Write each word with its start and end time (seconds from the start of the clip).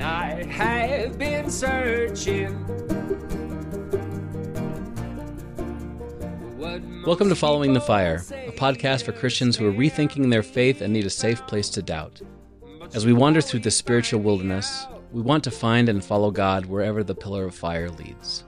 I 0.00 0.44
have 0.48 1.18
been 1.18 1.50
searching. 1.50 2.66
Welcome 7.04 7.28
to 7.28 7.34
Following 7.34 7.72
the 7.72 7.80
Fire, 7.80 8.24
a 8.30 8.52
podcast 8.52 9.02
for 9.02 9.12
Christians 9.12 9.56
who 9.56 9.66
are 9.66 9.72
rethinking 9.72 10.30
their 10.30 10.42
faith 10.42 10.80
and 10.80 10.92
need 10.92 11.06
a 11.06 11.10
safe 11.10 11.46
place 11.46 11.68
to 11.70 11.82
doubt. 11.82 12.22
As 12.94 13.04
we 13.04 13.12
wander 13.12 13.40
through 13.40 13.60
the 13.60 13.70
spiritual 13.70 14.20
wilderness, 14.20 14.86
we 15.12 15.20
want 15.20 15.44
to 15.44 15.50
find 15.50 15.88
and 15.88 16.04
follow 16.04 16.30
God 16.30 16.66
wherever 16.66 17.02
the 17.02 17.14
pillar 17.14 17.44
of 17.44 17.54
fire 17.54 17.90
leads. 17.90 18.44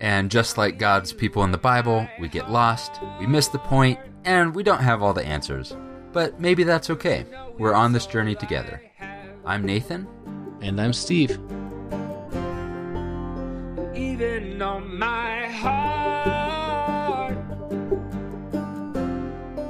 And 0.00 0.30
just 0.30 0.56
like 0.56 0.78
God's 0.78 1.12
people 1.12 1.44
in 1.44 1.52
the 1.52 1.58
Bible, 1.58 2.08
we 2.18 2.28
get 2.28 2.50
lost, 2.50 2.92
we 3.18 3.26
miss 3.26 3.48
the 3.48 3.58
point, 3.58 3.98
and 4.24 4.54
we 4.54 4.62
don't 4.62 4.82
have 4.82 5.02
all 5.02 5.12
the 5.12 5.26
answers. 5.26 5.76
But 6.12 6.40
maybe 6.40 6.62
that's 6.64 6.90
okay. 6.90 7.26
We're 7.58 7.74
on 7.74 7.92
this 7.92 8.06
journey 8.06 8.34
together. 8.34 8.82
I'm 9.44 9.64
Nathan. 9.64 10.06
And 10.60 10.80
I'm 10.80 10.92
Steve. 10.92 11.30
Even 13.96 14.60
on 14.62 14.98
my 14.98 15.46
heart 15.46 17.36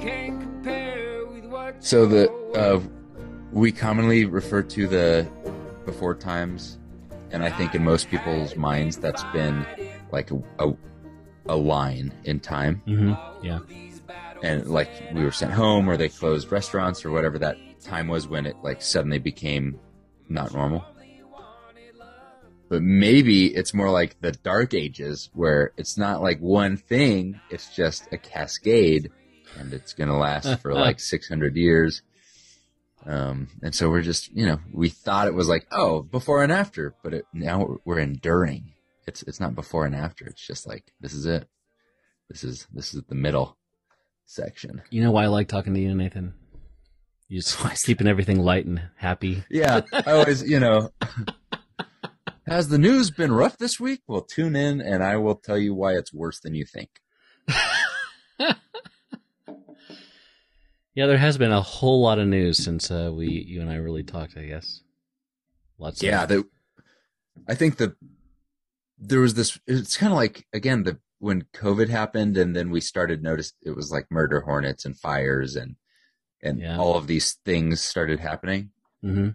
can't 0.00 0.40
compare 0.40 1.26
with 1.26 1.44
what 1.46 1.82
So 1.84 2.06
the 2.06 2.30
uh, 2.54 2.80
we 3.52 3.70
commonly 3.72 4.24
refer 4.24 4.62
to 4.62 4.86
the 4.86 5.26
before 5.84 6.14
times, 6.14 6.78
and 7.30 7.42
I 7.44 7.50
think 7.50 7.74
in 7.74 7.84
most 7.84 8.08
people's 8.10 8.56
minds 8.56 8.96
that's 8.96 9.24
been 9.32 9.64
like 10.10 10.30
a 10.30 10.42
a, 10.58 10.72
a 11.46 11.56
line 11.56 12.12
in 12.24 12.40
time, 12.40 12.82
Mm-hmm. 12.86 13.46
Yeah. 13.46 13.60
and 14.42 14.66
like 14.66 14.90
we 15.12 15.22
were 15.24 15.32
sent 15.32 15.52
home 15.52 15.88
or 15.88 15.96
they 15.96 16.08
closed 16.08 16.50
restaurants 16.52 17.04
or 17.04 17.10
whatever 17.10 17.38
that 17.38 17.56
time 17.80 18.08
was 18.08 18.26
when 18.28 18.44
it 18.46 18.56
like 18.62 18.82
suddenly 18.82 19.18
became 19.18 19.78
not 20.30 20.54
normal. 20.54 20.84
But 22.68 22.82
maybe 22.82 23.46
it's 23.46 23.74
more 23.74 23.90
like 23.90 24.20
the 24.20 24.30
dark 24.30 24.74
ages 24.74 25.28
where 25.34 25.72
it's 25.76 25.98
not 25.98 26.22
like 26.22 26.38
one 26.38 26.76
thing, 26.76 27.40
it's 27.50 27.74
just 27.74 28.04
a 28.12 28.16
cascade 28.16 29.10
and 29.58 29.72
it's 29.72 29.92
going 29.92 30.08
to 30.08 30.14
last 30.14 30.58
for 30.62 30.72
like 30.72 31.00
600 31.00 31.56
years. 31.56 32.02
Um, 33.04 33.48
and 33.62 33.74
so 33.74 33.90
we're 33.90 34.02
just, 34.02 34.30
you 34.32 34.46
know, 34.46 34.60
we 34.72 34.88
thought 34.88 35.26
it 35.26 35.34
was 35.34 35.48
like, 35.48 35.66
oh, 35.72 36.02
before 36.02 36.44
and 36.44 36.52
after, 36.52 36.94
but 37.02 37.12
it, 37.12 37.26
now 37.32 37.64
we're, 37.64 37.76
we're 37.84 37.98
enduring. 37.98 38.72
It's, 39.06 39.22
it's 39.24 39.40
not 39.40 39.56
before 39.56 39.84
and 39.84 39.96
after. 39.96 40.26
It's 40.26 40.46
just 40.46 40.68
like, 40.68 40.92
this 41.00 41.12
is 41.12 41.26
it. 41.26 41.48
This 42.28 42.44
is, 42.44 42.68
this 42.72 42.94
is 42.94 43.02
the 43.08 43.14
middle 43.16 43.56
section. 44.26 44.82
You 44.90 45.02
know 45.02 45.10
why 45.10 45.24
I 45.24 45.26
like 45.26 45.48
talking 45.48 45.74
to 45.74 45.80
you, 45.80 45.92
Nathan? 45.92 46.34
You're 47.30 47.40
just 47.40 47.84
keeping 47.86 48.06
everything 48.06 48.40
light 48.40 48.66
and 48.66 48.82
happy. 48.96 49.44
Yeah. 49.48 49.80
I 49.92 50.12
always, 50.12 50.42
you 50.42 50.60
know, 50.60 50.90
has 52.46 52.68
the 52.68 52.76
news 52.76 53.10
been 53.10 53.32
rough 53.32 53.56
this 53.56 53.80
week? 53.80 54.02
Well, 54.06 54.20
tune 54.20 54.56
in 54.56 54.82
and 54.82 55.02
I 55.02 55.16
will 55.16 55.36
tell 55.36 55.56
you 55.56 55.74
why 55.74 55.94
it's 55.94 56.12
worse 56.12 56.40
than 56.40 56.54
you 56.54 56.66
think. 56.66 56.90
Yeah, 60.94 61.06
there 61.06 61.18
has 61.18 61.38
been 61.38 61.52
a 61.52 61.62
whole 61.62 62.02
lot 62.02 62.18
of 62.18 62.26
news 62.26 62.62
since 62.62 62.90
uh, 62.90 63.10
we, 63.14 63.28
you 63.28 63.60
and 63.60 63.70
I, 63.70 63.76
really 63.76 64.02
talked. 64.02 64.36
I 64.36 64.44
guess. 64.44 64.82
Lots. 65.78 66.02
Yeah, 66.02 66.24
Of, 66.24 66.28
the 66.28 66.44
I 67.48 67.54
think 67.54 67.76
the 67.76 67.96
there 68.98 69.20
was 69.20 69.34
this. 69.34 69.58
It's 69.66 69.96
kind 69.96 70.12
of 70.12 70.16
like 70.16 70.46
again 70.52 70.82
the 70.82 70.98
when 71.18 71.44
COVID 71.54 71.88
happened, 71.88 72.36
and 72.36 72.56
then 72.56 72.70
we 72.70 72.80
started 72.80 73.22
notice 73.22 73.52
it 73.62 73.76
was 73.76 73.90
like 73.90 74.10
murder 74.10 74.40
hornets 74.40 74.84
and 74.84 74.98
fires 74.98 75.56
and 75.56 75.76
and 76.42 76.60
Yeah. 76.60 76.78
all 76.78 76.96
of 76.96 77.06
these 77.06 77.34
things 77.44 77.80
started 77.82 78.20
happening. 78.20 78.70
hmm 79.02 79.30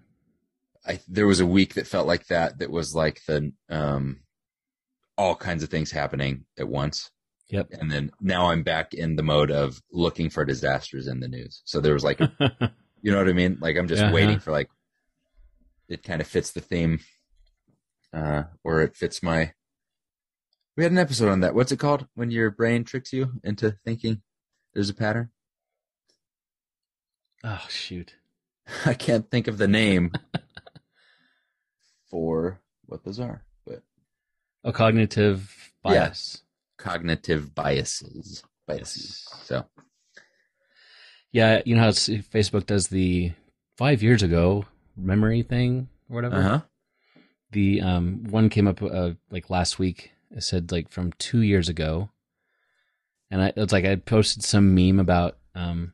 I 0.88 1.00
there 1.08 1.25
was 1.28 1.39
a 1.39 1.45
week 1.48 1.73
that 1.75 1.88
felt 1.88 2.06
like 2.08 2.28
that. 2.28 2.59
That 2.59 2.70
was 2.70 2.94
like 2.94 3.22
the 3.25 3.52
um 3.70 4.22
all 5.17 5.36
kinds 5.36 5.64
of 5.64 5.70
things 5.70 5.92
happening 5.92 6.45
at 6.59 6.67
once. 6.67 7.09
Yep. 7.50 7.70
And 7.80 7.89
then 7.92 8.11
now 8.22 8.52
I'm 8.52 8.64
back 8.64 8.93
in 8.93 9.16
the 9.16 9.23
mode 9.23 9.49
of 9.52 9.82
looking 9.92 10.30
for 10.30 10.45
disasters 10.45 11.08
in 11.08 11.20
the 11.21 11.27
news. 11.27 11.61
So 11.66 11.80
there 11.80 11.93
was 11.93 12.04
like 12.04 12.20
You 13.02 13.11
know 13.11 13.17
what 13.20 13.30
I 13.30 13.33
mean? 13.33 13.58
Like 13.61 13.77
I'm 13.77 13.87
just 13.87 14.04
Uh-huh. 14.04 14.14
waiting 14.14 14.39
for 14.39 14.52
like 14.52 14.70
it 15.87 16.02
kind 16.04 16.22
of 16.22 16.27
fits 16.27 16.52
the 16.52 16.61
theme, 16.61 16.99
uh, 18.14 18.43
or 18.64 18.82
it 18.82 18.95
fits 18.95 19.22
my. 19.22 19.54
We 20.76 20.83
had 20.83 20.92
an 20.92 20.98
episode 20.98 21.30
on 21.30 21.39
that. 21.42 21.54
What's 21.55 21.72
it 21.72 21.77
called 21.80 22.08
when 22.16 22.32
your 22.32 22.49
brain 22.52 22.83
tricks 22.83 23.14
you 23.14 23.33
into 23.43 23.77
thinking 23.86 24.22
there's 24.73 24.89
a 24.89 24.95
pattern? 24.95 25.30
Oh 27.45 27.66
shoot. 27.70 28.16
I 28.86 28.94
can't 28.94 29.30
think 29.30 29.48
of 29.48 29.58
the 29.58 29.67
name 29.67 30.11
for 32.10 32.60
what 32.86 33.04
those 33.04 33.20
are, 33.20 33.44
but 33.66 33.83
A 34.64 34.72
cognitive 34.73 35.72
bias. 35.84 36.44
cognitive 36.78 37.54
biases. 37.55 38.44
Biases. 38.67 39.28
So 39.44 39.66
Yeah, 41.32 41.61
you 41.66 41.76
know 41.76 41.82
how 41.84 41.89
Facebook 41.89 42.66
does 42.66 42.88
the 42.88 43.34
five 43.78 44.02
years 44.02 44.23
ago 44.23 44.66
memory 44.98 45.44
thing 45.44 45.89
or 46.10 46.16
whatever. 46.16 46.36
uh 46.38 46.42
huh. 46.42 46.61
The 47.52 47.82
um 47.82 48.23
one 48.30 48.50
came 48.50 48.67
up 48.67 48.82
uh, 48.82 49.11
like 49.30 49.50
last 49.50 49.78
week. 49.80 50.11
It 50.32 50.42
said 50.44 50.72
like 50.72 50.89
from 50.89 51.14
two 51.14 51.42
years 51.42 51.70
ago, 51.70 52.10
and 53.32 53.42
I 53.42 53.54
it's 53.55 53.72
like 53.72 53.86
I 53.86 53.95
posted 53.95 54.44
some 54.44 54.73
meme 54.76 55.00
about 55.00 55.38
um 55.54 55.94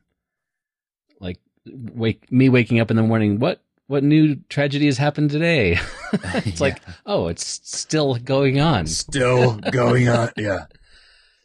wake 1.66 2.30
me 2.30 2.48
waking 2.48 2.80
up 2.80 2.90
in 2.90 2.96
the 2.96 3.02
morning. 3.02 3.38
What 3.38 3.62
what 3.86 4.02
new 4.04 4.36
tragedy 4.48 4.86
has 4.86 4.98
happened 4.98 5.30
today? 5.30 5.78
it's 6.12 6.60
like 6.60 6.80
oh, 7.06 7.28
it's 7.28 7.44
still 7.68 8.14
going 8.16 8.60
on. 8.60 8.86
Still 8.86 9.56
going 9.72 10.08
on. 10.08 10.30
Yeah. 10.36 10.66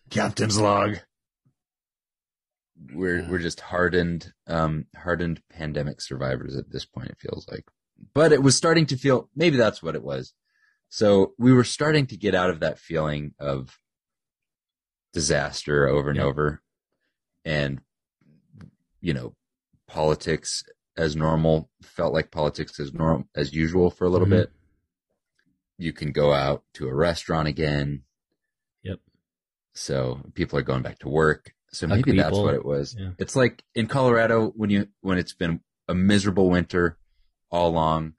Captain's 0.09 0.59
log. 0.59 0.97
We're 2.93 3.27
we're 3.29 3.39
just 3.39 3.59
hardened 3.59 4.31
um 4.47 4.85
hardened 4.95 5.41
pandemic 5.49 5.99
survivors 5.99 6.55
at 6.55 6.71
this 6.71 6.85
point 6.85 7.09
it 7.09 7.17
feels 7.19 7.47
like. 7.49 7.65
But 8.13 8.31
it 8.31 8.43
was 8.43 8.55
starting 8.55 8.85
to 8.87 8.97
feel 8.97 9.29
maybe 9.35 9.57
that's 9.57 9.81
what 9.81 9.95
it 9.95 10.03
was. 10.03 10.33
So 10.89 11.33
we 11.37 11.51
were 11.51 11.63
starting 11.63 12.05
to 12.07 12.17
get 12.17 12.35
out 12.35 12.49
of 12.49 12.59
that 12.61 12.79
feeling 12.79 13.33
of 13.39 13.77
disaster 15.11 15.87
over 15.87 16.09
and 16.09 16.17
Yeah. 16.17 16.23
over 16.23 16.61
and 17.43 17.81
you 19.01 19.13
know 19.13 19.33
politics 19.87 20.63
as 20.97 21.15
normal 21.15 21.69
felt 21.81 22.13
like 22.13 22.31
politics 22.31 22.79
as 22.79 22.93
normal 22.93 23.27
as 23.35 23.53
usual 23.53 23.89
for 23.89 24.05
a 24.05 24.09
little 24.09 24.27
Mhm. 24.27 24.31
bit. 24.31 24.51
You 25.77 25.93
can 25.93 26.11
go 26.11 26.33
out 26.33 26.63
to 26.73 26.87
a 26.87 26.93
restaurant 26.93 27.47
again. 27.47 28.03
Yep. 28.83 28.99
So 29.73 30.21
people 30.33 30.57
are 30.57 30.63
going 30.63 30.81
back 30.81 30.99
to 30.99 31.09
work. 31.09 31.53
So 31.71 31.85
maybe 31.85 32.13
that's 32.13 32.35
what 32.35 32.55
it 32.55 32.65
was. 32.65 32.95
Yeah. 32.97 33.11
It's 33.19 33.35
like 33.35 33.63
in 33.75 33.87
Colorado 33.87 34.49
when 34.55 34.69
you 34.69 34.87
when 35.01 35.17
it's 35.17 35.33
been 35.33 35.59
a 35.87 35.93
miserable 35.93 36.49
winter 36.49 36.97
all 37.51 37.69
along, 37.69 38.13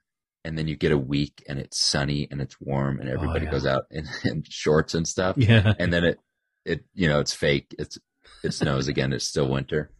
and 0.45 0.57
then 0.57 0.67
you 0.67 0.75
get 0.75 0.91
a 0.91 0.97
week 0.97 1.43
and 1.49 1.59
it's 1.59 1.77
sunny 1.79 2.27
and 2.31 2.41
it's 2.41 2.59
warm 2.61 2.99
and 2.99 3.09
everybody 3.09 3.41
Oh, 3.41 3.43
yeah. 3.45 3.51
goes 3.51 3.65
out 3.65 3.85
in, 3.91 4.05
in 4.23 4.43
shorts 4.47 4.93
and 4.93 5.07
stuff, 5.07 5.35
Yeah. 5.37 5.73
and 5.79 5.91
then 5.91 6.03
it 6.05 6.19
it 6.63 6.85
you 6.93 7.09
know 7.09 7.19
it's 7.19 7.33
fake. 7.33 7.75
It's 7.77 7.97
it 8.43 8.53
snows 8.53 8.87
again. 8.87 9.11
It's 9.11 9.27
still 9.27 9.49
winter. 9.49 9.91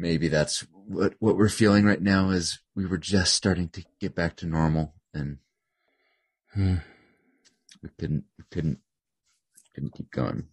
Maybe 0.00 0.28
that's 0.28 0.60
what 0.86 1.14
what 1.18 1.36
we're 1.36 1.48
feeling 1.48 1.84
right 1.84 2.00
now. 2.00 2.30
Is 2.30 2.60
we 2.76 2.86
were 2.86 2.98
just 2.98 3.34
starting 3.34 3.68
to 3.70 3.84
get 4.00 4.14
back 4.14 4.36
to 4.36 4.46
normal, 4.46 4.94
and 5.12 5.38
Hmm. 6.54 6.76
we 7.82 7.88
couldn't 7.98 8.24
we 8.38 8.44
couldn't 8.52 8.78
couldn't 9.74 9.94
keep 9.94 10.12
going. 10.12 10.46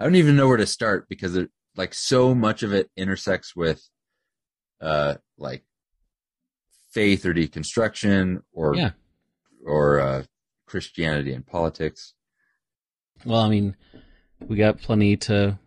I 0.00 0.04
don't 0.04 0.16
even 0.16 0.34
know 0.34 0.48
where 0.48 0.56
to 0.56 0.66
start 0.66 1.08
because 1.08 1.36
it 1.36 1.50
like 1.76 1.94
so 1.94 2.34
much 2.34 2.64
of 2.64 2.72
it 2.72 2.90
intersects 2.96 3.54
with 3.54 3.88
uh 4.80 5.14
like 5.36 5.64
faith 6.90 7.24
or 7.24 7.32
deconstruction 7.32 8.42
or 8.52 8.74
Yeah. 8.74 8.90
or 9.64 10.00
uh 10.00 10.24
Christianity 10.66 11.32
and 11.32 11.46
politics. 11.46 12.14
Well, 13.24 13.40
I 13.42 13.48
mean, 13.48 13.76
we 14.40 14.56
got 14.56 14.80
plenty 14.82 15.16
to 15.18 15.58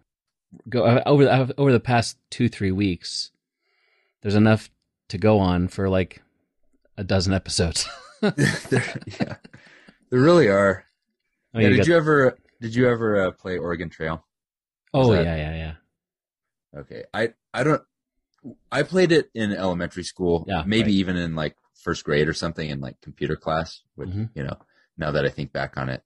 go 0.69 0.83
uh, 0.85 1.03
over 1.05 1.23
the, 1.25 1.53
over 1.57 1.71
the 1.71 1.79
past 1.79 2.17
two 2.29 2.49
three 2.49 2.71
weeks. 2.71 3.31
There's 4.21 4.35
enough 4.35 4.69
to 5.09 5.17
go 5.17 5.39
on 5.39 5.67
for 5.67 5.89
like 5.89 6.21
a 6.97 7.03
dozen 7.03 7.33
episodes. 7.33 7.87
there, 8.21 8.95
yeah. 9.19 9.35
There 10.09 10.19
really 10.19 10.47
are. 10.47 10.85
Oh, 11.53 11.59
yeah, 11.59 11.67
you 11.67 11.69
did 11.71 11.77
got- 11.79 11.87
you 11.87 11.95
ever 11.97 12.37
did 12.59 12.75
you 12.75 12.87
ever 12.89 13.27
uh, 13.27 13.31
play 13.31 13.57
Oregon 13.57 13.89
Trail? 13.89 14.25
oh 14.93 15.11
that- 15.13 15.23
yeah, 15.23 15.35
yeah, 15.37 15.55
yeah. 15.55 16.79
Okay. 16.81 17.03
I 17.13 17.29
I 17.53 17.63
don't 17.63 17.81
I 18.71 18.83
played 18.83 19.11
it 19.11 19.29
in 19.33 19.51
elementary 19.51 20.03
school, 20.03 20.45
Yeah, 20.47 20.63
maybe 20.65 20.83
right. 20.91 20.91
even 20.93 21.15
in 21.17 21.35
like 21.35 21.55
first 21.83 22.03
grade 22.03 22.27
or 22.27 22.33
something 22.33 22.69
in 22.69 22.79
like 22.79 22.99
computer 23.01 23.35
class, 23.35 23.81
which 23.95 24.09
Mhm. 24.09 24.29
you 24.35 24.43
know, 24.43 24.57
now 24.97 25.11
that 25.11 25.25
I 25.25 25.29
think 25.29 25.51
back 25.53 25.77
on 25.77 25.89
it. 25.89 26.03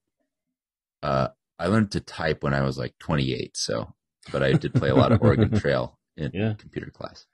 Uh 1.04 1.30
I 1.60 1.68
learned 1.68 1.92
to 1.92 2.00
type 2.02 2.44
when 2.44 2.54
I 2.54 2.62
was 2.62 2.78
like 2.78 2.98
28, 3.00 3.56
so 3.58 3.94
but 4.32 4.44
I 4.44 4.54
did 4.54 4.74
play 4.74 4.90
a 4.90 4.96
lot 4.96 5.12
of 5.12 5.22
Oregon 5.22 5.52
Trail 5.60 6.00
in 6.18 6.32
Yeah. 6.34 6.54
computer 6.58 6.90
class. 6.92 7.26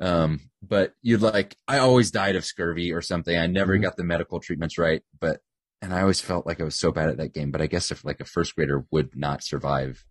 Um, 0.00 0.50
but 0.62 0.94
you'd 1.02 1.22
like, 1.22 1.56
I 1.66 1.78
always 1.78 2.10
died 2.10 2.36
of 2.36 2.44
scurvy 2.44 2.92
or 2.92 3.02
something. 3.02 3.36
I 3.36 3.46
never 3.46 3.76
Mhm. 3.76 3.82
got 3.82 3.96
the 3.96 4.04
medical 4.04 4.38
treatments 4.40 4.78
right, 4.78 5.02
but, 5.18 5.40
and 5.82 5.92
I 5.92 6.00
always 6.02 6.20
felt 6.20 6.46
like 6.46 6.60
I 6.60 6.64
was 6.64 6.76
so 6.76 6.92
bad 6.92 7.08
at 7.08 7.16
that 7.16 7.34
game. 7.34 7.50
But 7.50 7.60
I 7.60 7.66
guess 7.66 7.90
if 7.90 8.04
like 8.04 8.20
a 8.20 8.24
first 8.24 8.54
grader 8.54 8.84
would 8.90 9.16
not 9.16 9.42
survive 9.42 10.04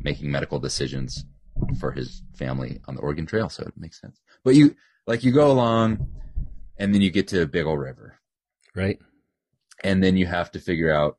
making 0.00 0.30
medical 0.30 0.58
decisions 0.58 1.24
for 1.78 1.92
his 1.92 2.22
family 2.34 2.80
on 2.86 2.94
the 2.94 3.00
Oregon 3.02 3.26
Trail, 3.26 3.48
so 3.48 3.64
it 3.64 3.74
makes 3.76 4.00
sense. 4.00 4.20
But 4.44 4.54
you, 4.54 4.76
like, 5.06 5.22
you 5.24 5.32
go 5.32 5.50
along 5.50 6.08
and 6.78 6.94
then 6.94 7.02
you 7.02 7.10
get 7.10 7.28
to 7.28 7.42
a 7.42 7.46
big 7.46 7.66
old 7.66 7.78
river 7.78 8.18
Right. 8.74 8.98
and 9.84 10.02
then 10.02 10.16
you 10.16 10.26
have 10.26 10.50
to 10.52 10.58
figure 10.58 10.90
out 10.92 11.18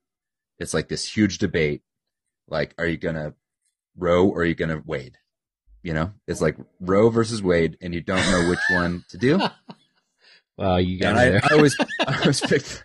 it's 0.60 0.74
like 0.74 0.88
this 0.90 1.16
huge 1.16 1.38
debate 1.38 1.82
like 2.48 2.74
are 2.78 2.86
you 2.88 2.98
gonna 2.98 3.34
row 3.98 4.28
or 4.28 4.42
are 4.42 4.46
you 4.46 4.56
gonna 4.56 4.82
wade 4.86 5.18
you 5.84 5.94
know 5.94 6.12
it's 6.28 6.42
like 6.42 6.58
row 6.80 7.10
versus 7.10 7.42
wade 7.42 7.78
and 7.82 7.94
you 7.94 8.02
don't 8.02 8.32
know 8.32 8.50
which 8.50 8.60
one 8.72 9.04
to 9.10 9.18
do 9.18 9.40
Wow, 10.58 10.78
you 10.78 10.98
got 11.00 11.18
and 11.18 11.34
me 11.34 11.40
I. 11.44 11.48
I 11.50 11.58
always 11.58 11.76
i 12.08 12.20
always 12.20 12.40
picked 12.40 12.84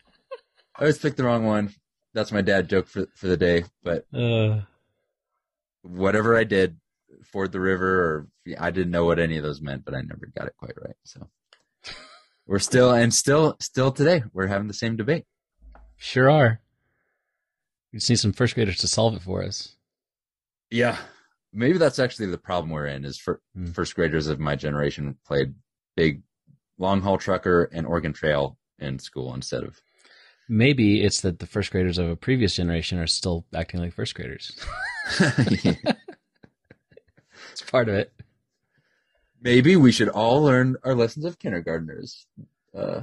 i 0.76 0.80
always 0.80 0.98
picked 0.98 1.16
the 1.16 1.24
wrong 1.24 1.44
one 1.44 1.72
that's 2.14 2.32
my 2.32 2.42
dad 2.42 2.68
joke 2.68 2.88
for 2.88 3.06
for 3.14 3.28
the 3.28 3.36
day 3.36 3.64
but 3.82 4.06
uh, 4.12 4.60
whatever 5.82 6.36
i 6.36 6.44
did 6.44 6.78
ford 7.24 7.52
the 7.52 7.60
river 7.60 8.02
or 8.02 8.28
i 8.58 8.70
didn't 8.70 8.90
know 8.90 9.04
what 9.04 9.20
any 9.20 9.36
of 9.36 9.44
those 9.44 9.60
meant 9.60 9.84
but 9.84 9.94
i 9.94 10.00
never 10.00 10.28
got 10.36 10.48
it 10.48 10.54
quite 10.56 10.74
right 10.82 10.96
so 11.04 11.28
we're 12.46 12.58
still 12.58 12.90
and 12.90 13.14
still 13.14 13.56
still 13.60 13.92
today 13.92 14.24
we're 14.32 14.48
having 14.48 14.66
the 14.66 14.74
same 14.74 14.96
debate 14.96 15.24
sure 15.96 16.30
are. 16.30 16.60
We 17.92 17.98
just 17.98 18.08
need 18.08 18.16
some 18.18 18.32
first 18.32 18.54
graders 18.54 18.78
to 18.78 18.88
solve 18.88 19.14
it 19.16 19.22
for 19.22 19.44
us. 19.44 19.76
Yeah. 20.70 20.96
Maybe 21.52 21.78
that's 21.78 21.98
actually 21.98 22.26
the 22.26 22.38
problem 22.38 22.70
we're 22.70 22.86
in 22.86 23.04
is 23.04 23.18
for 23.18 23.40
Hmm. 23.54 23.72
first 23.72 23.94
graders 23.96 24.28
of 24.28 24.38
my 24.38 24.54
generation 24.56 25.16
played 25.26 25.54
big 25.96 26.22
long 26.78 27.00
haul 27.00 27.18
trucker 27.18 27.64
and 27.72 27.86
Oregon 27.86 28.12
Trail 28.12 28.56
in 28.78 28.98
school 28.98 29.34
instead 29.34 29.64
of 29.64 29.80
Maybe 30.48 31.04
it's 31.04 31.20
that 31.20 31.38
the 31.38 31.46
first 31.46 31.70
graders 31.70 31.98
of 31.98 32.08
a 32.08 32.16
previous 32.16 32.56
generation 32.56 32.98
are 32.98 33.06
still 33.06 33.46
acting 33.54 33.78
like 33.80 33.92
first 33.92 34.14
graders. 34.16 34.52
it's 35.20 35.76
part 37.70 37.88
of 37.88 37.94
it. 37.94 38.12
Maybe 39.40 39.76
we 39.76 39.92
should 39.92 40.08
all 40.08 40.42
learn 40.42 40.76
our 40.84 40.94
lessons 40.94 41.24
of 41.24 41.38
kindergartners. 41.38 42.26
Uh 42.74 43.02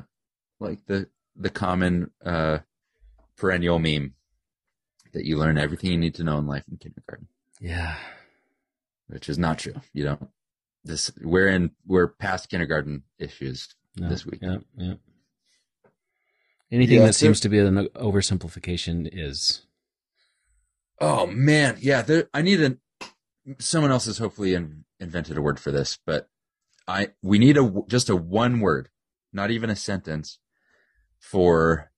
like 0.60 0.86
the 0.88 1.08
the 1.36 1.50
common 1.50 2.12
uh 2.26 2.60
perennial 3.38 3.80
meme 3.80 4.14
that 5.14 5.26
you 5.26 5.38
learn 5.38 5.58
everything 5.58 5.92
you 5.92 5.98
need 5.98 6.16
to 6.16 6.24
know 6.24 6.38
in 6.38 6.48
life 6.48 6.64
in 6.70 6.78
kindergarten, 6.78 7.28
Yeah. 7.60 7.96
which 9.08 9.30
is 9.30 9.38
not 9.38 9.60
true. 9.60 9.76
You 9.94 10.04
don't 10.04 10.30
this 10.84 11.12
we're 11.22 11.48
in 11.48 11.72
we're 11.86 12.08
past 12.08 12.50
kindergarten 12.50 13.04
issues 13.20 13.76
No, 13.98 14.10
this 14.10 14.26
week. 14.26 14.40
Yeah. 14.42 14.58
Yeah. 14.76 14.94
Anything 16.72 17.00
Yeah, 17.00 17.06
that 17.08 17.14
seems 17.14 17.40
to 17.42 17.50
be 17.50 17.60
an 17.60 17.88
oversimplification 17.96 19.10
is. 19.12 19.66
Oh 21.00 21.28
man, 21.28 21.78
yeah. 21.80 22.02
There, 22.02 22.30
I 22.34 22.42
need 22.42 22.62
a. 22.62 22.78
Someone 23.60 23.92
else 23.92 24.06
has 24.06 24.18
hopefully 24.18 24.54
in, 24.54 24.84
invented 25.00 25.38
a 25.38 25.42
word 25.42 25.60
for 25.60 25.72
this, 25.72 25.98
but 26.06 26.28
I 26.88 27.10
we 27.22 27.40
need 27.40 27.58
a 27.58 27.84
just 27.88 28.10
a 28.10 28.16
one 28.16 28.60
word, 28.60 28.90
not 29.32 29.52
even 29.52 29.70
a 29.70 29.76
sentence, 29.76 30.40
for 31.20 31.92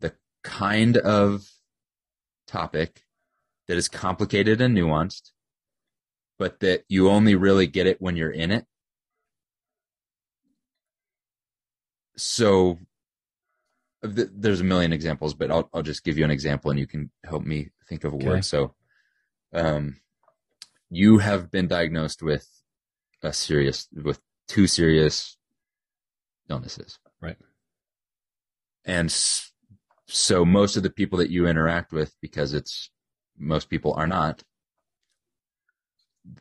the 0.00 0.14
kind 0.42 0.96
of 0.96 1.50
topic 2.46 3.02
that 3.68 3.76
is 3.76 3.88
complicated 3.88 4.60
and 4.60 4.76
nuanced, 4.76 5.32
but 6.38 6.60
that 6.60 6.84
you 6.88 7.08
only 7.08 7.34
really 7.34 7.66
get 7.66 7.86
it 7.86 8.00
when 8.00 8.16
you're 8.16 8.30
in 8.30 8.50
it. 8.50 8.66
So 12.16 12.78
th- 14.02 14.28
there's 14.34 14.60
a 14.60 14.64
million 14.64 14.92
examples, 14.92 15.34
but 15.34 15.50
I'll 15.50 15.68
I'll 15.72 15.82
just 15.82 16.04
give 16.04 16.18
you 16.18 16.24
an 16.24 16.30
example, 16.30 16.70
and 16.70 16.80
you 16.80 16.86
can 16.86 17.10
help 17.24 17.44
me 17.44 17.70
think 17.88 18.04
of 18.04 18.12
a 18.12 18.16
Okay. 18.16 18.26
word. 18.26 18.44
So, 18.44 18.74
um, 19.52 20.00
you 20.90 21.18
have 21.18 21.50
been 21.50 21.68
diagnosed 21.68 22.22
with 22.22 22.48
a 23.22 23.32
serious 23.32 23.88
with 23.92 24.20
two 24.48 24.66
serious 24.66 25.36
illnesses, 26.48 26.98
Right. 27.20 27.36
And 28.84 29.10
so 30.06 30.44
most 30.44 30.76
of 30.76 30.82
the 30.84 30.90
people 30.90 31.18
that 31.18 31.30
you 31.30 31.48
interact 31.48 31.92
with, 31.92 32.14
because 32.22 32.54
it's 32.54 32.90
most 33.38 33.68
people 33.68 33.94
are 33.94 34.06
not, 34.06 34.42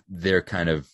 they're 0.07 0.41
kind 0.41 0.69
of 0.69 0.89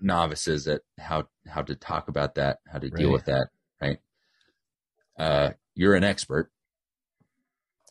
novices 0.00 0.66
at 0.66 0.82
how 0.98 1.28
how 1.46 1.62
to 1.62 1.74
talk 1.74 2.08
about 2.08 2.34
that, 2.34 2.58
how 2.70 2.78
to 2.78 2.90
deal 2.90 3.08
Right. 3.08 3.12
with 3.12 3.24
that, 3.26 3.48
right? 3.80 3.98
Uh, 5.18 5.50
you're 5.74 5.94
an 5.94 6.04
expert 6.04 6.50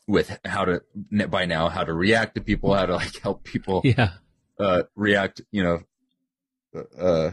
with 0.07 0.40
how 0.46 0.66
to 0.66 0.81
by 1.28 1.46
now 1.46 1.69
how 1.69 1.84
to 1.84 1.94
react 1.94 2.36
to 2.36 2.42
people, 2.42 2.74
how 2.74 2.86
to 2.86 2.96
like 2.96 3.19
help 3.22 3.44
people 3.44 3.81
Yeah. 3.84 4.12
uh, 4.60 4.84
react, 4.96 5.42
you 5.52 5.63
know, 5.63 5.80
uh, 6.98 7.31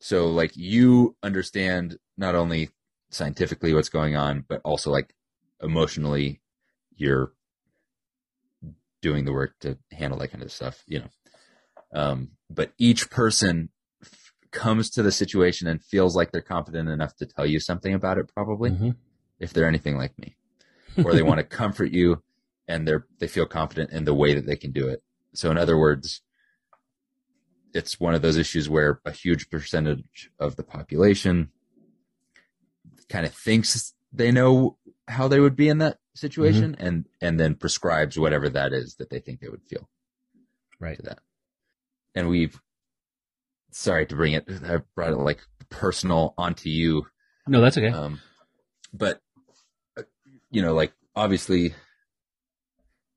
so 0.00 0.28
like 0.28 0.56
you 0.56 1.16
understand 1.22 1.98
not 2.16 2.34
only 2.34 2.70
scientifically 3.10 3.74
what's 3.74 3.88
going 3.88 4.16
on, 4.16 4.44
but 4.48 4.60
also 4.64 4.90
like 4.90 5.14
emotionally, 5.62 6.40
you're 6.96 7.32
doing 9.00 9.24
the 9.24 9.32
work 9.32 9.54
to 9.60 9.78
handle 9.92 10.18
that 10.18 10.28
kind 10.28 10.42
of 10.42 10.52
stuff, 10.52 10.82
you 10.86 11.00
know. 11.00 11.08
Um, 11.92 12.30
but 12.48 12.72
each 12.78 13.10
person 13.10 13.70
f- 14.02 14.32
comes 14.50 14.90
to 14.90 15.02
the 15.02 15.10
situation 15.12 15.66
and 15.66 15.82
feels 15.82 16.14
like 16.14 16.30
they're 16.32 16.40
confident 16.42 16.88
enough 16.88 17.16
to 17.16 17.26
tell 17.26 17.46
you 17.46 17.60
something 17.60 17.94
about 17.94 18.18
it, 18.18 18.30
probably, 18.32 18.70
Mhm. 18.70 18.96
if 19.38 19.52
they're 19.52 19.66
anything 19.68 19.96
like 19.96 20.16
me, 20.18 20.36
or 21.04 21.12
they 21.14 21.22
want 21.22 21.38
to 21.38 21.44
comfort 21.56 21.90
you 21.92 22.22
and 22.68 22.86
they're, 22.86 23.06
they 23.18 23.26
feel 23.28 23.46
confident 23.46 23.90
in 23.90 24.04
the 24.04 24.14
way 24.14 24.34
that 24.34 24.46
they 24.46 24.56
can 24.56 24.70
do 24.70 24.86
it. 24.88 25.02
So 25.34 25.50
in 25.50 25.58
other 25.58 25.76
words, 25.78 26.22
it's 27.72 27.98
one 28.00 28.14
of 28.14 28.22
those 28.22 28.36
issues 28.36 28.68
where 28.68 29.00
a 29.04 29.12
huge 29.12 29.48
percentage 29.50 30.30
of 30.38 30.56
the 30.56 30.62
population 30.64 31.50
kind 33.08 33.26
of 33.26 33.32
thinks 33.34 33.94
they 34.12 34.30
know 34.32 34.76
how 35.08 35.28
they 35.28 35.40
would 35.40 35.56
be 35.56 35.68
in 35.68 35.78
that 35.78 35.98
situation 36.20 36.76
and 36.78 37.06
and 37.20 37.40
then 37.40 37.54
prescribes 37.54 38.18
whatever 38.18 38.48
that 38.50 38.72
is 38.72 38.96
that 38.96 39.08
they 39.10 39.18
think 39.18 39.40
they 39.40 39.48
would 39.48 39.62
feel 39.64 39.88
Right. 40.78 40.96
to 40.96 41.02
that. 41.02 41.18
And 42.14 42.28
we've 42.28 42.60
sorry 43.72 44.04
to 44.06 44.16
bring 44.16 44.32
it 44.34 44.44
I 44.64 44.78
brought 44.94 45.12
it 45.12 45.16
like 45.16 45.40
personal 45.70 46.34
onto 46.36 46.68
you 46.68 47.06
No, 47.46 47.60
that's 47.60 47.78
okay. 47.78 47.88
um, 47.88 48.20
but 48.92 49.20
uh, 49.96 50.02
you 50.50 50.60
know, 50.62 50.74
like 50.74 50.92
obviously, 51.14 51.74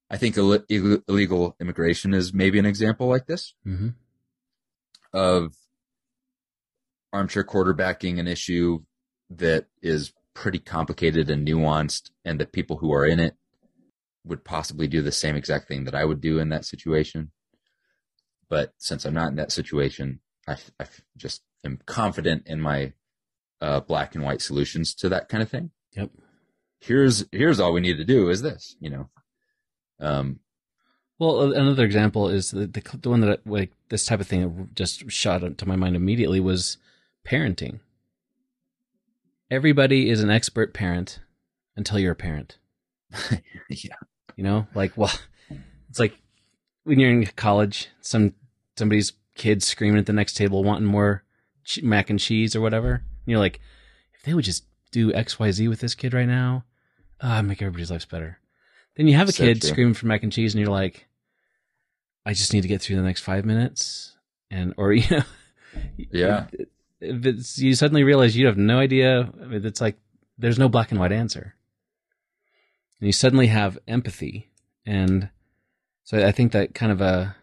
I 0.10 0.18
think 0.18 0.38
Ill- 0.38 0.64
Ill- 0.70 1.02
illegal 1.08 1.56
immigration 1.60 2.14
is 2.14 2.34
maybe 2.34 2.60
an 2.60 2.66
example 2.66 3.08
like 3.08 3.26
this 3.26 3.54
hmm 3.64 3.90
of 5.14 5.54
armchair 7.12 7.44
quarterbacking 7.44 8.20
an 8.20 8.28
issue 8.28 8.80
that 9.30 9.68
is 9.82 10.12
pretty 10.34 10.60
complicated 10.60 11.30
and 11.30 11.48
nuanced, 11.48 12.12
and 12.26 12.40
the 12.40 12.46
people 12.46 12.78
who 12.78 12.92
are 12.94 13.06
in 13.06 13.20
it 13.20 13.36
would 14.26 14.44
possibly 14.44 14.88
do 14.88 15.02
the 15.02 15.12
same 15.12 15.36
exact 15.36 15.68
thing 15.68 15.84
that 15.86 15.96
I 15.96 16.06
would 16.06 16.22
do 16.22 16.40
in 16.40 16.50
that 16.50 16.66
situation. 16.66 17.32
But 18.50 18.74
since 18.78 19.06
I'm 19.06 19.14
not 19.14 19.30
in 19.30 19.36
that 19.36 19.52
situation, 19.52 20.20
I, 20.48 20.58
I 20.80 20.86
just 21.18 21.42
am 21.64 21.80
confident 21.86 22.44
in 22.46 22.62
my 22.62 22.94
uh, 23.62 23.80
black 23.82 24.16
and 24.16 24.24
white 24.24 24.42
solutions 24.42 24.94
to 24.96 25.10
that 25.10 25.30
kind 25.30 25.42
of 25.44 25.50
thing. 25.50 25.72
Yep. 25.96 26.12
Here's 26.80 27.26
here's 27.32 27.60
all 27.60 27.74
we 27.74 27.82
need 27.82 27.98
to 27.98 28.06
do 28.06 28.30
is 28.30 28.42
this, 28.42 28.76
you 28.80 28.90
know. 28.90 29.10
Um, 30.00 30.40
Well, 31.20 31.54
another 31.54 31.86
example 31.86 32.28
is 32.28 32.52
the, 32.52 32.68
the 32.68 32.98
the 33.02 33.10
one 33.10 33.22
that 33.22 33.48
like 33.48 33.72
this 33.90 34.06
type 34.06 34.20
of 34.20 34.28
thing 34.28 34.70
just 34.74 35.10
shot 35.10 35.44
into 35.44 35.66
my 35.68 35.76
mind 35.78 35.96
immediately 35.96 36.40
was 36.40 36.78
parenting. 37.26 37.80
Everybody 39.54 40.10
is 40.10 40.24
an 40.24 40.32
expert 40.32 40.74
parent 40.74 41.20
until 41.76 42.00
you're 42.00 42.14
a 42.14 42.16
parent. 42.16 42.58
yeah, 43.70 43.96
You 44.36 44.44
know, 44.44 44.68
like 44.74 44.98
well, 44.98 45.12
it's 45.90 46.00
like 46.00 46.18
when 46.86 47.00
you're 47.00 47.12
in 47.12 47.26
college, 47.36 47.90
some 48.02 48.34
somebody's 48.78 49.14
kid 49.36 49.62
screaming 49.62 50.00
at 50.00 50.08
the 50.08 50.14
next 50.14 50.34
table 50.34 50.64
wanting 50.64 50.88
more 50.88 51.24
mac 51.84 52.10
and 52.10 52.20
cheese 52.20 52.56
or 52.56 52.62
whatever. 52.62 52.94
And 52.94 53.04
you're 53.28 53.40
like, 53.40 53.60
if 54.16 54.24
they 54.24 54.34
would 54.34 54.44
just 54.46 54.66
do 54.92 55.14
X 55.14 55.38
Y 55.38 55.52
Z 55.52 55.68
with 55.68 55.82
this 55.82 55.94
kid 55.94 56.16
right 56.16 56.28
now, 56.28 56.66
ah, 57.22 57.44
make 57.44 57.62
everybody's 57.62 57.92
lives 57.92 58.06
better. 58.06 58.40
Then 58.96 59.08
you 59.08 59.16
have 59.16 59.30
a 59.30 59.32
So 59.32 59.44
kid 59.44 59.62
true. 59.62 59.70
screaming 59.70 59.94
for 59.94 60.08
mac 60.08 60.24
and 60.24 60.32
cheese, 60.32 60.56
and 60.56 60.62
you're 60.62 60.72
like, 60.72 61.06
I 62.26 62.34
just 62.34 62.54
need 62.54 62.62
to 62.62 62.68
get 62.68 62.82
through 62.82 62.96
the 62.96 63.02
next 63.04 63.22
five 63.22 63.46
minutes, 63.46 64.18
and 64.50 64.74
or 64.78 64.94
you 64.94 65.08
know, 65.12 65.24
Yeah. 65.98 66.48
You 67.04 67.76
suddenly 67.76 68.04
realize 68.04 68.36
you 68.38 68.48
have 68.48 68.58
no 68.58 68.80
idea. 68.80 69.32
It's 69.52 69.82
like 69.82 69.98
there's 70.38 70.60
no 70.60 70.70
black 70.70 70.92
and 70.92 71.00
white 71.00 71.12
answer, 71.12 71.56
and 73.00 73.08
you 73.08 73.12
suddenly 73.14 73.48
have 73.48 73.78
empathy, 73.88 74.50
and 74.86 75.30
so 76.04 76.26
I 76.26 76.32
think 76.32 76.52
that 76.52 76.74
kind 76.74 76.92
of 76.92 77.02
a 77.02 77.36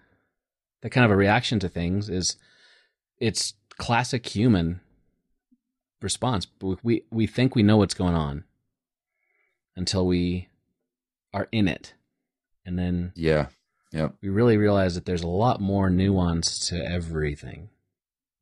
that 0.83 0.91
kind 0.91 1.05
of 1.05 1.11
a 1.11 1.17
reaction 1.17 1.59
to 1.61 1.69
things 1.69 2.09
is 2.09 2.37
it's 3.19 3.55
classic 3.77 4.27
human 4.27 4.81
response. 6.01 6.47
We 6.83 7.05
we 7.11 7.27
think 7.27 7.55
we 7.55 7.63
know 7.63 7.77
what's 7.77 7.95
going 7.95 8.15
on 8.15 8.45
until 9.77 10.07
we 10.07 10.49
are 11.33 11.49
in 11.53 11.69
it, 11.69 11.95
and 12.65 12.79
then 12.79 13.13
Yeah. 13.15 13.47
Yeah. 13.93 14.11
we 14.23 14.29
really 14.29 14.57
realize 14.57 14.95
that 14.95 15.05
there's 15.05 15.23
a 15.23 15.29
lot 15.29 15.61
more 15.61 15.91
nuance 15.91 16.59
to 16.69 16.77
everything. 16.77 17.71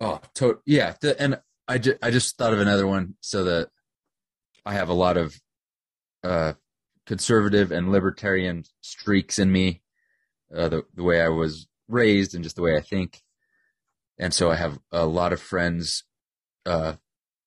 Oh, 0.00 0.20
to- 0.34 0.60
yeah. 0.66 0.94
The, 1.00 1.20
and 1.20 1.40
I, 1.66 1.78
ju- 1.78 1.98
I 2.02 2.10
just 2.10 2.36
thought 2.36 2.52
of 2.52 2.60
another 2.60 2.86
one 2.86 3.14
so 3.20 3.44
that 3.44 3.68
I 4.64 4.74
have 4.74 4.88
a 4.88 4.94
lot 4.94 5.16
of 5.16 5.40
uh, 6.24 6.52
conservative 7.06 7.70
and 7.72 7.90
libertarian 7.90 8.64
streaks 8.80 9.38
in 9.38 9.50
me, 9.50 9.82
uh, 10.54 10.68
the, 10.68 10.82
the 10.94 11.02
way 11.02 11.20
I 11.22 11.28
was 11.28 11.66
raised 11.88 12.34
and 12.34 12.44
just 12.44 12.56
the 12.56 12.62
way 12.62 12.76
I 12.76 12.80
think. 12.80 13.22
And 14.18 14.32
so 14.34 14.50
I 14.50 14.56
have 14.56 14.78
a 14.92 15.06
lot 15.06 15.32
of 15.32 15.40
friends 15.40 16.04
uh, 16.66 16.94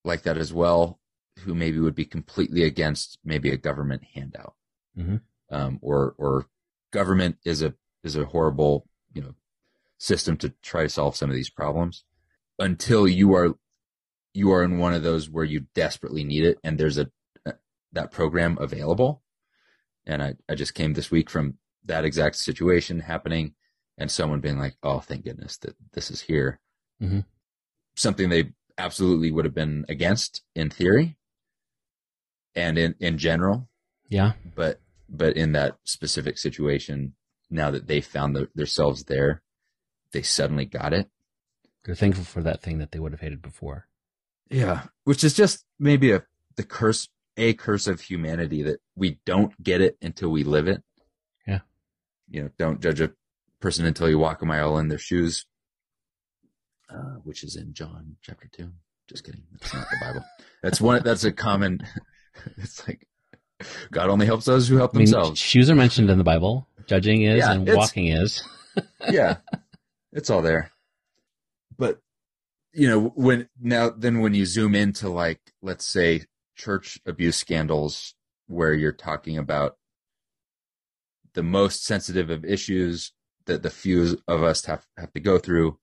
like 0.03 0.23
that 0.23 0.37
as 0.37 0.53
well 0.53 0.99
who 1.39 1.53
maybe 1.55 1.79
would 1.79 1.95
be 1.95 2.05
completely 2.05 2.63
against 2.63 3.17
maybe 3.23 3.49
a 3.49 3.57
government 3.57 4.03
handout. 4.13 4.55
Mhm. 4.97 5.21
Um, 5.49 5.79
or, 5.81 6.15
or 6.17 6.47
government 6.91 7.37
is 7.45 7.61
a, 7.61 7.73
is 8.03 8.15
a 8.15 8.25
horrible, 8.25 8.87
you 9.13 9.21
know, 9.21 9.35
system 9.97 10.37
to 10.37 10.49
try 10.61 10.83
to 10.83 10.89
solve 10.89 11.15
some 11.15 11.29
of 11.29 11.35
these 11.35 11.49
problems 11.49 12.03
until 12.61 13.07
you 13.07 13.33
are 13.33 13.55
you 14.33 14.51
are 14.53 14.63
in 14.63 14.77
one 14.77 14.93
of 14.93 15.03
those 15.03 15.29
where 15.29 15.43
you 15.43 15.65
desperately 15.75 16.23
need 16.23 16.45
it 16.45 16.57
and 16.63 16.77
there's 16.77 16.97
a 16.97 17.07
that 17.91 18.11
program 18.11 18.57
available. 18.61 19.21
And 20.05 20.23
i 20.23 20.35
i 20.47 20.55
just 20.55 20.73
came 20.73 20.93
this 20.93 21.11
week 21.11 21.29
from 21.29 21.57
that 21.85 22.05
exact 22.05 22.35
situation 22.37 22.99
happening 23.01 23.55
and 23.97 24.09
someone 24.09 24.39
being 24.39 24.59
like 24.59 24.75
oh 24.83 24.99
thank 24.99 25.25
goodness 25.25 25.57
that 25.57 25.75
this 25.93 26.09
is 26.09 26.21
here. 26.21 26.59
Mhm. 27.01 27.25
something 27.95 28.29
they 28.29 28.53
absolutely 28.77 29.31
would 29.31 29.45
have 29.45 29.55
been 29.55 29.85
against 29.89 30.43
in 30.55 30.69
theory 30.69 31.17
and 32.55 32.77
in 32.77 32.95
in 32.99 33.17
general. 33.17 33.67
Yeah, 34.09 34.33
but 34.55 34.79
but 35.09 35.35
in 35.35 35.53
that 35.53 35.77
specific 35.83 36.37
situation 36.37 37.15
now 37.49 37.71
that 37.71 37.87
they 37.87 38.01
found 38.01 38.35
the, 38.35 38.49
themselves 38.55 39.03
there 39.05 39.41
they 40.13 40.21
suddenly 40.21 40.65
got 40.65 40.93
it 40.93 41.09
they're 41.83 41.95
thankful 41.95 42.23
for 42.23 42.41
that 42.43 42.61
thing 42.61 42.77
that 42.79 42.91
they 42.91 42.99
would 42.99 43.11
have 43.11 43.21
hated 43.21 43.41
before. 43.41 43.87
Yeah, 44.49 44.83
which 45.03 45.23
is 45.23 45.33
just 45.33 45.65
maybe 45.79 46.11
a 46.11 46.23
the 46.55 46.63
curse 46.63 47.09
a 47.37 47.53
curse 47.53 47.87
of 47.87 48.01
humanity 48.01 48.63
that 48.63 48.81
we 48.95 49.19
don't 49.25 49.61
get 49.63 49.81
it 49.81 49.97
until 50.01 50.29
we 50.29 50.43
live 50.43 50.67
it. 50.67 50.83
Yeah. 51.47 51.59
You 52.29 52.43
know, 52.43 52.49
don't 52.57 52.81
judge 52.81 53.01
a 53.01 53.11
person 53.59 53.85
until 53.85 54.09
you 54.09 54.19
walk 54.19 54.41
a 54.41 54.45
mile 54.45 54.77
in 54.77 54.89
their 54.89 54.97
shoes. 54.97 55.45
Uh, 56.89 57.15
which 57.23 57.43
is 57.43 57.55
in 57.55 57.73
John 57.73 58.17
chapter 58.21 58.49
2. 58.51 58.69
Just 59.07 59.23
kidding. 59.23 59.43
That's 59.53 59.73
not 59.73 59.87
the 59.89 59.97
Bible. 60.01 60.25
That's 60.61 60.81
one 60.81 61.01
that's 61.03 61.23
a 61.23 61.31
common 61.31 61.87
it's 62.57 62.85
like 62.87 63.07
God 63.91 64.09
only 64.09 64.25
helps 64.25 64.45
those 64.45 64.67
who 64.67 64.77
help 64.77 64.93
I 64.93 64.97
mean, 64.99 65.05
themselves. 65.05 65.39
shoes 65.39 65.69
are 65.69 65.75
mentioned 65.75 66.09
in 66.09 66.17
the 66.17 66.23
Bible. 66.23 66.67
Judging 66.87 67.21
is 67.21 67.39
Yeah, 67.39 67.51
and 67.53 67.67
walking 67.73 68.07
is. 68.07 68.43
yeah, 69.09 69.37
it's 70.11 70.29
all 70.29 70.41
there. 70.41 70.70
But 71.81 71.97
you 72.73 72.87
know, 72.87 73.11
when 73.15 73.49
now 73.59 73.89
then 73.89 74.19
when 74.21 74.35
you 74.35 74.45
zoom 74.45 74.75
into 74.75 75.09
like 75.09 75.41
let's 75.63 75.83
say 75.85 76.25
church 76.55 76.99
abuse 77.07 77.35
scandals 77.35 78.13
where 78.45 78.73
you're 78.73 78.91
talking 78.91 79.35
about 79.39 79.77
the 81.33 81.41
most 81.41 81.83
sensitive 81.83 82.29
of 82.29 82.45
issues 82.45 83.13
that 83.47 83.63
the 83.63 83.71
few 83.71 84.21
of 84.27 84.43
us 84.43 84.65
have 84.65 84.85
have 84.95 85.11
to 85.13 85.19
go 85.19 85.39
through 85.39 85.79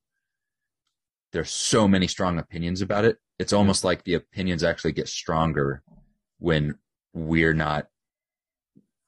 there's 1.33 1.51
so 1.51 1.89
many 1.89 2.07
strong 2.07 2.39
opinions 2.39 2.81
about 2.81 3.05
it. 3.05 3.19
It's 3.39 3.53
almost 3.53 3.85
like 3.85 4.05
the 4.05 4.15
opinions 4.15 4.63
actually 4.63 4.93
get 4.93 5.09
stronger 5.09 5.83
when 6.39 6.79
we're 7.13 7.55
not 7.55 7.89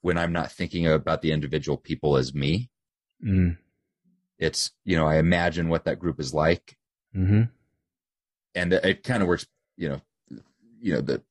when 0.01 0.17
i'm 0.17 0.33
not 0.33 0.51
thinking 0.51 0.85
about 0.87 1.21
the 1.21 1.31
individual 1.31 1.77
people 1.77 2.17
as 2.17 2.33
me. 2.33 2.69
Mm. 3.23 3.57
it's 4.39 4.71
you 4.83 4.97
know 4.97 5.07
i 5.07 5.17
imagine 5.17 5.69
what 5.69 5.85
that 5.85 5.99
group 5.99 6.19
is 6.19 6.33
like 6.33 6.75
hmm 7.13 7.43
and 8.55 8.73
it 8.73 9.03
kind 9.03 9.21
of 9.21 9.27
works 9.29 9.45
you 9.77 9.87
know 9.89 10.01
you 10.79 10.93
know 10.93 11.01
the 11.01 11.21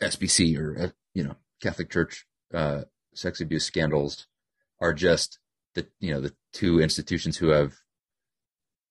sbc 0.00 0.56
or 0.58 0.78
uh, 0.78 0.88
you 1.14 1.24
know 1.24 1.34
catholic 1.60 1.90
church 1.90 2.26
uh 2.52 2.82
sex 3.14 3.40
abuse 3.40 3.64
scandals 3.64 4.26
are 4.80 4.92
just 4.92 5.38
the 5.74 5.86
you 6.00 6.12
know 6.12 6.20
the 6.20 6.34
two 6.52 6.80
institutions 6.80 7.36
who 7.38 7.48
have 7.48 7.74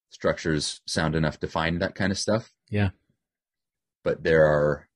structures 0.10 0.82
sound 0.86 1.16
enough 1.16 1.40
to 1.40 1.48
find 1.48 1.82
that 1.82 1.96
kind 1.96 2.12
of 2.12 2.18
stuff 2.18 2.52
Yeah. 2.70 2.90
but 4.04 4.24
there 4.24 4.46
are 4.46 4.88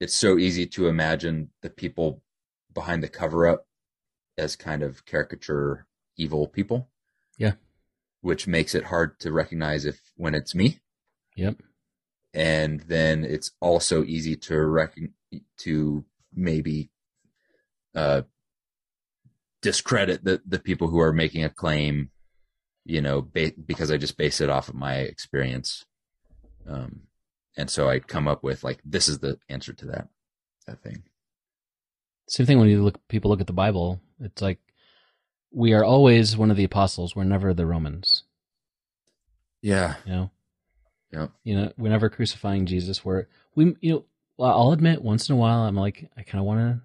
it's 0.00 0.14
so 0.14 0.36
easy 0.38 0.66
to 0.66 0.88
imagine 0.88 1.50
the 1.62 1.70
people 1.70 2.22
behind 2.74 3.02
the 3.02 3.08
cover 3.08 3.46
up 3.46 3.66
as 4.36 4.54
kind 4.56 4.82
of 4.82 5.04
caricature 5.06 5.86
evil 6.16 6.46
people 6.46 6.88
Yeah. 7.38 7.52
Which 8.26 8.46
makes 8.46 8.74
it 8.74 8.84
hard 8.92 9.18
to 9.20 9.32
recognize 9.32 9.84
if 9.84 10.00
when 10.16 10.34
it's 10.34 10.54
me 10.54 10.68
Yep. 11.36 11.56
and 12.34 12.80
then 12.80 13.24
it's 13.24 13.52
also 13.60 14.02
easy 14.04 14.34
to 14.48 14.54
recognize 14.60 15.12
to 15.58 16.04
maybe 16.34 16.90
uh 17.94 18.22
discredit 19.62 20.24
the 20.24 20.40
the 20.46 20.58
people 20.58 20.88
who 20.88 21.00
are 21.00 21.12
making 21.12 21.44
a 21.44 21.48
claim 21.62 22.10
you 22.84 23.00
know 23.00 23.22
ba- 23.22 23.52
because 23.64 23.90
i 23.90 23.96
just 23.96 24.16
base 24.16 24.40
it 24.40 24.50
off 24.50 24.68
of 24.68 24.74
my 24.74 24.96
experience 24.96 25.84
um 26.68 27.02
and 27.56 27.70
so 27.70 27.88
i 27.88 27.98
come 27.98 28.28
up 28.28 28.42
with 28.42 28.62
like 28.64 28.80
this 28.84 29.08
is 29.08 29.18
the 29.20 29.38
answer 29.48 29.72
to 29.72 29.86
that 29.86 30.08
that 30.66 30.82
thing 30.82 31.02
Same 32.28 32.46
thing 32.46 32.58
when 32.58 32.68
you 32.68 32.82
look 32.82 32.98
people 33.08 33.30
look 33.30 33.40
at 33.40 33.46
the 33.46 33.52
Bible. 33.64 34.00
It's 34.20 34.42
like 34.42 34.58
we 35.52 35.72
are 35.72 35.84
always 35.84 36.36
one 36.36 36.50
of 36.50 36.56
the 36.56 36.64
apostles. 36.64 37.14
We're 37.16 37.24
never 37.24 37.54
the 37.54 37.66
Romans. 37.66 38.24
yeah 39.62 39.94
You 40.04 40.12
know. 40.12 40.30
yeah 41.12 41.26
You 41.44 41.56
know, 41.56 41.72
we're 41.78 41.90
never 41.90 42.08
crucifying 42.08 42.66
Jesus. 42.66 43.04
We're 43.04 43.26
we. 43.54 43.76
You 43.80 43.92
know, 43.92 44.04
well, 44.36 44.50
I'll 44.58 44.72
admit 44.72 45.02
once 45.02 45.28
in 45.28 45.34
a 45.34 45.38
while 45.38 45.60
I'm 45.64 45.76
like 45.76 46.10
I 46.16 46.22
kind 46.22 46.40
of 46.40 46.46
want 46.46 46.60
to 46.60 46.80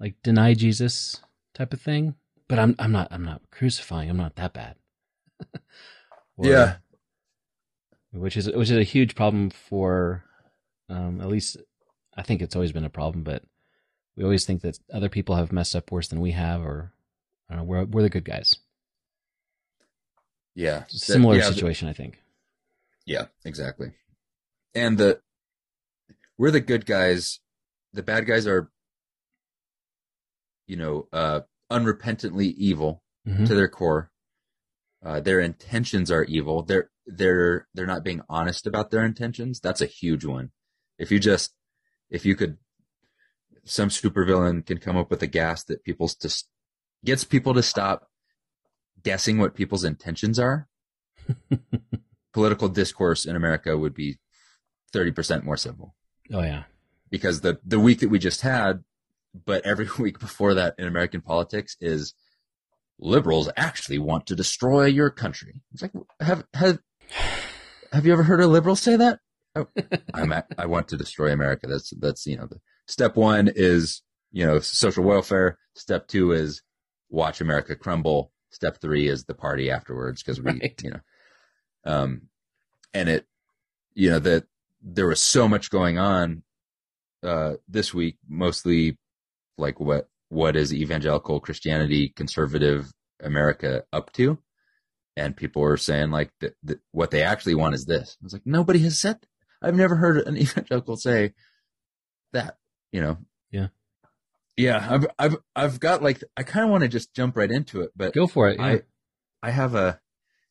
like 0.00 0.14
deny 0.22 0.54
Jesus 0.54 1.20
type 1.54 1.72
of 1.72 1.80
thing, 1.80 2.14
but 2.48 2.58
I'm 2.58 2.74
I'm 2.78 2.92
not 2.92 3.08
I'm 3.10 3.24
not 3.24 3.42
crucifying. 3.50 4.10
I'm 4.10 4.16
not 4.16 4.36
that 4.36 4.52
bad. 4.52 4.76
Or- 6.36 6.46
yeah 6.46 6.76
which 8.12 8.36
is 8.36 8.46
which 8.50 8.70
is 8.70 8.76
a 8.76 8.82
huge 8.84 9.14
problem 9.14 9.50
for 9.50 10.24
um, 10.88 11.20
at 11.20 11.28
least 11.28 11.56
I 12.16 12.22
think 12.22 12.42
it's 12.42 12.54
always 12.54 12.72
been 12.72 12.84
a 12.84 12.90
problem, 12.90 13.24
but 13.24 13.42
we 14.16 14.22
always 14.24 14.44
think 14.46 14.62
that 14.62 14.78
other 14.92 15.08
people 15.08 15.34
have 15.34 15.50
messed 15.52 15.74
up 15.74 15.90
worse 15.90 16.08
than 16.08 16.20
we 16.20 16.30
have, 16.32 16.62
or 16.62 16.92
I 17.50 17.62
we're 17.62 17.84
we're 17.84 18.02
the 18.02 18.10
good 18.10 18.24
guys. 18.24 18.54
yeah 20.54 20.84
similar 20.88 21.36
yeah, 21.36 21.48
the- 21.48 21.54
situation, 21.54 21.88
I 21.88 21.92
think. 21.92 22.20
Yeah, 23.06 23.26
exactly. 23.44 23.92
And 24.74 24.96
the 24.98 25.20
we're 26.38 26.50
the 26.50 26.60
good 26.60 26.86
guys. 26.86 27.40
The 27.92 28.02
bad 28.02 28.26
guys 28.26 28.46
are, 28.46 28.70
you 30.66 30.76
know, 30.76 31.06
uh, 31.12 31.40
unrepentantly 31.70 32.54
evil 32.56 33.02
Mhm. 33.26 33.46
to 33.46 33.54
their 33.54 33.68
core. 33.68 34.10
Uh, 35.04 35.20
their 35.20 35.38
intentions 35.40 36.10
are 36.10 36.24
evil. 36.24 36.62
They're 36.62 36.90
they're 37.06 37.68
they're 37.74 37.86
not 37.86 38.02
being 38.04 38.22
honest 38.28 38.66
about 38.66 38.90
their 38.90 39.04
intentions. 39.04 39.60
That's 39.60 39.82
a 39.82 39.86
huge 39.86 40.24
one. 40.24 40.50
If 40.98 41.10
you 41.12 41.20
just 41.20 41.54
if 42.10 42.24
you 42.24 42.34
could, 42.34 42.56
some 43.64 43.90
supervillain 43.90 44.64
can 44.64 44.78
come 44.78 44.96
up 44.96 45.10
with 45.10 45.22
a 45.22 45.26
gas 45.26 45.62
that 45.64 45.84
people's 45.84 46.14
just 46.16 46.48
gets 47.04 47.24
people 47.24 47.54
to 47.54 47.62
stop 47.62 48.08
guessing 49.02 49.38
what 49.38 49.54
people's 49.54 49.84
intentions 49.84 50.38
are 50.38 50.68
political 52.32 52.68
discourse 52.68 53.24
in 53.24 53.36
America 53.36 53.76
would 53.76 53.94
be 53.94 54.18
30% 54.94 55.42
more 55.44 55.56
civil 55.56 55.94
Oh 56.32 56.40
yeah, 56.42 56.64
because 57.10 57.42
the, 57.42 57.58
the 57.66 57.78
week 57.78 58.00
that 58.00 58.08
we 58.08 58.18
just 58.18 58.40
had, 58.40 58.82
but 59.44 59.64
every 59.66 59.86
week 59.98 60.18
before 60.18 60.54
that 60.54 60.74
in 60.78 60.86
American 60.86 61.20
politics 61.20 61.76
is 61.80 62.14
liberals 62.98 63.50
actually 63.58 63.98
want 63.98 64.26
to 64.28 64.34
destroy 64.36 64.86
your 64.86 65.10
country. 65.10 65.60
It's 65.72 65.82
like, 65.82 65.92
have, 66.20 66.44
have, 66.54 66.78
have 67.92 68.06
you 68.06 68.12
ever 68.14 68.22
heard 68.22 68.40
a 68.40 68.46
liberal 68.46 68.74
say 68.76 68.96
that? 68.96 69.18
Oh, 69.54 69.66
I'm, 70.14 70.32
a- 70.32 70.46
I 70.56 70.64
want 70.64 70.88
to 70.88 70.96
destroy 70.96 71.30
America. 71.30 71.66
That's, 71.66 71.90
that's, 71.98 72.26
you 72.26 72.38
know, 72.38 72.46
the 72.46 72.60
step 72.86 73.16
one 73.16 73.50
is, 73.54 74.00
you 74.32 74.46
know, 74.46 74.60
social 74.60 75.04
welfare. 75.04 75.58
Step 75.74 76.08
two 76.08 76.32
is 76.32 76.62
watch 77.08 77.40
America 77.40 77.76
crumble. 77.76 78.32
Step 78.50 78.80
three 78.80 79.08
is 79.08 79.24
the 79.24 79.34
party 79.34 79.70
afterwards 79.70 80.22
because 80.22 80.40
we, 80.40 80.52
Right. 80.52 80.80
you 80.82 80.90
know, 80.90 81.00
um, 81.84 82.22
and 82.92 83.08
it, 83.08 83.26
you 83.94 84.10
know, 84.10 84.18
that 84.20 84.44
there 84.82 85.06
was 85.08 85.20
so 85.20 85.48
much 85.48 85.70
going 85.70 85.98
on, 85.98 86.42
uh, 87.22 87.54
this 87.68 87.92
week, 87.92 88.16
mostly 88.28 88.98
like 89.58 89.80
what, 89.80 90.08
what 90.28 90.56
is 90.56 90.72
evangelical 90.72 91.40
Christianity, 91.40 92.10
conservative 92.14 92.92
America 93.20 93.84
up 93.92 94.12
to? 94.12 94.38
and 95.16 95.36
people 95.36 95.62
were 95.62 95.76
saying 95.76 96.10
like 96.10 96.32
that, 96.40 96.56
that 96.64 96.80
what 96.90 97.12
they 97.12 97.22
actually 97.22 97.54
want 97.54 97.72
is 97.72 97.84
this. 97.84 98.16
I 98.20 98.24
was 98.24 98.32
like, 98.32 98.42
nobody 98.44 98.80
has 98.80 98.98
said. 98.98 99.20
That. 99.20 99.68
I've 99.68 99.76
never 99.76 99.94
heard 99.94 100.16
an 100.26 100.36
evangelical 100.44 100.96
say 100.96 101.34
that. 102.32 102.58
You 102.90 103.00
know. 103.00 103.18
Yeah. 104.56 104.86
I've 104.88 105.06
I've 105.18 105.36
I've 105.56 105.80
got 105.80 106.02
like 106.02 106.22
I 106.36 106.42
kind 106.42 106.64
of 106.64 106.70
want 106.70 106.82
to 106.82 106.88
just 106.88 107.14
jump 107.14 107.36
right 107.36 107.50
into 107.50 107.80
it, 107.82 107.90
but 107.96 108.14
Go 108.14 108.26
for 108.26 108.48
it. 108.48 108.58
Yeah. 108.58 108.66
I 108.66 108.82
I 109.42 109.50
have 109.50 109.74
a 109.74 110.00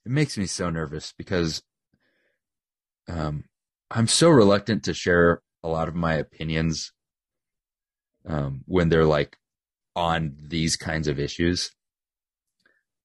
it 0.06 0.12
makes 0.12 0.38
me 0.38 0.46
so 0.46 0.70
nervous 0.70 1.14
because 1.18 1.64
um 3.08 3.46
I'm 3.92 4.08
so 4.08 4.30
reluctant 4.30 4.84
to 4.86 4.94
share 4.94 5.42
a 5.64 5.68
lot 5.68 5.88
of 5.88 5.96
my 5.96 6.16
opinions 6.16 6.92
um 8.26 8.64
when 8.66 8.90
they're 8.90 9.06
like 9.06 9.38
on 9.96 10.36
these 10.42 10.76
kinds 10.76 11.08
of 11.08 11.20
issues. 11.20 11.72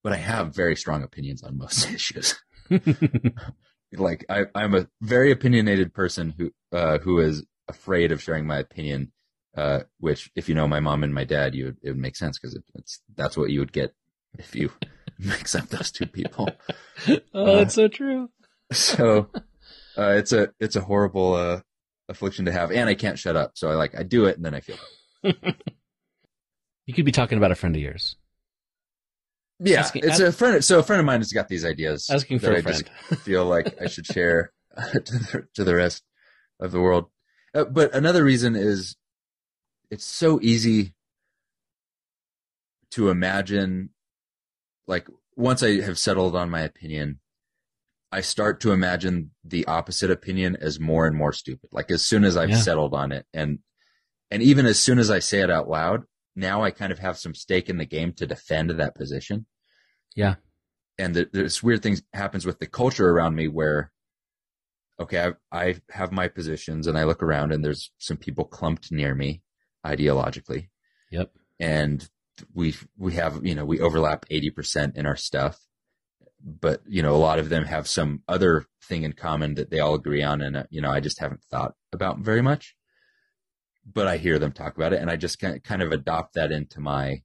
But 0.02 0.12
I 0.12 0.16
have 0.16 0.54
very 0.54 0.76
strong 0.76 1.02
opinions 1.02 1.42
on 1.42 1.58
most 1.58 1.90
issues. 1.92 2.34
like 3.92 4.24
I 4.28 4.46
I'm 4.54 4.74
a 4.74 4.88
very 5.00 5.30
opinionated 5.30 5.94
person 5.94 6.34
who 6.36 6.50
uh 6.76 6.98
who 6.98 7.20
is 7.20 7.44
afraid 7.68 8.12
of 8.12 8.22
sharing 8.22 8.46
my 8.46 8.58
opinion 8.58 9.12
uh 9.56 9.80
which 9.98 10.30
if 10.36 10.48
you 10.48 10.54
know 10.54 10.68
my 10.68 10.80
mom 10.80 11.02
and 11.02 11.14
my 11.14 11.24
dad 11.24 11.54
you 11.54 11.74
it 11.82 11.90
would 11.90 11.98
make 11.98 12.16
sense 12.16 12.38
because 12.38 12.54
it, 12.54 12.62
it's 12.74 13.00
that's 13.16 13.36
what 13.36 13.50
you 13.50 13.60
would 13.60 13.72
get 13.72 13.94
if 14.38 14.54
you 14.54 14.70
mix 15.18 15.54
up 15.54 15.68
those 15.68 15.90
two 15.90 16.06
people. 16.06 16.48
oh, 17.34 17.56
that's 17.56 17.74
so 17.74 17.88
true. 17.88 18.30
so 18.72 19.28
uh, 19.96 20.10
it's 20.12 20.32
a 20.32 20.50
it's 20.60 20.76
a 20.76 20.80
horrible 20.80 21.34
uh, 21.34 21.60
affliction 22.08 22.44
to 22.44 22.52
have, 22.52 22.70
and 22.70 22.88
I 22.88 22.94
can't 22.94 23.18
shut 23.18 23.36
up. 23.36 23.52
So 23.54 23.70
I 23.70 23.74
like 23.74 23.98
I 23.98 24.02
do 24.02 24.26
it, 24.26 24.36
and 24.36 24.44
then 24.44 24.54
I 24.54 24.60
feel. 24.60 24.76
You 26.86 26.94
could 26.94 27.04
be 27.04 27.12
talking 27.12 27.36
about 27.36 27.50
a 27.50 27.54
friend 27.54 27.74
of 27.76 27.82
yours. 27.82 28.16
Yeah, 29.60 29.80
Asking- 29.80 30.04
it's 30.04 30.20
a 30.20 30.32
friend. 30.32 30.64
So 30.64 30.78
a 30.78 30.82
friend 30.82 31.00
of 31.00 31.06
mine 31.06 31.20
has 31.20 31.32
got 31.32 31.48
these 31.48 31.64
ideas. 31.64 32.08
Asking 32.10 32.38
for 32.38 32.52
a 32.52 32.58
I 32.58 32.62
friend. 32.62 32.88
just 33.10 33.22
feel 33.22 33.44
like 33.44 33.80
I 33.82 33.88
should 33.88 34.06
share 34.06 34.52
to 34.76 35.00
the, 35.00 35.48
to 35.54 35.64
the 35.64 35.74
rest 35.74 36.04
of 36.60 36.70
the 36.72 36.80
world. 36.80 37.06
Uh, 37.54 37.64
but 37.64 37.94
another 37.94 38.22
reason 38.24 38.54
is 38.56 38.96
it's 39.90 40.04
so 40.04 40.38
easy 40.42 40.94
to 42.90 43.10
imagine 43.10 43.90
like 44.86 45.06
once 45.36 45.62
I 45.62 45.80
have 45.82 45.98
settled 45.98 46.34
on 46.34 46.50
my 46.50 46.60
opinion, 46.62 47.20
I 48.10 48.22
start 48.22 48.60
to 48.60 48.72
imagine 48.72 49.30
the 49.44 49.66
opposite 49.66 50.10
opinion 50.10 50.56
as 50.60 50.80
more 50.80 51.06
and 51.06 51.14
more 51.16 51.32
stupid. 51.32 51.68
Like 51.72 51.90
as 51.90 52.04
soon 52.04 52.24
as 52.24 52.36
I've 52.36 52.50
Yeah. 52.50 52.56
settled 52.56 52.94
on 52.94 53.12
it 53.12 53.26
and 53.32 53.58
and 54.30 54.42
even 54.42 54.66
as 54.66 54.78
soon 54.78 54.98
as 54.98 55.10
I 55.10 55.20
say 55.20 55.40
it 55.40 55.50
out 55.50 55.68
loud, 55.70 56.04
now 56.36 56.62
I 56.62 56.70
kind 56.70 56.92
of 56.92 56.98
have 56.98 57.18
some 57.18 57.34
stake 57.34 57.70
in 57.70 57.78
the 57.78 57.86
game 57.86 58.12
to 58.14 58.26
defend 58.26 58.70
that 58.70 58.94
position. 58.94 59.46
Yeah. 60.14 60.36
And 60.98 61.14
th- 61.14 61.28
there's 61.32 61.62
weird 61.62 61.82
thing 61.82 61.98
happens 62.12 62.44
with 62.44 62.58
the 62.58 62.66
culture 62.66 63.08
around 63.08 63.34
me 63.36 63.48
where 63.48 63.90
okay, 65.00 65.32
I, 65.52 65.58
I 65.68 65.76
have 65.90 66.10
my 66.10 66.26
positions 66.26 66.88
and 66.88 66.98
I 66.98 67.04
look 67.04 67.22
around 67.22 67.52
and 67.52 67.64
there's 67.64 67.92
some 67.98 68.16
people 68.16 68.44
clumped 68.44 68.90
near 68.90 69.14
me 69.14 69.42
ideologically 69.86 70.68
Yep. 71.10 71.30
and 71.60 72.08
we 72.54 72.74
we 72.96 73.14
have 73.14 73.44
you 73.44 73.54
know 73.54 73.64
we 73.64 73.80
overlap 73.80 74.26
80% 74.30 74.96
in 74.96 75.06
our 75.06 75.16
stuff 75.16 75.58
but 76.44 76.82
you 76.86 77.02
know 77.02 77.14
a 77.14 77.18
lot 77.18 77.38
of 77.38 77.48
them 77.48 77.64
have 77.64 77.88
some 77.88 78.22
other 78.28 78.66
thing 78.84 79.02
in 79.02 79.12
common 79.12 79.54
that 79.54 79.70
they 79.70 79.80
all 79.80 79.94
agree 79.94 80.22
on 80.22 80.40
and 80.40 80.56
uh, 80.56 80.62
you 80.70 80.80
know 80.80 80.90
I 80.90 81.00
just 81.00 81.18
haven't 81.20 81.42
thought 81.50 81.74
about 81.92 82.18
very 82.20 82.42
much 82.42 82.74
but 83.90 84.06
I 84.06 84.18
hear 84.18 84.38
them 84.38 84.52
talk 84.52 84.76
about 84.76 84.92
it 84.92 85.00
and 85.00 85.10
I 85.10 85.16
just 85.16 85.38
kind 85.38 85.62
kind 85.64 85.82
of 85.82 85.92
adopt 85.92 86.34
that 86.34 86.52
into 86.52 86.80
my 86.80 87.22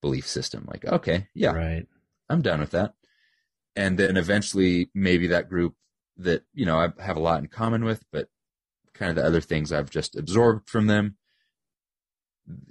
belief 0.00 0.26
system 0.26 0.66
like 0.70 0.84
okay 0.84 1.28
yeah 1.34 1.52
Right. 1.52 1.86
I'm 2.30 2.40
done 2.40 2.60
with 2.60 2.70
that. 2.70 2.94
And 3.76 3.98
then 3.98 4.16
eventually, 4.16 4.88
maybe 4.94 5.26
that 5.26 5.48
group 5.50 5.74
that, 6.16 6.42
you 6.54 6.64
know, 6.64 6.78
I 6.78 6.88
have 7.02 7.18
a 7.18 7.20
lot 7.20 7.40
in 7.40 7.48
common 7.48 7.84
with, 7.84 8.02
but 8.10 8.28
kind 8.94 9.10
of 9.10 9.16
the 9.16 9.26
other 9.26 9.42
things 9.42 9.72
I've 9.72 9.90
just 9.90 10.16
absorbed 10.16 10.70
from 10.70 10.86
them, 10.86 11.16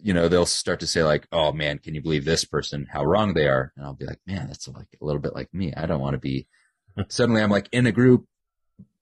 you 0.01 0.13
know, 0.13 0.27
they'll 0.27 0.45
start 0.45 0.79
to 0.81 0.87
say, 0.87 1.03
like, 1.03 1.27
oh 1.31 1.51
man, 1.51 1.79
can 1.79 1.95
you 1.95 2.01
believe 2.01 2.25
this 2.25 2.45
person, 2.45 2.87
how 2.91 3.03
wrong 3.03 3.33
they 3.33 3.47
are? 3.47 3.71
And 3.75 3.85
I'll 3.85 3.93
be 3.93 4.05
like, 4.05 4.19
man, 4.27 4.47
that's 4.47 4.67
like 4.67 4.87
a 5.01 5.05
little 5.05 5.21
bit 5.21 5.33
like 5.33 5.53
me. 5.53 5.73
I 5.75 5.85
don't 5.85 6.01
want 6.01 6.13
to 6.13 6.19
be, 6.19 6.47
suddenly 7.07 7.41
I'm 7.41 7.49
like 7.49 7.69
in 7.71 7.87
a 7.87 7.91
group 7.91 8.25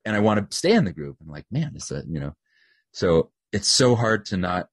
and 0.05 0.15
I 0.15 0.19
want 0.19 0.49
to 0.49 0.55
stay 0.55 0.71
in 0.71 0.85
the 0.85 0.93
group. 0.93 1.17
I'm 1.21 1.29
like, 1.29 1.45
man, 1.51 1.73
it's 1.75 1.91
a, 1.91 2.03
you 2.07 2.19
know, 2.19 2.35
so 2.91 3.31
it's 3.51 3.67
so 3.67 3.95
hard 3.95 4.25
to 4.27 4.37
not 4.37 4.67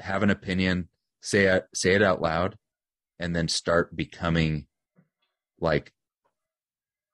have 0.00 0.22
an 0.22 0.30
opinion, 0.30 0.88
say 1.20 1.46
it, 1.46 1.66
say 1.74 1.94
it 1.94 2.02
out 2.02 2.22
loud, 2.22 2.56
and 3.18 3.34
then 3.34 3.48
start 3.48 3.96
becoming 3.96 4.66
like 5.60 5.92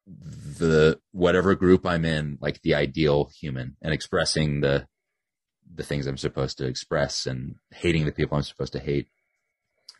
the 0.07 1.01
whatever 1.13 1.55
group 1.55 1.87
I'm 1.87 2.05
in, 2.05 2.39
like 2.41 2.61
the 2.61 2.75
ideal 2.75 3.31
human, 3.41 3.77
and 3.81 3.95
expressing 3.95 4.61
the 4.61 4.87
the 5.75 5.83
things 5.83 6.07
I'm 6.07 6.17
supposed 6.17 6.59
to 6.59 6.67
express 6.67 7.27
and 7.27 7.57
hating 7.73 8.05
the 8.07 8.13
people 8.13 8.37
I'm 8.37 8.43
supposed 8.45 8.73
to 8.75 8.79
hate. 8.81 9.09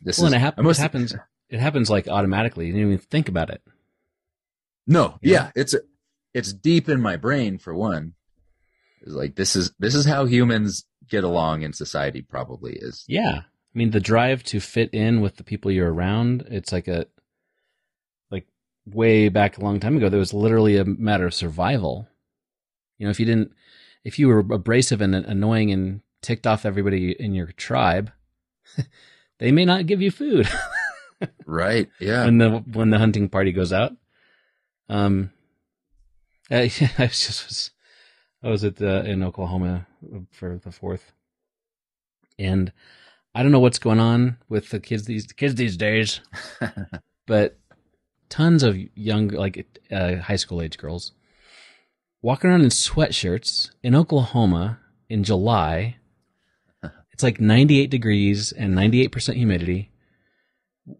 This 0.01 0.17
Well, 0.17 0.27
is 0.27 0.33
and 0.33 0.41
it, 0.41 0.43
hap- 0.45 0.59
it 0.59 0.77
happens. 0.77 1.15
It 1.49 1.59
happens 1.59 1.89
like 1.89 2.07
automatically. 2.07 2.67
You 2.67 2.73
didn't 2.73 2.87
even 2.93 2.97
think 2.99 3.27
about 3.29 3.49
it. 3.49 3.61
No, 4.87 5.17
Yeah. 5.21 5.31
yeah, 5.33 5.51
it's 5.55 5.75
it's 6.33 6.53
deep 6.53 6.89
in 6.89 7.01
my 7.01 7.15
brain 7.17 7.57
for 7.57 7.73
one. 7.73 8.13
It's 9.01 9.13
like 9.13 9.35
this 9.35 9.55
is 9.55 9.71
this 9.79 9.95
is 9.95 10.05
how 10.05 10.25
humans 10.25 10.85
get 11.09 11.23
along 11.23 11.61
in 11.63 11.73
society. 11.73 12.21
Probably 12.21 12.73
is 12.73 13.03
Yeah. 13.07 13.41
I 13.43 13.77
mean, 13.77 13.91
the 13.91 13.99
drive 13.99 14.41
to 14.45 14.59
fit 14.59 14.93
in 14.93 15.19
with 15.21 15.35
the 15.35 15.43
people 15.43 15.69
you're 15.71 15.93
around, 15.93 16.45
it's 16.49 16.71
like 16.71 16.87
a, 16.87 17.07
like 18.31 18.47
way 18.85 19.27
back 19.29 19.57
a 19.57 19.61
long 19.61 19.79
time 19.81 19.97
ago, 19.97 20.07
there 20.07 20.19
was 20.19 20.33
literally 20.33 20.77
a 20.77 20.85
matter 20.85 21.25
of 21.25 21.33
survival. 21.33 22.07
You 22.97 23.05
know, 23.05 23.11
if 23.11 23.19
you 23.19 23.25
didn't, 23.25 23.51
if 24.05 24.17
you 24.17 24.29
were 24.29 24.39
abrasive 24.39 25.01
and 25.01 25.13
annoying 25.13 25.71
and 25.71 26.01
ticked 26.21 26.47
off 26.47 26.65
everybody 26.65 27.11
in 27.11 27.33
your 27.33 27.47
tribe, 27.47 28.11
they 29.39 29.51
may 29.51 29.65
not 29.65 29.87
give 29.87 30.01
you 30.01 30.11
food 30.11 30.47
right. 31.45 31.89
Yeah, 31.99 32.23
when 32.23 32.37
the, 32.37 32.49
when 32.71 32.91
the 32.91 32.99
hunting 32.99 33.27
party 33.27 33.51
goes 33.51 33.73
out. 33.73 33.93
Um, 34.87 35.31
I, 36.49 36.55
I 36.97 37.03
was 37.03 37.25
just, 37.25 37.45
was, 37.47 37.71
I 38.41 38.49
was 38.49 38.63
at 38.63 38.77
the, 38.77 39.03
in 39.03 39.23
Oklahoma 39.23 39.87
for 40.31 40.57
the 40.63 40.71
fourth 40.71 41.11
and 42.37 42.71
I 43.33 43.43
don't 43.43 43.51
know 43.51 43.59
what's 43.59 43.79
going 43.79 43.99
on 43.99 44.37
with 44.49 44.69
the 44.69 44.79
kids 44.79 45.05
these 45.05 45.27
kids 45.27 45.55
these 45.55 45.77
days, 45.77 46.21
but 47.25 47.57
tons 48.29 48.63
of 48.63 48.77
young 48.95 49.29
like 49.29 49.65
uh, 49.91 50.17
high 50.17 50.35
school 50.35 50.61
age 50.61 50.77
girls 50.77 51.11
walking 52.25 52.49
around 52.49 52.63
in 52.63 52.69
sweatshirts 52.69 53.69
in 53.83 53.93
Oklahoma 53.93 54.79
in 55.09 55.23
July. 55.23 55.97
It's 57.11 57.21
like 57.21 57.39
98 57.39 57.91
degrees 57.91 58.51
and 58.51 58.73
98% 58.73 59.35
humidity. 59.35 59.91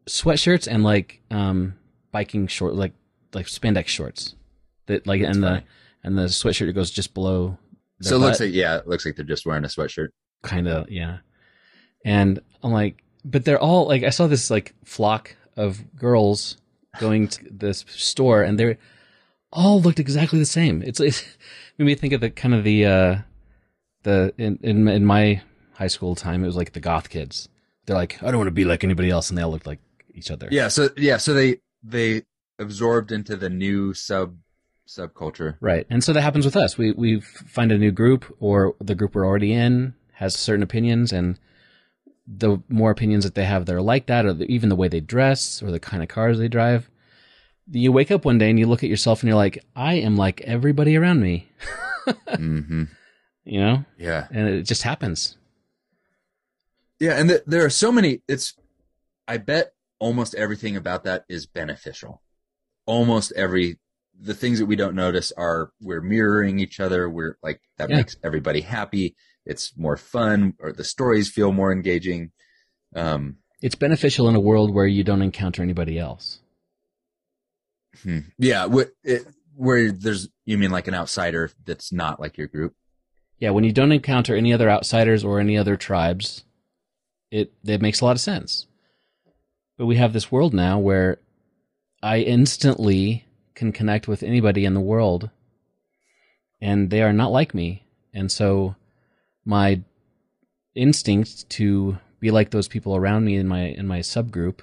Sweatshirts 0.07 0.67
and 0.71 0.83
like 0.83 1.21
um 1.31 1.73
biking 2.11 2.45
short 2.45 2.75
like 2.75 2.93
like 3.33 3.47
spandex 3.47 3.87
shorts. 3.87 4.35
That 4.85 5.07
like 5.07 5.21
and 5.21 5.43
the 5.43 5.63
and 6.03 6.15
the 6.15 6.25
sweatshirt 6.25 6.73
goes 6.75 6.91
just 6.91 7.15
below 7.15 7.57
so 8.01 8.17
it 8.17 8.19
looks 8.19 8.39
like 8.39 8.53
yeah, 8.53 8.77
it 8.77 8.87
looks 8.87 9.03
like 9.05 9.15
they're 9.15 9.25
just 9.25 9.47
wearing 9.47 9.63
a 9.65 9.67
sweatshirt. 9.67 10.09
kind 10.43 10.67
of 10.67 10.91
yeah 10.91 11.17
and 12.03 12.39
i'm 12.61 12.71
like 12.71 13.03
but 13.23 13.45
they're 13.45 13.59
all 13.59 13.87
like 13.87 14.03
i 14.03 14.09
saw 14.09 14.27
this 14.27 14.51
like 14.51 14.75
flock 14.83 15.35
of 15.57 15.83
girls 15.95 16.57
going 16.99 17.27
to 17.27 17.43
this 17.49 17.83
store 17.87 18.43
and 18.43 18.59
they 18.59 18.77
all 19.55 19.81
looked 19.81 19.99
exactly 19.99 20.37
the 20.37 20.45
same 20.45 20.83
it's 20.83 20.99
it 20.99 21.25
made 21.79 21.85
me 21.85 21.95
think 21.95 22.13
of 22.13 22.21
the 22.21 22.29
kind 22.29 22.53
of 22.53 22.63
the 22.63 22.85
uh 22.85 23.17
the 24.03 24.33
in 24.37 24.59
in, 24.61 24.87
in 24.87 25.05
my 25.05 25.41
high 25.73 25.87
school 25.87 26.13
time 26.13 26.43
it 26.43 26.47
was 26.47 26.55
like 26.55 26.73
the 26.73 26.79
goth 26.79 27.09
kids 27.09 27.49
they're 27.85 27.95
like 27.95 28.21
i 28.21 28.27
don't 28.27 28.37
want 28.37 28.47
to 28.47 28.51
be 28.51 28.65
like 28.65 28.83
anybody 28.83 29.09
else 29.09 29.29
and 29.29 29.37
they 29.37 29.41
all 29.41 29.51
looked 29.51 29.65
like 29.65 29.79
each 30.13 30.31
other 30.31 30.47
Yeah, 30.51 30.69
so 30.69 30.89
yeah, 30.97 31.17
so 31.17 31.33
they 31.33 31.59
they 31.83 32.23
absorbed 32.57 33.11
into 33.11 33.35
the 33.35 33.49
new 33.49 33.93
sub 33.93 34.37
subculture. 34.87 35.57
Right. 35.59 35.85
And 35.89 36.03
so 36.03 36.13
that 36.13 36.21
happens 36.21 36.45
with 36.45 36.55
us. 36.55 36.77
We 36.77 36.91
we 36.91 37.19
find 37.19 37.71
a 37.71 37.77
new 37.77 37.91
group 37.91 38.35
or 38.39 38.75
the 38.79 38.95
group 38.95 39.15
we're 39.15 39.25
already 39.25 39.53
in 39.53 39.93
has 40.13 40.35
certain 40.35 40.63
opinions 40.63 41.11
and 41.11 41.37
the 42.27 42.59
more 42.69 42.91
opinions 42.91 43.23
that 43.25 43.35
they 43.35 43.45
have 43.45 43.65
that 43.65 43.75
are 43.75 43.81
like 43.81 44.05
that 44.07 44.25
or 44.25 44.33
the, 44.33 44.45
even 44.45 44.69
the 44.69 44.75
way 44.75 44.87
they 44.87 45.01
dress 45.01 45.61
or 45.61 45.71
the 45.71 45.79
kind 45.79 46.01
of 46.01 46.09
cars 46.09 46.39
they 46.39 46.47
drive. 46.47 46.89
You 47.71 47.91
wake 47.91 48.11
up 48.11 48.25
one 48.25 48.37
day 48.37 48.49
and 48.49 48.59
you 48.59 48.67
look 48.67 48.83
at 48.83 48.89
yourself 48.89 49.21
and 49.21 49.27
you're 49.27 49.35
like, 49.37 49.63
I 49.75 49.95
am 49.95 50.15
like 50.15 50.41
everybody 50.41 50.95
around 50.95 51.21
me, 51.21 51.49
hmm 52.35 52.83
you 53.43 53.59
know? 53.59 53.85
Yeah, 53.97 54.27
And 54.31 54.47
it 54.47 54.63
just 54.63 54.83
happens. 54.83 55.37
yeah, 56.99 57.17
and 57.19 57.29
th- 57.29 57.41
there 57.47 57.65
are 57.65 57.69
so 57.69 57.91
many. 57.91 58.21
It's 58.27 58.53
I 59.27 59.37
bet 59.37 59.73
almost 59.99 60.35
everything 60.35 60.75
about 60.77 61.03
that 61.05 61.25
is 61.27 61.45
beneficial. 61.47 62.21
Almost 62.85 63.31
every 63.35 63.79
the 64.19 64.33
things 64.35 64.59
that 64.59 64.65
we 64.67 64.75
don't 64.75 64.95
notice 64.95 65.31
are 65.35 65.71
we're 65.81 66.01
mirroring 66.01 66.59
each 66.59 66.79
other. 66.79 67.09
We're 67.09 67.37
like 67.43 67.61
that 67.77 67.89
Yeah. 67.89 67.97
makes 67.97 68.15
everybody 68.23 68.61
happy. 68.61 69.15
It's 69.45 69.73
more 69.77 69.97
fun, 69.97 70.53
or 70.59 70.71
the 70.71 70.83
stories 70.83 71.29
feel 71.29 71.51
more 71.51 71.71
engaging. 71.71 72.31
Um, 72.95 73.37
It's 73.61 73.75
beneficial 73.75 74.27
in 74.29 74.35
a 74.35 74.39
world 74.39 74.73
where 74.73 74.87
you 74.87 75.03
don't 75.03 75.21
encounter 75.21 75.61
anybody 75.63 75.97
else. 75.99 76.39
Hmm. 78.03 78.19
Yeah, 78.37 78.67
wh- 78.67 78.91
it, 79.03 79.27
where 79.55 79.91
there's 79.91 80.29
you 80.45 80.57
mean 80.57 80.71
like 80.71 80.87
an 80.87 80.93
outsider 80.93 81.51
that's 81.65 81.91
not 81.91 82.19
like 82.19 82.37
your 82.37 82.47
group. 82.47 82.73
Yeah, 83.39 83.51
when 83.51 83.63
you 83.63 83.71
don't 83.71 83.91
encounter 83.91 84.35
any 84.35 84.53
other 84.53 84.69
outsiders 84.69 85.23
or 85.23 85.39
any 85.39 85.57
other 85.57 85.75
tribes, 85.75 86.43
it 87.31 87.53
it 87.65 87.81
makes 87.81 88.01
a 88.01 88.05
lot 88.05 88.15
of 88.15 88.21
sense. 88.21 88.67
But 89.77 89.87
we 89.87 89.97
have 89.97 90.13
this 90.13 90.31
world 90.31 90.53
now 90.53 90.79
where 90.79 91.19
I 92.01 92.19
instantly 92.19 93.25
can 93.55 93.71
connect 93.71 94.07
with 94.07 94.23
anybody 94.23 94.65
in 94.65 94.73
the 94.73 94.79
world 94.79 95.29
and 96.61 96.89
they 96.89 97.01
are 97.01 97.13
not 97.13 97.31
like 97.31 97.53
me. 97.53 97.85
And 98.13 98.31
so 98.31 98.75
my 99.43 99.81
instinct 100.73 101.49
to 101.51 101.97
be 102.19 102.31
like 102.31 102.51
those 102.51 102.67
people 102.67 102.95
around 102.95 103.25
me 103.25 103.35
in 103.35 103.47
my 103.47 103.61
in 103.61 103.87
my 103.87 103.99
subgroup 103.99 104.59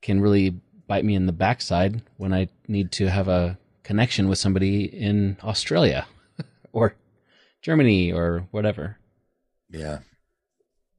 can 0.00 0.20
really 0.20 0.60
bite 0.92 1.06
me 1.06 1.14
in 1.14 1.24
the 1.24 1.32
backside 1.32 2.02
when 2.18 2.34
I 2.34 2.48
need 2.68 2.92
to 2.92 3.08
have 3.08 3.26
a 3.26 3.58
connection 3.82 4.28
with 4.28 4.36
somebody 4.36 4.84
in 4.84 5.38
Australia 5.42 6.06
or 6.72 6.96
Germany 7.62 8.12
or 8.12 8.46
whatever. 8.50 8.98
Yeah, 9.70 10.00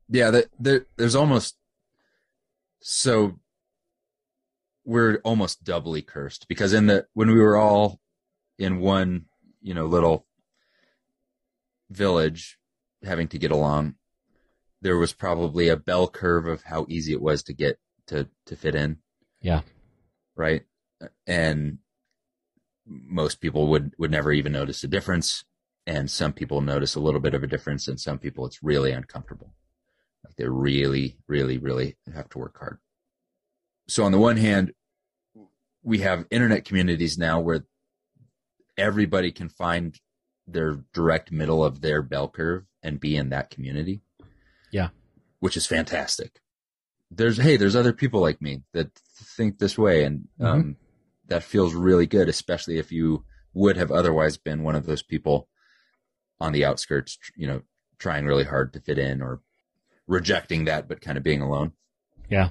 yeah. 0.09 0.31
That 0.31 0.45
there, 0.59 0.87
there's 0.97 1.13
almost 1.13 1.57
so 2.79 3.37
we're 4.83 5.17
almost 5.17 5.63
doubly 5.63 6.01
cursed 6.01 6.47
because 6.47 6.73
in 6.73 6.87
the 6.87 7.05
when 7.13 7.29
we 7.29 7.39
were 7.39 7.55
all 7.55 7.99
in 8.57 8.79
one 8.79 9.25
you 9.61 9.75
know 9.75 9.85
little 9.85 10.25
village 11.91 12.57
having 13.03 13.27
to 13.27 13.37
get 13.37 13.51
along 13.51 13.93
there 14.81 14.97
was 14.97 15.13
probably 15.13 15.67
a 15.69 15.77
bell 15.77 16.07
curve 16.07 16.47
of 16.47 16.63
how 16.63 16.87
easy 16.89 17.13
it 17.13 17.21
was 17.21 17.43
to 17.43 17.53
get 17.53 17.77
to 18.07 18.27
to 18.47 18.55
fit 18.55 18.73
in 18.73 18.97
Yeah. 19.39 19.61
Right? 20.35 20.63
And 21.27 21.79
most 22.85 23.41
people 23.41 23.67
would 23.67 23.93
would 23.97 24.11
never 24.11 24.31
even 24.31 24.51
notice 24.51 24.83
a 24.83 24.87
difference. 24.87 25.45
And 25.85 26.09
some 26.09 26.33
people 26.33 26.61
notice 26.61 26.95
a 26.95 26.99
little 26.99 27.19
bit 27.19 27.33
of 27.33 27.43
a 27.43 27.47
difference 27.47 27.87
and 27.87 27.99
some 27.99 28.19
people 28.19 28.45
it's 28.45 28.63
really 28.63 28.91
uncomfortable. 28.91 29.53
Like 30.23 30.35
they 30.35 30.47
really 30.47 31.17
really 31.27 31.57
really 31.57 31.97
have 32.13 32.29
to 32.29 32.39
work 32.39 32.57
hard. 32.57 32.79
So 33.87 34.03
on 34.03 34.11
the 34.11 34.19
one 34.19 34.37
hand 34.37 34.73
we 35.83 35.99
have 35.99 36.25
internet 36.31 36.63
communities 36.63 37.17
now 37.17 37.41
where 37.41 37.65
everybody 38.77 39.31
can 39.31 39.49
find 39.49 39.99
their 40.47 40.83
direct 40.93 41.31
middle 41.31 41.63
of 41.63 41.81
their 41.81 42.01
bell 42.01 42.29
curve 42.29 42.63
and 42.81 42.99
be 42.99 43.15
in 43.15 43.29
that 43.29 43.49
community. 43.49 44.01
Yeah. 44.71 44.89
which 45.39 45.55
is 45.55 45.67
fantastic 45.67 46.39
there's 47.15 47.37
hey 47.37 47.57
there's 47.57 47.75
other 47.75 47.93
people 47.93 48.21
like 48.21 48.41
me 48.41 48.61
that 48.73 48.89
think 49.35 49.59
this 49.59 49.77
way 49.77 50.03
and 50.03 50.27
um, 50.39 50.75
that 51.27 51.43
feels 51.43 51.73
really 51.73 52.05
good 52.05 52.29
especially 52.29 52.77
if 52.77 52.91
you 52.91 53.23
would 53.53 53.77
have 53.77 53.91
otherwise 53.91 54.37
been 54.37 54.63
one 54.63 54.75
of 54.75 54.85
those 54.85 55.03
people 55.03 55.47
on 56.39 56.51
the 56.51 56.65
outskirts 56.65 57.17
you 57.35 57.47
know 57.47 57.61
trying 57.99 58.25
really 58.25 58.43
hard 58.43 58.73
to 58.73 58.81
fit 58.81 58.97
in 58.97 59.21
or 59.21 59.41
rejecting 60.07 60.65
that 60.65 60.87
but 60.87 61.01
kind 61.01 61.17
of 61.17 61.23
being 61.23 61.41
alone. 61.41 61.71
Yeah. 62.29 62.49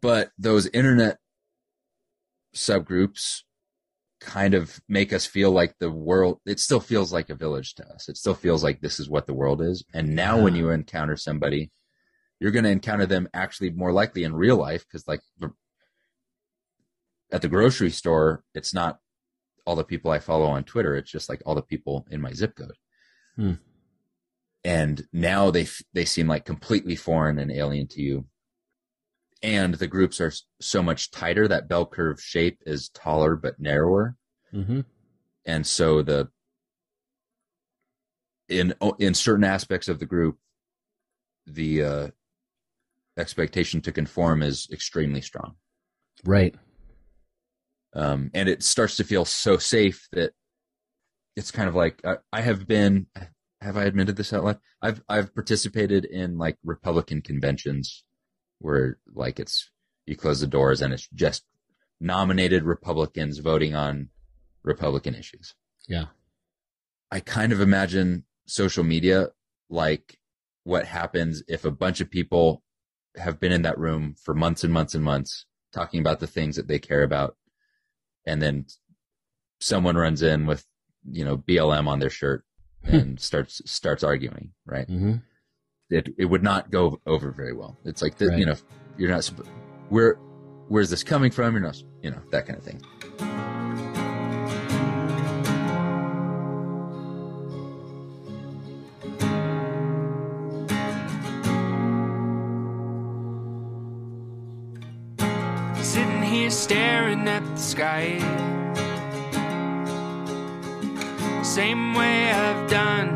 but 0.00 0.30
those 0.38 0.66
internet 0.68 1.18
subgroups 2.54 3.42
kind 4.20 4.54
of 4.54 4.80
make 4.88 5.12
us 5.12 5.24
feel 5.26 5.50
like 5.50 5.78
the 5.78 5.90
world 5.90 6.40
it 6.44 6.58
still 6.58 6.80
feels 6.80 7.12
like 7.12 7.30
a 7.30 7.34
village 7.34 7.74
to 7.74 7.86
us. 7.88 8.08
It 8.08 8.16
still 8.16 8.34
feels 8.34 8.64
like 8.64 8.80
this 8.80 8.98
is 9.00 9.08
what 9.08 9.26
the 9.26 9.34
world 9.34 9.62
is. 9.62 9.84
And 9.94 10.14
now 10.14 10.42
when 10.42 10.56
you 10.56 10.70
encounter 10.70 11.16
somebody 11.16 11.70
you're 12.40 12.50
going 12.50 12.64
to 12.64 12.70
encounter 12.70 13.06
them 13.06 13.28
actually 13.34 13.70
more 13.70 13.92
likely 13.92 14.24
in 14.24 14.34
real 14.34 14.56
life 14.56 14.84
because 14.86 15.06
like 15.06 15.20
at 17.32 17.42
the 17.42 17.48
grocery 17.48 17.90
store 17.90 18.42
it's 18.54 18.74
not 18.74 18.98
all 19.66 19.76
the 19.76 19.84
people 19.84 20.10
i 20.10 20.18
follow 20.18 20.46
on 20.46 20.64
twitter 20.64 20.96
it's 20.96 21.10
just 21.10 21.28
like 21.28 21.42
all 21.46 21.54
the 21.54 21.62
people 21.62 22.06
in 22.10 22.20
my 22.20 22.32
zip 22.32 22.54
code 22.56 22.72
Hmm. 23.36 23.52
and 24.64 25.06
now 25.12 25.50
they 25.50 25.68
they 25.92 26.04
seem 26.04 26.26
like 26.26 26.44
completely 26.44 26.96
foreign 26.96 27.38
and 27.38 27.52
alien 27.52 27.86
to 27.88 28.02
you 28.02 28.26
and 29.42 29.74
the 29.74 29.86
groups 29.86 30.20
are 30.20 30.32
so 30.60 30.82
much 30.82 31.10
tighter 31.10 31.46
that 31.48 31.68
bell 31.68 31.86
curve 31.86 32.20
shape 32.20 32.58
is 32.66 32.88
taller 32.90 33.36
but 33.36 33.60
narrower 33.60 34.16
Mm-hmm. 34.52 34.80
and 35.46 35.64
so 35.64 36.02
the 36.02 36.28
in 38.48 38.74
in 38.98 39.14
certain 39.14 39.44
aspects 39.44 39.86
of 39.88 40.00
the 40.00 40.06
group 40.06 40.38
the 41.46 41.84
uh 41.84 42.08
expectation 43.20 43.80
to 43.82 43.92
conform 43.92 44.42
is 44.42 44.68
extremely 44.72 45.20
strong 45.20 45.54
Right. 46.24 46.54
um 47.94 48.30
and 48.34 48.48
it 48.48 48.62
starts 48.62 48.96
to 48.96 49.04
feel 49.04 49.24
so 49.24 49.56
safe 49.58 50.08
that 50.12 50.32
it's 51.36 51.50
kind 51.50 51.68
of 51.68 51.74
like 51.74 52.00
I, 52.04 52.16
I 52.32 52.40
have 52.42 52.66
been 52.66 53.06
have 53.60 53.76
i 53.76 53.84
admitted 53.84 54.16
this 54.16 54.32
out 54.32 54.44
loud 54.44 54.58
i've 54.82 55.02
i've 55.08 55.34
participated 55.34 56.04
in 56.04 56.38
like 56.38 56.56
republican 56.64 57.20
conventions 57.22 58.04
where 58.58 58.98
like 59.14 59.38
it's 59.40 59.70
you 60.06 60.16
close 60.16 60.40
the 60.40 60.46
doors 60.46 60.80
and 60.82 60.92
it's 60.92 61.08
just 61.14 61.44
nominated 62.00 62.62
republicans 62.64 63.38
voting 63.38 63.74
on 63.74 64.08
republican 64.62 65.14
issues 65.14 65.54
Yeah. 65.88 66.06
I 67.12 67.18
kind 67.20 67.52
of 67.52 67.60
imagine 67.60 68.24
social 68.46 68.84
media 68.84 69.28
like 69.68 70.16
what 70.64 70.84
happens 70.86 71.42
if 71.48 71.64
a 71.64 71.70
bunch 71.70 72.00
of 72.00 72.08
people 72.10 72.62
have 73.16 73.40
been 73.40 73.52
in 73.52 73.62
that 73.62 73.78
room 73.78 74.14
for 74.22 74.34
months 74.34 74.64
and 74.64 74.72
months 74.72 74.94
and 74.94 75.04
months 75.04 75.46
talking 75.72 76.00
about 76.00 76.20
the 76.20 76.26
things 76.26 76.56
that 76.56 76.68
they 76.68 76.78
care 76.78 77.02
about. 77.02 77.36
And 78.26 78.40
then 78.42 78.66
someone 79.60 79.96
runs 79.96 80.22
in 80.22 80.46
with 80.46 80.64
you 81.10 81.24
know 81.24 81.36
BLM 81.38 81.86
on 81.88 81.98
their 81.98 82.10
shirt 82.10 82.44
and 82.84 83.18
starts 83.20 83.60
starts 83.64 84.02
arguing 84.04 84.52
right? 84.66 84.86
Mm-hmm. 84.88 85.14
it 85.90 86.08
it 86.18 86.26
would 86.26 86.42
not 86.42 86.70
go 86.70 87.00
over 87.06 87.30
very 87.30 87.52
well. 87.52 87.76
It's 87.84 88.02
like 88.02 88.16
the, 88.16 88.26
Right. 88.28 88.38
you 88.38 88.46
know 88.46 88.56
you're 88.98 89.10
not 89.10 89.26
where 89.88 90.14
where's 90.68 90.90
this 90.90 91.02
coming 91.02 91.30
from? 91.30 91.54
You're 91.54 91.62
not 91.62 91.82
you 92.02 92.10
know 92.10 92.20
that 92.30 92.46
kind 92.46 92.58
of 92.58 92.64
thing 92.64 93.59
at 107.40 107.56
the 107.56 107.62
sky. 107.62 108.18
Same 111.42 111.94
way 111.94 112.30
I've 112.30 112.70
done 112.70 113.08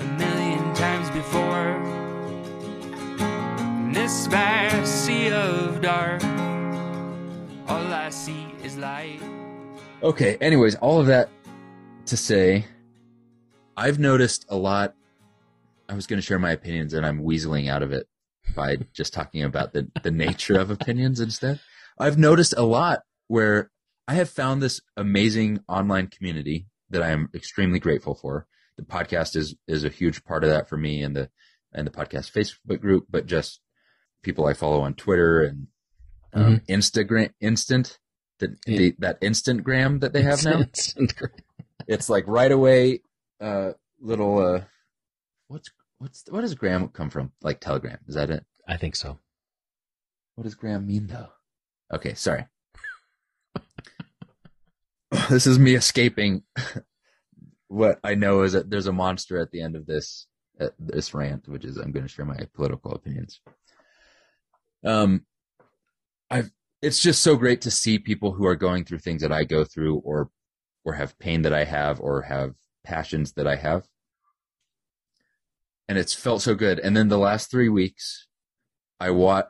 a 0.00 0.04
million 0.18 0.74
times 0.74 1.10
before. 1.10 1.70
In 3.80 3.92
this 3.92 4.26
vast 4.26 5.04
sea 5.04 5.30
of 5.30 5.80
dark, 5.80 6.22
all 7.68 7.92
I 7.92 8.10
see 8.10 8.46
is 8.62 8.76
light. 8.76 9.20
Okay. 10.02 10.36
Anyways, 10.40 10.76
all 10.76 11.00
of 11.00 11.06
that 11.06 11.28
to 12.06 12.16
say, 12.16 12.66
I've 13.76 13.98
noticed 13.98 14.46
a 14.48 14.56
lot. 14.56 14.94
I 15.88 15.94
was 15.94 16.06
going 16.06 16.20
to 16.20 16.24
share 16.24 16.38
my 16.38 16.52
opinions, 16.52 16.94
and 16.94 17.04
I'm 17.04 17.22
weaseling 17.22 17.68
out 17.68 17.82
of 17.82 17.92
it 17.92 18.06
by 18.54 18.78
just 18.92 19.12
talking 19.12 19.42
about 19.42 19.72
the 19.72 19.90
the 20.02 20.10
nature 20.10 20.58
of 20.58 20.70
opinions 20.70 21.20
instead. 21.20 21.60
I've 21.98 22.16
noticed 22.18 22.54
a 22.56 22.62
lot 22.62 23.00
where 23.30 23.70
I 24.08 24.14
have 24.14 24.28
found 24.28 24.60
this 24.60 24.80
amazing 24.96 25.60
online 25.68 26.08
community 26.08 26.66
that 26.90 27.00
I 27.00 27.10
am 27.10 27.28
extremely 27.32 27.78
grateful 27.78 28.16
for. 28.16 28.48
The 28.76 28.82
podcast 28.82 29.36
is 29.36 29.54
is 29.68 29.84
a 29.84 29.88
huge 29.88 30.24
part 30.24 30.42
of 30.42 30.50
that 30.50 30.68
for 30.68 30.76
me, 30.76 31.00
and 31.02 31.14
the 31.14 31.30
and 31.72 31.86
the 31.86 31.92
podcast 31.92 32.32
Facebook 32.32 32.80
group, 32.80 33.06
but 33.08 33.26
just 33.26 33.60
people 34.24 34.46
I 34.46 34.54
follow 34.54 34.80
on 34.80 34.94
Twitter 34.94 35.42
and 35.42 35.68
um, 36.32 36.60
Instagram, 36.68 37.30
instant. 37.40 37.98
The, 38.40 38.56
Yeah. 38.66 38.78
the, 38.78 38.94
that 38.98 39.20
Instantgram 39.20 40.00
that 40.00 40.12
they 40.12 40.22
have 40.22 40.42
now 40.44 40.62
it's 41.86 42.08
like 42.08 42.24
right 42.26 42.50
away 42.50 43.02
uh 43.40 43.72
little 44.00 44.38
uh 44.38 44.62
what's 45.48 45.70
what's 45.98 46.24
what 46.30 46.40
does 46.40 46.54
gram 46.54 46.88
come 46.88 47.10
from 47.10 47.32
like 47.42 47.60
telegram 47.60 47.98
is 48.08 48.14
that 48.14 48.30
it 48.30 48.44
I 48.66 48.78
think 48.78 48.96
so. 48.96 49.18
what 50.36 50.44
does 50.44 50.54
gram 50.54 50.86
mean 50.86 51.06
though 51.08 51.28
okay 51.92 52.14
sorry 52.14 52.46
this 55.30 55.46
is 55.46 55.58
me 55.58 55.74
escaping 55.74 56.42
what 57.68 57.98
i 58.04 58.14
know 58.14 58.42
is 58.42 58.52
that 58.52 58.70
there's 58.70 58.86
a 58.86 58.92
monster 58.92 59.38
at 59.38 59.50
the 59.50 59.60
end 59.60 59.76
of 59.76 59.86
this 59.86 60.26
this 60.78 61.14
rant 61.14 61.48
which 61.48 61.64
is 61.64 61.76
i'm 61.76 61.92
going 61.92 62.04
to 62.04 62.12
share 62.12 62.24
my 62.24 62.38
political 62.54 62.92
opinions 62.92 63.40
um 64.84 65.24
i've 66.30 66.50
it's 66.82 67.00
just 67.00 67.22
so 67.22 67.36
great 67.36 67.60
to 67.60 67.70
see 67.70 67.98
people 67.98 68.32
who 68.32 68.46
are 68.46 68.56
going 68.56 68.84
through 68.84 68.98
things 68.98 69.22
that 69.22 69.32
i 69.32 69.44
go 69.44 69.64
through 69.64 69.96
or 69.98 70.30
or 70.84 70.94
have 70.94 71.18
pain 71.18 71.42
that 71.42 71.52
I 71.52 71.64
have 71.64 72.00
or 72.00 72.22
have 72.22 72.54
passions 72.84 73.32
that 73.32 73.46
I 73.46 73.56
have. 73.56 73.86
And 75.88 75.98
it's 75.98 76.14
felt 76.14 76.42
so 76.42 76.54
good. 76.54 76.78
And 76.78 76.96
then 76.96 77.08
the 77.08 77.18
last 77.18 77.50
three 77.50 77.68
weeks, 77.68 78.26
I 78.98 79.10
wa- 79.10 79.44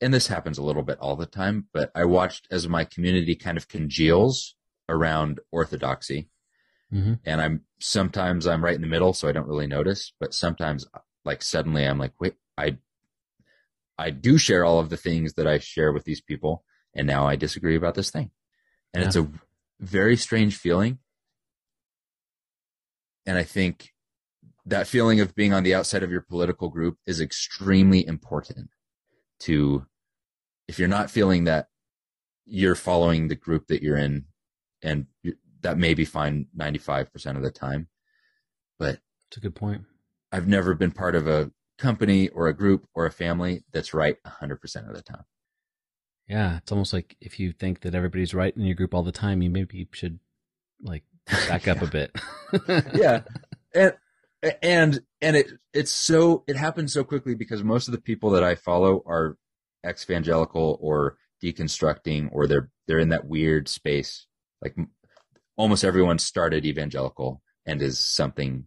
and 0.00 0.12
this 0.12 0.26
happens 0.26 0.58
a 0.58 0.62
little 0.62 0.82
bit 0.82 0.98
all 0.98 1.16
the 1.16 1.26
time, 1.26 1.68
but 1.72 1.90
I 1.94 2.04
watched 2.04 2.46
as 2.50 2.68
my 2.68 2.84
community 2.84 3.34
kind 3.34 3.56
of 3.56 3.68
congeals 3.68 4.55
around 4.88 5.40
orthodoxy. 5.52 6.28
hmm 6.90 7.14
And 7.24 7.40
I'm 7.40 7.62
sometimes 7.80 8.46
I'm 8.46 8.64
right 8.64 8.74
in 8.74 8.80
the 8.80 8.86
middle, 8.86 9.12
so 9.12 9.28
I 9.28 9.32
don't 9.32 9.48
really 9.48 9.66
notice, 9.66 10.12
but 10.20 10.34
sometimes 10.34 10.86
like 11.24 11.42
suddenly 11.42 11.84
I'm 11.84 11.98
like, 11.98 12.12
wait, 12.20 12.34
I 12.56 12.78
I 13.98 14.10
do 14.10 14.38
share 14.38 14.64
all 14.64 14.78
of 14.78 14.90
the 14.90 14.96
things 14.96 15.34
that 15.34 15.46
I 15.46 15.58
share 15.58 15.92
with 15.92 16.04
these 16.04 16.20
people, 16.20 16.64
and 16.94 17.06
now 17.06 17.26
I 17.26 17.36
disagree 17.36 17.76
about 17.76 17.94
this 17.94 18.10
thing. 18.10 18.30
And 18.94 19.04
it's 19.04 19.16
a 19.16 19.28
very 19.80 20.16
strange 20.16 20.56
feeling. 20.56 20.98
And 23.26 23.36
I 23.36 23.42
think 23.42 23.92
that 24.64 24.86
feeling 24.86 25.20
of 25.20 25.34
being 25.34 25.52
on 25.52 25.62
the 25.62 25.74
outside 25.74 26.02
of 26.02 26.10
your 26.10 26.20
political 26.20 26.68
group 26.68 26.98
is 27.06 27.20
extremely 27.20 28.06
important 28.06 28.70
to 29.40 29.86
if 30.68 30.78
you're 30.78 30.88
not 30.88 31.10
feeling 31.10 31.44
that 31.44 31.68
you're 32.44 32.74
following 32.74 33.28
the 33.28 33.34
group 33.34 33.66
that 33.66 33.82
you're 33.82 33.96
in 33.96 34.26
and 34.86 35.06
that 35.62 35.76
may 35.78 35.92
be 35.94 36.04
fine 36.04 36.46
95% 36.56 37.36
of 37.36 37.42
the 37.42 37.50
time 37.50 37.88
but 38.78 38.98
It's 39.28 39.36
a 39.36 39.40
good 39.40 39.54
point. 39.54 39.82
i've 40.32 40.48
never 40.48 40.74
been 40.74 40.92
part 40.92 41.14
of 41.14 41.26
a 41.26 41.50
company 41.78 42.28
or 42.28 42.46
a 42.48 42.54
group 42.56 42.86
or 42.94 43.04
a 43.06 43.10
family 43.10 43.64
that's 43.72 43.92
right 43.92 44.16
100% 44.24 44.88
of 44.88 44.94
the 44.94 45.02
time 45.02 45.24
Yeah, 46.28 46.56
it's 46.58 46.72
almost 46.72 46.92
like 46.92 47.16
if 47.20 47.38
you 47.40 47.52
think 47.52 47.80
that 47.80 47.94
everybody's 47.94 48.34
right 48.34 48.56
in 48.56 48.62
your 48.64 48.74
group 48.74 48.94
all 48.94 49.02
the 49.02 49.12
time, 49.12 49.42
you 49.42 49.50
maybe 49.50 49.86
should 49.92 50.18
like 50.82 51.04
back 51.48 51.68
up 51.68 51.82
a 51.82 51.86
bit. 51.86 52.10
yeah 52.94 53.22
and 53.74 53.94
and 54.62 55.00
and 55.20 55.36
it 55.36 55.48
it's 55.74 55.90
so 55.90 56.44
it 56.46 56.56
happens 56.56 56.92
so 56.92 57.02
quickly 57.04 57.34
because 57.34 57.62
most 57.62 57.88
of 57.88 57.92
the 57.92 58.00
people 58.00 58.30
that 58.30 58.44
i 58.44 58.54
follow 58.54 59.02
are 59.06 59.36
ex-evangelical 59.84 60.78
or 60.80 61.16
deconstructing 61.42 62.28
or 62.32 62.46
they're 62.46 62.70
they're 62.86 62.98
in 62.98 63.08
that 63.10 63.26
weird 63.26 63.68
space 63.68 64.26
like 64.66 64.86
almost 65.56 65.84
everyone 65.84 66.18
started 66.18 66.64
evangelical 66.66 67.42
and 67.64 67.80
is 67.82 67.98
something 67.98 68.64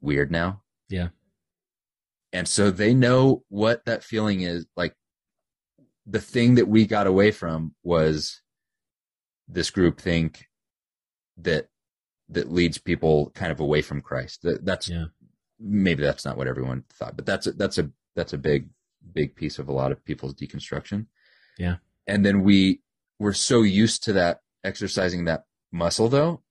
weird 0.00 0.30
now 0.30 0.62
Yeah. 0.88 1.08
and 2.32 2.46
so 2.48 2.70
they 2.70 2.94
know 2.94 3.44
what 3.48 3.84
that 3.86 4.04
feeling 4.04 4.42
is 4.42 4.66
like 4.76 4.94
the 6.06 6.20
thing 6.20 6.54
that 6.56 6.68
we 6.68 6.86
got 6.86 7.06
away 7.06 7.30
from 7.30 7.74
was 7.82 8.40
this 9.46 9.70
group 9.70 10.00
think 10.00 10.46
that 11.36 11.68
that 12.30 12.50
leads 12.52 12.78
people 12.78 13.30
kind 13.34 13.50
of 13.52 13.60
away 13.60 13.80
from 13.82 14.00
Christ. 14.02 14.42
That, 14.42 14.64
that's 14.64 14.88
Yeah. 14.88 15.06
maybe 15.58 16.02
that's 16.02 16.24
not 16.24 16.36
what 16.36 16.46
everyone 16.48 16.84
thought, 16.92 17.16
but 17.16 17.26
that's 17.26 17.46
a, 17.46 17.52
that's 17.52 17.78
a 17.78 17.90
that's 18.16 18.32
a 18.32 18.38
big 18.38 18.68
big 19.14 19.34
piece 19.36 19.58
of 19.58 19.68
a 19.68 19.72
lot 19.72 19.92
of 19.92 20.04
people's 20.04 20.34
deconstruction. 20.34 21.06
Yeah. 21.58 21.76
And 22.06 22.24
then 22.26 22.42
we 22.42 22.80
we're 23.18 23.32
so 23.32 23.62
used 23.62 24.02
to 24.04 24.12
that 24.14 24.40
exercising 24.64 25.24
that 25.24 25.44
muscle 25.72 26.08
though 26.08 26.42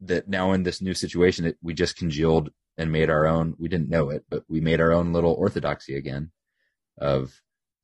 that 0.00 0.28
now 0.28 0.52
in 0.52 0.62
this 0.62 0.80
new 0.80 0.94
situation 0.94 1.44
it, 1.44 1.58
we 1.62 1.74
just 1.74 1.96
congealed 1.96 2.50
and 2.78 2.90
made 2.90 3.10
our 3.10 3.26
own 3.26 3.54
we 3.58 3.68
didn't 3.68 3.90
know 3.90 4.10
it 4.10 4.24
but 4.28 4.44
we 4.48 4.60
made 4.60 4.80
our 4.80 4.92
own 4.92 5.12
little 5.12 5.34
orthodoxy 5.34 5.96
again 5.96 6.30
of 6.98 7.40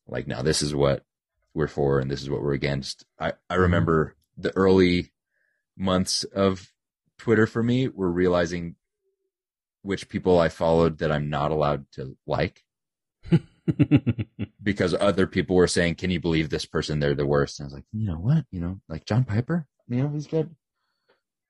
like 0.07 0.27
now 0.27 0.43
this 0.43 0.63
is 0.63 0.75
what 0.75 1.05
we're 1.55 1.67
for 1.67 1.99
and 1.99 2.11
this 2.11 2.21
is 2.21 2.29
what 2.29 2.43
we're 2.43 2.53
against. 2.53 3.05
I 3.19 3.29
i 3.29 3.31
mm-hmm. 3.31 3.63
remember 3.63 4.17
the 4.37 4.55
early 4.57 5.13
months 5.77 6.25
of 6.25 6.71
twitter 7.19 7.47
for 7.47 7.63
me 7.63 7.89
were 7.89 8.11
realizing 8.11 8.77
which 9.83 10.09
people 10.09 10.39
i 10.39 10.49
followed 10.49 10.99
that 10.99 11.13
i'm 11.13 11.31
not 11.31 11.51
allowed 11.51 11.91
to 11.93 12.17
like 12.27 12.63
because 14.63 14.95
other 14.95 15.27
people 15.27 15.57
were 15.57 15.67
saying 15.67 15.95
can 15.95 16.11
you 16.11 16.21
believe 16.21 16.51
this 16.51 16.65
person 16.67 17.01
they're 17.01 17.15
the 17.15 17.27
worst 17.27 17.59
and 17.59 17.65
i 17.65 17.67
was 17.67 17.75
like 17.75 17.85
you 17.93 18.07
know 18.07 18.17
what 18.17 18.45
you 18.51 18.61
know 18.61 18.81
like 18.89 19.05
john 19.05 19.25
piper 19.25 19.67
you 19.89 20.03
know 20.03 20.09
he's 20.09 20.27
got 20.27 20.47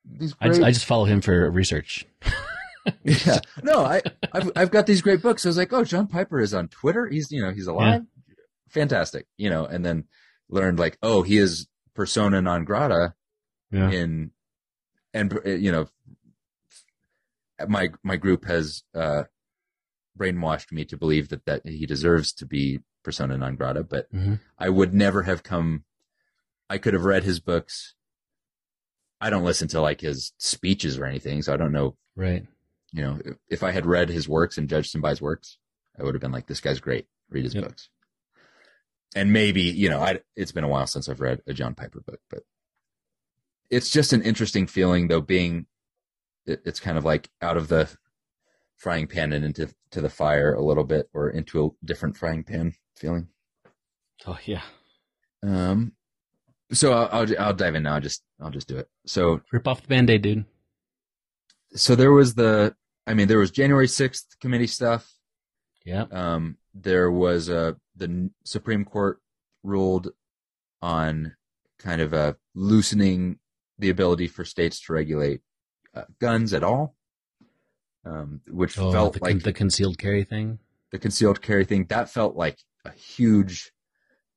these 0.04 0.34
I 0.40 0.48
just, 0.48 0.62
I 0.62 0.70
just 0.70 0.84
follow 0.86 1.04
him 1.04 1.20
for 1.20 1.50
research. 1.50 2.06
yeah. 3.02 3.40
No, 3.62 3.84
I, 3.84 4.00
I've, 4.32 4.50
I've 4.54 4.70
got 4.70 4.86
these 4.86 5.02
great 5.02 5.20
books. 5.20 5.44
I 5.44 5.48
was 5.48 5.56
like, 5.56 5.72
oh, 5.72 5.84
John 5.84 6.06
Piper 6.06 6.38
is 6.40 6.54
on 6.54 6.68
Twitter. 6.68 7.08
He's, 7.08 7.32
you 7.32 7.42
know, 7.42 7.50
he's 7.50 7.66
alive. 7.66 8.02
Fantastic. 8.68 9.26
You 9.36 9.50
know, 9.50 9.64
and 9.64 9.84
then 9.84 10.04
learned 10.48 10.78
like, 10.78 10.96
oh, 11.02 11.22
he 11.22 11.38
is 11.38 11.66
persona 11.94 12.40
non 12.40 12.64
grata 12.64 13.14
Yeah. 13.72 13.90
in, 13.90 14.30
and, 15.12 15.40
you 15.44 15.72
know, 15.72 15.88
my, 17.66 17.88
my 18.04 18.16
group 18.16 18.44
has, 18.44 18.84
uh, 18.94 19.24
brainwashed 20.16 20.72
me 20.72 20.84
to 20.86 20.96
believe 20.96 21.28
that, 21.28 21.44
that 21.46 21.66
he 21.66 21.86
deserves 21.86 22.32
to 22.34 22.46
be 22.46 22.80
persona 23.02 23.36
non 23.36 23.56
grata, 23.56 23.84
but 23.84 24.10
Mhm. 24.12 24.40
I 24.58 24.68
would 24.68 24.92
never 24.94 25.22
have 25.24 25.42
come, 25.42 25.84
I 26.68 26.78
could 26.78 26.94
have 26.94 27.04
read 27.04 27.22
his 27.24 27.38
books. 27.40 27.94
I 29.20 29.30
don't 29.30 29.44
listen 29.44 29.68
to 29.68 29.80
like 29.80 30.00
his 30.00 30.32
speeches 30.38 30.98
or 30.98 31.04
anything, 31.06 31.42
so 31.42 31.52
I 31.52 31.56
don't 31.56 31.72
know 31.72 31.96
Right. 32.16 32.46
you 32.92 33.02
know, 33.02 33.18
if, 33.24 33.36
if 33.48 33.62
I 33.62 33.70
had 33.72 33.84
read 33.86 34.08
his 34.08 34.28
works 34.28 34.56
and 34.58 34.68
judged 34.68 34.94
him 34.94 35.00
by 35.00 35.10
his 35.10 35.20
works, 35.22 35.58
I 35.98 36.02
would 36.02 36.14
have 36.14 36.20
been 36.20 36.32
like, 36.32 36.46
this 36.46 36.60
guy's 36.60 36.80
great. 36.80 37.06
Read 37.28 37.44
his 37.44 37.54
Yep. 37.54 37.64
books. 37.64 37.88
And 39.14 39.32
maybe, 39.32 39.62
you 39.62 39.88
know, 39.88 40.00
I, 40.00 40.20
it's 40.34 40.52
been 40.52 40.64
a 40.64 40.68
while 40.68 40.86
since 40.86 41.08
I've 41.08 41.20
read 41.20 41.42
a 41.46 41.52
John 41.54 41.74
Piper 41.74 42.00
book, 42.00 42.20
but 42.30 42.42
it's 43.70 43.90
just 43.90 44.12
an 44.12 44.22
interesting 44.22 44.66
feeling 44.66 45.08
though, 45.08 45.20
being, 45.20 45.66
it, 46.46 46.62
it's 46.64 46.80
kind 46.80 46.96
of 46.98 47.04
like 47.04 47.28
out 47.42 47.56
of 47.56 47.68
the 47.68 47.88
frying 48.76 49.06
pan 49.06 49.32
and 49.32 49.44
into 49.44 49.68
to 49.90 50.00
the 50.00 50.10
fire 50.10 50.54
a 50.54 50.62
little 50.62 50.84
bit 50.84 51.08
or 51.14 51.30
into 51.30 51.64
a 51.64 51.86
different 51.86 52.16
frying 52.16 52.44
pan 52.44 52.74
feeling. 52.96 53.28
Oh 54.26 54.38
yeah. 54.44 54.62
Um, 55.42 55.92
so 56.72 56.92
I'll, 56.92 57.08
I'll, 57.20 57.40
I'll 57.40 57.54
dive 57.54 57.74
in 57.74 57.84
now. 57.84 57.94
I'll 57.94 58.00
just, 58.00 58.22
I'll 58.40 58.50
just 58.50 58.66
do 58.68 58.76
it. 58.78 58.88
So 59.06 59.40
Rip 59.52 59.68
off 59.68 59.82
the 59.82 59.88
band-aid, 59.88 60.22
dude. 60.22 60.44
so 61.74 61.94
there 61.94 62.12
was 62.12 62.34
the 62.34 62.74
i 63.06 63.14
mean 63.14 63.28
there 63.28 63.38
was 63.38 63.50
january 63.52 63.86
6th 63.86 64.24
committee 64.40 64.66
stuff 64.66 65.12
Yeah. 65.84 66.06
um 66.10 66.56
there 66.74 67.10
was 67.10 67.48
uh 67.50 67.72
the 67.96 68.30
supreme 68.44 68.84
court 68.84 69.20
ruled 69.62 70.08
on 70.82 71.34
kind 71.78 72.00
of 72.00 72.12
a 72.12 72.36
loosening 72.54 73.38
the 73.78 73.90
ability 73.90 74.26
for 74.26 74.44
states 74.44 74.80
to 74.80 74.92
regulate 74.92 75.40
uh, 75.94 76.02
guns 76.20 76.52
at 76.52 76.64
all 76.64 76.95
um 78.06 78.40
which 78.48 78.78
Oh, 78.78 78.92
felt 78.92 79.14
the, 79.14 79.20
like 79.20 79.42
the 79.42 79.52
concealed 79.52 79.98
carry 79.98 80.24
thing. 80.24 80.58
the 80.92 80.98
concealed 80.98 81.42
carry 81.42 81.64
thing 81.64 81.86
that 81.88 82.08
felt 82.08 82.36
like 82.36 82.58
a 82.84 82.92
huge 82.92 83.72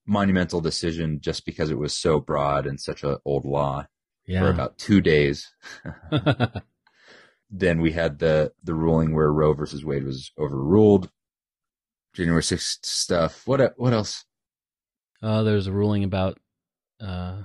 monumental 0.05 0.59
decision 0.61 1.19
just 1.21 1.45
because 1.45 1.69
it 1.69 1.77
was 1.77 1.93
so 1.93 2.19
broad 2.19 2.65
and 2.65 2.79
such 2.81 3.03
an 3.03 3.17
old 3.25 3.45
law 3.45 3.85
Yeah. 4.25 4.41
for 4.41 4.49
about 4.49 4.77
two 4.77 5.01
days 5.01 5.53
then 7.51 7.81
we 7.81 7.91
had 7.91 8.19
the 8.19 8.51
the 8.63 8.73
ruling 8.73 9.13
where 9.13 9.31
Roe 9.31 9.53
versus 9.53 9.83
Wade 9.85 10.03
was 10.05 10.31
overruled. 10.37 11.09
January 12.13 12.43
sixth 12.43 12.85
stuff. 12.85 13.45
What 13.47 13.73
what 13.77 13.93
else? 13.93 14.25
uh, 15.21 15.43
there's 15.43 15.67
a 15.67 15.71
ruling 15.71 16.03
about 16.03 16.39
uh, 16.99 17.43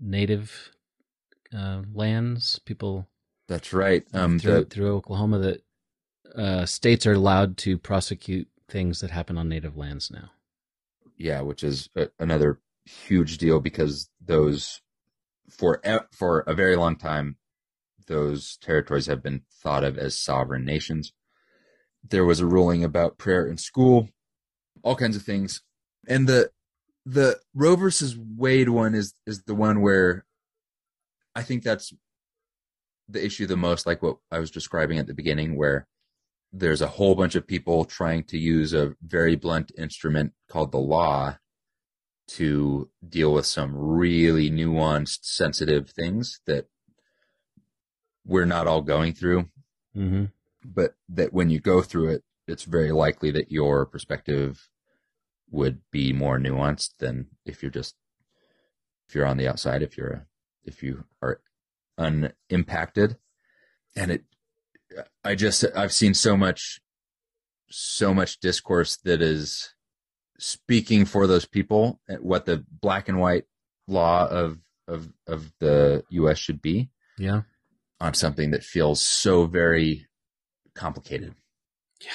native 0.00 0.70
uh, 1.56 1.82
lands. 1.92 2.58
People 2.60 3.08
That's 3.48 3.72
right. 3.72 4.04
Um, 4.12 4.38
through, 4.38 4.60
the, 4.60 4.64
through 4.64 4.96
Oklahoma 4.96 5.38
that 5.38 5.62
uh, 6.34 6.66
states 6.66 7.06
are 7.06 7.12
allowed 7.12 7.56
to 7.58 7.78
prosecute 7.78 8.48
things 8.68 9.00
that 9.00 9.10
happen 9.10 9.36
on 9.36 9.48
native 9.48 9.76
lands 9.76 10.10
now. 10.10 10.30
yeah, 11.16 11.40
which 11.42 11.62
is 11.62 11.88
a, 11.96 12.08
another 12.18 12.60
huge 12.84 13.38
deal 13.38 13.60
because 13.60 14.10
those 14.20 14.80
for 15.50 15.80
for 16.12 16.40
a 16.40 16.54
very 16.54 16.76
long 16.76 16.96
time, 16.96 17.36
those 18.06 18.56
territories 18.58 19.06
have 19.06 19.22
been 19.22 19.42
thought 19.62 19.84
of 19.84 19.98
as 19.98 20.20
sovereign 20.20 20.64
nations. 20.64 21.12
There 22.06 22.24
was 22.24 22.40
a 22.40 22.46
ruling 22.46 22.84
about 22.84 23.18
prayer 23.18 23.46
in 23.46 23.56
school, 23.56 24.08
all 24.82 24.96
kinds 24.96 25.16
of 25.16 25.22
things, 25.22 25.62
and 26.08 26.26
the 26.26 26.50
the 27.06 27.38
Roe 27.54 27.76
versus 27.76 28.16
Wade 28.18 28.70
one 28.70 28.94
is 28.94 29.14
is 29.26 29.44
the 29.44 29.54
one 29.54 29.80
where 29.80 30.24
I 31.34 31.42
think 31.42 31.62
that's 31.62 31.92
the 33.08 33.24
issue 33.24 33.46
the 33.46 33.56
most, 33.56 33.86
like 33.86 34.02
what 34.02 34.16
I 34.30 34.38
was 34.38 34.50
describing 34.50 34.98
at 34.98 35.06
the 35.06 35.14
beginning, 35.14 35.56
where 35.56 35.86
there's 36.52 36.82
a 36.82 36.86
whole 36.86 37.14
bunch 37.14 37.34
of 37.34 37.46
people 37.46 37.84
trying 37.84 38.24
to 38.24 38.38
use 38.38 38.72
a 38.72 38.94
very 39.02 39.36
blunt 39.36 39.72
instrument 39.76 40.32
called 40.48 40.72
the 40.72 40.78
law 40.78 41.36
to 42.26 42.88
deal 43.06 43.32
with 43.34 43.44
some 43.44 43.76
really 43.76 44.50
nuanced, 44.50 45.18
sensitive 45.22 45.90
things 45.90 46.40
that 46.46 46.66
we're 48.24 48.46
not 48.46 48.66
all 48.66 48.82
going 48.82 49.12
through, 49.12 49.48
Mm-hmm. 49.96 50.24
but 50.64 50.96
that 51.08 51.32
when 51.32 51.50
you 51.50 51.60
go 51.60 51.80
through 51.82 52.08
it, 52.08 52.24
it's 52.48 52.64
very 52.64 52.90
likely 52.90 53.30
that 53.30 53.52
your 53.52 53.86
perspective 53.86 54.68
would 55.50 55.80
be 55.92 56.12
more 56.12 56.38
nuanced 56.38 56.96
than 56.98 57.28
if 57.46 57.62
you're 57.62 57.70
just 57.70 57.94
if 59.08 59.14
you're 59.14 59.26
on 59.26 59.36
the 59.36 59.46
outside, 59.46 59.82
if 59.82 59.96
you're 59.96 60.10
a, 60.10 60.26
if 60.64 60.82
you 60.82 61.04
are 61.22 61.40
unimpacted. 61.98 63.16
And 63.96 64.10
it, 64.10 64.24
I 65.24 65.34
just 65.34 65.64
I've 65.76 65.92
seen 65.92 66.14
so 66.14 66.36
much, 66.36 66.80
so 67.70 68.12
much 68.14 68.40
discourse 68.40 68.96
that 69.04 69.22
is 69.22 69.74
speaking 70.38 71.04
for 71.04 71.26
those 71.26 71.44
people, 71.46 72.00
uh, 72.08 72.14
what 72.16 72.44
the 72.46 72.64
black 72.80 73.08
and 73.08 73.20
white 73.20 73.44
law 73.86 74.26
of 74.28 74.58
of 74.88 75.12
of 75.26 75.52
the 75.60 76.04
U.S. 76.10 76.38
should 76.38 76.60
be 76.60 76.90
Yeah. 77.18 77.42
on 78.00 78.14
something 78.14 78.50
that 78.50 78.62
feels 78.64 79.00
so 79.00 79.46
very 79.46 80.06
complicated. 80.74 81.34
Yeah. 82.00 82.10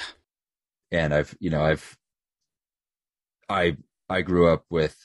And 0.92 1.14
I've, 1.14 1.36
you 1.40 1.50
know, 1.50 1.64
I've, 1.64 1.96
I, 3.48 3.76
I 4.08 4.22
grew 4.22 4.48
up 4.52 4.64
with 4.70 4.96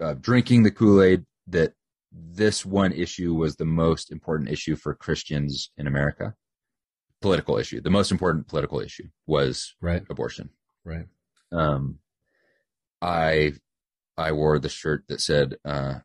uh, 0.00 0.14
drinking 0.14 0.62
the 0.62 0.70
Kool 0.70 1.02
Aid 1.02 1.24
that 1.48 1.74
this 2.12 2.64
one 2.66 2.92
issue 2.92 3.34
was 3.34 3.56
the 3.56 3.64
most 3.64 4.10
important 4.10 4.50
issue 4.50 4.76
for 4.76 4.94
Christians 4.94 5.70
in 5.76 5.86
America. 5.86 6.34
Political 7.20 7.58
issue. 7.58 7.80
The 7.80 7.90
most 7.90 8.10
important 8.10 8.48
political 8.48 8.80
issue 8.80 9.08
was 9.26 9.74
Right. 9.80 10.02
abortion. 10.10 10.50
Right. 10.84 11.06
Um, 11.52 11.98
I, 13.02 13.52
I 14.16 14.32
wore 14.32 14.58
the 14.58 14.68
shirt 14.68 15.04
that 15.08 15.20
said, 15.20 15.56
uh, 15.64 16.00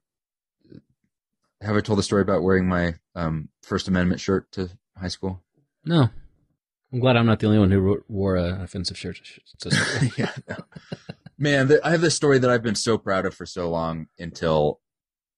have 1.61 1.75
I 1.75 1.79
told 1.81 1.97
the 1.99 2.03
story 2.03 2.21
about 2.21 2.43
wearing 2.43 2.67
my 2.67 2.95
um, 3.15 3.49
First 3.63 3.87
Amendment 3.87 4.19
shirt 4.21 4.51
to 4.53 4.69
high 4.97 5.07
school? 5.07 5.41
No. 5.85 6.09
I'm 6.93 6.99
glad 6.99 7.17
I'm 7.17 7.25
not 7.25 7.39
the 7.39 7.47
only 7.47 7.59
one 7.59 7.71
who 7.71 8.03
wore 8.07 8.35
a 8.35 8.61
offensive 8.63 8.97
shirt. 8.97 9.19
yeah. 10.17 10.31
no. 10.47 10.55
Man, 11.37 11.67
th- 11.67 11.81
I 11.83 11.91
have 11.91 12.01
this 12.01 12.15
story 12.15 12.39
that 12.39 12.49
I've 12.49 12.63
been 12.63 12.75
so 12.75 12.97
proud 12.97 13.25
of 13.25 13.33
for 13.33 13.45
so 13.45 13.69
long 13.69 14.07
until, 14.19 14.79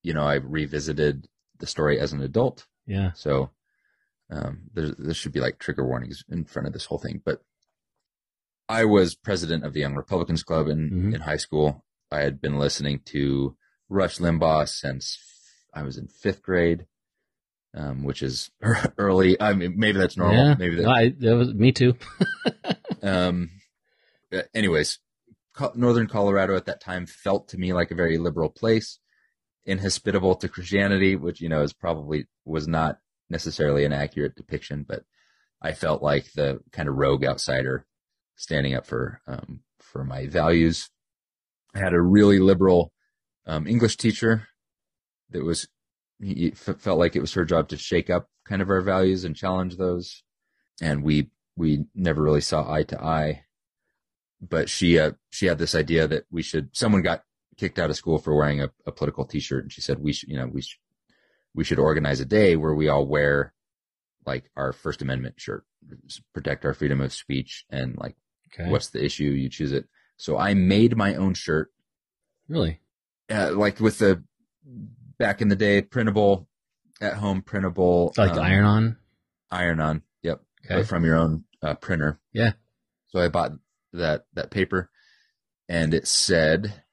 you 0.08 0.13
know, 0.13 0.24
I 0.34 0.36
revisited 0.36 1.28
the 1.60 1.67
story 1.67 2.00
as 2.00 2.13
an 2.13 2.22
adult. 2.22 2.65
yeah. 2.86 3.12
So 3.15 3.50
um, 4.30 4.54
there, 4.74 4.91
there 4.98 5.13
should 5.13 5.32
be 5.34 5.39
like 5.39 5.58
trigger 5.60 5.86
warnings 5.86 6.24
in 6.30 6.46
front 6.46 6.67
of 6.67 6.74
this 6.74 6.86
whole 6.86 6.98
thing. 7.06 7.22
But 7.24 7.41
I 8.70 8.86
was 8.86 9.15
president 9.15 9.63
of 9.65 9.74
the 9.74 9.80
Young 9.82 9.96
Republicans 9.96 10.43
Club 10.43 10.67
in, 10.67 10.89
Mhm. 10.91 11.15
in 11.15 11.22
high 11.22 11.38
school. 11.46 11.84
I 12.12 12.20
had 12.22 12.39
been 12.41 12.58
listening 12.60 13.02
to 13.13 13.56
Rush 13.89 14.17
Limbaugh 14.20 14.67
since 14.67 15.17
I 15.74 15.84
was 15.84 15.98
in 15.98 16.08
fifth 16.08 16.41
grade, 16.41 16.86
um, 17.74 18.04
which 18.04 18.22
is 18.22 18.50
early. 18.98 19.39
I 19.41 19.54
mean, 19.54 19.74
maybe 19.78 19.98
that's 20.00 20.17
normal. 20.17 20.38
Yeah. 20.38 20.56
Maybe 20.58 20.76
that, 20.78 20.88
I, 20.88 21.10
that 21.20 21.36
was 21.36 21.54
me 21.54 21.72
too. 21.72 21.96
um, 23.04 23.50
anyways, 24.54 25.00
Northern 25.76 26.08
Colorado 26.08 26.56
at 26.56 26.65
that 26.65 26.82
time 26.82 27.06
felt 27.06 27.50
to 27.50 27.58
me 27.58 27.74
like 27.74 27.91
a 27.91 27.96
very 27.96 28.17
liberal 28.17 28.50
place, 28.50 29.00
inhospitable 29.67 30.36
to 30.38 30.49
Christianity, 30.49 31.15
which, 31.15 31.39
you 31.39 31.49
know, 31.49 31.62
is 31.62 31.73
probably 31.73 32.25
was 32.45 32.67
not 32.67 32.97
necessarily 33.30 33.86
an 33.86 33.93
accurate 33.93 34.36
depiction, 34.36 34.84
but 34.88 35.03
I 35.62 35.73
felt 35.73 36.01
like 36.01 36.32
the 36.34 36.62
kind 36.71 36.89
of 36.89 36.95
rogue 36.95 37.23
outsider 37.23 37.86
standing 38.36 38.73
up 38.73 38.88
for, 38.88 39.21
um, 39.27 39.60
for 39.80 40.03
my 40.03 40.25
values. 40.25 40.89
I 41.75 41.80
had 41.80 41.93
a 41.93 42.01
really 42.01 42.39
liberal, 42.39 42.91
um, 43.45 43.67
English 43.67 43.97
teacher 43.97 44.47
that 45.30 45.43
was, 45.43 45.67
he 46.19 46.49
felt 46.51 46.97
like 46.97 47.15
it 47.15 47.21
was 47.21 47.34
her 47.34 47.45
job 47.45 47.67
to 47.69 47.77
shake 47.77 48.10
up 48.10 48.27
kind 48.45 48.62
of 48.62 48.69
our 48.69 48.82
values 48.82 49.23
and 49.23 49.36
challenge 49.36 49.77
those. 49.77 50.23
And 50.82 51.03
we 51.03 51.30
we 51.56 51.86
never 51.93 52.21
really 52.21 52.41
saw 52.41 52.71
eye 52.71 52.84
to 52.84 53.03
eye. 53.03 53.43
But 54.39 54.69
she 54.69 54.99
uh, 54.99 55.13
she 55.32 55.47
had 55.47 55.58
this 55.58 55.75
idea 55.75 56.08
that 56.08 56.25
we 56.32 56.43
should. 56.43 56.69
Someone 56.75 57.01
got 57.01 57.23
kicked 57.58 57.80
out 57.80 57.89
of 57.89 57.96
school 57.96 58.17
for 58.20 58.36
wearing 58.36 58.62
a, 58.62 58.70
a 58.86 58.91
political 58.91 59.26
T-shirt, 59.26 59.63
and 59.63 59.72
she 59.72 59.82
said 59.82 60.00
we 60.00 60.13
should, 60.13 60.30
you 60.30 60.38
know, 60.38 60.48
we 60.48 60.62
should 60.62 60.80
we 61.54 61.63
should 61.63 61.80
organize 61.80 62.20
a 62.20 62.26
day 62.26 62.56
where 62.56 62.74
we 62.76 62.88
all 62.88 63.06
wear 63.08 63.54
like 64.26 64.50
our 64.56 64.74
First 64.74 65.02
Amendment 65.02 65.36
shirt, 65.39 65.65
protect 66.34 66.65
our 66.65 66.74
freedom 66.74 67.02
of 67.02 67.13
speech, 67.13 67.65
and 67.70 67.98
like 67.98 68.15
Okay. 68.54 68.70
what's 68.70 68.89
the 68.89 69.04
issue, 69.04 69.26
you 69.26 69.50
choose 69.50 69.72
it. 69.74 69.86
So 70.17 70.38
I 70.38 70.54
made 70.54 70.96
my 70.96 71.15
own 71.15 71.34
shirt, 71.34 71.70
really? 72.48 72.80
uh, 73.30 73.52
like 73.54 73.80
with 73.80 73.98
the 74.00 74.24
back 75.20 75.41
in 75.41 75.50
the 75.50 75.56
day 75.56 75.82
printable, 75.82 76.48
at 77.02 77.13
home 77.15 77.41
printable, 77.41 78.13
Like 78.17 78.32
um, 78.32 78.39
iron 78.39 78.65
on? 78.65 78.98
iron 79.52 79.80
on. 79.80 80.02
Yep, 80.24 80.41
Okay. 80.65 80.84
from 80.84 81.04
your 81.06 81.17
own 81.17 81.43
uh, 81.62 81.76
printer. 81.76 82.20
Yeah. 82.34 82.54
So 83.08 83.20
I 83.20 83.28
bought 83.30 83.52
that 83.93 84.26
that 84.34 84.50
paper, 84.52 84.89
and 85.70 85.93
it 85.93 86.08
said 86.08 86.84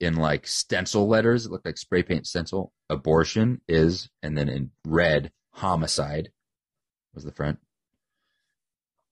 in 0.00 0.16
like 0.16 0.46
stencil 0.46 1.08
letters, 1.08 1.44
it 1.46 1.52
looked 1.52 1.66
like 1.66 1.78
spray 1.78 2.02
paint 2.02 2.26
stencil. 2.26 2.72
Abortion 2.88 3.60
is, 3.68 4.08
and 4.22 4.36
then 4.38 4.48
in 4.48 4.70
red, 4.86 5.32
homicide 5.50 6.30
was 7.14 7.24
the 7.24 7.32
front, 7.32 7.58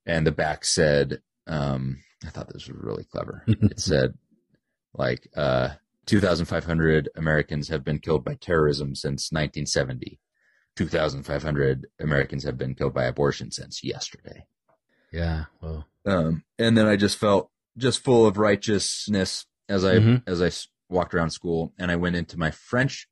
and 0.04 0.26
the 0.26 0.32
back 0.32 0.64
said, 0.64 1.20
um, 1.46 1.98
I 2.24 2.30
thought 2.30 2.48
this 2.48 2.68
was 2.68 2.76
really 2.76 3.04
clever. 3.04 3.42
it 3.46 3.80
said, 3.80 4.14
like, 4.94 5.28
uh, 5.36 5.70
2,500 6.06 7.08
Americans 7.16 7.68
have 7.68 7.84
been 7.84 7.98
killed 7.98 8.24
by 8.24 8.34
terrorism 8.34 8.94
since 8.94 9.32
1970. 9.32 10.20
2,500 10.76 11.86
Americans 12.00 12.44
have 12.44 12.56
been 12.56 12.74
killed 12.74 12.94
by 12.94 13.04
abortion 13.04 13.50
since 13.50 13.82
yesterday. 13.82 14.46
Yeah. 15.10 15.46
Well, 15.60 15.86
Um, 16.04 16.44
and 16.58 16.76
then 16.78 16.86
I 16.86 16.94
just 16.96 17.18
felt 17.18 17.50
just 17.76 18.04
full 18.04 18.26
of 18.26 18.38
righteousness 18.38 19.46
as 19.68 19.84
I 19.84 19.96
Mhm. 19.96 20.22
as 20.26 20.40
I 20.40 20.50
walked 20.88 21.14
around 21.14 21.30
school, 21.30 21.72
and 21.78 21.90
I 21.90 21.96
went 21.96 22.16
into 22.16 22.38
my 22.38 22.50
French 22.50 23.08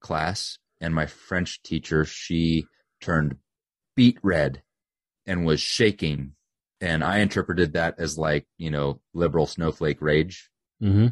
class, 0.00 0.58
and 0.80 0.94
my 0.94 1.06
French 1.06 1.62
teacher 1.62 2.04
she 2.04 2.66
turned 3.00 3.36
beet 3.96 4.18
red 4.22 4.62
and 5.26 5.44
was 5.44 5.60
shaking, 5.60 6.32
and 6.80 7.02
I 7.04 7.18
interpreted 7.18 7.72
that 7.74 7.96
as 7.98 8.16
like 8.18 8.46
you 8.56 8.70
know 8.70 9.00
liberal 9.14 9.46
snowflake 9.46 10.00
rage, 10.00 10.50
mm-hmm. 10.82 11.08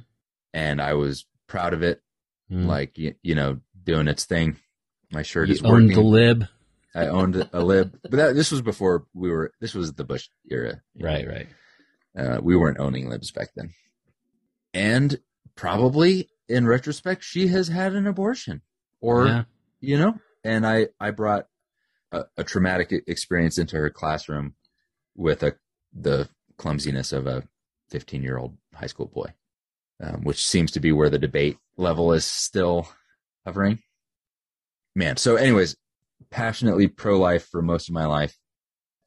and 0.55 0.81
I 0.81 0.95
was 0.95 1.27
proud 1.49 1.75
of 1.75 1.83
it, 1.83 2.01
Mm. 2.51 2.67
like 2.67 2.97
you, 2.97 3.15
you 3.23 3.35
know 3.35 3.59
doing 3.83 4.07
its 4.07 4.25
thing. 4.25 4.57
My 5.11 5.23
shirt 5.23 5.49
you 5.49 5.55
is 5.55 5.63
owned 5.63 5.89
working. 5.89 5.95
the 5.97 6.01
lib. 6.01 6.45
I 6.95 7.09
owned 7.09 7.49
a 7.53 7.61
lib, 7.63 7.99
but 8.03 8.13
that, 8.13 8.35
this 8.37 8.53
was 8.53 8.63
before 8.63 9.05
we 9.15 9.31
were. 9.31 9.53
This 9.61 9.75
was 9.75 9.95
the 9.95 10.05
Bush 10.05 10.29
era, 10.49 10.81
you 10.95 11.03
know. 11.03 11.09
Right, 11.09 11.27
right. 11.27 11.49
Uh, 12.17 12.41
we 12.41 12.57
weren't 12.57 12.79
owning 12.79 13.09
libs 13.11 13.33
back 13.33 13.49
then. 13.57 13.75
And 14.73 15.19
probably 15.57 16.29
in 16.49 16.67
retrospect, 16.67 17.25
she 17.25 17.49
has 17.49 17.69
had 17.69 17.95
an 17.95 18.07
abortion 18.07 18.63
or, 19.01 19.27
yeah. 19.27 19.45
you 19.81 19.99
know, 19.99 20.15
and 20.45 20.67
I, 20.67 20.89
I 21.01 21.11
brought 21.11 21.47
a, 22.13 22.25
a 22.37 22.45
traumatic 22.45 22.93
experience 23.07 23.59
into 23.59 23.77
her 23.77 23.91
classroom 23.91 24.55
with 25.17 25.43
a, 25.43 25.57
the 25.93 26.29
clumsiness 26.57 27.13
of 27.13 27.27
a 27.27 27.43
15 27.91 28.23
year 28.23 28.39
old 28.39 28.57
high 28.75 28.87
school 28.87 29.07
boy, 29.07 29.33
um, 30.03 30.23
which 30.25 30.47
seems 30.47 30.71
to 30.73 30.81
be 30.81 30.93
where 30.93 31.11
the 31.11 31.19
debate 31.19 31.59
level 31.77 32.13
is 32.13 32.25
still 32.25 32.89
hovering. 33.45 33.81
Man. 34.95 35.17
So 35.17 35.37
anyways, 35.37 35.77
passionately 36.31 36.89
pro-life 36.89 37.49
for 37.51 37.63
most 37.63 37.89
of 37.89 37.95
my 37.95 38.07
life. 38.07 38.37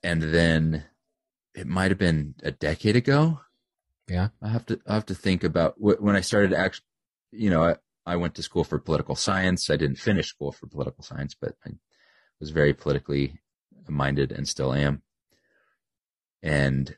And 0.04 0.22
then 0.22 0.86
it 1.54 1.68
might 1.68 1.92
have 1.92 1.98
been 1.98 2.36
a 2.44 2.52
decade 2.52 2.96
ago. 2.96 3.42
Yeah. 4.10 4.30
I 4.42 4.50
have 4.50 4.66
to 4.68 4.80
I 4.88 4.94
have 4.94 5.06
to 5.08 5.16
think 5.16 5.44
about 5.44 5.76
wh- 5.76 6.02
when 6.02 6.16
I 6.16 6.22
started 6.22 6.54
actually. 6.54 6.86
You 7.32 7.52
know, 7.52 7.64
I, 7.64 7.76
I 8.06 8.16
went 8.16 8.34
to 8.36 8.44
school 8.44 8.64
for 8.64 8.80
political 8.80 9.16
science. 9.16 9.70
I 9.70 9.78
didn't 9.78 10.00
finish 10.00 10.30
school 10.30 10.52
for 10.52 10.66
political 10.66 11.04
science, 11.04 11.36
but 11.40 11.54
I 11.66 11.72
was 12.40 12.50
very 12.50 12.74
politically 12.74 13.40
minded 13.88 14.32
and 14.32 14.48
still 14.48 14.74
am. 14.74 15.04
And 16.42 16.96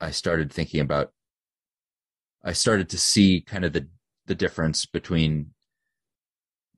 I 0.00 0.10
started 0.12 0.52
thinking 0.52 0.80
about. 0.80 1.12
I 2.42 2.52
started 2.52 2.88
to 2.90 2.98
see 2.98 3.40
kind 3.40 3.64
of 3.64 3.72
the 3.72 3.88
the 4.26 4.34
difference 4.34 4.86
between 4.86 5.52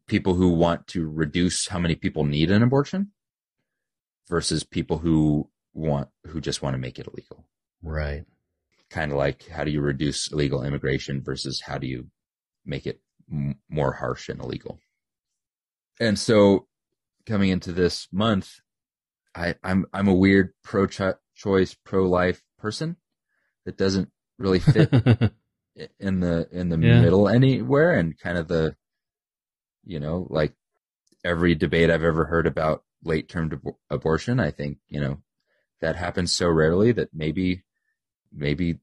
people 0.09 0.35
who 0.35 0.49
want 0.49 0.87
to 0.89 1.07
reduce 1.07 1.69
how 1.69 1.79
many 1.79 1.95
people 1.95 2.25
need 2.25 2.51
an 2.51 2.63
abortion 2.63 3.13
versus 4.29 4.65
people 4.65 4.99
who 4.99 5.51
want 5.75 6.09
who 6.27 6.41
just 6.41 6.63
want 6.63 6.75
to 6.75 6.79
make 6.79 6.99
it 6.99 7.07
illegal 7.07 7.47
Right. 7.83 8.25
Kind 8.91 9.13
of 9.13 9.19
like 9.19 9.47
how 9.49 9.65
do 9.65 9.71
you 9.71 9.81
reduce 9.81 10.31
illegal 10.33 10.63
immigration 10.63 11.23
versus 11.23 11.63
how 11.67 11.79
do 11.79 11.87
you 11.87 12.07
make 12.65 12.87
it 12.87 13.01
m- 13.31 13.59
more 13.69 13.93
harsh 13.93 14.29
and 14.29 14.41
illegal 14.41 14.79
and 16.01 16.19
so 16.19 16.67
coming 17.27 17.51
into 17.51 17.73
this 17.73 18.09
month 18.13 18.61
i 19.35 19.55
i'm 19.63 19.87
i'm 19.93 20.09
a 20.09 20.15
weird 20.15 20.53
pro 20.63 20.87
choice 21.35 21.75
pro 21.85 22.09
life 22.09 22.43
person 22.59 22.97
that 23.65 23.77
doesn't 23.77 24.11
really 24.39 24.59
fit 24.61 24.91
in 26.01 26.21
the 26.21 26.49
in 26.51 26.69
the 26.71 26.79
Yeah. 26.79 27.01
middle 27.01 27.29
anywhere 27.29 27.93
and 27.93 28.19
kind 28.19 28.39
of 28.39 28.49
the 28.49 28.75
you 29.85 30.01
know 30.01 30.27
like 30.31 30.55
every 31.25 31.55
debate 31.55 31.91
i've 31.91 32.03
ever 32.05 32.25
heard 32.25 32.47
about 32.47 32.85
late 33.05 33.29
term 33.29 33.51
ab- 33.53 33.75
abortion 33.91 34.41
i 34.41 34.51
think 34.51 34.79
you 34.89 35.01
know 35.01 35.19
that 35.81 35.97
happens 35.97 36.33
so 36.33 36.49
rarely 36.49 36.91
that 36.93 37.09
maybe 37.13 37.63
maybe 38.33 38.79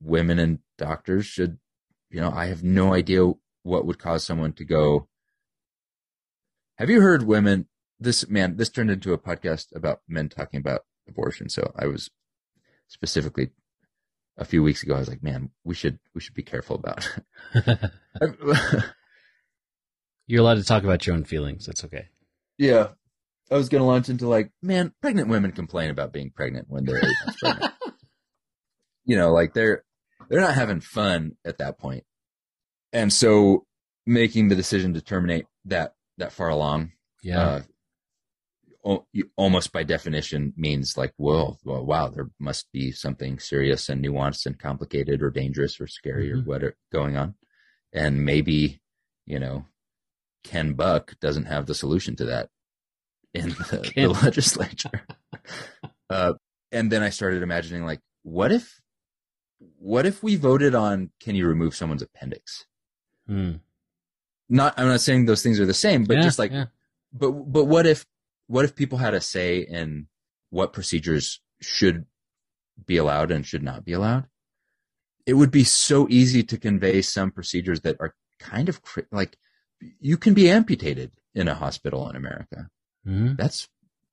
women 0.00 0.38
and 0.38 0.58
doctors 0.76 1.26
should 1.26 1.58
you 2.10 2.20
know 2.20 2.30
i 2.30 2.46
have 2.46 2.62
no 2.62 2.94
idea 2.94 3.32
what 3.62 3.84
would 3.84 3.98
cause 3.98 4.24
someone 4.24 4.52
to 4.52 4.64
go 4.64 5.08
have 6.76 6.88
you 6.90 7.00
heard 7.00 7.22
women 7.24 7.66
this 7.98 8.28
man 8.28 8.56
this 8.56 8.70
turned 8.70 8.90
into 8.90 9.12
a 9.12 9.18
podcast 9.18 9.74
about 9.74 10.00
men 10.08 10.28
talking 10.28 10.58
about 10.58 10.82
abortion 11.08 11.48
so 11.48 11.72
i 11.76 11.86
was 11.86 12.10
specifically 12.86 13.50
a 14.38 14.44
few 14.44 14.62
weeks 14.62 14.82
ago, 14.82 14.94
I 14.94 15.00
was 15.00 15.08
like, 15.08 15.22
man, 15.22 15.50
we 15.64 15.74
should 15.74 15.98
we 16.14 16.20
should 16.20 16.34
be 16.34 16.42
careful 16.42 16.76
about. 16.76 17.08
You're 20.26 20.40
allowed 20.40 20.56
to 20.56 20.64
talk 20.64 20.84
about 20.84 21.06
your 21.06 21.16
own 21.16 21.24
feelings. 21.24 21.66
That's 21.66 21.84
okay. 21.84 22.08
yeah, 22.56 22.88
I 23.50 23.56
was 23.56 23.68
gonna 23.68 23.86
launch 23.86 24.08
into 24.08 24.28
like, 24.28 24.50
man, 24.62 24.92
pregnant 25.00 25.28
women 25.28 25.52
complain 25.52 25.90
about 25.90 26.12
being 26.12 26.30
pregnant 26.30 26.66
when 26.68 26.84
they're 26.84 26.98
eight 26.98 27.16
months 27.24 27.40
pregnant. 27.40 27.74
You 29.08 29.16
know, 29.16 29.32
like 29.32 29.54
they're 29.54 29.82
they're 30.28 30.40
not 30.40 30.54
having 30.54 30.78
fun 30.80 31.32
at 31.44 31.58
that 31.58 31.78
point, 31.78 32.04
and 32.92 33.12
so 33.12 33.64
making 34.06 34.48
the 34.48 34.54
decision 34.56 34.94
to 34.94 35.00
terminate 35.02 35.46
that 35.64 35.94
that 36.18 36.32
far 36.32 36.48
along 36.50 36.92
Yeah. 37.22 37.40
uh, 37.40 37.62
al- 38.86 39.08
almost 39.36 39.72
by 39.72 39.82
definition 39.82 40.52
means 40.56 40.96
like, 40.96 41.12
whoa, 41.16 41.56
well, 41.64 41.84
wow, 41.84 42.08
there 42.08 42.28
must 42.38 42.70
be 42.72 42.90
something 42.92 43.38
serious 43.38 43.88
and 43.88 44.04
nuanced 44.04 44.46
and 44.46 44.58
complicated 44.58 45.22
or 45.22 45.30
dangerous 45.30 45.80
or 45.80 45.86
scary 45.86 46.30
Mhm. 46.30 46.40
or 46.40 46.42
what 46.44 46.74
going 46.92 47.16
on. 47.16 47.34
And 47.92 48.24
maybe, 48.24 48.80
you 49.26 49.38
know, 49.38 49.66
Ken 50.44 50.74
Buck 50.74 51.18
doesn't 51.20 51.44
have 51.46 51.66
the 51.66 51.74
solution 51.74 52.16
to 52.16 52.24
that 52.26 52.48
in 53.34 53.50
the, 53.50 53.92
the 53.96 54.06
legislature. 54.08 55.06
uh, 56.10 56.34
and 56.72 56.90
then 56.90 57.02
I 57.02 57.10
started 57.10 57.42
imagining 57.42 57.84
like, 57.84 58.00
what 58.22 58.52
if, 58.52 58.80
what 59.80 60.06
if 60.06 60.22
we 60.22 60.36
voted 60.36 60.74
on, 60.74 61.10
can 61.20 61.34
you 61.34 61.46
remove 61.46 61.74
someone's 61.74 62.02
appendix? 62.02 62.66
Hmm. 63.26 63.52
Not, 64.48 64.74
I'm 64.78 64.88
not 64.88 65.00
saying 65.00 65.26
those 65.26 65.42
things 65.42 65.60
are 65.60 65.66
the 65.66 65.74
same, 65.74 66.04
but 66.04 66.16
Yeah, 66.16 66.22
just 66.22 66.38
like 66.38 66.52
yeah. 66.52 66.66
but 67.12 67.30
but 67.32 67.64
what 67.66 67.86
if 67.86 68.06
what 68.46 68.64
if 68.64 68.74
people 68.74 68.98
had 68.98 69.14
a 69.14 69.20
say 69.20 69.58
in 69.60 70.06
what 70.50 70.72
procedures 70.72 71.40
should 71.60 72.06
be 72.86 72.96
allowed 72.96 73.30
and 73.30 73.44
should 73.46 73.62
not 73.62 73.84
be 73.84 73.92
allowed? 73.92 74.26
It 75.26 75.34
would 75.34 75.50
be 75.50 75.64
so 75.64 76.06
easy 76.08 76.42
to 76.44 76.56
convey 76.56 77.02
some 77.02 77.30
procedures 77.30 77.82
that 77.82 77.96
are 78.00 78.14
kind 78.38 78.68
of 78.70 78.80
like 79.12 79.36
you 80.00 80.16
can 80.16 80.32
be 80.32 80.48
amputated 80.48 81.12
in 81.34 81.46
a 81.48 81.54
hospital 81.54 82.08
in 82.08 82.16
America. 82.16 82.70
Mhm. 83.06 83.36
That's 83.36 83.68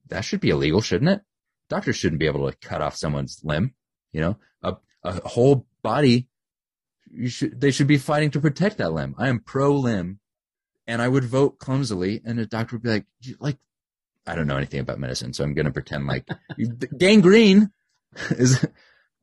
that 0.08 0.20
should 0.24 0.40
be 0.40 0.50
illegal, 0.50 0.82
shouldn't 0.82 1.10
it? 1.10 1.22
Doctors 1.70 1.96
shouldn't 1.96 2.20
be 2.20 2.26
able 2.26 2.48
to 2.50 2.56
cut 2.58 2.82
off 2.82 2.94
someone's 2.96 3.40
limb. 3.42 3.74
You 4.12 4.20
know, 4.20 4.38
a 4.62 4.76
a 5.08 5.28
whole 5.28 5.66
body. 5.82 6.28
You 7.10 7.28
should 7.28 7.60
they 7.60 7.70
should 7.70 7.86
be 7.86 7.98
fighting 7.98 8.30
to 8.32 8.40
protect 8.40 8.78
that 8.78 8.92
limb. 8.92 9.14
I 9.18 9.28
am 9.28 9.40
pro 9.40 9.72
limb, 9.74 10.18
and 10.86 11.00
I 11.00 11.08
would 11.08 11.24
vote 11.24 11.58
clumsily, 11.58 12.20
and 12.24 12.38
a 12.40 12.46
doctor 12.46 12.76
would 12.76 12.82
be 12.82 12.90
like, 12.90 13.06
"You- 13.20 13.36
like, 13.40 13.58
I 14.26 14.34
don't 14.34 14.46
know 14.48 14.56
anything 14.56 14.80
about 14.80 14.98
medicine, 14.98 15.32
so 15.32 15.44
I'm 15.44 15.54
going 15.54 15.66
to 15.66 15.72
pretend 15.72 16.06
like 16.06 16.28
gangrene 16.98 17.70
is, 18.30 18.64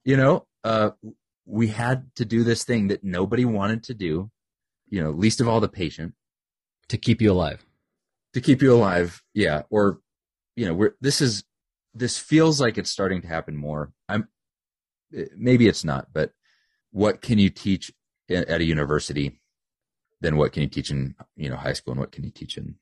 you 0.06 0.16
know, 0.18 0.46
uh, 0.64 0.92
we 1.46 1.68
had 1.68 2.10
to 2.16 2.26
do 2.26 2.44
this 2.44 2.64
thing 2.64 2.88
that 2.88 3.04
nobody 3.04 3.44
wanted 3.44 3.84
to 3.84 3.94
do, 3.94 4.32
you 4.90 5.02
know, 5.04 5.12
least 5.12 5.42
of 5.42 5.48
all 5.50 5.60
the 5.60 5.68
patient 5.68 6.14
To 6.90 6.98
keep 6.98 7.22
you 7.22 7.32
alive. 7.34 7.66
to 8.34 8.40
keep 8.42 8.62
you 8.62 8.74
alive. 8.74 9.22
Yeah. 9.34 9.64
Or, 9.70 10.00
you 10.56 10.66
know, 10.66 10.74
we're, 10.74 10.94
this 11.02 11.20
is, 11.22 11.44
this 11.94 12.18
feels 12.18 12.62
like 12.62 12.78
it's 12.78 12.90
starting 12.90 13.22
to 13.24 13.28
happen 13.28 13.58
more. 13.58 13.92
I'm, 14.08 14.28
maybe 15.38 15.68
it's 15.68 15.84
not, 15.84 16.08
but 16.14 16.32
what 16.92 17.22
can 17.22 17.40
you 17.40 17.50
teach 17.50 17.92
at 18.30 18.62
a 18.62 18.64
university 18.64 19.40
Then 20.22 20.38
what 20.38 20.54
can 20.54 20.64
you 20.64 20.70
teach 20.70 20.90
in, 20.90 21.16
you 21.36 21.50
know, 21.50 21.58
high 21.58 21.74
school 21.74 21.92
and 21.92 22.00
what 22.00 22.12
can 22.14 22.24
you 22.24 22.32
teach 22.32 22.58
in 22.58 22.76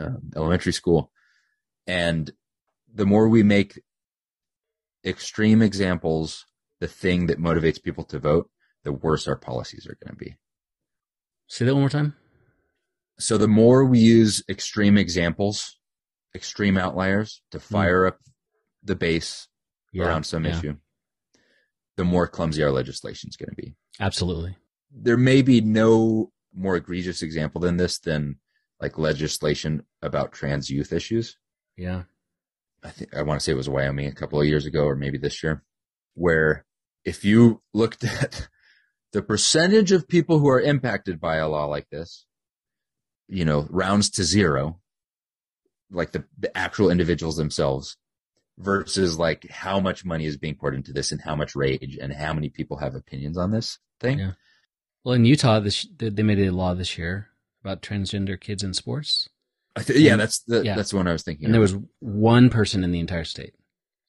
um, 0.00 0.30
elementary 0.34 0.72
school? 0.72 1.12
And 1.86 2.32
the 2.92 3.06
more 3.06 3.28
we 3.28 3.42
make 3.42 3.80
extreme 5.04 5.60
examples 5.60 6.46
the 6.80 6.88
thing 6.88 7.26
that 7.26 7.38
motivates 7.40 7.82
people 7.82 8.04
to 8.04 8.18
vote, 8.18 8.50
the 8.84 8.92
worse 8.92 9.28
our 9.28 9.36
policies 9.36 9.86
are 9.86 9.98
going 10.02 10.16
to 10.16 10.24
be. 10.24 10.36
Say 11.48 11.64
that 11.64 11.74
one 11.74 11.82
more 11.82 11.90
time. 11.90 12.14
So 13.18 13.36
the 13.36 13.48
more 13.48 13.84
we 13.84 13.98
use 13.98 14.42
extreme 14.48 14.96
examples, 14.96 15.76
extreme 16.34 16.78
outliers 16.78 17.42
to 17.50 17.58
fire 17.60 18.06
up 18.06 18.18
the 18.82 18.94
base 18.94 19.48
around 19.98 20.24
some 20.24 20.44
yeah, 20.44 20.56
issue, 20.56 20.76
the 21.98 22.04
more 22.04 22.28
clumsy 22.28 22.62
our 22.62 22.70
legislation 22.70 23.28
is 23.28 23.36
going 23.36 23.50
to 23.50 23.56
be. 23.56 23.74
Absolutely. 23.98 24.56
There 24.92 25.16
may 25.16 25.42
be 25.42 25.60
no 25.60 26.30
more 26.54 26.76
egregious 26.76 27.22
example 27.22 27.60
than 27.60 27.76
this 27.76 27.98
than 27.98 28.36
like 28.80 28.98
legislation 28.98 29.82
about 30.00 30.32
trans 30.32 30.70
youth 30.70 30.92
issues. 30.92 31.36
Yeah. 31.76 32.04
I 32.84 32.90
think 32.90 33.14
I 33.16 33.22
want 33.22 33.40
to 33.40 33.44
say 33.44 33.50
it 33.50 33.56
was 33.56 33.68
Wyoming 33.68 34.06
a 34.06 34.14
couple 34.14 34.40
of 34.40 34.46
years 34.46 34.64
ago 34.64 34.84
or 34.84 34.94
maybe 34.94 35.18
this 35.18 35.42
year, 35.42 35.64
where 36.14 36.64
if 37.04 37.24
you 37.24 37.62
looked 37.74 38.04
at 38.04 38.48
the 39.12 39.20
percentage 39.20 39.90
of 39.90 40.06
people 40.06 40.38
who 40.38 40.48
are 40.48 40.60
impacted 40.60 41.20
by 41.20 41.38
a 41.38 41.48
law 41.48 41.64
like 41.64 41.88
this, 41.90 42.26
you 43.26 43.44
know, 43.44 43.66
rounds 43.70 44.08
to 44.10 44.22
zero, 44.22 44.78
like 45.90 46.12
the, 46.12 46.24
the 46.38 46.56
actual 46.56 46.90
individuals 46.90 47.36
themselves 47.36 47.96
versus 48.58 49.18
like 49.18 49.48
how 49.50 49.78
much 49.80 50.04
money 50.04 50.26
is 50.26 50.36
being 50.36 50.54
poured 50.56 50.74
into 50.74 50.92
this 50.92 51.12
and 51.12 51.20
how 51.20 51.34
much 51.36 51.54
rage 51.54 51.96
and 52.00 52.12
how 52.12 52.32
many 52.34 52.48
people 52.48 52.76
have 52.78 52.94
opinions 52.94 53.38
on 53.38 53.50
this 53.52 53.78
thing. 54.00 54.18
Yeah. 54.18 54.32
Well, 55.04 55.14
in 55.14 55.24
Utah, 55.24 55.60
this 55.60 55.86
they 55.96 56.22
made 56.22 56.40
a 56.40 56.50
law 56.50 56.74
this 56.74 56.98
year 56.98 57.28
about 57.64 57.82
transgender 57.82 58.38
kids 58.40 58.62
in 58.62 58.74
sports, 58.74 59.28
I 59.76 59.82
th- 59.82 59.98
yeah, 59.98 60.12
And- 60.12 60.20
that's 60.20 60.40
the, 60.40 60.64
yeah. 60.64 60.74
that's 60.76 60.90
the 60.90 60.96
one 60.96 61.06
I 61.08 61.12
was 61.12 61.22
thinking. 61.22 61.44
and 61.46 61.54
there 61.54 61.60
was 61.60 61.76
one 62.00 62.50
person 62.50 62.82
in 62.84 62.90
the 62.92 62.98
entire 63.00 63.24
state, 63.24 63.54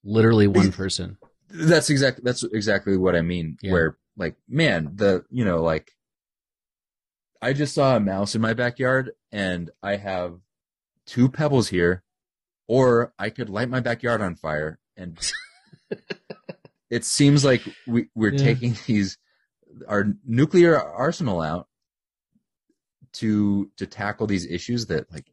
literally 0.04 0.47
one 0.47 0.72
person. 0.72 1.18
that's 1.50 1.89
exactly 1.89 2.24
that's 2.26 2.43
exactly 2.43 2.97
what 2.97 3.16
I 3.16 3.22
mean. 3.22 3.58
Yeah. 3.62 3.72
Where 3.72 3.97
like, 4.18 4.36
man, 4.47 4.91
the 4.95 5.26
you 5.30 5.45
know, 5.45 5.62
like 5.62 5.91
I 7.41 7.54
just 7.54 7.74
saw 7.76 7.95
a 7.95 8.00
mouse 8.00 8.36
in 8.36 8.41
my 8.41 8.54
backyard 8.54 9.12
and 9.32 9.70
I 9.82 9.95
have 9.95 10.39
two 11.06 11.30
pebbles 11.30 11.70
here, 11.70 12.04
or 12.70 13.12
I 13.18 13.32
could 13.32 13.50
light 13.50 13.68
my 13.68 13.80
backyard 13.82 14.22
on 14.22 14.36
fire 14.36 14.80
and 14.96 15.18
it 16.90 17.04
seems 17.04 17.44
like 17.44 17.64
we, 17.88 18.08
we're 18.16 18.32
Yeah. 18.32 18.44
taking 18.44 18.76
these 18.86 19.18
our 19.88 20.06
nuclear 20.26 20.80
arsenal 20.80 21.42
out 21.42 21.68
to 23.14 23.72
to 23.78 23.86
tackle 23.88 24.28
these 24.28 24.46
issues 24.46 24.86
that 24.86 25.12
like 25.12 25.26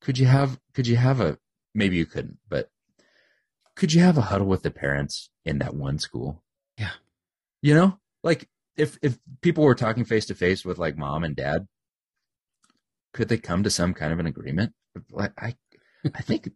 could 0.00 0.18
you 0.18 0.26
have 0.26 0.58
could 0.74 0.86
you 0.86 0.96
have 0.96 1.20
a 1.20 1.38
maybe 1.74 1.96
you 1.96 2.06
couldn't, 2.06 2.38
but 2.48 2.70
could 3.76 3.92
you 3.92 4.00
have 4.00 4.18
a 4.18 4.22
huddle 4.22 4.46
with 4.46 4.62
the 4.62 4.70
parents 4.70 5.30
in 5.44 5.58
that 5.58 5.74
one 5.74 5.98
school? 5.98 6.42
Yeah. 6.78 6.92
You 7.62 7.74
know, 7.74 7.98
like 8.24 8.48
if 8.76 8.98
if 9.02 9.18
people 9.42 9.64
were 9.64 9.74
talking 9.74 10.04
face 10.04 10.26
to 10.26 10.34
face 10.34 10.64
with 10.64 10.78
like 10.78 10.96
mom 10.96 11.24
and 11.24 11.36
dad, 11.36 11.66
could 13.12 13.28
they 13.28 13.36
come 13.38 13.62
to 13.64 13.70
some 13.70 13.92
kind 13.92 14.12
of 14.12 14.18
an 14.18 14.26
agreement? 14.26 14.72
Like 15.10 15.32
I, 15.38 15.56
I 16.14 16.22
think 16.22 16.50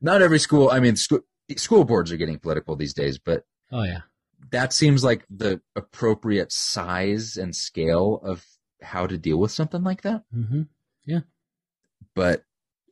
not 0.00 0.22
every 0.22 0.38
school. 0.38 0.70
I 0.70 0.80
mean, 0.80 0.96
school 0.96 1.20
school 1.56 1.84
boards 1.84 2.12
are 2.12 2.16
getting 2.16 2.38
political 2.38 2.76
these 2.76 2.94
days, 2.94 3.18
but 3.18 3.44
Oh 3.72 3.82
yeah. 3.82 4.00
that 4.50 4.72
seems 4.72 5.02
like 5.04 5.24
the 5.30 5.60
appropriate 5.76 6.52
size 6.52 7.36
and 7.36 7.54
scale 7.54 8.20
of 8.24 8.44
how 8.82 9.06
to 9.06 9.18
deal 9.18 9.36
with 9.38 9.50
something 9.50 9.82
like 9.82 10.02
that. 10.02 10.22
hmm 10.32 10.62
Yeah, 11.04 11.20
But 12.14 12.44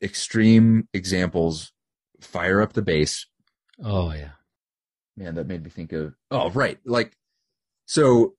extreme 0.02 0.88
examples 0.92 1.72
fire 2.20 2.60
up 2.60 2.72
the 2.72 2.82
base 2.82 3.26
Oh 3.82 4.12
yeah. 4.12 4.32
man 5.16 5.34
that 5.36 5.46
made 5.46 5.62
me 5.64 5.70
think 5.70 5.92
of 5.92 6.14
oh 6.30 6.50
right 6.50 6.78
like 6.84 7.16
so 7.86 8.34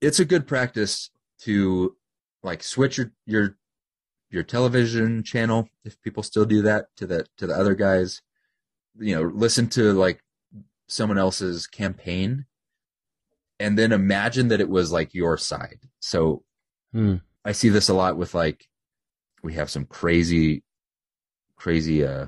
it's 0.00 0.20
a 0.20 0.24
good 0.24 0.46
practice 0.46 1.10
to 1.40 1.96
like 2.42 2.62
switch 2.62 2.98
your 2.98 3.12
your 3.24 3.56
your 4.30 4.42
television 4.42 5.22
channel 5.22 5.68
if 5.84 6.00
people 6.02 6.22
still 6.22 6.44
do 6.44 6.62
that 6.62 6.86
to 6.96 7.06
the 7.06 7.26
to 7.36 7.46
the 7.46 7.54
other 7.54 7.74
guys 7.74 8.22
you 8.98 9.14
know 9.14 9.22
listen 9.22 9.68
to 9.68 9.92
like 9.92 10.20
someone 10.88 11.18
else's 11.18 11.66
campaign 11.66 12.44
and 13.58 13.78
then 13.78 13.92
imagine 13.92 14.48
that 14.48 14.60
it 14.60 14.68
was 14.68 14.92
like 14.92 15.14
your 15.14 15.36
side 15.36 15.80
so 16.00 16.42
Hmm. 16.92 17.16
i 17.44 17.52
see 17.52 17.68
this 17.68 17.88
a 17.88 17.94
lot 17.94 18.16
with 18.16 18.34
like 18.34 18.68
we 19.42 19.54
have 19.54 19.70
some 19.70 19.84
crazy 19.84 20.62
crazy 21.56 22.04
uh 22.04 22.26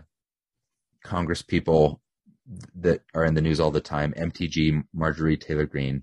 congress 1.02 1.42
people 1.42 2.00
that 2.74 3.02
are 3.14 3.24
in 3.24 3.34
the 3.34 3.42
news 3.42 3.60
all 3.60 3.70
the 3.70 3.78
time. 3.80 4.14
MTG 4.16 4.82
Marjorie 4.94 5.36
Taylor 5.36 5.66
Greene 5.66 6.02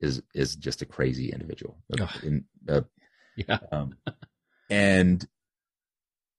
is 0.00 0.20
is 0.34 0.56
just 0.56 0.82
a 0.82 0.86
crazy 0.86 1.30
individual, 1.30 1.78
Ugh. 2.00 2.10
In- 2.24 2.44
uh, 2.68 2.80
Yeah. 3.36 3.58
um, 3.70 3.94
and 4.68 5.26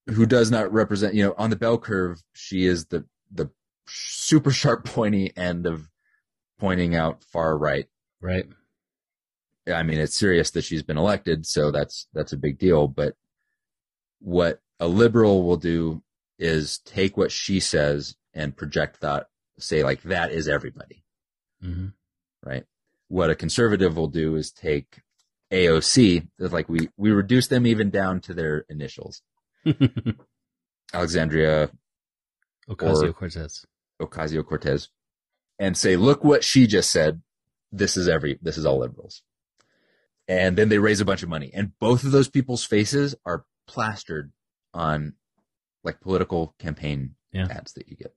who 0.08 0.26
does 0.26 0.52
not 0.52 0.72
represent. 0.72 1.14
You 1.14 1.26
know, 1.26 1.36
on 1.38 1.50
the 1.50 1.56
bell 1.56 1.78
curve, 1.78 2.22
she 2.34 2.66
is 2.66 2.86
the 2.86 3.06
the 3.32 3.50
super 3.88 4.52
sharp, 4.52 4.86
pointy 4.86 5.32
end 5.36 5.66
of 5.66 5.90
pointing 6.60 6.96
out 6.96 7.24
far 7.24 7.58
right. 7.58 7.88
Right. 8.22 8.46
I 9.72 9.84
mean, 9.84 10.00
it's 10.00 10.18
serious 10.18 10.52
that 10.52 10.64
she's 10.64 10.84
been 10.84 10.98
elected, 10.98 11.46
so 11.46 11.72
that's 11.72 12.08
that's 12.14 12.34
a 12.34 12.38
big 12.38 12.58
deal. 12.58 12.88
But 12.88 13.16
what 14.20 14.62
a 14.80 14.88
liberal 14.88 15.44
will 15.44 15.58
do 15.58 16.02
is 16.38 16.80
take 16.80 17.18
what 17.18 17.32
she 17.32 17.60
says 17.60 18.16
and 18.34 18.56
project 18.56 19.02
that, 19.02 19.28
say 19.60 19.84
like 19.84 20.02
that 20.04 20.32
is 20.32 20.48
everybody. 20.48 21.04
hmm 21.62 21.88
right? 22.44 22.66
What 23.08 23.30
a 23.30 23.36
conservative 23.36 23.98
will 23.98 24.08
do 24.08 24.36
is 24.36 24.52
take 24.52 25.02
AOC, 25.52 26.28
it's 26.38 26.54
like 26.54 26.70
we 26.70 26.90
we 26.98 27.12
reduce 27.12 27.48
them 27.48 27.66
even 27.66 27.90
down 27.90 28.20
to 28.22 28.34
their 28.34 28.66
initials, 28.70 29.22
Alexandria 30.94 31.72
Ocasio 32.70 33.14
Cortez. 33.16 33.66
Ocasio 34.02 34.46
Cortez, 34.46 34.90
and 35.58 35.76
say, 35.78 35.96
look 35.96 36.24
what 36.24 36.44
she 36.44 36.68
just 36.68 36.92
said. 36.92 37.22
This 37.72 37.98
is 37.98 38.08
every 38.08 38.40
this 38.42 38.58
is 38.58 38.66
all 38.66 38.80
liberals. 38.80 39.24
And 40.28 40.58
then 40.58 40.70
they 40.70 40.78
raise 40.78 41.02
a 41.02 41.06
bunch 41.06 41.24
of 41.24 41.30
money. 41.30 41.50
And 41.54 41.72
both 41.80 42.04
of 42.04 42.12
those 42.12 42.30
people's 42.30 42.64
faces 42.64 43.16
are 43.26 43.46
plastered 43.68 44.32
on 44.76 45.14
like 45.84 46.00
political 46.02 46.54
campaign 46.60 47.16
Yeah. 47.32 47.48
ads 47.50 47.74
that 47.74 47.88
you 47.88 47.96
get. 47.96 48.14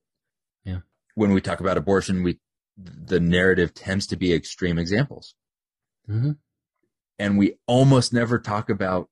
Yeah. 0.64 0.80
When 1.14 1.32
we 1.32 1.40
talk 1.40 1.60
about 1.60 1.78
abortion, 1.78 2.22
we 2.22 2.38
the 2.76 3.20
narrative 3.20 3.72
tends 3.74 4.06
to 4.08 4.16
be 4.16 4.32
extreme 4.34 4.78
examples. 4.78 5.34
hmm 6.06 6.32
and 7.18 7.38
we 7.38 7.54
almost 7.66 8.12
never 8.12 8.38
talk 8.38 8.68
about 8.70 9.08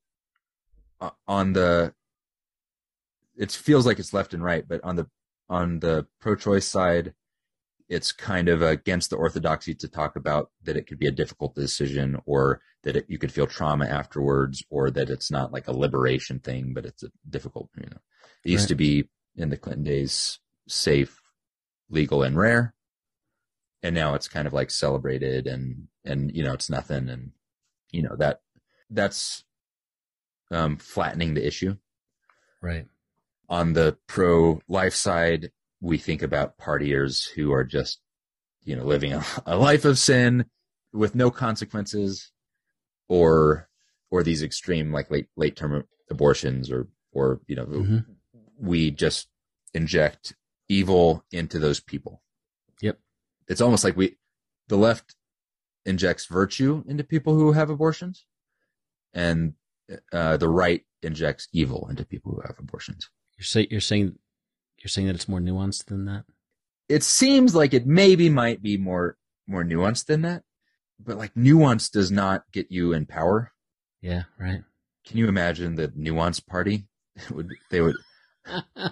uh, 1.01 1.11
on 1.27 1.53
the 1.53 1.95
it 3.37 3.51
feels 3.53 3.87
like 3.87 3.99
it's 3.99 4.13
left 4.13 4.35
and 4.35 4.43
right 4.45 4.67
but 4.69 4.83
on 4.85 4.97
the 4.97 5.07
on 5.49 5.81
the 5.81 6.07
pro-choice 6.21 6.67
side 6.67 7.15
it's 7.89 8.13
kind 8.13 8.49
of 8.49 8.63
against 8.63 9.11
the 9.11 9.17
orthodoxy 9.17 9.75
to 9.75 9.89
talk 9.89 10.15
about 10.15 10.51
that 10.63 10.77
it 10.77 10.87
could 10.87 10.99
be 10.99 11.09
a 11.09 11.13
difficult 11.13 11.55
decision 11.57 12.17
or 12.25 12.61
that 12.85 12.95
it, 12.97 13.05
you 13.09 13.19
could 13.19 13.33
feel 13.33 13.47
trauma 13.49 13.85
afterwards 13.85 14.63
or 14.71 14.91
that 14.91 15.11
it's 15.11 15.31
not 15.31 15.53
like 15.53 15.67
a 15.67 15.73
liberation 15.77 16.39
thing 16.39 16.73
but 16.75 16.85
it's 16.87 17.03
a 17.03 17.11
difficult 17.29 17.69
you 17.77 17.87
know 17.91 17.99
it 18.45 18.51
used 18.51 18.65
Right. 18.65 18.69
to 18.69 18.75
be 18.77 19.09
in 19.37 19.49
the 19.51 19.57
clinton 19.57 19.85
days 19.85 20.39
safe 20.69 21.19
legal 21.89 22.23
and 22.23 22.37
rare 22.37 22.75
and 23.83 23.95
now 23.95 24.15
it's 24.15 24.29
kind 24.29 24.47
of 24.47 24.53
like 24.53 24.71
celebrated 24.71 25.47
and 25.47 25.89
and 26.05 26.35
you 26.37 26.43
know 26.45 26.53
it's 26.53 26.71
nothing 26.71 27.09
and 27.09 27.33
you 27.93 28.03
know 28.03 28.17
that 28.17 28.41
that's 28.91 29.45
um, 30.51 30.77
flattening 30.77 31.35
the 31.35 31.47
issue. 31.47 31.77
Right. 32.63 32.87
On 33.49 33.73
the 33.73 33.97
pro 34.07 34.61
life 34.69 34.95
side, 34.95 35.51
we 35.81 35.99
think 35.99 36.23
about 36.23 36.59
partiers 36.59 37.29
who 37.31 37.53
are 37.53 37.65
just 37.65 38.01
you 38.65 38.77
know 38.77 38.85
living 38.85 39.13
a, 39.13 39.25
a 39.47 39.57
life 39.57 39.85
of 39.85 39.99
sin 39.99 40.47
with 40.93 41.15
no 41.15 41.31
consequences, 41.31 42.33
or 43.09 43.69
or 44.11 44.23
these 44.23 44.43
extreme 44.43 44.93
like 44.93 45.11
late 45.11 45.29
late 45.37 45.57
term 45.57 45.85
abortions 46.11 46.71
or 46.71 46.89
or 47.13 47.41
you 47.47 47.57
know 47.57 47.67
Mhm. 47.67 48.05
we 48.59 48.91
just 48.91 49.29
inject 49.75 50.35
evil 50.69 51.25
into 51.33 51.59
those 51.59 51.81
people. 51.81 52.23
Yep. 52.83 52.99
It's 53.49 53.61
almost 53.61 53.85
like 53.85 53.97
we 53.97 54.17
the 54.69 54.77
left 54.77 55.17
injects 55.85 56.27
virtue 56.27 56.85
into 56.87 57.05
people 57.05 57.35
who 57.35 57.53
have 57.53 57.71
abortions 57.71 58.27
and 59.13 59.55
uh, 60.13 60.37
the 60.37 60.49
right 60.49 60.83
injects 61.03 61.49
evil 61.53 61.89
into 61.91 62.05
people 62.05 62.33
who 62.33 62.41
have 62.43 62.57
abortions. 62.59 63.09
You're 63.39 63.45
say 63.45 63.67
you're 63.71 63.81
saying 63.81 64.19
you're 64.79 64.89
saying 64.89 65.07
that 65.07 65.15
it's 65.15 65.29
more 65.29 65.41
nuanced 65.41 65.87
than 65.87 66.05
that. 66.07 66.25
It 66.89 67.03
seems 67.03 67.55
like 67.55 67.75
it 67.75 67.87
maybe 67.87 68.29
might 68.29 68.63
be 68.63 68.77
more 68.77 69.17
more 69.47 69.65
nuanced 69.65 70.07
than 70.07 70.23
that, 70.23 70.43
but 70.99 71.17
like 71.17 71.37
nuance 71.37 71.89
does 71.89 72.11
not 72.11 72.45
get 72.53 72.71
you 72.71 72.93
in 72.93 73.07
power. 73.07 73.53
Yeah. 74.01 74.25
Right. 74.39 74.63
Can 75.07 75.19
you 75.19 75.29
imagine 75.29 75.77
the 75.77 75.93
nuance 75.95 76.41
party? 76.41 76.87
Would 77.31 77.49
they 77.71 77.81
would 77.81 77.97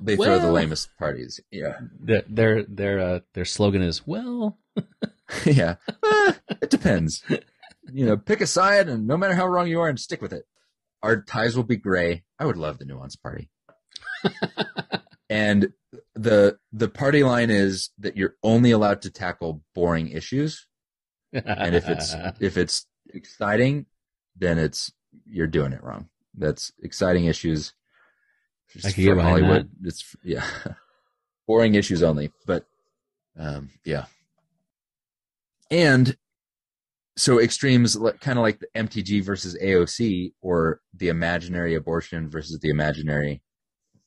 they 0.00 0.16
throw 0.16 0.38
the 0.38 0.50
lamest 0.50 0.88
parties. 0.98 1.40
Yeah. 1.50 1.78
their 1.98 2.22
their 2.28 2.62
their 2.62 2.98
uh, 2.98 3.20
their 3.34 3.44
slogan 3.44 3.82
is 3.82 4.06
well. 4.06 4.58
yeah. 5.44 5.76
Eh, 5.88 6.32
it 6.62 6.70
depends. 6.70 7.22
You 7.92 8.06
know, 8.06 8.16
pick 8.16 8.40
a 8.40 8.46
side 8.46 8.88
and 8.88 9.06
no 9.06 9.16
matter 9.16 9.34
how 9.34 9.46
wrong 9.46 9.68
you 9.68 9.80
are 9.80 9.88
and 9.88 9.98
stick 9.98 10.20
with 10.22 10.32
it. 10.32 10.44
Our 11.02 11.22
ties 11.22 11.56
will 11.56 11.64
be 11.64 11.76
gray. 11.76 12.24
I 12.38 12.46
would 12.46 12.56
love 12.56 12.78
the 12.78 12.84
nuance 12.84 13.16
party. 13.16 13.50
and 15.30 15.72
the 16.14 16.58
the 16.72 16.88
party 16.88 17.22
line 17.22 17.50
is 17.50 17.90
that 17.98 18.16
you're 18.16 18.36
only 18.42 18.70
allowed 18.70 19.02
to 19.02 19.10
tackle 19.10 19.62
boring 19.74 20.08
issues. 20.08 20.66
And 21.32 21.74
if 21.74 21.88
it's 21.88 22.14
if 22.40 22.56
it's 22.56 22.86
exciting, 23.12 23.86
then 24.36 24.58
it's 24.58 24.92
you're 25.26 25.46
doing 25.46 25.72
it 25.72 25.82
wrong. 25.82 26.08
That's 26.34 26.72
exciting 26.82 27.26
issues. 27.26 27.72
I 28.84 28.90
could 28.90 29.04
get 29.04 29.14
behind 29.14 29.68
It's 29.84 30.16
yeah. 30.22 30.44
boring 31.46 31.74
issues 31.74 32.02
only. 32.02 32.32
But 32.46 32.66
um 33.38 33.70
yeah. 33.84 34.06
And 35.70 36.16
so 37.16 37.40
extremes 37.40 37.96
kind 38.20 38.38
of 38.38 38.42
like 38.42 38.60
the 38.60 38.68
MTG 38.74 39.24
versus 39.24 39.56
AOC 39.62 40.32
or 40.42 40.80
the 40.94 41.08
imaginary 41.08 41.74
abortion 41.74 42.28
versus 42.28 42.58
the 42.60 42.68
imaginary 42.70 43.42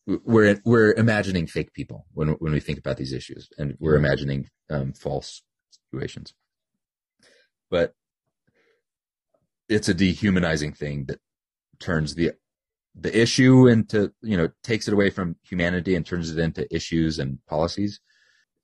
we're 0.05 0.59
we're 0.65 0.93
imagining 0.93 1.45
fake 1.45 1.71
people 1.73 2.05
when 2.13 2.29
when 2.39 2.51
we 2.51 2.59
think 2.59 2.79
about 2.79 2.97
these 2.97 3.13
issues 3.13 3.47
and 3.57 3.75
we're 3.79 3.95
Mhm. 3.95 4.05
imagining 4.05 4.49
um, 4.69 4.93
false 4.93 5.43
situations. 5.71 6.33
But 7.69 7.93
it's 9.67 9.89
a 9.89 9.93
dehumanizing 9.93 10.73
thing 10.73 11.05
that 11.05 11.19
turns 11.79 12.15
the 12.15 12.33
the 12.95 13.15
issue 13.19 13.67
into 13.67 14.11
you 14.21 14.35
know 14.35 14.49
takes 14.63 14.87
it 14.87 14.93
away 14.93 15.09
from 15.11 15.35
humanity 15.43 15.95
and 15.95 16.05
turns 16.05 16.31
it 16.31 16.39
into 16.39 16.73
issues 16.75 17.19
and 17.19 17.37
policies 17.45 17.99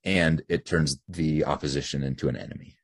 and 0.03 0.43
it 0.49 0.65
turns 0.65 0.99
the 1.07 1.45
opposition 1.45 2.03
into 2.03 2.27
an 2.27 2.35
enemy 2.35 2.75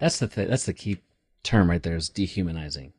That's 0.00 0.18
the 0.18 0.26
th- 0.26 0.48
that's 0.48 0.66
the 0.66 0.72
key 0.72 0.98
term 1.42 1.70
right 1.70 1.82
there 1.82 1.96
is 1.96 2.08
dehumanizing. 2.08 2.92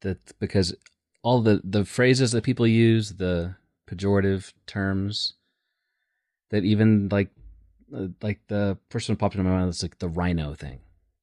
That 0.00 0.38
because 0.40 0.74
all 1.22 1.42
the 1.42 1.60
the 1.62 1.84
phrases 1.84 2.32
that 2.32 2.44
people 2.44 2.66
use, 2.66 3.12
the 3.12 3.54
pejorative 3.88 4.52
terms, 4.66 5.34
that 6.50 6.64
even 6.64 7.08
like 7.10 7.30
uh, 7.94 8.08
like 8.22 8.40
the 8.48 8.78
first 8.90 9.08
one 9.08 9.16
popped 9.16 9.34
in 9.36 9.44
my 9.44 9.50
mind 9.50 9.68
is 9.68 9.82
like 9.82 9.98
the 9.98 10.08
rhino 10.08 10.54
thing, 10.54 10.80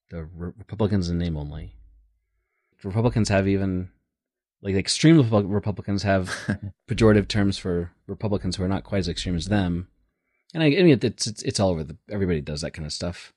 the 0.10 0.26
Re- 0.26 0.54
Republicans 0.58 1.10
in 1.10 1.18
name 1.18 1.36
only. 1.36 1.76
Republicans 2.84 3.30
have 3.30 3.48
even 3.48 3.90
like 4.62 4.76
extreme 4.76 5.18
Republicans 5.48 6.04
have 6.04 6.30
pejorative 6.90 7.28
terms 7.28 7.58
for 7.58 7.92
Republicans 8.08 8.56
who 8.56 8.64
are 8.64 8.68
not 8.68 8.84
quite 8.84 9.00
as 9.00 9.10
extreme 9.10 9.36
as 9.36 9.46
them. 9.46 9.88
And 10.54 10.64
I, 10.64 10.68
I 10.68 10.84
mean, 10.84 11.00
it's, 11.02 11.28
it's 11.28 11.42
it's 11.44 11.60
all 11.60 11.70
over 11.70 11.84
the. 11.84 11.98
Everybody 12.10 12.42
does 12.42 12.62
that 12.62 12.72
kind 12.72 12.86
of 12.86 12.94
stuff, 12.94 13.34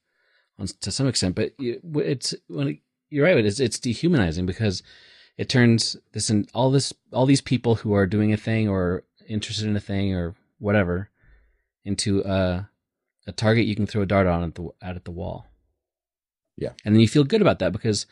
on, 0.58 0.66
to 0.66 0.90
some 0.90 1.06
extent. 1.06 1.34
But 1.34 1.52
it's 1.58 2.34
when 2.48 2.68
it, 2.68 2.78
you're 3.10 3.24
right. 3.24 3.44
It's 3.44 3.60
it's 3.60 3.78
dehumanizing 3.78 4.46
because 4.46 4.82
it 5.36 5.48
turns 5.48 5.96
this 6.12 6.30
and 6.30 6.48
all 6.52 6.70
this 6.70 6.92
all 7.12 7.26
these 7.26 7.40
people 7.40 7.76
who 7.76 7.94
are 7.94 8.06
doing 8.06 8.32
a 8.32 8.36
thing 8.36 8.68
or 8.68 9.04
interested 9.28 9.66
in 9.66 9.76
a 9.76 9.80
thing 9.80 10.14
or 10.14 10.34
whatever 10.58 11.10
into 11.84 12.20
a 12.22 12.68
a 13.26 13.32
target 13.32 13.66
you 13.66 13.76
can 13.76 13.86
throw 13.86 14.02
a 14.02 14.06
dart 14.06 14.26
on 14.26 14.42
at 14.42 14.54
the 14.54 14.68
out 14.82 14.96
at 14.96 15.04
the 15.04 15.10
wall. 15.10 15.46
Yeah. 16.56 16.72
and 16.84 16.92
then 16.92 17.00
you 17.00 17.06
feel 17.06 17.22
good 17.22 17.40
about 17.40 17.60
that 17.60 17.72
because 17.72 18.06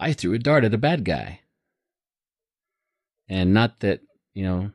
I 0.00 0.14
threw 0.14 0.32
a 0.32 0.38
dart 0.38 0.64
at 0.64 0.72
a 0.72 0.78
bad 0.78 1.04
guy, 1.04 1.40
and 3.28 3.52
not 3.52 3.80
that 3.80 4.00
you 4.32 4.44
know 4.44 4.72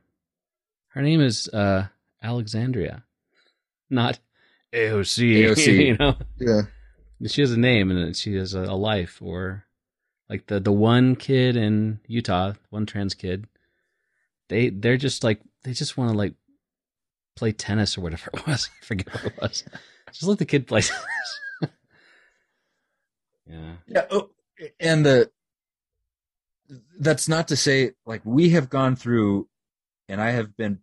her 0.90 1.02
name 1.02 1.20
is 1.20 1.48
uh 1.50 1.88
Alexandria, 2.22 3.04
not 3.90 4.20
AOC. 4.72 5.46
AOC. 5.46 5.86
you 5.88 5.98
know, 5.98 6.16
yeah 6.38 6.62
she 7.26 7.42
has 7.42 7.52
a 7.52 7.60
name 7.60 7.90
and 7.90 8.16
she 8.16 8.36
has 8.36 8.54
a, 8.54 8.62
a 8.62 8.76
life, 8.76 9.20
or 9.22 9.66
like 10.30 10.48
the 10.48 10.60
the 10.60 10.72
one 10.72 11.16
kid 11.16 11.56
in 11.56 12.00
Utah, 12.08 12.54
one 12.70 12.86
trans 12.86 13.14
kid. 13.14 13.48
They 14.50 14.70
they're 14.70 14.98
just 14.98 15.24
like 15.24 15.42
they 15.64 15.74
just 15.74 15.98
want 15.98 16.12
to 16.12 16.18
like 16.18 16.34
play 17.36 17.52
tennis 17.52 17.98
or 17.98 18.02
whatever 18.02 18.30
it 18.34 18.46
was. 18.46 18.70
I 18.82 18.86
forget 18.86 19.14
what 19.14 19.26
it 19.26 19.42
was. 19.42 19.64
Just 20.12 20.24
let 20.24 20.38
the 20.38 20.46
kid 20.46 20.68
play 20.68 20.82
yeah. 23.50 23.74
yeah 23.88 24.06
oh, 24.10 24.30
and 24.80 25.06
the 25.06 25.30
that's 27.00 27.28
not 27.30 27.48
to 27.48 27.56
say 27.56 27.92
like 28.06 28.22
we 28.26 28.50
have 28.50 28.70
gone 28.70 28.96
through 28.96 29.48
and 30.10 30.20
i 30.20 30.32
have 30.32 30.58
been 30.58 30.80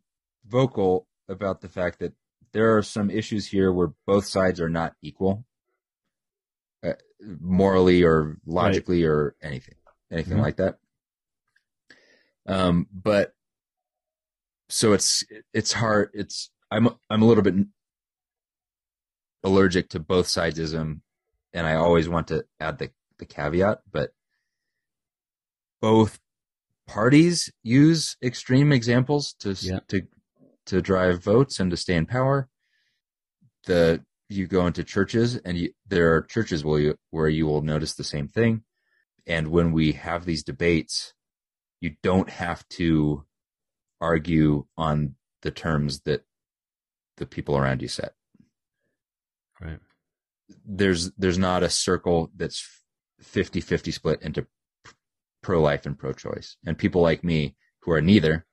vocal 0.46 1.06
about 1.28 1.60
the 1.60 1.68
fact 1.68 1.98
that 1.98 2.14
there 2.52 2.76
are 2.76 2.82
some 2.82 3.10
issues 3.10 3.46
here 3.46 3.72
where 3.72 3.92
both 4.06 4.24
sides 4.24 4.60
are 4.60 4.70
not 4.70 4.94
equal 5.02 5.44
morally 7.40 8.02
or 8.02 8.36
logically 8.46 9.04
or 9.04 9.34
anything 9.42 9.74
anything 10.10 10.38
Mhm. 10.38 10.42
like 10.42 10.56
that 10.56 10.78
um 12.46 12.86
but 12.92 13.34
so 14.68 14.92
it's 14.92 15.24
it's 15.52 15.72
hard 15.72 16.10
it's 16.14 16.50
i'm 16.70 16.88
i'm 17.10 17.22
a 17.22 17.26
little 17.26 17.42
bit 17.42 17.54
allergic 19.42 19.88
to 19.90 19.98
both 20.00 20.26
sidesism 20.26 21.00
and 21.52 21.66
i 21.66 21.74
always 21.74 22.08
want 22.08 22.28
to 22.28 22.44
add 22.60 22.78
the 22.78 22.90
the 23.18 23.26
caveat 23.26 23.80
but 23.90 24.12
both 25.80 26.18
parties 26.86 27.50
use 27.62 28.16
extreme 28.22 28.72
examples 28.72 29.34
to 29.34 29.52
Yeah. 29.52 29.80
to 29.88 30.06
to 30.66 30.80
drive 30.80 31.22
votes 31.22 31.60
and 31.60 31.70
to 31.70 31.76
stay 31.76 31.94
in 31.94 32.06
power 32.06 32.48
the 33.66 34.04
you 34.28 34.46
go 34.46 34.66
into 34.66 34.84
churches 34.84 35.36
and 35.36 35.58
you, 35.58 35.70
there 35.86 36.14
are 36.14 36.22
churches 36.22 36.64
where 36.64 36.80
you, 36.80 36.96
where 37.10 37.28
you 37.28 37.46
will 37.46 37.62
notice 37.62 37.94
the 37.94 38.04
same 38.04 38.28
thing. 38.28 38.62
And 39.26 39.48
when 39.48 39.72
we 39.72 39.92
have 39.92 40.24
these 40.24 40.42
debates, 40.42 41.14
you 41.80 41.96
don't 42.02 42.30
have 42.30 42.66
to 42.70 43.24
argue 44.00 44.66
on 44.76 45.14
the 45.42 45.50
terms 45.50 46.00
that 46.00 46.24
the 47.16 47.26
people 47.26 47.56
around 47.56 47.82
you 47.82 47.88
set. 47.88 48.12
Right. 49.60 49.78
There's, 50.64 51.10
there's 51.12 51.38
not 51.38 51.62
a 51.62 51.70
circle 51.70 52.30
that's 52.36 52.66
50 53.20 53.60
50 53.60 53.90
split 53.90 54.22
into 54.22 54.46
pro 55.42 55.60
life 55.60 55.86
and 55.86 55.98
pro 55.98 56.12
choice. 56.12 56.56
And 56.66 56.76
people 56.76 57.02
like 57.02 57.24
me 57.24 57.56
who 57.80 57.92
are 57.92 58.00
neither 58.00 58.46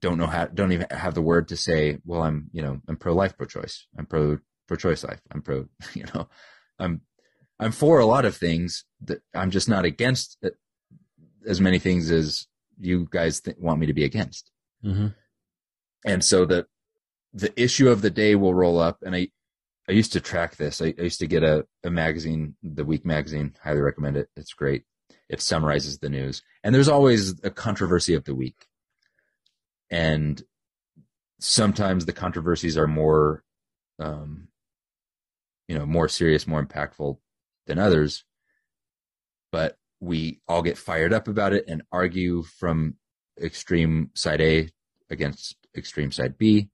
don't 0.00 0.18
know 0.18 0.26
how, 0.26 0.46
don't 0.46 0.72
even 0.72 0.86
have 0.90 1.14
the 1.14 1.22
word 1.22 1.48
to 1.48 1.56
say, 1.56 1.98
well, 2.04 2.22
I'm, 2.22 2.50
you 2.52 2.62
know, 2.62 2.80
I'm 2.88 2.96
pro 2.96 3.14
life, 3.14 3.36
pro 3.36 3.46
choice. 3.46 3.86
I'm 3.96 4.06
pro, 4.06 4.38
pro 4.66 4.76
choice 4.76 5.04
life. 5.04 5.20
I'm 5.32 5.42
pro, 5.42 5.66
you 5.94 6.04
know, 6.14 6.28
I'm, 6.78 7.02
I'm 7.58 7.72
for 7.72 7.98
a 7.98 8.06
lot 8.06 8.24
of 8.24 8.36
things 8.36 8.84
that 9.02 9.22
I'm 9.34 9.50
just 9.50 9.68
not 9.68 9.84
against 9.84 10.38
as 11.46 11.60
many 11.60 11.78
things 11.78 12.10
as 12.10 12.46
you 12.78 13.08
guys 13.10 13.40
th- 13.40 13.56
want 13.58 13.80
me 13.80 13.86
to 13.86 13.94
be 13.94 14.04
against. 14.04 14.50
Mm-hmm. 14.84 15.08
And 16.04 16.24
so 16.24 16.44
the, 16.44 16.66
the 17.32 17.58
issue 17.60 17.88
of 17.88 18.02
the 18.02 18.10
day 18.10 18.34
will 18.34 18.54
roll 18.54 18.78
up 18.78 18.98
and 19.02 19.14
I, 19.14 19.28
I 19.88 19.92
used 19.92 20.12
to 20.14 20.20
track 20.20 20.56
this. 20.56 20.82
I, 20.82 20.94
I 20.98 21.02
used 21.02 21.20
to 21.20 21.26
get 21.26 21.42
a, 21.42 21.66
a 21.84 21.90
magazine, 21.90 22.56
the 22.62 22.84
week 22.84 23.06
magazine. 23.06 23.54
Highly 23.62 23.80
recommend 23.80 24.16
it. 24.16 24.28
It's 24.36 24.52
great. 24.52 24.84
It 25.28 25.40
summarizes 25.40 25.98
the 25.98 26.10
news 26.10 26.42
and 26.62 26.74
there's 26.74 26.88
always 26.88 27.40
a 27.42 27.50
controversy 27.50 28.14
of 28.14 28.24
the 28.24 28.34
week. 28.34 28.66
And 29.90 30.42
sometimes 31.40 32.04
the 32.04 32.12
controversies 32.12 32.76
are 32.76 32.88
more, 32.88 33.44
um, 33.98 34.48
you 35.68 35.78
know, 35.78 35.86
more 35.86 36.08
serious, 36.08 36.46
more 36.46 36.64
impactful 36.64 37.18
than 37.66 37.78
others. 37.78 38.24
But 39.52 39.76
we 40.00 40.40
all 40.46 40.62
get 40.62 40.78
fired 40.78 41.12
up 41.12 41.28
about 41.28 41.52
it 41.52 41.64
and 41.68 41.82
argue 41.90 42.42
from 42.42 42.96
extreme 43.40 44.10
side 44.14 44.40
A 44.40 44.70
against 45.10 45.56
extreme 45.76 46.12
side 46.12 46.36
B. 46.38 46.68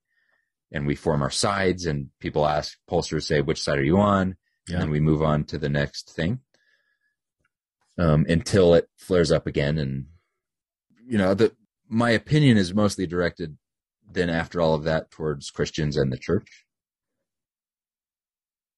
And 0.71 0.87
we 0.87 0.95
form 0.95 1.21
our 1.21 1.29
sides 1.29 1.85
and 1.85 2.09
people 2.19 2.47
ask, 2.47 2.77
pollsters 2.89 3.23
say, 3.23 3.41
which 3.41 3.61
side 3.61 3.77
are 3.77 3.83
you 3.83 3.99
on? 3.99 4.37
Yeah. 4.67 4.81
And 4.81 4.89
we 4.89 4.99
move 4.99 5.21
on 5.21 5.43
to 5.45 5.57
the 5.57 5.69
next 5.69 6.11
thing. 6.11 6.39
Um, 7.95 8.25
until 8.27 8.73
it 8.73 8.87
flares 8.97 9.31
up 9.31 9.45
again. 9.45 9.77
And, 9.77 10.07
you 11.05 11.19
know, 11.19 11.35
the, 11.35 11.55
my 11.87 12.09
opinion 12.09 12.57
is 12.57 12.73
mostly 12.73 13.05
directed 13.05 13.55
then 14.11 14.31
after 14.31 14.59
all 14.59 14.73
of 14.73 14.83
that 14.85 15.11
towards 15.11 15.51
Christians 15.51 15.95
and 15.95 16.11
the 16.11 16.17
church. 16.17 16.65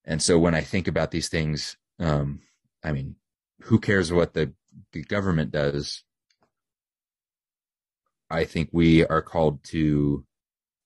And 0.06 0.22
so 0.22 0.38
when 0.40 0.54
I 0.54 0.62
think 0.62 0.88
about 0.88 1.12
these 1.12 1.30
things, 1.30 1.78
um, 2.00 2.42
I 2.84 2.92
mean, 2.92 3.16
who 3.64 3.80
cares 3.80 4.12
what 4.14 4.34
the, 4.34 4.54
the 4.92 5.04
government 5.04 5.52
does? 5.52 6.04
I 8.30 8.44
think 8.46 8.70
we 8.72 9.06
are 9.06 9.22
called 9.22 9.64
to 9.66 10.26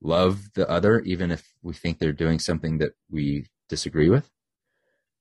love 0.01 0.53
the 0.53 0.69
other, 0.69 0.99
even 1.01 1.31
if 1.31 1.53
we 1.61 1.73
think 1.73 1.99
they're 1.99 2.13
doing 2.13 2.39
something 2.39 2.77
that 2.79 2.93
we 3.09 3.47
disagree 3.67 4.09
with, 4.09 4.29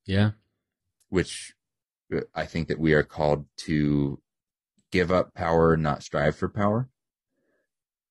Yeah. 0.06 0.32
which 1.08 1.54
uh, 2.14 2.20
I 2.34 2.46
think 2.46 2.68
that 2.68 2.78
we 2.78 2.92
are 2.94 3.02
called 3.02 3.46
to 3.58 4.20
give 4.90 5.10
up 5.12 5.34
power, 5.34 5.76
not 5.76 6.02
strive 6.02 6.36
for 6.36 6.48
power, 6.48 6.88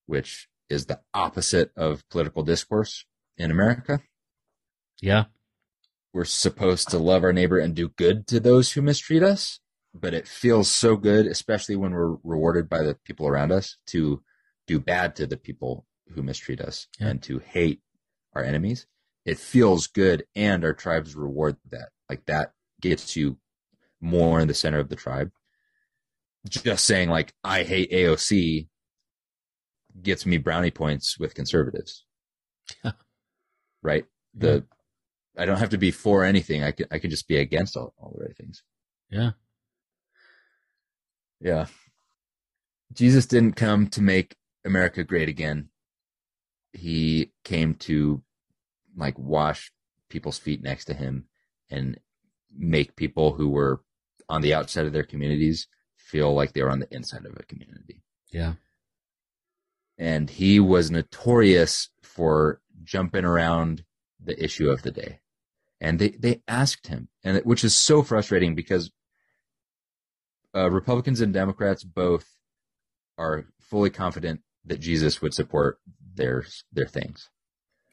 which 0.06 0.48
is 0.68 0.86
the 0.86 1.00
opposite 1.14 1.72
of 1.76 2.06
political 2.08 2.42
discourse 2.42 3.04
in 3.36 3.50
America. 3.50 4.00
Yeah. 5.00 5.24
We're 6.18 6.24
supposed 6.24 6.88
to 6.88 6.98
love 6.98 7.22
our 7.22 7.32
neighbor 7.32 7.60
and 7.60 7.76
do 7.76 7.90
good 7.90 8.26
to 8.26 8.40
those 8.40 8.72
who 8.72 8.82
mistreat 8.82 9.22
us. 9.22 9.60
But 9.94 10.14
it 10.14 10.26
feels 10.26 10.68
so 10.68 10.96
good, 10.96 11.26
especially 11.28 11.76
when 11.76 11.92
we're 11.92 12.16
rewarded 12.24 12.68
by 12.68 12.82
the 12.82 12.96
people 13.04 13.28
around 13.28 13.52
us, 13.52 13.76
to 13.86 14.20
do 14.66 14.80
bad 14.80 15.14
to 15.14 15.28
the 15.28 15.36
people 15.36 15.86
who 16.12 16.24
mistreat 16.24 16.60
us 16.60 16.88
Yeah. 16.98 17.10
and 17.10 17.22
to 17.22 17.38
hate 17.38 17.82
our 18.32 18.42
enemies. 18.42 18.88
It 19.24 19.38
feels 19.38 19.86
good, 19.86 20.24
and 20.34 20.64
our 20.64 20.72
tribes 20.72 21.14
reward 21.14 21.56
that. 21.70 21.90
Like 22.10 22.26
that 22.26 22.50
gets 22.80 23.14
you 23.14 23.38
more 24.00 24.40
in 24.40 24.48
the 24.48 24.54
center 24.54 24.80
of 24.80 24.88
the 24.88 24.96
tribe. 24.96 25.30
Just 26.48 26.84
saying, 26.84 27.10
like, 27.10 27.32
I 27.44 27.62
hate 27.62 27.92
AOC 27.92 28.68
gets 30.02 30.26
me 30.26 30.38
brownie 30.38 30.72
points 30.72 31.16
with 31.16 31.36
conservatives. 31.36 32.04
Yeah. 32.82 32.92
Right? 33.84 34.04
The 34.34 34.66
I 35.38 35.46
don't 35.46 35.58
have 35.58 35.70
to 35.70 35.78
be 35.78 35.90
for 35.90 36.24
anything. 36.24 36.64
I 36.64 36.72
can 36.72 36.86
I 36.90 36.98
can 36.98 37.10
just 37.10 37.28
be 37.28 37.36
against 37.36 37.76
all, 37.76 37.94
all 37.98 38.14
the 38.16 38.24
right 38.24 38.36
things. 38.36 38.62
Yeah. 39.10 39.30
Yeah. 41.40 41.66
Jesus 42.92 43.26
didn't 43.26 43.52
come 43.52 43.86
to 43.88 44.02
make 44.02 44.36
America 44.64 45.04
great 45.04 45.28
again. 45.28 45.68
He 46.72 47.32
came 47.44 47.74
to 47.74 48.22
like 48.96 49.18
wash 49.18 49.72
people's 50.08 50.38
feet 50.38 50.62
next 50.62 50.86
to 50.86 50.94
him 50.94 51.26
and 51.70 52.00
make 52.56 52.96
people 52.96 53.34
who 53.34 53.48
were 53.48 53.82
on 54.28 54.42
the 54.42 54.54
outside 54.54 54.86
of 54.86 54.92
their 54.92 55.04
communities 55.04 55.68
feel 55.96 56.34
like 56.34 56.52
they 56.52 56.62
were 56.62 56.70
on 56.70 56.80
the 56.80 56.94
inside 56.94 57.24
of 57.24 57.36
a 57.36 57.42
community. 57.44 58.02
Yeah. 58.32 58.54
And 59.96 60.30
he 60.30 60.58
was 60.60 60.90
notorious 60.90 61.90
for 62.02 62.60
jumping 62.82 63.24
around 63.24 63.84
the 64.22 64.42
issue 64.42 64.70
of 64.70 64.82
the 64.82 64.90
day. 64.90 65.20
And 65.80 65.98
they, 65.98 66.08
they 66.10 66.42
asked 66.48 66.88
him, 66.88 67.08
and 67.22 67.36
it, 67.36 67.46
which 67.46 67.62
is 67.62 67.74
so 67.76 68.02
frustrating 68.02 68.54
because 68.54 68.90
uh, 70.54 70.70
Republicans 70.70 71.20
and 71.20 71.32
Democrats 71.32 71.84
both 71.84 72.26
are 73.16 73.46
fully 73.60 73.90
confident 73.90 74.40
that 74.64 74.80
Jesus 74.80 75.22
would 75.22 75.34
support 75.34 75.78
their 76.14 76.44
their 76.72 76.86
things 76.86 77.30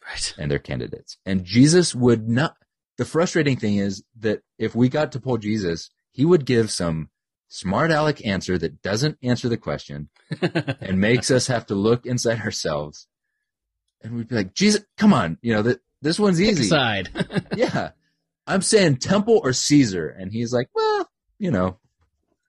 Right. 0.07 0.33
and 0.37 0.51
their 0.51 0.59
candidates. 0.59 1.17
And 1.25 1.43
Jesus 1.43 1.95
would 1.95 2.27
not. 2.29 2.55
The 2.97 3.05
frustrating 3.05 3.57
thing 3.57 3.77
is 3.77 4.03
that 4.19 4.41
if 4.57 4.75
we 4.75 4.87
got 4.87 5.11
to 5.11 5.19
poll 5.19 5.37
Jesus, 5.37 5.89
he 6.11 6.23
would 6.25 6.45
give 6.45 6.71
some 6.71 7.09
smart 7.47 7.91
aleck 7.91 8.25
answer 8.25 8.57
that 8.57 8.81
doesn't 8.81 9.17
answer 9.21 9.49
the 9.49 9.57
question 9.57 10.09
and 10.41 10.99
makes 11.01 11.29
us 11.29 11.47
have 11.47 11.65
to 11.67 11.75
look 11.75 12.05
inside 12.05 12.41
ourselves. 12.41 13.07
And 14.01 14.15
we'd 14.15 14.27
be 14.27 14.35
like, 14.35 14.53
Jesus, 14.53 14.85
come 14.97 15.13
on, 15.13 15.37
you 15.41 15.53
know 15.53 15.61
that 15.63 15.81
this 16.05 16.19
one's 16.19 16.39
Pick 16.39 16.51
easy. 16.51 16.63
side. 16.65 17.09
Yeah, 17.57 17.89
I'm 18.45 18.61
saying 18.61 18.97
Temple 18.97 19.41
or 19.43 19.53
Caesar, 19.53 20.07
and 20.07 20.31
he's 20.31 20.53
like, 20.53 20.69
well, 20.75 21.09
you 21.39 21.49
know, 21.51 21.79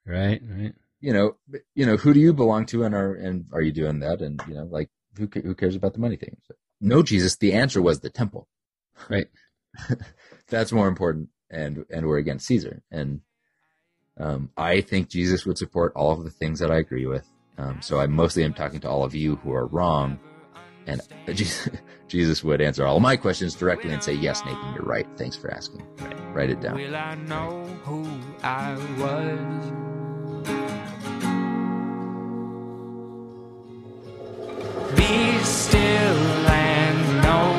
right. 0.05 0.39
Right. 0.47 0.73
you 1.01 1.11
know, 1.11 1.37
you 1.73 1.85
know, 1.85 1.97
who 1.97 2.13
do 2.13 2.19
you 2.19 2.33
belong 2.33 2.67
to, 2.67 2.83
and 2.83 2.93
are 2.93 3.13
and 3.15 3.45
are 3.51 3.61
you 3.61 3.71
doing 3.71 3.99
that? 3.99 4.21
And 4.21 4.39
you 4.47 4.53
know, 4.53 4.65
like, 4.65 4.89
who 5.17 5.27
who 5.33 5.55
cares 5.55 5.75
about 5.75 5.93
the 5.93 5.99
money 5.99 6.17
thing? 6.17 6.37
So, 6.47 6.53
no, 6.79 7.01
Jesus. 7.01 7.35
The 7.37 7.53
answer 7.53 7.81
was 7.81 7.99
the 7.99 8.09
temple. 8.09 8.47
Right. 9.09 9.27
That's 10.49 10.71
more 10.71 10.87
important, 10.87 11.29
and 11.51 11.85
and 11.91 12.07
we're 12.07 12.17
against 12.17 12.47
Caesar. 12.47 12.81
And 12.91 13.21
um, 14.19 14.49
I 14.57 14.81
think 14.81 15.09
Jesus 15.09 15.45
would 15.45 15.57
support 15.57 15.93
all 15.95 16.11
of 16.11 16.23
the 16.23 16.31
things 16.31 16.59
that 16.59 16.71
I 16.71 16.77
agree 16.77 17.05
with. 17.05 17.27
Um, 17.59 17.81
so 17.81 17.99
I 17.99 18.07
mostly 18.07 18.43
am 18.43 18.53
talking 18.55 18.79
to 18.81 18.89
all 18.89 19.03
of 19.03 19.13
you 19.13 19.35
who 19.37 19.53
are 19.53 19.67
wrong, 19.67 20.19
and 20.87 21.01
Jesus, 22.07 22.43
would 22.43 22.61
answer 22.61 22.85
all 22.85 22.99
my 22.99 23.17
questions 23.17 23.53
directly 23.53 23.91
and 23.91 24.01
say, 24.03 24.13
"Yes, 24.13 24.43
Nathan, 24.45 24.73
you're 24.75 24.83
right. 24.85 25.07
Thanks 25.17 25.35
for 25.35 25.51
asking. 25.51 25.85
Right. 25.99 26.17
Write 26.33 26.49
it 26.49 26.61
down." 26.61 26.75
Will 26.75 26.95
I 26.95 27.15
know 27.15 27.63
who 27.83 28.07
I 28.43 28.75
was? 28.97 29.71
Be 34.95 35.37
still 35.43 36.47
and 36.49 37.23
know 37.23 37.51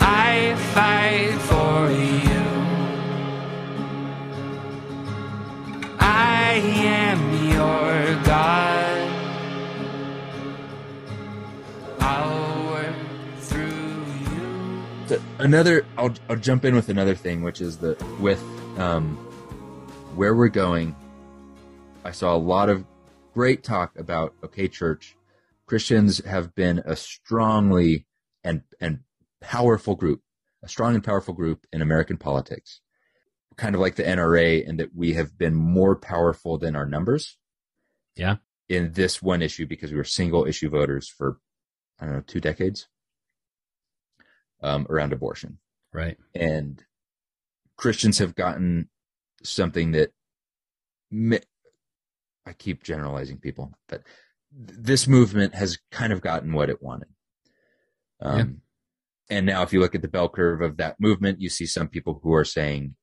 I 0.00 0.54
fight 0.72 1.38
for 1.42 1.90
you. 1.90 2.29
Another 15.40 15.84
I'll 15.96 16.14
I'll 16.28 16.36
jump 16.36 16.64
in 16.64 16.74
with 16.74 16.88
another 16.88 17.14
thing 17.14 17.42
which 17.42 17.60
is 17.60 17.78
the 17.78 17.96
with 18.20 18.42
um 18.78 19.16
where 20.14 20.34
we're 20.34 20.48
going 20.48 20.94
I 22.04 22.12
saw 22.12 22.34
a 22.34 22.38
lot 22.38 22.68
of 22.68 22.84
great 23.34 23.62
talk 23.64 23.98
about 23.98 24.34
okay 24.44 24.68
church 24.68 25.16
Christians 25.66 26.24
have 26.24 26.54
been 26.54 26.82
a 26.84 26.96
strongly 26.96 28.06
and 28.44 28.62
and 28.80 29.00
powerful 29.40 29.94
group 29.94 30.22
a 30.62 30.68
strong 30.68 30.94
and 30.94 31.04
powerful 31.04 31.34
group 31.34 31.66
in 31.72 31.82
American 31.82 32.16
politics. 32.16 32.80
Kind 33.56 33.74
of 33.74 33.80
like 33.80 33.96
the 33.96 34.02
NRA 34.02 34.64
in 34.64 34.76
that 34.76 34.94
we 34.94 35.14
have 35.14 35.36
been 35.36 35.54
more 35.54 35.96
powerful 35.96 36.58
than 36.58 36.76
our 36.76 36.86
numbers. 36.86 37.36
Yeah. 38.16 38.36
in 38.68 38.92
this 38.92 39.22
one 39.22 39.40
issue 39.40 39.66
because 39.66 39.90
we 39.90 39.96
were 39.96 40.04
single 40.04 40.44
issue 40.44 40.68
voters 40.68 41.08
for 41.08 41.38
I 41.98 42.04
don't 42.04 42.14
know 42.16 42.22
two 42.26 42.40
decades 42.40 42.88
um, 44.62 44.86
around 44.90 45.12
abortion. 45.12 45.58
Right. 45.92 46.16
And 46.34 46.82
Christians 47.76 48.18
have 48.18 48.34
gotten 48.34 48.88
something 49.42 49.92
that 49.92 50.12
mi- 51.10 51.40
I 52.46 52.52
keep 52.52 52.82
generalizing 52.82 53.38
people, 53.38 53.72
but 53.88 54.02
th- 54.66 54.78
this 54.78 55.06
movement 55.08 55.54
has 55.54 55.78
kind 55.90 56.12
of 56.12 56.20
gotten 56.20 56.52
what 56.52 56.70
it 56.70 56.82
wanted. 56.82 57.08
Um, 58.20 58.62
And 59.30 59.46
now, 59.46 59.62
if 59.62 59.72
you 59.72 59.78
look 59.78 59.94
at 59.94 60.02
the 60.02 60.08
bell 60.08 60.28
curve 60.28 60.60
of 60.60 60.76
that 60.78 60.98
movement, 60.98 61.40
you 61.40 61.48
see 61.48 61.64
some 61.64 61.86
people 61.88 62.18
who 62.22 62.34
are 62.34 62.44
saying 62.44 62.96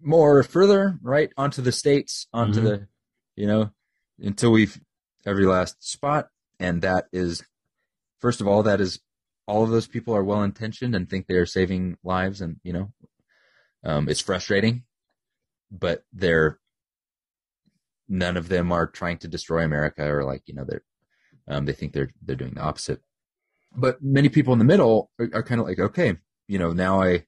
more 0.00 0.44
further, 0.44 0.98
right, 1.02 1.30
onto 1.36 1.60
the 1.60 1.72
states, 1.72 2.28
onto 2.32 2.60
Mhm. 2.60 2.64
the, 2.64 2.88
you 3.34 3.46
know, 3.48 3.72
until 4.20 4.52
we've 4.52 4.80
every 5.24 5.44
last 5.44 5.82
spot. 5.82 6.28
And 6.60 6.80
that 6.82 7.08
is, 7.12 7.42
first 8.20 8.40
of 8.40 8.46
all, 8.46 8.62
that 8.62 8.80
is 8.80 9.00
all 9.46 9.62
of 9.62 9.70
those 9.70 9.86
people 9.86 10.14
are 10.14 10.24
well 10.24 10.42
intentioned 10.42 10.94
and 10.94 11.08
think 11.08 11.26
they 11.26 11.34
are 11.34 11.46
saving 11.46 11.96
lives. 12.02 12.40
And, 12.40 12.56
you 12.62 12.72
know, 12.72 12.92
um, 13.84 14.08
it's 14.08 14.20
frustrating, 14.20 14.84
but 15.70 16.04
they're, 16.12 16.58
none 18.08 18.36
of 18.36 18.48
them 18.48 18.72
are 18.72 18.86
trying 18.86 19.18
to 19.18 19.28
destroy 19.28 19.62
America 19.64 20.04
or 20.04 20.24
like, 20.24 20.42
you 20.46 20.54
know, 20.54 20.64
they're, 20.66 20.84
um, 21.48 21.64
they 21.64 21.72
think 21.72 21.92
they're, 21.92 22.10
they're 22.22 22.36
doing 22.36 22.54
the 22.54 22.60
opposite. 22.60 23.00
But 23.74 24.02
many 24.02 24.28
people 24.28 24.52
in 24.52 24.58
the 24.58 24.64
middle 24.64 25.10
are, 25.18 25.30
are 25.34 25.42
kind 25.42 25.60
of 25.60 25.66
like, 25.66 25.78
okay, 25.78 26.16
you 26.48 26.58
know, 26.58 26.72
now 26.72 27.02
I, 27.02 27.26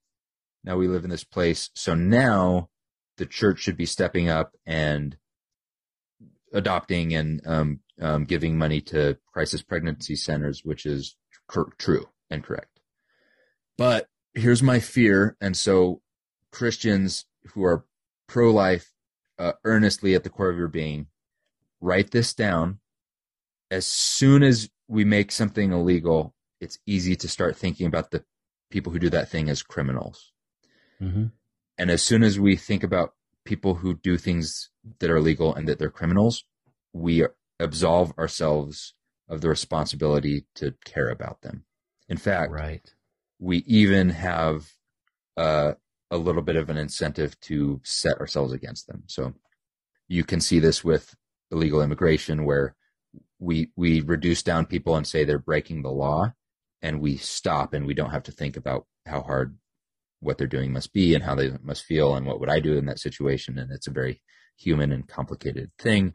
now 0.65 0.77
we 0.77 0.89
live 0.89 1.05
in 1.05 1.11
this 1.11 1.25
place. 1.25 1.71
So 1.75 1.95
now 1.95 2.69
the 3.17 3.27
church 3.27 3.61
should 3.61 3.77
be 3.77 3.87
stepping 3.87 4.29
up 4.29 4.53
and 4.67 5.17
adopting 6.53 7.15
and 7.15 7.41
um, 7.47 7.81
um, 8.01 8.25
giving 8.25 8.57
money 8.57 8.81
to 8.81 9.19
crisis 9.33 9.63
pregnancy 9.63 10.17
centers, 10.17 10.65
which 10.65 10.87
is 10.87 11.17
cor- 11.49 11.73
true 11.79 12.09
and 12.31 12.45
correct. 12.45 12.81
But 13.77 14.09
here's 14.35 14.63
my 14.63 14.81
fear. 14.81 15.37
And 15.41 15.57
so 15.57 16.03
Christians 16.53 17.27
who 17.49 17.65
are 17.65 17.85
pro 18.27 18.51
life, 18.51 18.93
uh, 19.39 19.53
earnestly 19.65 20.15
at 20.15 20.25
the 20.25 20.31
core 20.31 20.51
of 20.51 20.59
your 20.59 20.69
being, 20.69 21.07
write 21.81 22.11
this 22.11 22.35
down. 22.35 22.81
As 23.71 23.87
soon 23.87 24.43
as 24.43 24.71
we 24.89 25.05
make 25.05 25.31
something 25.31 25.73
illegal, 25.73 26.35
it's 26.61 26.79
easy 26.87 27.15
to 27.17 27.29
start 27.29 27.57
thinking 27.57 27.87
about 27.87 28.11
the 28.11 28.25
people 28.71 28.93
who 28.93 28.99
do 28.99 29.11
that 29.11 29.29
thing 29.29 29.49
as 29.49 29.63
criminals. 29.63 30.33
hmm 30.99 31.27
And 31.77 31.91
as 31.91 32.03
soon 32.03 32.23
as 32.23 32.41
we 32.41 32.57
think 32.57 32.83
about 32.83 33.15
people 33.45 33.75
who 33.77 33.95
do 33.95 34.17
things 34.17 34.71
that 34.99 35.11
are 35.11 35.21
legal 35.21 35.55
and 35.55 35.69
that 35.69 35.79
they're 35.79 35.91
criminals, 35.91 36.45
we 36.93 37.25
absolve 37.61 38.13
ourselves 38.19 38.95
of 39.29 39.41
the 39.41 39.49
responsibility 39.49 40.47
to 40.55 40.75
care 40.85 41.09
about 41.09 41.43
them. 41.43 41.65
In 42.09 42.17
fact, 42.17 42.53
Right. 42.53 42.95
we 43.39 43.59
even 43.59 44.11
have 44.11 44.73
uh, 45.37 45.75
a 46.11 46.17
little 46.17 46.43
bit 46.43 46.57
of 46.57 46.71
an 46.71 46.77
incentive 46.77 47.39
to 47.41 47.81
set 47.85 48.19
ourselves 48.19 48.53
against 48.53 48.87
them. 48.87 49.03
So 49.07 49.35
you 50.09 50.25
can 50.25 50.41
see 50.41 50.59
this 50.59 50.83
with 50.83 51.15
illegal 51.51 51.83
immigration, 51.83 52.45
where 52.45 52.75
we 53.39 53.71
we 53.77 54.01
reduce 54.01 54.43
down 54.43 54.67
people 54.67 54.97
and 54.97 55.07
say 55.07 55.25
they're 55.25 55.39
breaking 55.39 55.83
the 55.83 55.91
law, 55.91 56.33
and 56.83 57.01
we 57.01 57.17
stop 57.17 57.75
and 57.75 57.87
we 57.87 57.95
don't 57.95 58.11
have 58.11 58.23
to 58.25 58.33
think 58.33 58.57
about 58.57 58.87
how 59.07 59.21
hard 59.23 59.57
what 60.21 60.39
they're 60.39 60.47
doing 60.47 60.73
must 60.73 60.93
be 60.93 61.15
and 61.15 61.23
how 61.23 61.35
they 61.35 61.53
must 61.63 61.85
feel 61.85 62.15
and 62.17 62.27
what 62.27 62.41
would 62.41 62.49
I 62.49 62.59
do 62.61 62.77
in 62.77 62.87
that 62.87 62.99
situation. 62.99 63.59
And 63.59 63.71
it's 63.71 63.87
a 63.87 63.93
very 63.93 64.23
human 64.57 64.91
and 64.91 65.07
complicated 65.07 65.71
thing 65.79 66.15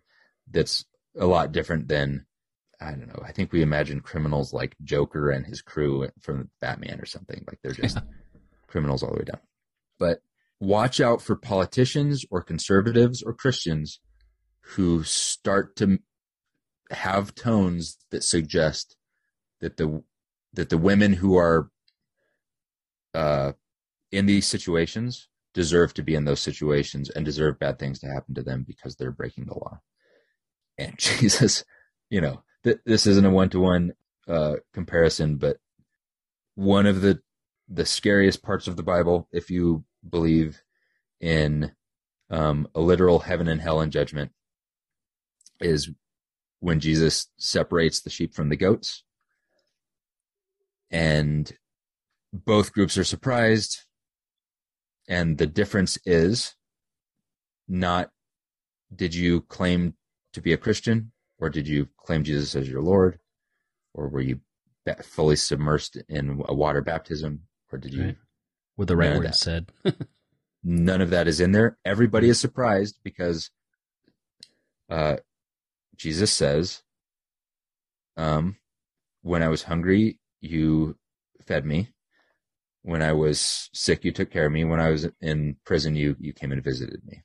that's 0.52 0.84
a 1.18 1.26
lot 1.26 1.52
different 1.54 1.88
than 1.88 2.26
I 2.84 2.92
don't 2.92 3.08
know. 3.08 3.24
I 3.24 3.32
think 3.32 3.52
we 3.52 3.62
imagine 3.62 4.02
criminals 4.02 4.54
like 4.54 4.76
Joker 4.84 5.32
and 5.32 5.46
his 5.46 5.62
crew 5.62 6.10
from 6.20 6.50
Batman 6.60 7.00
or 7.00 7.06
something. 7.06 7.44
Like 7.48 7.60
they're 7.64 7.72
just 7.72 7.98
criminals 8.68 9.04
all 9.04 9.12
the 9.12 9.20
way 9.20 9.26
down. 9.26 9.40
But 10.00 10.22
watch 10.60 11.00
out 11.00 11.22
for 11.22 11.36
politicians 11.36 12.26
or 12.30 12.42
conservatives 12.42 13.22
or 13.24 13.34
Christians 13.34 14.00
who 14.62 15.04
start 15.04 15.76
to 15.78 16.00
have 16.92 17.36
tones 17.36 17.98
that 18.12 18.24
suggest 18.24 18.96
that 19.62 19.78
the 19.78 20.04
that 20.54 20.70
the 20.70 20.78
women 20.78 21.14
who 21.14 21.38
are 21.38 21.70
uh, 23.14 23.54
in 24.12 24.26
these 24.26 24.46
situations 24.46 25.30
deserve 25.54 25.94
to 25.94 26.04
be 26.04 26.16
in 26.16 26.26
those 26.26 26.40
situations 26.40 27.10
and 27.10 27.26
deserve 27.26 27.60
bad 27.60 27.80
things 27.80 28.00
to 28.00 28.08
happen 28.08 28.36
to 28.36 28.44
them 28.44 28.64
because 28.68 28.96
they're 28.96 29.12
breaking 29.12 29.46
the 29.46 29.54
law. 29.54 29.80
And 30.78 30.96
Jesus, 30.98 31.64
you 32.10 32.22
know, 32.22 32.44
th- 32.64 32.80
this 32.86 33.08
isn't 33.08 33.26
a 33.26 33.30
one 33.30 33.50
to 33.50 33.60
one 33.60 33.94
comparison, 34.74 35.36
but 35.36 35.58
one 36.56 36.86
of 36.86 37.02
the 37.02 37.22
the 37.70 37.86
scariest 37.86 38.44
parts 38.44 38.68
of 38.68 38.76
the 38.76 38.84
Bible, 38.84 39.28
if 39.32 39.50
you 39.50 39.86
believe 40.08 40.62
in 41.20 41.72
um, 42.30 42.68
a 42.76 42.82
literal 42.82 43.20
heaven 43.20 43.48
and 43.48 43.62
hell 43.62 43.80
and 43.80 43.92
judgment, 43.92 44.32
is 45.62 45.90
when 46.60 46.80
Jesus 46.80 47.28
separates 47.38 48.02
the 48.02 48.10
sheep 48.10 48.34
from 48.34 48.50
the 48.50 48.58
goats. 48.58 49.04
And 50.92 51.52
both 52.32 52.74
groups 52.74 52.98
are 52.98 53.04
surprised. 53.04 53.80
And 55.08 55.38
the 55.38 55.48
difference 55.48 55.98
is 56.06 56.56
not 57.68 58.12
did 58.94 59.16
you 59.16 59.42
claim 59.42 59.96
to 60.34 60.42
be 60.42 60.54
a 60.54 60.58
Christian 60.58 61.13
or 61.44 61.50
did 61.50 61.68
you 61.68 61.90
claim 61.98 62.24
Jesus 62.24 62.56
as 62.56 62.70
your 62.70 62.82
Lord 62.82 63.20
or 63.94 64.08
were 64.08 64.22
you 64.22 64.40
fully 65.04 65.36
submersed 65.36 66.02
in 66.08 66.42
a 66.48 66.54
water 66.54 66.82
baptism 66.82 67.42
or 67.70 67.78
did 67.78 67.94
you 67.94 68.04
Right. 68.04 68.18
With 68.78 68.88
the 68.88 68.96
right 68.96 69.12
of 69.12 69.36
said. 69.36 69.72
none 70.64 71.02
of 71.02 71.10
that 71.10 71.28
is 71.28 71.42
in 71.42 71.52
there. 71.52 71.78
Everybody 71.84 72.30
is 72.30 72.40
surprised 72.40 72.98
because 73.04 73.52
uh, 74.90 75.18
Jesus 75.96 76.32
says, 76.32 76.82
um, 78.18 78.56
"When 79.22 79.44
I 79.44 79.50
was 79.50 79.64
hungry, 79.64 80.20
you 80.42 80.98
fed 81.46 81.66
me. 81.66 81.90
When 82.82 83.04
I 83.04 83.12
was 83.12 83.70
sick, 83.74 84.04
you 84.04 84.12
took 84.12 84.32
care 84.32 84.48
of 84.48 84.52
me. 84.52 84.64
When 84.64 84.80
I 84.80 84.90
was 84.90 85.08
in 85.22 85.58
prison, 85.66 85.96
you 85.96 86.16
you 86.20 86.34
came 86.34 86.52
and 86.52 86.64
visited 86.64 87.06
me. 87.06 87.22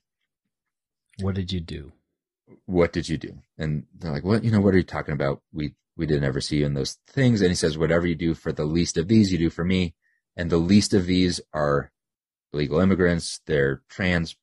what 1.21 1.33
did 1.33 1.51
you 1.51 1.61
do? 1.61 1.93
What 2.65 2.93
did 2.93 3.09
you 3.09 3.17
do?" 3.17 3.39
And 3.57 3.85
they're 3.97 4.11
like, 4.11 4.23
"What? 4.23 4.43
You 4.43 4.51
know, 4.51 4.61
what 4.61 4.73
are 4.73 4.77
you 4.77 4.83
talking 4.83 5.13
about? 5.13 5.41
We 5.53 5.75
we 5.95 6.05
didn't 6.05 6.23
ever 6.23 6.41
see 6.41 6.57
you 6.57 6.65
in 6.65 6.73
those 6.73 6.97
things." 7.07 7.41
And 7.41 7.49
he 7.49 7.55
says, 7.55 7.77
"Whatever 7.77 8.07
you 8.07 8.15
do 8.15 8.33
for 8.33 8.51
the 8.51 8.65
least 8.65 8.97
of 8.97 9.07
these, 9.07 9.31
you 9.31 9.37
do 9.37 9.49
for 9.49 9.63
me." 9.63 9.95
And 10.35 10.49
the 10.49 10.57
least 10.57 10.93
of 10.93 11.05
these 11.05 11.41
are 11.53 11.91
illegal 12.53 12.79
immigrants, 12.79 13.41
they're 13.45 13.81
trans 13.89 14.35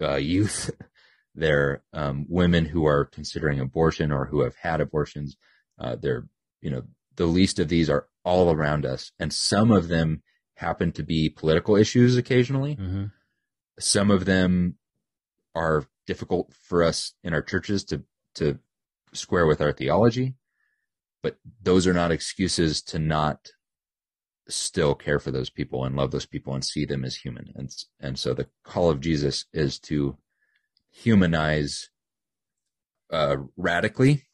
uh, 0.00 0.16
youth, 0.16 0.70
they're 1.34 1.82
um, 1.92 2.26
women 2.28 2.66
who 2.66 2.86
are 2.86 3.04
considering 3.04 3.60
abortion 3.60 4.12
or 4.12 4.26
who 4.26 4.40
have 4.40 4.56
had 4.56 4.80
abortions. 4.80 5.36
Uh, 5.78 5.96
they're, 5.96 6.28
you 6.60 6.70
know, 6.70 6.82
the 7.16 7.26
least 7.26 7.58
of 7.58 7.68
these 7.68 7.90
are 7.90 8.06
all 8.24 8.52
around 8.52 8.86
us. 8.86 9.12
And 9.18 9.32
some 9.32 9.70
of 9.70 9.88
them 9.88 10.22
happen 10.56 10.92
to 10.92 11.02
be 11.02 11.28
political 11.28 11.76
issues 11.76 12.16
occasionally. 12.16 12.74
hmm 12.74 13.06
Some 13.78 14.10
of 14.10 14.24
them 14.24 14.76
are 15.54 15.86
difficult 16.06 16.52
for 16.54 16.82
us 16.82 17.14
in 17.22 17.34
our 17.34 17.42
churches 17.42 17.84
to, 17.84 18.02
to 18.34 18.58
square 19.12 19.46
with 19.46 19.60
our 19.60 19.72
theology. 19.72 20.34
But 21.22 21.38
those 21.62 21.86
are 21.86 21.94
not 21.94 22.12
excuses 22.12 22.82
to 22.82 22.98
not 22.98 23.48
still 24.48 24.94
care 24.94 25.18
for 25.18 25.30
those 25.30 25.50
people 25.50 25.84
and 25.84 25.96
love 25.96 26.10
those 26.10 26.26
people 26.26 26.54
and 26.54 26.64
see 26.64 26.84
them 26.84 27.04
as 27.04 27.16
human. 27.16 27.52
And 27.54 27.74
and 28.00 28.18
so 28.18 28.34
the 28.34 28.48
call 28.62 28.90
of 28.90 29.00
Jesus 29.00 29.46
is 29.52 29.78
to 29.80 30.18
humanize 30.90 31.88
uh, 33.10 33.36
radically, 33.56 34.24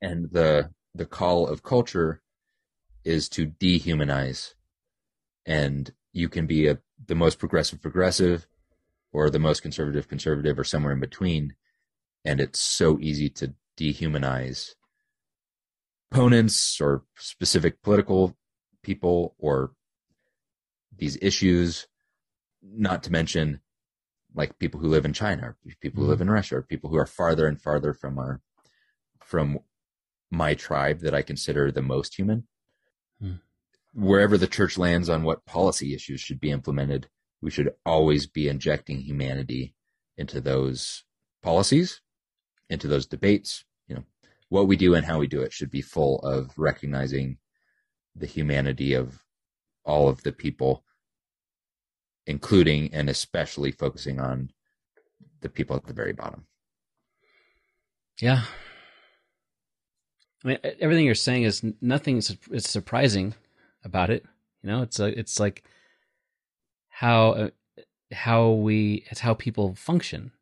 and 0.00 0.30
the 0.30 0.70
the 0.94 1.06
call 1.06 1.46
of 1.46 1.62
culture 1.62 2.22
is 3.04 3.28
to 3.30 3.46
dehumanize. 3.46 4.54
And 5.46 5.92
you 6.12 6.28
can 6.28 6.46
be 6.46 6.68
a 6.68 6.78
the 7.06 7.14
most 7.14 7.38
progressive 7.38 7.80
progressive, 7.80 8.46
or 9.12 9.30
the 9.30 9.38
most 9.38 9.62
conservative 9.62 10.08
conservative, 10.08 10.58
or 10.58 10.64
somewhere 10.64 10.92
in 10.92 11.00
between. 11.00 11.54
And 12.24 12.40
it's 12.40 12.60
so 12.60 12.98
easy 13.00 13.28
to 13.30 13.54
dehumanize 13.78 14.74
opponents 16.10 16.80
or 16.80 17.04
specific 17.16 17.82
political 17.82 18.36
people 18.82 19.34
or 19.38 19.72
these 20.96 21.18
issues, 21.22 21.86
not 22.62 23.02
to 23.04 23.12
mention 23.12 23.60
like 24.34 24.58
people 24.58 24.80
who 24.80 24.88
live 24.88 25.04
in 25.04 25.12
China, 25.12 25.42
or 25.42 25.56
people 25.80 26.02
who 26.02 26.08
live 26.08 26.20
in 26.20 26.30
Russia, 26.30 26.56
or 26.56 26.62
people 26.62 26.90
who 26.90 26.96
are 26.96 27.06
farther 27.06 27.46
and 27.46 27.60
farther 27.60 27.92
from 27.92 28.18
our 28.18 28.40
from 29.24 29.58
my 30.30 30.54
tribe 30.54 31.00
that 31.00 31.14
I 31.14 31.22
consider 31.22 31.70
the 31.70 31.82
most 31.82 32.14
human. 32.16 32.46
Hmm. 33.20 33.34
Wherever 33.92 34.38
the 34.38 34.46
church 34.46 34.78
lands 34.78 35.08
on 35.08 35.24
what 35.24 35.46
policy 35.46 35.94
issues 35.94 36.20
should 36.20 36.40
be 36.40 36.50
implemented, 36.50 37.08
we 37.42 37.50
should 37.50 37.72
always 37.86 38.26
be 38.26 38.48
injecting 38.48 39.00
humanity 39.00 39.74
into 40.16 40.40
those 40.40 41.04
policies, 41.42 42.00
into 42.68 42.86
those 42.86 43.06
debates. 43.06 43.64
You 43.88 43.96
know, 43.96 44.04
what 44.48 44.66
we 44.66 44.76
do 44.76 44.94
and 44.94 45.06
how 45.06 45.18
we 45.18 45.26
do 45.26 45.40
it 45.42 45.52
should 45.52 45.70
be 45.70 45.82
full 45.82 46.18
of 46.20 46.50
recognizing 46.56 47.38
the 48.14 48.26
humanity 48.26 48.94
of 48.94 49.24
all 49.84 50.08
of 50.08 50.22
the 50.22 50.32
people, 50.32 50.84
including 52.26 52.92
and 52.92 53.08
especially 53.08 53.72
focusing 53.72 54.20
on 54.20 54.50
the 55.40 55.48
people 55.48 55.76
at 55.76 55.86
the 55.86 55.94
very 55.94 56.12
bottom. 56.12 56.46
Yeah. 58.20 58.42
I 60.44 60.48
mean, 60.48 60.58
everything 60.80 61.06
you're 61.06 61.14
saying 61.14 61.44
is 61.44 61.62
nothing 61.80 62.18
is 62.18 62.36
is 62.50 62.64
surprising 62.64 63.34
about 63.84 64.10
it. 64.10 64.24
You 64.62 64.70
know, 64.70 64.82
it's 64.82 64.98
like 64.98 65.14
it's 65.16 65.40
like 65.40 65.64
how 67.00 67.30
uh, 67.30 67.48
how 68.12 68.50
we 68.50 69.06
it's 69.10 69.20
how 69.20 69.32
people 69.32 69.74
function. 69.74 70.32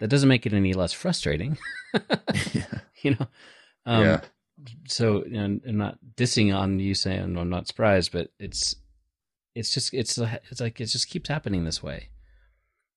That 0.00 0.08
doesn't 0.08 0.28
make 0.28 0.44
it 0.44 0.52
any 0.52 0.72
less 0.72 0.92
frustrating. 0.92 1.56
yeah. 2.52 2.80
you 3.02 3.12
know. 3.12 3.28
Um, 3.86 4.04
yeah. 4.04 4.20
So, 4.88 5.24
you 5.24 5.34
know, 5.34 5.60
I'm 5.64 5.76
not 5.76 5.98
dissing 6.16 6.52
on 6.52 6.80
you 6.80 6.94
saying 6.94 7.36
I'm 7.36 7.48
not 7.48 7.68
surprised, 7.68 8.10
but 8.10 8.32
it's 8.40 8.74
it's 9.54 9.72
just 9.72 9.94
it's 9.94 10.18
it's 10.18 10.60
like 10.60 10.80
it 10.80 10.86
just 10.86 11.08
keeps 11.08 11.28
happening 11.28 11.64
this 11.64 11.80
way, 11.80 12.08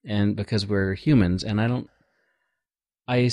and 0.04 0.36
because 0.36 0.66
we're 0.66 0.96
humans, 0.96 1.44
and 1.44 1.62
I 1.62 1.68
don't, 1.68 1.88
I 3.08 3.30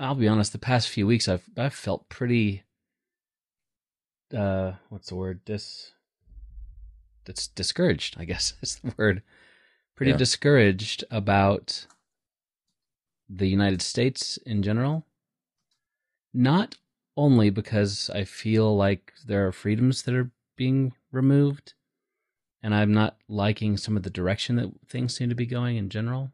I'll 0.00 0.14
be 0.14 0.26
honest. 0.26 0.52
The 0.52 0.58
past 0.58 0.88
few 0.88 1.06
weeks, 1.06 1.28
I've 1.28 1.44
I've 1.58 1.74
felt 1.74 2.08
pretty. 2.08 2.62
Uh, 4.34 4.72
what's 4.88 5.10
the 5.10 5.16
word? 5.16 5.44
Dis. 5.44 5.92
That's 7.28 7.46
discouraged. 7.46 8.16
I 8.18 8.24
guess 8.24 8.54
is 8.62 8.76
the 8.76 8.94
word. 8.96 9.22
Pretty 9.94 10.12
Yeah. 10.12 10.16
discouraged 10.16 11.04
about 11.10 11.86
the 13.28 13.46
United 13.46 13.82
States 13.82 14.38
in 14.38 14.62
general. 14.62 15.04
Not 16.32 16.76
only 17.16 17.50
because 17.50 18.08
I 18.10 18.24
feel 18.24 18.74
like 18.74 19.12
there 19.26 19.46
are 19.46 19.52
freedoms 19.52 20.02
that 20.02 20.14
are 20.14 20.30
being 20.56 20.94
removed, 21.12 21.74
and 22.62 22.74
I'm 22.74 22.94
not 22.94 23.18
liking 23.28 23.76
some 23.76 23.96
of 23.96 24.04
the 24.04 24.10
direction 24.10 24.56
that 24.56 24.72
things 24.88 25.14
seem 25.14 25.28
to 25.28 25.34
be 25.34 25.46
going 25.46 25.76
in 25.76 25.90
general, 25.90 26.32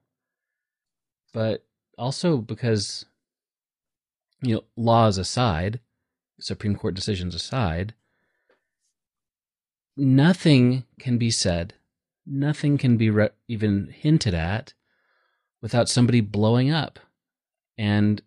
but 1.32 1.66
also 1.99 2.38
because 2.38 3.05
you 4.42 4.55
know, 4.55 4.64
laws 4.76 5.18
aside, 5.18 5.80
Supreme 6.38 6.76
Court 6.76 6.95
decisions 6.95 7.34
aside, 7.34 7.95
nothing 9.97 10.84
can 10.99 11.18
be 11.18 11.30
said, 11.30 11.74
nothing 12.26 12.78
can 12.78 12.97
be 12.97 13.11
re- 13.11 13.30
even 13.49 13.88
hinted 13.88 14.34
at 14.34 14.74
without 15.61 15.88
somebody 15.88 16.20
blowing 16.20 16.70
up 16.70 16.99
and 17.78 18.22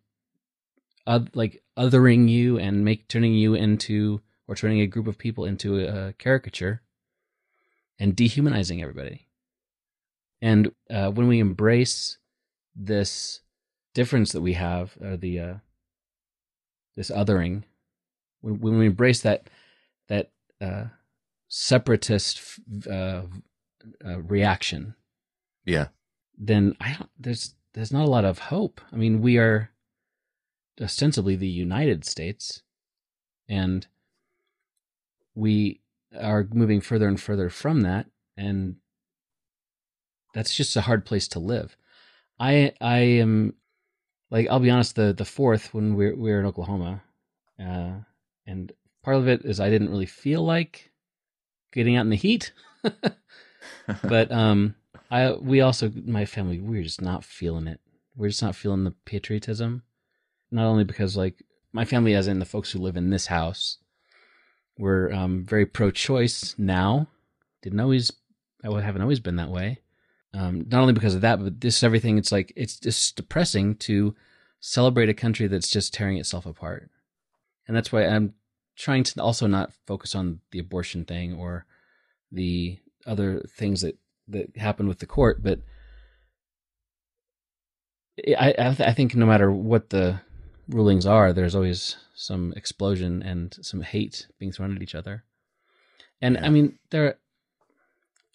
uh, 1.05 1.19
like 1.33 1.63
othering 1.77 2.29
you 2.29 2.57
and 2.57 2.83
make 2.83 3.07
turning 3.07 3.33
you 3.33 3.53
into 3.53 4.21
or 4.47 4.55
turning 4.55 4.81
a 4.81 4.87
group 4.87 5.07
of 5.07 5.17
people 5.17 5.45
into 5.45 5.79
a 5.79 6.13
caricature 6.13 6.81
and 7.99 8.15
dehumanizing 8.15 8.81
everybody. 8.81 9.27
And 10.41 10.71
uh, 10.89 11.11
when 11.11 11.27
we 11.27 11.39
embrace 11.39 12.17
this 12.75 13.41
difference 13.93 14.31
that 14.31 14.41
we 14.41 14.53
have, 14.53 14.95
uh, 15.03 15.17
the 15.17 15.39
uh, 15.39 15.53
this 16.95 17.09
othering, 17.09 17.63
when, 18.41 18.59
when 18.59 18.77
we 18.77 18.85
embrace 18.85 19.21
that 19.21 19.49
that 20.07 20.31
uh, 20.61 20.85
separatist 21.59 22.39
uh, 22.89 23.23
uh, 24.05 24.21
reaction, 24.21 24.93
Yeah. 25.65 25.87
then 26.37 26.75
I 26.79 26.93
don't, 26.93 27.09
there's 27.19 27.55
there's 27.73 27.91
not 27.91 28.05
a 28.05 28.09
lot 28.11 28.25
of 28.25 28.37
hope. 28.39 28.79
I 28.91 28.95
mean, 28.95 29.21
we 29.21 29.37
are 29.37 29.71
ostensibly 30.79 31.35
the 31.35 31.47
United 31.47 32.05
States, 32.05 32.61
and 33.49 33.87
we 35.35 35.81
are 36.19 36.47
moving 36.53 36.81
further 36.81 37.07
and 37.07 37.19
further 37.19 37.49
from 37.49 37.81
that, 37.81 38.05
and 38.35 38.75
that's 40.33 40.53
just 40.55 40.75
a 40.75 40.81
hard 40.81 41.05
place 41.05 41.27
to 41.29 41.39
live. 41.39 41.75
I 42.39 42.73
I 42.79 42.99
am 42.99 43.55
like 44.29 44.47
I'll 44.47 44.59
be 44.59 44.69
honest. 44.69 44.95
The 44.95 45.11
the 45.13 45.25
fourth 45.25 45.73
when 45.73 45.95
we're 45.95 46.15
we're 46.15 46.39
in 46.39 46.45
Oklahoma, 46.45 47.01
uh, 47.59 47.93
and 48.45 48.71
part 49.03 49.17
of 49.17 49.27
it 49.27 49.43
is 49.43 49.59
I 49.59 49.71
didn't 49.71 49.89
really 49.89 50.05
feel 50.05 50.43
like 50.43 50.91
getting 51.77 51.95
out 51.95 52.01
in 52.01 52.09
the 52.09 52.17
heat, 52.17 52.51
but 54.03 54.31
um, 54.31 54.75
I 55.09 55.31
we 55.33 55.61
also 55.61 55.91
my 56.05 56.25
family 56.25 56.59
we 56.59 56.77
we're 56.77 56.83
just 56.83 57.01
not 57.01 57.23
feeling 57.23 57.67
it. 57.67 57.79
We're 58.15 58.29
just 58.29 58.41
not 58.41 58.55
feeling 58.55 58.83
the 58.83 58.95
patriotism. 59.05 59.83
Not 60.51 60.65
only 60.65 60.83
because 60.83 61.15
like 61.15 61.43
my 61.71 61.85
family, 61.85 62.15
as 62.15 62.27
in 62.27 62.39
the 62.39 62.45
folks 62.45 62.71
who 62.71 62.79
live 62.79 62.97
in 62.97 63.11
this 63.11 63.27
house, 63.27 63.77
were 64.77 65.13
um, 65.13 65.45
very 65.45 65.65
pro-choice 65.65 66.55
now. 66.57 67.07
Didn't 67.61 67.79
always, 67.79 68.11
I 68.63 68.81
haven't 68.81 69.01
always 69.01 69.19
been 69.19 69.35
that 69.35 69.49
way. 69.51 69.81
Um, 70.33 70.65
not 70.69 70.81
only 70.81 70.93
because 70.93 71.15
of 71.15 71.21
that, 71.21 71.41
but 71.41 71.61
this 71.61 71.83
everything. 71.83 72.17
It's 72.17 72.31
like 72.31 72.51
it's 72.55 72.79
just 72.79 73.15
depressing 73.15 73.75
to 73.75 74.15
celebrate 74.59 75.09
a 75.09 75.13
country 75.13 75.47
that's 75.47 75.69
just 75.69 75.93
tearing 75.93 76.17
itself 76.17 76.45
apart, 76.45 76.89
and 77.67 77.75
that's 77.75 77.91
why 77.91 78.05
I'm 78.05 78.33
trying 78.77 79.03
to 79.03 79.21
also 79.21 79.47
not 79.47 79.73
focus 79.85 80.15
on 80.15 80.39
the 80.51 80.59
abortion 80.59 81.03
thing 81.03 81.33
or 81.33 81.65
the 82.31 82.77
other 83.05 83.41
things 83.49 83.81
that 83.81 83.97
that 84.27 84.55
happened 84.57 84.87
with 84.89 84.99
the 84.99 85.05
court, 85.05 85.41
but 85.41 85.59
I 88.27 88.53
I, 88.57 88.73
th- 88.73 88.89
I 88.89 88.93
think 88.93 89.15
no 89.15 89.25
matter 89.25 89.51
what 89.51 89.89
the 89.89 90.21
rulings 90.69 91.05
are, 91.05 91.33
there's 91.33 91.55
always 91.55 91.97
some 92.13 92.53
explosion 92.55 93.21
and 93.23 93.57
some 93.61 93.81
hate 93.81 94.27
being 94.39 94.51
thrown 94.51 94.75
at 94.75 94.81
each 94.81 94.95
other. 94.95 95.23
And 96.21 96.35
Yeah. 96.35 96.45
I 96.45 96.49
mean, 96.49 96.79
there, 96.89 97.17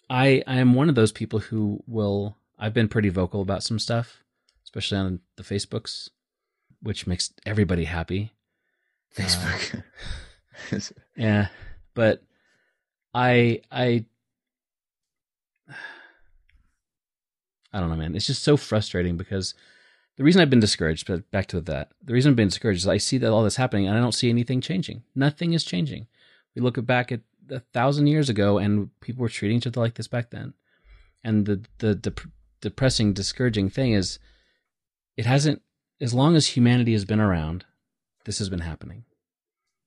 I 0.09 0.43
I 0.47 0.57
am 0.57 0.73
one 0.73 0.89
of 0.89 0.95
those 0.95 1.11
people 1.11 1.39
who 1.39 1.83
will. 1.87 2.37
I've 2.57 2.73
been 2.73 2.87
pretty 2.87 3.09
vocal 3.09 3.41
about 3.41 3.63
some 3.63 3.77
stuff, 3.79 4.23
especially 4.63 4.97
on 4.97 5.19
the 5.35 5.43
Facebooks, 5.43 6.09
which 6.81 7.05
makes 7.07 7.33
everybody 7.45 7.85
happy. 7.85 8.31
Facebook. 9.15 9.79
Uh, 9.79 9.81
Yeah, 11.15 11.47
but 11.93 12.23
I 13.13 13.61
I 13.71 14.05
I 17.71 17.79
don't 17.79 17.89
know, 17.89 17.95
man. 17.95 18.15
It's 18.15 18.27
just 18.27 18.43
so 18.43 18.55
frustrating 18.55 19.17
because 19.17 19.55
the 20.17 20.23
reason 20.23 20.41
I've 20.41 20.49
been 20.49 20.59
discouraged, 20.59 21.07
but 21.07 21.29
back 21.31 21.47
to 21.47 21.61
that, 21.61 21.91
the 22.03 22.13
reason 22.13 22.31
I've 22.31 22.35
been 22.35 22.47
discouraged 22.49 22.81
is 22.81 22.87
I 22.87 22.97
see 22.97 23.17
that 23.17 23.31
all 23.31 23.43
this 23.43 23.55
happening 23.55 23.87
and 23.87 23.97
I 23.97 24.01
don't 24.01 24.11
see 24.13 24.29
anything 24.29 24.61
changing. 24.61 25.03
Nothing 25.15 25.53
is 25.53 25.63
changing. 25.63 26.07
We 26.55 26.61
look 26.61 26.83
back 26.85 27.11
at 27.11 27.21
a 27.49 27.59
thousand 27.59 28.07
years 28.07 28.29
ago 28.29 28.59
and 28.59 28.89
people 29.01 29.21
were 29.21 29.29
treating 29.29 29.57
each 29.57 29.67
other 29.67 29.81
like 29.81 29.95
this 29.95 30.07
back 30.07 30.29
then. 30.29 30.53
And 31.23 31.45
the 31.45 31.63
the 31.79 31.95
dep- 31.95 32.29
depressing, 32.61 33.13
discouraging 33.13 33.69
thing 33.69 33.93
is, 33.93 34.19
it 35.17 35.25
hasn't. 35.25 35.61
As 36.01 36.13
long 36.13 36.35
as 36.35 36.47
humanity 36.47 36.91
has 36.91 37.05
been 37.05 37.21
around, 37.21 37.65
this 38.25 38.39
has 38.39 38.49
been 38.49 38.59
happening, 38.59 39.05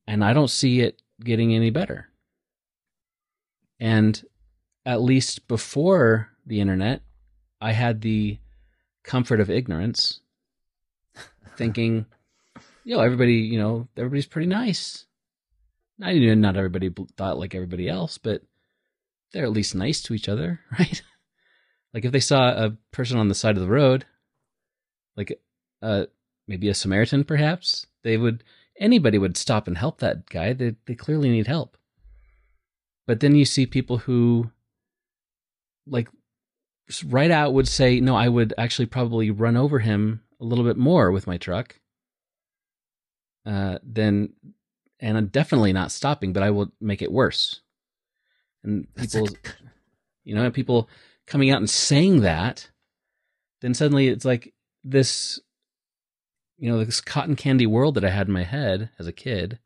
and 0.07 0.25
I 0.25 0.33
don't 0.33 0.51
see 0.51 0.81
it 0.81 1.03
getting 1.23 1.55
any 1.55 1.71
better. 1.71 2.09
And 3.79 4.23
at 4.85 5.03
least 5.03 5.49
before 5.49 6.31
the 6.47 6.61
internet, 6.61 7.03
I 7.61 7.73
had 7.73 8.01
the 8.01 8.39
comfort 9.03 9.41
of 9.41 9.51
ignorance, 9.51 10.21
thinking, 11.57 12.07
you 12.85 12.97
know, 12.97 13.03
everybody, 13.03 13.35
you 13.35 13.59
know, 13.59 13.89
everybody's 13.97 14.27
pretty 14.27 14.49
nice. 14.49 15.07
I 16.03 16.13
knew 16.13 16.37
not 16.37 16.57
everybody 16.57 16.91
thought 17.17 17.39
like 17.39 17.55
everybody 17.55 17.89
else, 17.89 18.19
but 18.19 18.43
they're 19.33 19.45
at 19.45 19.53
least 19.53 19.75
nice 19.75 20.03
to 20.03 20.15
each 20.15 20.29
other, 20.29 20.61
right? 20.79 21.03
like 21.97 22.05
if 22.05 22.13
they 22.13 22.21
saw 22.21 22.51
a 22.51 22.77
person 22.93 23.19
on 23.19 23.29
the 23.29 23.35
side 23.35 23.57
of 23.57 23.63
the 23.63 23.71
road, 23.71 24.05
like 25.17 25.41
uh, 25.81 26.05
maybe 26.47 26.69
a 26.69 26.75
Samaritan, 26.75 27.25
perhaps 27.25 27.87
they 28.03 28.19
would 28.19 28.45
anybody 28.79 29.18
would 29.18 29.37
stop 29.37 29.66
and 29.66 29.79
help 29.79 29.99
that 29.99 30.27
guy. 30.29 30.53
They 30.53 30.77
they 30.87 30.95
clearly 30.95 31.31
need 31.31 31.47
help. 31.47 31.77
But 33.07 33.20
then 33.20 33.35
you 33.35 33.45
see 33.45 33.66
people 33.66 33.99
who, 33.99 34.51
like, 35.87 36.09
right 37.05 37.31
out 37.31 37.55
would 37.55 37.68
say, 37.68 38.01
"No, 38.01 38.16
I 38.16 38.29
would 38.29 38.53
actually 38.59 38.87
probably 38.87 39.31
run 39.31 39.57
over 39.57 39.79
him 39.79 40.22
a 40.41 40.45
little 40.45 40.64
bit 40.64 40.77
more 40.77 41.11
with 41.11 41.27
my 41.27 41.37
truck." 41.37 41.81
Uh, 43.47 43.79
then, 43.85 44.33
and 44.99 45.16
I'm 45.16 45.29
definitely 45.29 45.72
not 45.72 45.93
stopping, 45.93 46.33
but 46.33 46.43
I 46.43 46.51
will 46.51 46.72
make 46.81 47.01
it 47.01 47.12
worse. 47.12 47.61
And 48.64 48.93
people, 48.97 49.29
you 50.24 50.35
know, 50.35 50.51
people 50.51 50.89
coming 51.27 51.51
out 51.51 51.59
and 51.59 51.70
saying 51.70 52.22
that, 52.22 52.68
then 53.61 53.72
suddenly 53.72 54.09
it's 54.09 54.24
like 54.24 54.53
this, 54.83 55.41
you 56.59 56.71
know, 56.71 56.85
this 56.85 57.01
cotton 57.01 57.37
candy 57.37 57.67
world 57.67 57.95
that 57.95 58.05
I 58.05 58.11
had 58.11 58.29
in 58.29 58.33
my 58.33 58.45
head 58.45 58.91
as 58.99 59.07
a 59.07 59.13
kid 59.13 59.59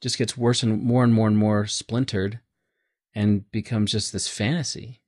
just 0.00 0.18
gets 0.18 0.36
worse 0.36 0.62
and 0.62 0.82
more 0.82 1.04
and 1.04 1.14
more 1.14 1.28
and 1.28 1.36
more 1.36 1.66
splintered 1.66 2.40
and 3.14 3.50
becomes 3.50 3.92
just 3.92 4.12
this 4.12 4.28
fantasy. 4.28 5.00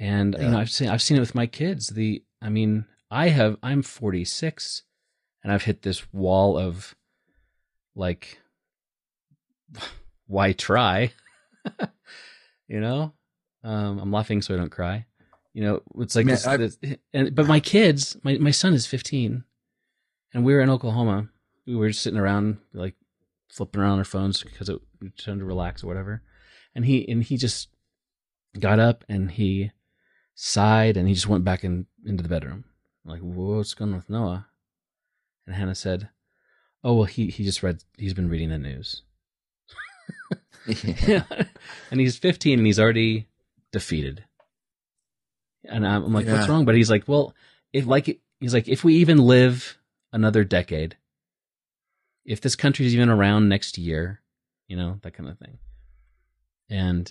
And 0.00 0.34
you 0.38 0.48
know, 0.48 0.58
I've 0.58 0.70
seen 0.70 0.88
I've 0.88 1.02
seen 1.02 1.18
it 1.18 1.20
with 1.20 1.34
my 1.34 1.46
kids. 1.46 1.88
The 1.88 2.24
I 2.40 2.48
mean, 2.48 2.86
I 3.10 3.28
have 3.28 3.56
I'm 3.62 3.82
46 3.82 4.82
and 5.44 5.52
I've 5.52 5.64
hit 5.64 5.82
this 5.82 6.12
wall 6.12 6.58
of 6.58 6.94
like 7.94 8.38
why 10.26 10.52
try? 10.52 11.12
you 12.68 12.80
know, 12.80 13.12
um, 13.62 13.98
I'm 13.98 14.10
laughing 14.10 14.42
so 14.42 14.54
I 14.54 14.56
don't 14.56 14.70
cry. 14.70 15.06
You 15.54 15.62
know, 15.62 15.82
it's 15.98 16.16
like 16.16 16.26
Man, 16.26 16.36
this, 16.36 16.76
this- 16.76 16.96
and 17.12 17.34
but 17.34 17.46
my 17.46 17.60
kids, 17.60 18.16
my 18.22 18.38
my 18.38 18.50
son 18.50 18.72
is 18.72 18.86
15, 18.86 19.44
and 20.32 20.44
we 20.44 20.54
were 20.54 20.60
in 20.60 20.70
Oklahoma. 20.70 21.28
We 21.66 21.76
were 21.76 21.88
just 21.88 22.02
sitting 22.02 22.18
around, 22.18 22.58
like 22.72 22.94
flipping 23.48 23.82
around 23.82 23.98
our 23.98 24.04
phones 24.04 24.42
because 24.42 24.68
it, 24.68 24.80
we 25.00 25.10
trying 25.10 25.38
to 25.38 25.44
relax 25.44 25.84
or 25.84 25.88
whatever. 25.88 26.22
And 26.74 26.86
he 26.86 27.06
and 27.08 27.22
he 27.22 27.36
just 27.36 27.68
got 28.58 28.78
up 28.78 29.04
and 29.08 29.30
he 29.30 29.72
sighed 30.34 30.96
and 30.96 31.06
he 31.06 31.14
just 31.14 31.28
went 31.28 31.44
back 31.44 31.64
in 31.64 31.86
into 32.04 32.22
the 32.22 32.28
bedroom. 32.30 32.64
I'm 33.04 33.10
like, 33.10 33.20
what's 33.20 33.74
going 33.74 33.90
on 33.90 33.96
with 33.98 34.08
Noah? 34.10 34.46
And 35.46 35.54
Hannah 35.54 35.74
said, 35.74 36.08
"Oh 36.82 36.94
well, 36.94 37.04
he 37.04 37.28
he 37.28 37.44
just 37.44 37.62
read. 37.62 37.82
He's 37.98 38.14
been 38.14 38.30
reading 38.30 38.48
the 38.48 38.58
news." 38.58 39.02
and 41.90 42.00
he's 42.00 42.16
15 42.16 42.58
and 42.58 42.66
he's 42.66 42.78
already 42.78 43.28
defeated. 43.72 44.24
And 45.64 45.86
I'm, 45.86 46.04
I'm 46.04 46.12
like, 46.12 46.26
what's 46.26 46.48
wrong? 46.48 46.64
But 46.64 46.74
he's 46.74 46.90
like, 46.90 47.06
well, 47.06 47.34
if 47.72 47.86
like, 47.86 48.20
he's 48.40 48.54
like, 48.54 48.68
if 48.68 48.84
we 48.84 48.96
even 48.96 49.18
live 49.18 49.78
another 50.12 50.44
decade, 50.44 50.96
if 52.24 52.40
this 52.40 52.56
country's 52.56 52.94
even 52.94 53.08
around 53.08 53.48
next 53.48 53.78
year, 53.78 54.20
you 54.68 54.76
know, 54.76 54.98
that 55.02 55.14
kind 55.14 55.28
of 55.28 55.38
thing. 55.38 55.58
And 56.70 57.10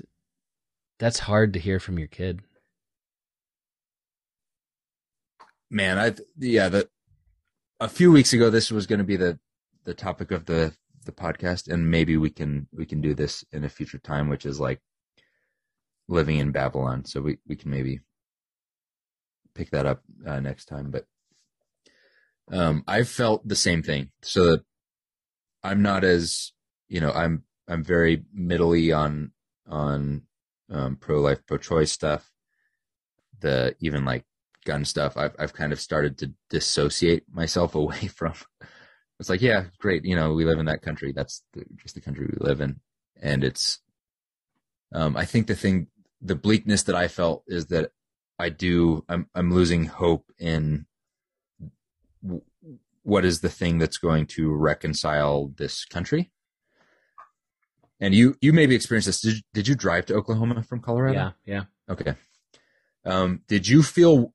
that's 1.00 1.20
hard 1.20 1.54
to 1.54 1.60
hear 1.60 1.80
from 1.80 1.98
your 1.98 2.08
kid. 2.08 2.42
Man, 5.70 5.98
I 5.98 6.14
yeah, 6.38 6.70
the 6.70 6.90
a 7.80 7.88
few 7.88 8.12
weeks 8.12 8.34
ago 8.34 8.50
this 8.50 8.72
was 8.72 8.88
going 8.88 9.00
to 9.00 9.06
be 9.06 9.16
the 9.16 9.40
the 9.84 9.94
topic 9.94 10.32
of 10.32 10.46
the 10.46 10.74
the 11.06 11.12
podcast 11.12 11.72
and 11.72 11.90
maybe 11.90 12.18
we 12.18 12.30
can 12.30 12.68
we 12.72 12.86
can 12.86 13.02
do 13.02 13.14
this 13.16 13.44
in 13.52 13.64
a 13.64 13.70
future 13.70 13.98
time 13.98 14.30
which 14.30 14.46
is 14.46 14.60
like 14.60 14.82
living 16.08 16.38
in 16.38 16.52
Babylon. 16.52 17.06
So 17.06 17.22
we 17.22 17.38
we 17.48 17.56
can 17.56 17.72
maybe 17.72 18.02
pick 19.56 19.72
that 19.72 19.86
up 19.86 20.02
uh, 20.26 20.40
next 20.40 20.66
time, 20.66 20.92
but 20.92 21.06
um 22.52 22.84
I 22.88 23.04
felt 23.04 23.48
the 23.48 23.56
same 23.56 23.84
thing. 23.84 24.12
So 24.22 24.60
I'm 25.64 25.82
not 25.82 26.04
as, 26.04 26.52
you 26.88 27.00
know, 27.00 27.12
I'm 27.12 27.44
I'm 27.68 27.84
very 27.84 28.24
middly 28.34 28.92
on 28.92 29.32
on 29.68 30.24
um 30.70 30.96
pro 30.98 31.20
life 31.22 31.46
pro 31.46 31.58
choice 31.58 31.92
stuff. 31.92 32.32
The 33.40 33.76
even 33.80 34.06
like 34.06 34.26
gun 34.66 34.86
stuff, 34.86 35.18
I've 35.18 35.36
I've 35.40 35.54
kind 35.54 35.74
of 35.74 35.80
started 35.80 36.18
to 36.20 36.34
dissociate 36.50 37.24
myself 37.32 37.76
away 37.82 38.08
from. 38.08 38.34
It's 39.20 39.30
like, 39.30 39.42
yeah, 39.42 39.66
great, 39.78 40.04
you 40.04 40.16
know, 40.16 40.34
we 40.34 40.46
live 40.46 40.58
in 40.58 40.66
that 40.66 40.82
country. 40.82 41.12
That's 41.12 41.44
the, 41.54 41.64
just 41.78 41.94
the 41.94 42.02
country 42.02 42.26
we 42.26 42.46
live 42.46 42.60
in, 42.62 42.80
and 43.22 43.44
it's. 43.44 43.80
Um, 44.94 45.16
I 45.16 45.26
think 45.26 45.48
the 45.48 45.56
thing, 45.56 45.88
the 46.22 46.36
bleakness 46.36 46.84
that 46.84 46.96
I 46.96 47.08
felt 47.08 47.44
is 47.48 47.68
that 47.68 47.92
I 48.42 48.50
do. 48.50 49.06
I'm 49.08 49.28
I'm 49.36 49.52
losing 49.54 49.86
hope 49.86 50.26
in. 50.40 50.86
w- 52.24 52.42
What 53.04 53.26
is 53.26 53.42
the 53.42 53.50
thing 53.50 53.78
that's 53.80 53.98
going 53.98 54.26
to 54.38 54.52
reconcile 54.52 55.52
this 55.58 55.86
country? 55.86 56.32
And 58.00 58.14
you 58.16 58.36
you 58.42 58.52
maybe 58.54 58.76
experienced 58.76 59.08
this. 59.08 59.22
Did 59.22 59.44
did 59.54 59.68
you 59.68 59.76
drive 59.76 60.06
to 60.08 60.16
Oklahoma 60.16 60.64
from 60.64 60.80
Colorado? 60.82 61.14
Yeah. 61.14 61.32
Yeah. 61.46 61.64
Okay. 61.94 62.16
Um, 63.06 63.42
did 63.48 63.68
you 63.68 63.84
feel? 63.84 64.34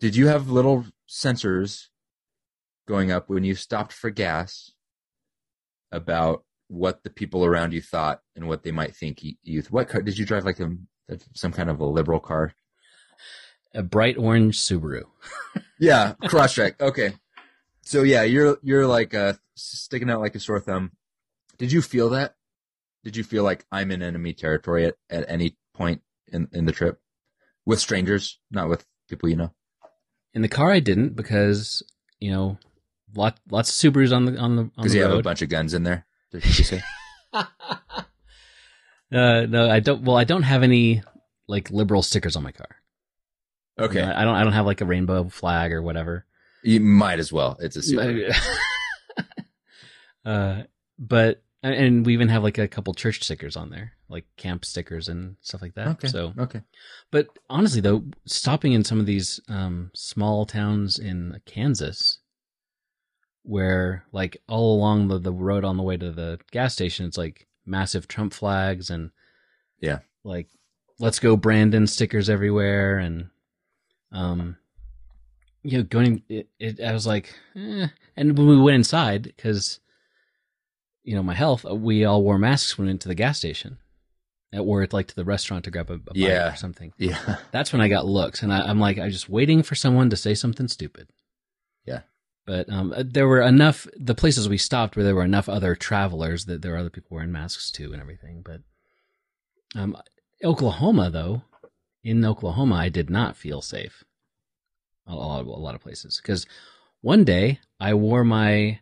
Did 0.00 0.16
you 0.16 0.26
have 0.28 0.48
little 0.50 0.84
sensors 1.08 1.88
going 2.88 3.12
up 3.12 3.28
when 3.28 3.44
you 3.44 3.54
stopped 3.54 3.92
for 3.92 4.10
gas 4.10 4.72
about 5.92 6.44
what 6.68 7.02
the 7.04 7.10
people 7.10 7.44
around 7.44 7.72
you 7.72 7.82
thought 7.82 8.20
and 8.34 8.48
what 8.48 8.62
they 8.62 8.72
might 8.72 8.96
think 8.96 9.22
you? 9.22 9.34
you 9.44 9.62
what 9.70 9.88
car 9.88 10.02
did 10.02 10.18
you 10.18 10.26
drive? 10.26 10.44
Like 10.44 10.58
a, 10.60 10.70
some 11.34 11.52
kind 11.52 11.70
of 11.70 11.78
a 11.80 11.84
liberal 11.86 12.20
car? 12.20 12.52
A 13.74 13.82
bright 13.82 14.18
orange 14.18 14.58
Subaru. 14.58 15.04
Yeah, 15.78 16.14
Crosstrek. 16.24 16.80
Okay. 16.80 17.14
So 17.82 18.02
yeah, 18.02 18.22
you're 18.22 18.58
you're 18.62 18.86
like 18.86 19.14
uh 19.14 19.34
sticking 19.54 20.10
out 20.10 20.20
like 20.20 20.34
a 20.34 20.40
sore 20.40 20.60
thumb. 20.60 20.92
Did 21.58 21.72
you 21.72 21.82
feel 21.82 22.10
that? 22.10 22.36
Did 23.04 23.16
you 23.16 23.24
feel 23.24 23.42
like 23.42 23.66
I'm 23.72 23.90
in 23.90 24.02
enemy 24.02 24.32
territory 24.32 24.86
at, 24.86 24.96
at 25.10 25.24
any 25.28 25.56
point 25.74 26.02
in, 26.28 26.48
in 26.52 26.66
the 26.66 26.72
trip? 26.72 27.00
With 27.66 27.80
strangers, 27.80 28.38
not 28.50 28.68
with 28.68 28.84
people 29.08 29.28
you 29.28 29.36
know. 29.36 29.52
In 30.34 30.42
the 30.42 30.48
car, 30.48 30.70
I 30.70 30.80
didn't 30.80 31.16
because 31.16 31.82
you 32.20 32.30
know, 32.30 32.58
lot 33.14 33.38
lots 33.50 33.70
of 33.70 33.92
Subarus 33.92 34.14
on 34.14 34.26
the 34.26 34.36
on 34.38 34.56
the 34.56 34.64
Because 34.64 34.94
you 34.94 35.02
have 35.02 35.12
a 35.12 35.22
bunch 35.22 35.42
of 35.42 35.48
guns 35.48 35.74
in 35.74 35.82
there. 35.82 36.06
Did 36.30 36.44
you 36.44 36.64
say? 36.64 36.82
uh, 37.32 37.46
no, 39.10 39.68
I 39.70 39.80
don't. 39.80 40.02
Well, 40.02 40.16
I 40.16 40.24
don't 40.24 40.42
have 40.42 40.62
any 40.62 41.02
like 41.48 41.70
liberal 41.70 42.02
stickers 42.02 42.36
on 42.36 42.42
my 42.42 42.52
car. 42.52 42.68
You 43.78 43.84
Okay. 43.84 44.00
know, 44.02 44.12
I 44.14 44.24
don't. 44.24 44.34
I 44.34 44.44
don't 44.44 44.52
have 44.52 44.66
like 44.66 44.80
a 44.80 44.84
rainbow 44.86 45.28
flag 45.28 45.72
or 45.72 45.82
whatever. 45.82 46.26
You 46.62 46.80
might 46.80 47.18
as 47.18 47.32
well. 47.32 47.56
It's 47.60 47.76
a 47.76 47.80
Subaru. 47.80 48.32
uh, 50.24 50.62
but 50.98 51.42
and 51.62 52.04
we 52.04 52.12
even 52.12 52.28
have 52.28 52.42
like 52.42 52.58
a 52.58 52.68
couple 52.68 52.92
church 52.94 53.22
stickers 53.22 53.56
on 53.56 53.70
there, 53.70 53.92
like 54.08 54.24
camp 54.36 54.64
stickers 54.64 55.08
and 55.08 55.36
stuff 55.42 55.62
like 55.62 55.74
that. 55.74 55.88
Okay. 55.88 56.08
So, 56.08 56.32
okay. 56.38 56.60
but 57.10 57.28
honestly, 57.48 57.80
though, 57.80 58.02
stopping 58.26 58.72
in 58.72 58.82
some 58.84 58.98
of 59.00 59.06
these 59.06 59.40
um, 59.48 59.90
small 59.94 60.44
towns 60.44 60.98
in 60.98 61.40
Kansas, 61.46 62.18
where 63.44 64.04
like 64.12 64.36
all 64.48 64.76
along 64.76 65.08
the, 65.08 65.18
the 65.18 65.32
road 65.32 65.64
on 65.64 65.76
the 65.76 65.82
way 65.84 65.96
to 65.96 66.10
the 66.10 66.38
gas 66.50 66.72
station, 66.74 67.06
it's 67.06 67.18
like 67.18 67.46
massive 67.64 68.08
Trump 68.08 68.34
flags 68.34 68.90
and 68.90 69.10
Yeah. 69.80 70.00
like 70.24 70.48
let's 70.98 71.20
go 71.20 71.36
Brandon 71.36 71.86
stickers 71.86 72.28
everywhere 72.28 72.98
and 72.98 73.28
um 74.12 74.56
you 75.62 75.78
know 75.78 75.84
going 75.84 76.22
it, 76.28 76.48
it 76.58 76.80
I 76.80 76.92
was 76.92 77.06
like 77.06 77.34
eh. 77.56 77.86
and 78.16 78.36
when 78.38 78.46
we 78.48 78.60
went 78.60 78.74
inside 78.76 79.22
because 79.22 79.80
you 81.04 81.14
know 81.16 81.22
my 81.22 81.34
health 81.34 81.64
uh, 81.64 81.74
we 81.74 82.04
all 82.04 82.22
wore 82.22 82.38
masks 82.38 82.76
when 82.76 82.86
we 82.86 82.90
went 82.92 83.00
to 83.02 83.08
the 83.08 83.14
gas 83.14 83.38
station 83.38 83.78
or 84.52 84.82
it 84.82 84.92
like 84.92 85.06
to 85.06 85.14
the 85.16 85.24
restaurant 85.24 85.64
to 85.64 85.70
grab 85.70 85.88
a, 85.90 85.94
a 85.94 85.98
bite 85.98 86.14
Yeah. 86.16 86.52
or 86.52 86.56
something 86.56 86.92
Yeah. 86.98 87.36
that's 87.52 87.72
when 87.72 87.80
I 87.80 87.88
got 87.88 88.04
looks, 88.04 88.42
and 88.42 88.52
I, 88.52 88.60
I'm 88.60 88.78
like, 88.78 88.98
I'm 88.98 89.10
just 89.10 89.30
waiting 89.30 89.62
for 89.62 89.74
someone 89.74 90.10
to 90.10 90.16
say 90.16 90.34
something 90.34 90.68
stupid. 90.68 91.08
Yeah. 91.86 92.00
But 92.44 92.68
um, 92.70 92.92
there 92.98 93.26
were 93.26 93.40
enough 93.40 93.86
the 93.96 94.14
places 94.14 94.50
we 94.50 94.58
stopped 94.58 94.94
where 94.94 95.04
there 95.06 95.14
were 95.14 95.24
enough 95.24 95.48
other 95.48 95.74
travelers 95.74 96.44
that 96.44 96.60
there 96.60 96.72
were 96.72 96.76
other 96.78 96.90
people 96.90 97.14
wearing 97.14 97.32
masks 97.32 97.70
too 97.70 97.94
and 97.94 98.02
everything. 98.02 98.42
But 98.44 98.60
um, 99.74 99.96
Oklahoma 100.44 101.08
though, 101.08 101.44
in 102.04 102.24
Oklahoma, 102.24 102.76
I 102.76 102.88
did 102.88 103.10
not 103.10 103.36
feel 103.36 103.60
safe. 103.60 104.04
A 105.06 105.14
lot, 105.14 105.44
a 105.44 105.48
lot 105.48 105.74
of 105.74 105.80
places 105.80 106.20
because 106.22 106.46
one 107.00 107.24
day 107.24 107.58
I 107.80 107.94
wore 107.94 108.24
my 108.24 108.78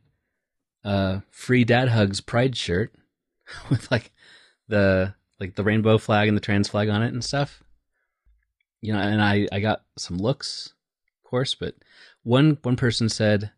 uh, 0.84 1.20
free 1.30 1.64
dad 1.64 1.88
hugs 1.88 2.20
pride 2.20 2.56
shirt 2.56 2.92
with 3.70 3.90
like 3.90 4.12
the 4.68 5.14
like 5.38 5.54
the 5.54 5.64
rainbow 5.64 5.96
flag 5.96 6.28
and 6.28 6.36
the 6.36 6.42
trans 6.42 6.68
flag 6.68 6.90
on 6.90 7.02
it 7.02 7.12
and 7.12 7.24
stuff 7.24 7.62
you 8.80 8.92
know, 8.92 8.98
and 8.98 9.22
I 9.22 9.46
I 9.52 9.60
got 9.60 9.82
some 9.96 10.16
looks, 10.16 10.72
of 11.18 11.28
course, 11.28 11.54
but 11.54 11.74
one 12.22 12.58
one 12.62 12.76
person 12.76 13.08
said, 13.08 13.50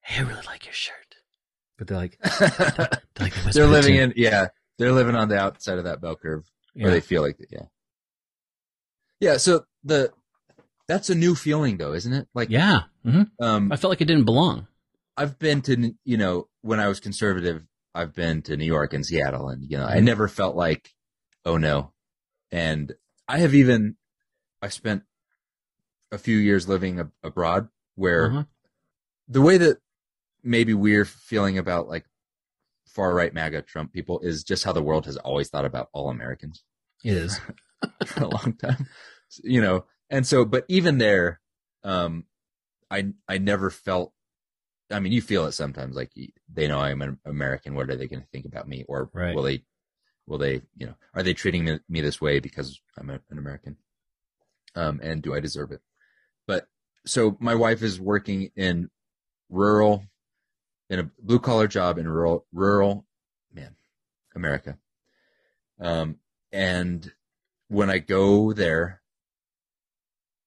"Hey, 0.00 0.22
I 0.22 0.26
really 0.26 0.42
like 0.46 0.66
your 0.66 0.74
shirt," 0.74 1.16
but 1.78 1.86
they're 1.86 1.96
like, 1.96 2.18
they're, 2.38 2.88
like 3.18 3.34
they 3.34 3.50
they're 3.52 3.66
living 3.66 3.96
in 3.96 4.12
yeah. 4.16 4.48
They're 4.78 4.92
living 4.92 5.14
on 5.14 5.28
the 5.28 5.38
outside 5.38 5.78
of 5.78 5.84
that 5.84 6.00
bell 6.00 6.16
curve. 6.16 6.50
yeah. 6.74 6.86
Or 6.86 6.90
they 6.90 7.00
feel 7.00 7.22
like 7.22 7.36
yeah. 7.50 7.66
Yeah, 9.22 9.36
so 9.36 9.64
the 9.84 10.12
that's 10.88 11.08
a 11.08 11.14
new 11.14 11.36
feeling 11.36 11.76
though, 11.76 11.92
isn't 11.94 12.12
it? 12.12 12.26
Like 12.34 12.50
yeah. 12.50 12.80
hmm 13.04 13.22
um 13.40 13.70
I 13.70 13.76
felt 13.76 13.90
like 13.92 14.00
it 14.00 14.06
didn't 14.06 14.24
belong. 14.24 14.66
I've 15.16 15.38
been 15.38 15.62
to 15.62 15.94
you 16.04 16.16
know 16.16 16.48
when 16.62 16.80
I 16.80 16.88
was 16.88 16.98
conservative, 16.98 17.62
I've 17.94 18.12
been 18.14 18.42
to 18.42 18.56
New 18.56 18.64
York 18.66 18.92
and 18.92 19.06
Seattle, 19.06 19.48
and 19.48 19.62
you 19.70 19.78
know 19.78 19.86
I 19.86 19.98
Mhm. 19.98 20.04
never 20.04 20.26
felt 20.26 20.56
like, 20.56 20.90
oh 21.44 21.56
no, 21.56 21.92
and 22.50 22.92
I 23.28 23.38
have 23.38 23.54
even 23.54 23.96
I 24.60 24.68
spent 24.70 25.04
a 26.10 26.18
few 26.18 26.36
years 26.36 26.68
living 26.68 26.98
ab- 26.98 27.12
abroad 27.22 27.68
where 27.94 28.26
Uh-huh. 28.26 28.44
the 29.28 29.40
way 29.40 29.56
that 29.56 29.78
maybe 30.42 30.74
we're 30.74 31.04
feeling 31.04 31.58
about 31.58 31.88
like 31.88 32.06
far 32.88 33.14
right 33.14 33.32
MAGA 33.32 33.62
Trump 33.62 33.92
people 33.92 34.18
is 34.20 34.42
just 34.42 34.64
how 34.64 34.72
the 34.72 34.82
world 34.82 35.06
has 35.06 35.16
always 35.18 35.48
thought 35.48 35.64
about 35.64 35.88
all 35.92 36.10
Americans 36.10 36.64
It 37.04 37.14
is. 37.14 37.40
for 38.04 38.24
a 38.24 38.28
long 38.28 38.54
time, 38.54 38.86
you 39.42 39.60
know. 39.60 39.84
And 40.10 40.26
so, 40.26 40.44
but 40.44 40.64
even 40.68 40.98
there, 40.98 41.40
um, 41.84 42.26
I 42.90 43.08
I 43.28 43.38
never 43.38 43.70
felt. 43.70 44.12
I 44.90 45.00
mean, 45.00 45.12
you 45.12 45.22
feel 45.22 45.46
it 45.46 45.52
sometimes. 45.52 45.96
Like 45.96 46.12
they 46.52 46.68
know 46.68 46.80
I'm 46.80 47.00
an 47.02 47.18
American. 47.24 47.74
What 47.74 47.88
are 47.90 47.96
they 47.96 48.08
going 48.08 48.20
to 48.22 48.28
think 48.28 48.44
about 48.44 48.68
me? 48.68 48.84
Or 48.88 49.10
Right. 49.12 49.34
will 49.34 49.42
they? 49.42 49.64
Will 50.26 50.38
they? 50.38 50.62
You 50.76 50.88
know, 50.88 50.94
are 51.14 51.22
they 51.22 51.34
treating 51.34 51.64
me, 51.64 51.80
me 51.88 52.00
this 52.00 52.20
way 52.20 52.40
because 52.40 52.80
I'm 52.98 53.10
a, 53.10 53.20
an 53.30 53.38
American? 53.38 53.76
Um, 54.74 55.00
and 55.02 55.22
do 55.22 55.34
I 55.34 55.40
deserve 55.40 55.70
it? 55.72 55.80
But 56.46 56.66
so 57.06 57.36
my 57.40 57.54
wife 57.54 57.82
is 57.82 58.00
working 58.00 58.50
in 58.56 58.90
rural, 59.48 60.04
in 60.90 60.98
a 60.98 61.10
blue 61.18 61.38
collar 61.38 61.66
job 61.68 61.98
in 61.98 62.08
rural 62.08 62.46
rural, 62.52 63.06
man, 63.52 63.76
America. 64.34 64.78
Um, 65.80 66.16
and 66.52 67.10
when 67.72 67.88
I 67.88 67.98
go 67.98 68.52
there, 68.52 69.00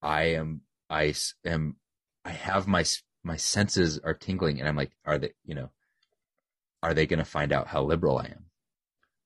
I 0.01 0.36
am, 0.36 0.61
I 0.91 1.15
am, 1.43 1.78
I 2.23 2.30
have 2.30 2.67
my, 2.67 2.86
my 3.23 3.36
senses 3.36 3.97
are 3.97 4.13
tingling 4.13 4.59
and 4.59 4.69
I'm 4.69 4.76
like, 4.76 4.91
are 5.05 5.17
they, 5.17 5.32
you 5.43 5.55
know, 5.55 5.71
are 6.84 6.93
they 6.93 7.07
going 7.07 7.19
to 7.19 7.26
find 7.26 7.51
out 7.51 7.67
how 7.67 7.82
liberal 7.82 8.19
I 8.19 8.26
am? 8.26 8.45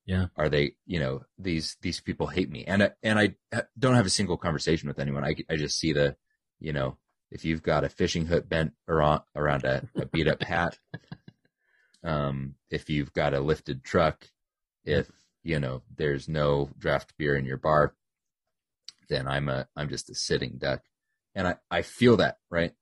Yeah. 0.05 0.27
Are 0.37 0.47
they, 0.47 0.75
you 0.85 0.99
know, 0.99 1.25
these, 1.37 1.75
these 1.81 1.99
people 1.99 2.27
hate 2.27 2.49
me. 2.49 2.63
And, 2.65 2.83
I, 2.83 2.91
and 3.03 3.19
I 3.19 3.35
don't 3.77 3.95
have 3.95 4.05
a 4.05 4.09
single 4.09 4.37
conversation 4.37 4.87
with 4.87 4.99
anyone. 4.99 5.25
I, 5.25 5.35
I 5.49 5.57
just 5.57 5.77
see 5.77 5.91
the, 5.91 6.15
you 6.61 6.71
know, 6.71 6.97
if 7.31 7.43
you've 7.43 7.61
got 7.61 7.83
a 7.83 7.89
fishing 7.89 8.25
hook 8.25 8.47
bent 8.47 8.71
around, 8.87 9.23
around 9.35 9.65
a, 9.65 9.83
a 9.97 10.05
beat 10.05 10.29
up 10.29 10.41
hat, 10.41 10.79
um, 12.05 12.55
if 12.69 12.89
you've 12.89 13.11
got 13.11 13.33
a 13.33 13.41
lifted 13.41 13.83
truck, 13.83 14.25
if 14.85 15.11
you 15.43 15.59
know 15.59 15.81
there's 15.95 16.27
no 16.27 16.69
draft 16.77 17.13
beer 17.17 17.35
in 17.35 17.45
your 17.45 17.57
bar, 17.57 17.93
then 19.09 19.27
I'm 19.27 19.49
a 19.49 19.67
I'm 19.75 19.89
just 19.89 20.09
a 20.09 20.15
sitting 20.15 20.57
duck, 20.57 20.81
and 21.35 21.47
I 21.47 21.55
I 21.69 21.81
feel 21.81 22.17
that 22.17 22.37
right. 22.49 22.73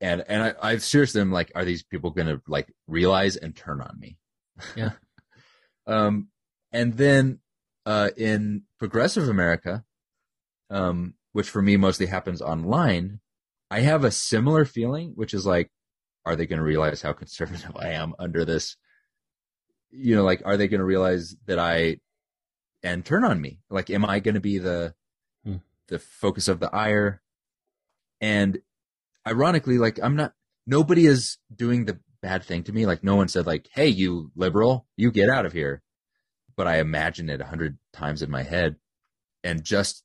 And 0.00 0.24
and 0.28 0.42
I 0.42 0.54
I've 0.62 0.82
seriously 0.82 1.20
am 1.20 1.32
like, 1.32 1.52
are 1.54 1.64
these 1.64 1.82
people 1.82 2.10
gonna 2.10 2.40
like 2.46 2.72
realize 2.86 3.36
and 3.36 3.54
turn 3.54 3.80
on 3.80 3.98
me? 3.98 4.18
Yeah. 4.76 4.90
um, 5.86 6.28
and 6.72 6.96
then 6.96 7.40
uh, 7.86 8.10
in 8.16 8.64
progressive 8.78 9.28
America, 9.28 9.84
um, 10.70 11.14
which 11.32 11.48
for 11.48 11.62
me 11.62 11.76
mostly 11.76 12.06
happens 12.06 12.42
online, 12.42 13.20
I 13.70 13.80
have 13.80 14.04
a 14.04 14.10
similar 14.10 14.64
feeling, 14.64 15.12
which 15.14 15.32
is 15.32 15.46
like, 15.46 15.70
are 16.24 16.36
they 16.36 16.46
going 16.46 16.58
to 16.58 16.64
realize 16.64 17.02
how 17.02 17.12
conservative 17.12 17.76
I 17.76 17.90
am 17.90 18.14
under 18.18 18.44
this? 18.44 18.76
You 19.90 20.16
know, 20.16 20.24
like, 20.24 20.42
are 20.44 20.56
they 20.56 20.68
going 20.68 20.80
to 20.80 20.84
realize 20.84 21.36
that 21.46 21.58
I 21.58 21.98
and 22.82 23.04
turn 23.04 23.24
on 23.24 23.40
me? 23.40 23.60
Like, 23.70 23.90
am 23.90 24.04
I 24.04 24.20
going 24.20 24.34
to 24.34 24.40
be 24.40 24.58
the 24.58 24.94
Hmm. 25.44 25.56
the 25.88 25.98
focus 25.98 26.48
of 26.48 26.60
the 26.60 26.74
ire? 26.74 27.22
And 28.20 28.58
ironically, 29.26 29.78
like, 29.78 29.98
I'm 30.02 30.16
not. 30.16 30.32
Nobody 30.66 31.06
is 31.06 31.38
doing 31.54 31.84
the 31.84 32.00
bad 32.20 32.42
thing 32.44 32.64
to 32.64 32.72
me. 32.72 32.86
Like, 32.86 33.04
no 33.04 33.14
one 33.16 33.28
said, 33.28 33.46
like, 33.46 33.68
"Hey, 33.72 33.88
you 33.88 34.32
liberal, 34.34 34.86
you 34.96 35.12
get 35.12 35.28
out 35.28 35.46
of 35.46 35.52
here." 35.52 35.82
But 36.56 36.66
I 36.66 36.78
imagine 36.78 37.28
it 37.30 37.40
a 37.40 37.46
hundred 37.46 37.78
times 37.92 38.22
in 38.22 38.30
my 38.30 38.42
head, 38.42 38.76
and 39.44 39.62
just 39.62 40.02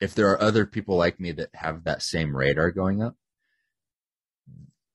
if 0.00 0.14
there 0.14 0.28
are 0.30 0.40
other 0.40 0.64
people 0.66 0.96
like 0.96 1.20
me 1.20 1.32
that 1.32 1.50
have 1.54 1.84
that 1.84 2.02
same 2.02 2.34
radar 2.36 2.70
going 2.70 3.02
up, 3.02 3.16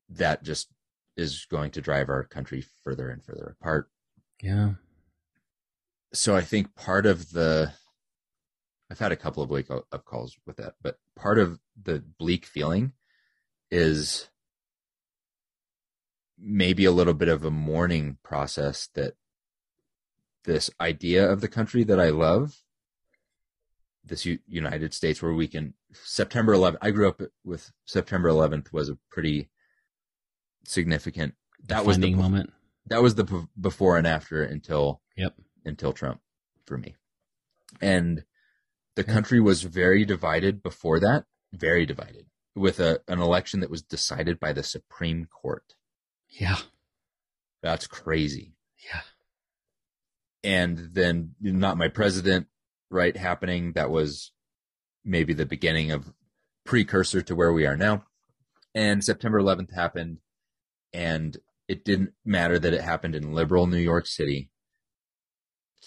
that 0.09 0.43
just 0.43 0.69
is 1.15 1.45
going 1.49 1.71
to 1.71 1.81
drive 1.81 2.09
our 2.09 2.23
country 2.23 2.63
further 2.83 3.09
and 3.09 3.23
further 3.23 3.55
apart. 3.59 3.89
Yeah. 4.41 4.71
So 6.13 6.35
I 6.35 6.41
think 6.41 6.75
part 6.75 7.05
of 7.05 7.31
the, 7.31 7.73
I've 8.89 8.99
had 8.99 9.11
a 9.11 9.17
couple 9.17 9.43
of 9.43 9.49
wake 9.49 9.69
up 9.69 10.05
calls 10.05 10.37
with 10.45 10.57
that, 10.57 10.75
but 10.81 10.99
part 11.15 11.39
of 11.39 11.59
the 11.81 12.03
bleak 12.17 12.45
feeling 12.45 12.93
is 13.69 14.29
maybe 16.39 16.85
a 16.85 16.91
little 16.91 17.13
bit 17.13 17.27
of 17.27 17.43
a 17.43 17.51
mourning 17.51 18.17
process 18.23 18.87
that 18.93 19.15
this 20.45 20.69
idea 20.79 21.29
of 21.29 21.41
the 21.41 21.47
country 21.47 21.83
that 21.83 21.99
I 21.99 22.09
love, 22.09 22.61
this 24.05 24.25
U- 24.25 24.39
United 24.47 24.93
States 24.93 25.21
where 25.21 25.33
we 25.33 25.47
can, 25.47 25.73
September 25.91 26.53
11th, 26.53 26.77
I 26.81 26.91
grew 26.91 27.09
up 27.09 27.21
with 27.43 27.71
September 27.85 28.29
11th 28.29 28.71
was 28.71 28.87
a 28.87 28.97
pretty 29.09 29.49
significant, 30.63 31.35
that 31.67 31.85
was 31.85 31.99
the 31.99 32.13
moment. 32.13 32.53
That 32.89 33.01
was 33.01 33.15
the 33.15 33.47
before 33.59 33.97
and 33.97 34.07
after 34.07 34.43
until 34.43 35.01
Yep. 35.15 35.35
until 35.65 35.93
Trump 35.93 36.21
for 36.65 36.77
me. 36.77 36.95
And 37.81 38.23
the 38.95 39.03
country 39.03 39.39
was 39.39 39.63
very 39.63 40.05
divided 40.05 40.63
before 40.63 40.99
that, 40.99 41.25
very 41.53 41.85
divided 41.85 42.25
with 42.55 42.79
a, 42.79 43.01
an 43.07 43.19
election 43.19 43.59
that 43.59 43.69
was 43.69 43.83
decided 43.83 44.39
by 44.39 44.53
the 44.53 44.63
Supreme 44.63 45.25
Court. 45.25 45.75
Yeah. 46.29 46.57
That's 47.61 47.87
crazy. 47.87 48.55
Yeah. 48.91 49.01
And 50.43 50.89
then 50.93 51.35
not 51.41 51.77
my 51.77 51.87
president, 51.87 52.47
right, 52.89 53.15
happening. 53.15 53.73
That 53.73 53.89
was 53.89 54.31
maybe 55.03 55.33
the 55.33 55.45
beginning 55.45 55.91
of 55.91 56.13
precursor 56.65 57.21
to 57.21 57.35
where 57.35 57.53
we 57.53 57.65
are 57.65 57.77
now. 57.77 58.05
And 58.73 59.03
September 59.03 59.41
11th 59.41 59.73
happened 59.73 60.19
and 60.93 61.37
it 61.67 61.83
didn't 61.85 62.13
matter 62.25 62.57
that 62.59 62.73
it 62.73 62.81
happened 62.81 63.15
in 63.15 63.33
liberal 63.33 63.67
New 63.67 63.77
York 63.77 64.07
City. 64.07 64.49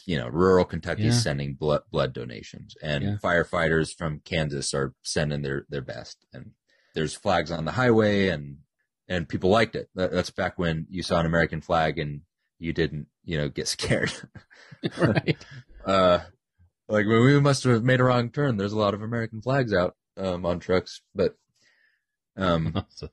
You 0.07 0.16
know, 0.18 0.28
rural 0.28 0.64
Kentucky 0.64 1.05
Yeah. 1.05 1.11
sending 1.11 1.55
blood 1.55 1.83
blood 1.91 2.12
donations, 2.12 2.74
and 2.83 3.05
Yeah. 3.05 3.16
firefighters 3.22 3.95
from 3.95 4.20
Kansas 4.20 4.72
are 4.72 4.95
sending 5.03 5.43
their 5.43 5.66
their 5.68 5.83
best. 5.83 6.24
And 6.33 6.53
there's 6.95 7.14
flags 7.14 7.51
on 7.51 7.64
the 7.64 7.72
highway, 7.72 8.28
and 8.28 8.59
and 9.09 9.28
people 9.28 9.51
liked 9.51 9.76
it. 9.76 9.91
That's 9.95 10.31
back 10.31 10.59
when 10.59 10.87
you 10.89 11.03
saw 11.03 11.20
an 11.20 11.26
American 11.26 11.61
flag 11.61 11.99
and 11.99 12.22
you 12.59 12.72
didn't, 12.72 13.09
you 13.24 13.37
know, 13.39 13.49
get 13.49 13.66
scared. 13.76 14.12
right. 14.99 15.37
uh, 15.85 16.20
like 16.89 17.07
we 17.07 17.39
must 17.41 17.64
have 17.64 17.83
made 17.85 18.01
a 18.01 18.05
wrong 18.05 18.31
turn. 18.31 18.57
There's 18.57 18.72
a 18.72 18.78
lot 18.78 18.95
of 18.95 19.03
American 19.03 19.43
flags 19.43 19.72
out 19.74 19.97
um, 20.16 20.47
on 20.47 20.61
trucks, 20.61 21.03
but 21.14 21.37
um, 22.37 22.85
so, 22.91 23.09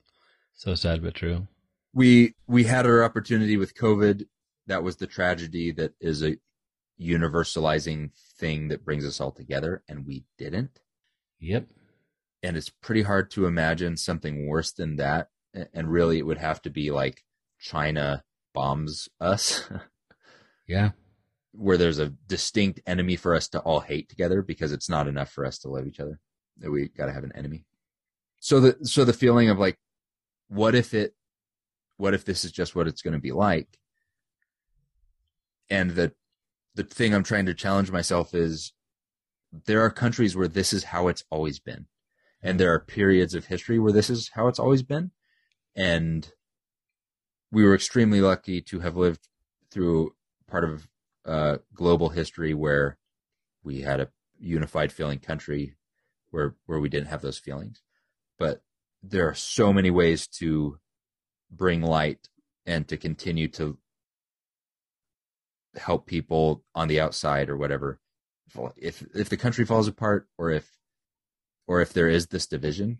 so 0.53 0.75
sad 0.75 1.01
but 1.01 1.15
true. 1.15 1.47
We 1.93 2.35
we 2.47 2.63
had 2.65 2.85
our 2.85 3.03
opportunity 3.03 3.57
with 3.57 3.75
COVID. 3.75 4.25
That 4.67 4.83
was 4.83 4.97
the 4.97 5.07
tragedy 5.07 5.71
that 5.71 5.93
is 5.99 6.23
a 6.23 6.37
universalizing 6.99 8.11
thing 8.37 8.67
that 8.69 8.83
brings 8.83 9.05
us 9.05 9.21
all 9.21 9.31
together, 9.31 9.83
and 9.87 10.05
we 10.05 10.25
didn't. 10.37 10.79
Yep. 11.39 11.67
And 12.43 12.57
it's 12.57 12.69
pretty 12.69 13.03
hard 13.03 13.31
to 13.31 13.45
imagine 13.45 13.97
something 13.97 14.47
worse 14.47 14.71
than 14.71 14.97
that. 14.97 15.29
And 15.73 15.89
really, 15.91 16.19
it 16.19 16.25
would 16.25 16.37
have 16.37 16.61
to 16.63 16.69
be 16.69 16.91
like 16.91 17.23
China 17.59 18.23
bombs 18.53 19.09
us, 19.19 19.69
Yeah. 20.67 20.91
where 21.51 21.77
there's 21.77 21.99
a 21.99 22.09
distinct 22.27 22.81
enemy 22.85 23.15
for 23.15 23.33
us 23.33 23.47
to 23.49 23.59
all 23.59 23.79
hate 23.79 24.09
together 24.09 24.41
because 24.41 24.71
it's 24.71 24.89
not 24.89 25.07
enough 25.07 25.31
for 25.31 25.45
us 25.45 25.57
to 25.59 25.69
love 25.69 25.87
each 25.87 25.99
other. 25.99 26.19
That 26.57 26.71
we 26.71 26.89
got 26.89 27.05
to 27.07 27.13
have 27.13 27.23
an 27.23 27.33
enemy. 27.35 27.65
So 28.39 28.59
the 28.59 28.77
so 28.85 29.03
the 29.05 29.13
feeling 29.13 29.49
of 29.49 29.57
like, 29.59 29.77
what 30.47 30.75
if 30.75 30.93
it, 30.93 31.13
what 31.97 32.13
if 32.13 32.25
this 32.25 32.45
is 32.45 32.51
just 32.51 32.75
what 32.75 32.87
it's 32.87 33.01
going 33.01 33.13
to 33.13 33.19
be 33.19 33.31
like? 33.31 33.67
And 35.69 35.91
the 35.91 36.13
the 36.75 36.83
thing 36.83 37.13
I'm 37.13 37.23
trying 37.23 37.47
to 37.47 37.55
challenge 37.55 37.91
myself 37.91 38.35
is, 38.35 38.71
there 39.65 39.81
are 39.81 39.89
countries 39.89 40.35
where 40.35 40.47
this 40.47 40.71
is 40.71 40.85
how 40.85 41.07
it's 41.07 41.23
always 41.31 41.59
been, 41.59 41.87
and 42.41 42.59
there 42.59 42.73
are 42.73 42.79
periods 42.79 43.33
of 43.33 43.45
history 43.45 43.79
where 43.79 43.91
this 43.91 44.09
is 44.09 44.29
how 44.33 44.47
it's 44.47 44.59
always 44.59 44.83
been, 44.83 45.11
and 45.75 46.31
we 47.51 47.63
were 47.63 47.75
extremely 47.75 48.21
lucky 48.21 48.61
to 48.61 48.79
have 48.79 48.95
lived 48.95 49.27
through 49.71 50.13
part 50.47 50.63
of 50.63 50.87
uh, 51.25 51.57
global 51.73 52.09
history 52.09 52.53
where 52.53 52.97
we 53.63 53.81
had 53.81 53.99
a 53.99 54.09
unified 54.39 54.91
feeling 54.91 55.19
country 55.19 55.75
where 56.29 56.55
where 56.65 56.79
we 56.79 56.89
didn't 56.89 57.07
have 57.07 57.21
those 57.21 57.39
feelings. 57.39 57.81
But 58.37 58.61
there 59.01 59.27
are 59.27 59.33
so 59.33 59.73
many 59.73 59.89
ways 59.89 60.27
to 60.39 60.79
bring 61.51 61.81
light 61.81 62.27
and 62.65 62.87
to 62.87 62.97
continue 62.97 63.47
to 63.47 63.77
help 65.75 66.05
people 66.07 66.63
on 66.73 66.87
the 66.87 66.99
outside 66.99 67.49
or 67.49 67.57
whatever 67.57 67.99
if 68.77 69.03
if 69.13 69.29
the 69.29 69.37
country 69.37 69.65
falls 69.65 69.87
apart 69.87 70.27
or 70.37 70.49
if 70.49 70.71
or 71.67 71.81
if 71.81 71.93
there 71.93 72.09
is 72.09 72.27
this 72.27 72.47
division 72.47 72.99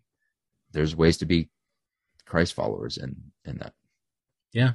there's 0.71 0.95
ways 0.95 1.17
to 1.17 1.25
be 1.25 1.49
christ 2.25 2.53
followers 2.53 2.97
in 2.97 3.15
in 3.45 3.57
that 3.57 3.73
Yeah. 4.53 4.73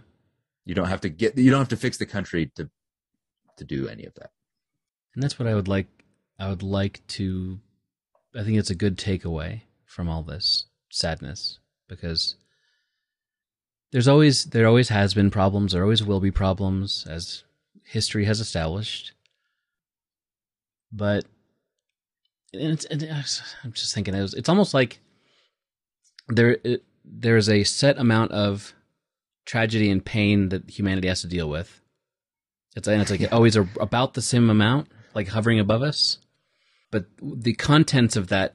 you 0.65 0.75
don't 0.75 0.89
have 0.89 1.03
to 1.03 1.09
get 1.09 1.39
you 1.39 1.51
don't 1.51 1.61
have 1.61 1.69
to 1.69 1.77
fix 1.77 1.99
the 1.99 2.07
country 2.07 2.51
to 2.57 2.69
to 3.59 3.65
do 3.65 3.87
any 3.87 4.05
of 4.05 4.15
that 4.15 4.31
And 5.15 5.23
that's 5.23 5.39
what 5.39 5.47
I 5.47 5.55
would 5.55 5.69
like. 5.69 5.87
I 6.39 6.49
would 6.49 6.63
like 6.63 7.07
to. 7.19 7.61
I 8.35 8.43
think 8.43 8.57
it's 8.59 8.71
a 8.71 8.75
good 8.85 8.97
takeaway 8.97 9.61
from 9.85 10.09
all 10.09 10.23
this 10.23 10.67
sadness 10.91 11.59
because 11.87 12.37
there's 13.93 14.09
always 14.09 14.47
there 14.47 14.67
always 14.67 14.89
has 14.89 15.15
been 15.15 15.31
problems. 15.31 15.73
There 15.73 15.83
always 15.83 16.03
will 16.03 16.21
be 16.21 16.31
problems, 16.31 17.07
as 17.09 17.45
history 17.85 18.25
has 18.25 18.41
established. 18.41 19.13
But 20.91 21.25
and 22.55 22.73
it's, 22.73 22.85
and 22.87 23.03
I'm 23.63 23.73
just 23.73 23.95
thinking 23.95 24.15
it 24.15 24.23
was, 24.23 24.35
it's 24.35 24.49
almost 24.49 24.75
like 24.75 24.99
there 26.29 26.59
it, 26.65 26.85
there's 27.05 27.49
a 27.49 27.65
set 27.65 27.99
amount 27.99 28.33
of 28.33 28.73
tragedy 29.45 29.91
and 29.91 30.05
pain 30.05 30.49
that 30.49 30.71
humanity 30.71 31.09
has 31.09 31.21
to 31.21 31.27
deal 31.29 31.49
with. 31.49 31.81
It's 32.75 32.89
and 32.89 33.03
it's 33.03 33.11
like 33.11 33.29
always 33.33 33.57
a, 33.57 33.69
about 33.79 34.15
the 34.15 34.23
same 34.23 34.49
amount, 34.49 34.89
like 35.15 35.29
hovering 35.29 35.61
above 35.61 35.83
us. 35.83 36.19
But 36.91 37.07
the 37.21 37.55
contents 37.55 38.17
of 38.17 38.29
that 38.29 38.55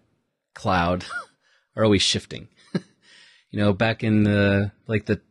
cloud 0.55 1.05
are 1.75 1.83
always 1.83 2.01
shifting. 2.01 2.47
You 3.51 3.59
know, 3.59 3.73
back 3.73 4.03
in 4.03 4.23
the 4.23 4.71
like 4.87 5.05
the 5.05 5.21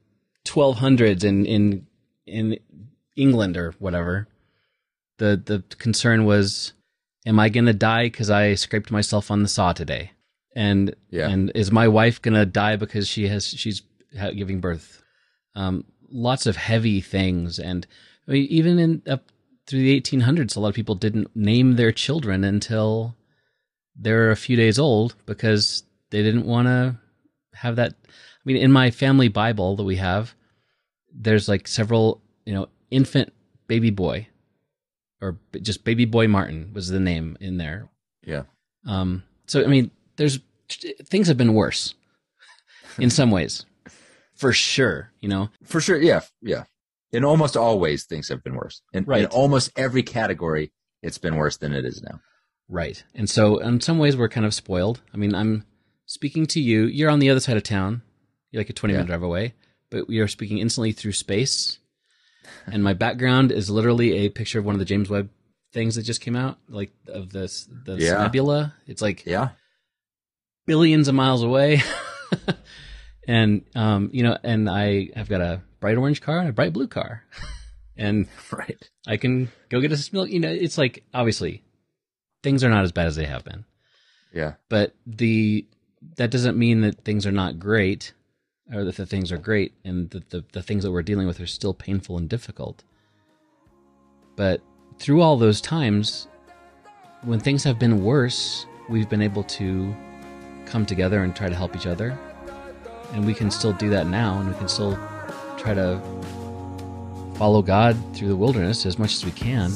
1200s 0.46 1.24
in 1.24 1.44
in 1.46 1.86
in 2.26 2.58
England 3.16 3.56
or 3.56 3.72
whatever, 3.78 4.28
the 5.18 5.40
the 5.44 5.62
concern 5.78 6.24
was, 6.24 6.72
am 7.26 7.38
I 7.38 7.48
gonna 7.48 7.72
die 7.72 8.04
because 8.04 8.30
I 8.30 8.54
scraped 8.54 8.90
myself 8.90 9.30
on 9.30 9.42
the 9.42 9.48
saw 9.48 9.72
today? 9.72 10.12
And 10.54 10.94
Yeah. 11.10 11.28
and 11.28 11.52
is 11.54 11.70
my 11.70 11.88
wife 11.88 12.22
gonna 12.22 12.46
die 12.46 12.76
because 12.76 13.08
she 13.08 13.28
has 13.28 13.46
she's 13.46 13.82
giving 14.34 14.60
birth? 14.60 15.02
Um, 15.54 15.84
lots 16.10 16.46
of 16.46 16.56
heavy 16.56 17.00
things, 17.00 17.58
and 17.58 17.86
I 18.28 18.32
mean, 18.32 18.46
even 18.46 18.78
in 18.78 19.02
up 19.06 19.30
through 19.66 19.80
the 19.80 20.00
1800s, 20.00 20.56
a 20.56 20.60
lot 20.60 20.68
of 20.68 20.74
people 20.74 20.94
didn't 20.94 21.34
name 21.34 21.74
their 21.76 21.92
children 21.92 22.44
until 22.44 23.16
they're 23.96 24.30
a 24.30 24.36
few 24.36 24.56
days 24.56 24.78
old 24.78 25.16
because 25.26 25.82
they 26.10 26.22
didn't 26.22 26.46
want 26.46 26.68
to 26.68 26.96
have 27.56 27.76
that. 27.76 27.94
I 28.06 28.42
mean, 28.44 28.56
in 28.56 28.72
my 28.72 28.90
family 28.90 29.28
Bible 29.28 29.76
that 29.76 29.84
we 29.84 29.96
have, 29.96 30.34
there's 31.12 31.48
like 31.48 31.66
several, 31.66 32.22
you 32.44 32.54
know, 32.54 32.68
infant 32.90 33.32
baby 33.66 33.90
boy, 33.90 34.28
or 35.20 35.38
just 35.60 35.84
baby 35.84 36.04
boy 36.04 36.28
Martin 36.28 36.70
was 36.72 36.88
the 36.88 37.00
name 37.00 37.36
in 37.40 37.58
there. 37.58 37.88
Yeah. 38.24 38.42
Um, 38.86 39.24
so 39.46 39.62
I 39.64 39.66
mean, 39.66 39.90
there's 40.16 40.40
things 41.04 41.28
have 41.28 41.36
been 41.36 41.54
worse 41.54 41.94
in 42.98 43.10
some 43.10 43.30
ways, 43.30 43.64
for 44.34 44.52
sure. 44.52 45.12
You 45.20 45.28
know, 45.28 45.50
For 45.64 45.80
sure. 45.80 46.00
Yeah. 46.00 46.20
Yeah. 46.42 46.64
In 47.12 47.24
almost 47.24 47.56
all 47.56 47.78
ways, 47.78 48.04
things 48.04 48.28
have 48.28 48.42
been 48.42 48.54
worse. 48.56 48.82
In, 48.92 49.10
in 49.12 49.26
almost 49.26 49.70
every 49.76 50.02
category, 50.02 50.72
it's 51.02 51.18
been 51.18 51.36
worse 51.36 51.56
than 51.56 51.72
it 51.72 51.84
is 51.84 52.02
now. 52.02 52.20
Right. 52.68 53.02
And 53.14 53.30
so 53.30 53.58
in 53.58 53.80
some 53.80 53.98
ways 53.98 54.16
we're 54.16 54.28
kind 54.28 54.44
of 54.44 54.52
spoiled. 54.52 55.00
I 55.14 55.16
mean, 55.16 55.34
I'm 55.34 55.64
speaking 56.16 56.46
to 56.46 56.60
you. 56.60 56.84
You're 56.84 57.10
on 57.10 57.18
the 57.20 57.30
other 57.30 57.40
side 57.40 57.56
of 57.56 57.62
town. 57.62 58.02
You're 58.50 58.60
like 58.60 58.70
a 58.70 58.72
20 58.72 58.92
minute 58.94 59.06
drive 59.06 59.22
away, 59.22 59.54
but 59.90 60.08
we 60.08 60.18
are 60.20 60.28
speaking 60.28 60.58
instantly 60.58 60.92
through 60.92 61.12
space. 61.12 61.78
And 62.66 62.82
my 62.82 62.94
background 62.94 63.52
is 63.52 63.68
literally 63.70 64.12
a 64.18 64.28
picture 64.30 64.58
of 64.58 64.64
one 64.64 64.74
of 64.74 64.78
the 64.78 64.84
James 64.84 65.08
Webb 65.10 65.28
things 65.72 65.96
that 65.96 66.02
just 66.02 66.20
came 66.20 66.36
out, 66.36 66.58
like 66.68 66.90
of 67.08 67.30
this 67.30 67.68
the 67.84 67.96
Yeah. 67.96 68.22
nebula. 68.22 68.74
It's 68.86 69.02
like 69.02 69.26
Yeah. 69.26 69.50
billions 70.66 71.08
of 71.08 71.14
miles 71.14 71.42
away. 71.42 71.82
and 73.28 73.64
um, 73.74 74.10
you 74.12 74.22
know, 74.22 74.38
and 74.42 74.68
I 74.70 75.10
have 75.14 75.28
got 75.28 75.40
a 75.40 75.60
bright 75.80 75.96
orange 75.96 76.20
car 76.20 76.38
and 76.38 76.48
a 76.48 76.52
bright 76.52 76.72
blue 76.72 76.88
car. 76.88 77.24
and 77.96 78.26
Right. 78.52 78.78
I 79.06 79.16
can 79.16 79.50
go 79.68 79.80
get 79.80 79.92
a 79.92 80.08
milk. 80.12 80.30
You 80.30 80.40
know, 80.40 80.50
it's 80.50 80.78
like 80.78 81.04
obviously 81.12 81.62
things 82.42 82.62
are 82.64 82.70
not 82.70 82.84
as 82.84 82.92
bad 82.92 83.06
as 83.06 83.16
they 83.16 83.24
have 83.26 83.44
been 83.44 83.64
Yeah. 84.32 84.54
but 84.68 84.94
the 85.06 85.66
that 86.14 86.30
doesn't 86.30 86.56
mean 86.56 86.80
that 86.82 87.04
things 87.04 87.26
are 87.26 87.32
not 87.32 87.58
great 87.58 88.12
or 88.72 88.84
that 88.84 88.96
the 88.96 89.06
things 89.06 89.30
are 89.30 89.38
great 89.38 89.72
and 89.84 90.10
that 90.10 90.30
the, 90.30 90.44
the 90.52 90.62
things 90.62 90.84
that 90.84 90.90
we're 90.90 91.02
dealing 91.02 91.26
with 91.26 91.40
are 91.40 91.46
still 91.46 91.74
painful 91.74 92.16
and 92.16 92.28
difficult. 92.28 92.84
But 94.36 94.60
through 94.98 95.22
all 95.22 95.36
those 95.36 95.60
times 95.60 96.28
when 97.22 97.40
things 97.40 97.64
have 97.64 97.78
been 97.78 98.04
worse 98.04 98.66
we've 98.88 99.08
been 99.08 99.22
able 99.22 99.42
to 99.42 99.94
come 100.64 100.86
together 100.86 101.22
and 101.22 101.34
try 101.34 101.48
to 101.48 101.54
help 101.54 101.74
each 101.76 101.86
other. 101.86 102.16
And 103.12 103.24
we 103.24 103.34
can 103.34 103.50
still 103.50 103.72
do 103.72 103.88
that 103.90 104.06
now 104.06 104.38
and 104.38 104.48
we 104.48 104.54
can 104.56 104.68
still 104.68 104.96
try 105.56 105.74
to 105.74 106.00
follow 107.36 107.62
god 107.62 107.96
through 108.14 108.28
the 108.28 108.36
wilderness 108.36 108.86
as 108.86 108.98
much 108.98 109.14
as 109.14 109.24
we 109.24 109.32
can. 109.32 109.72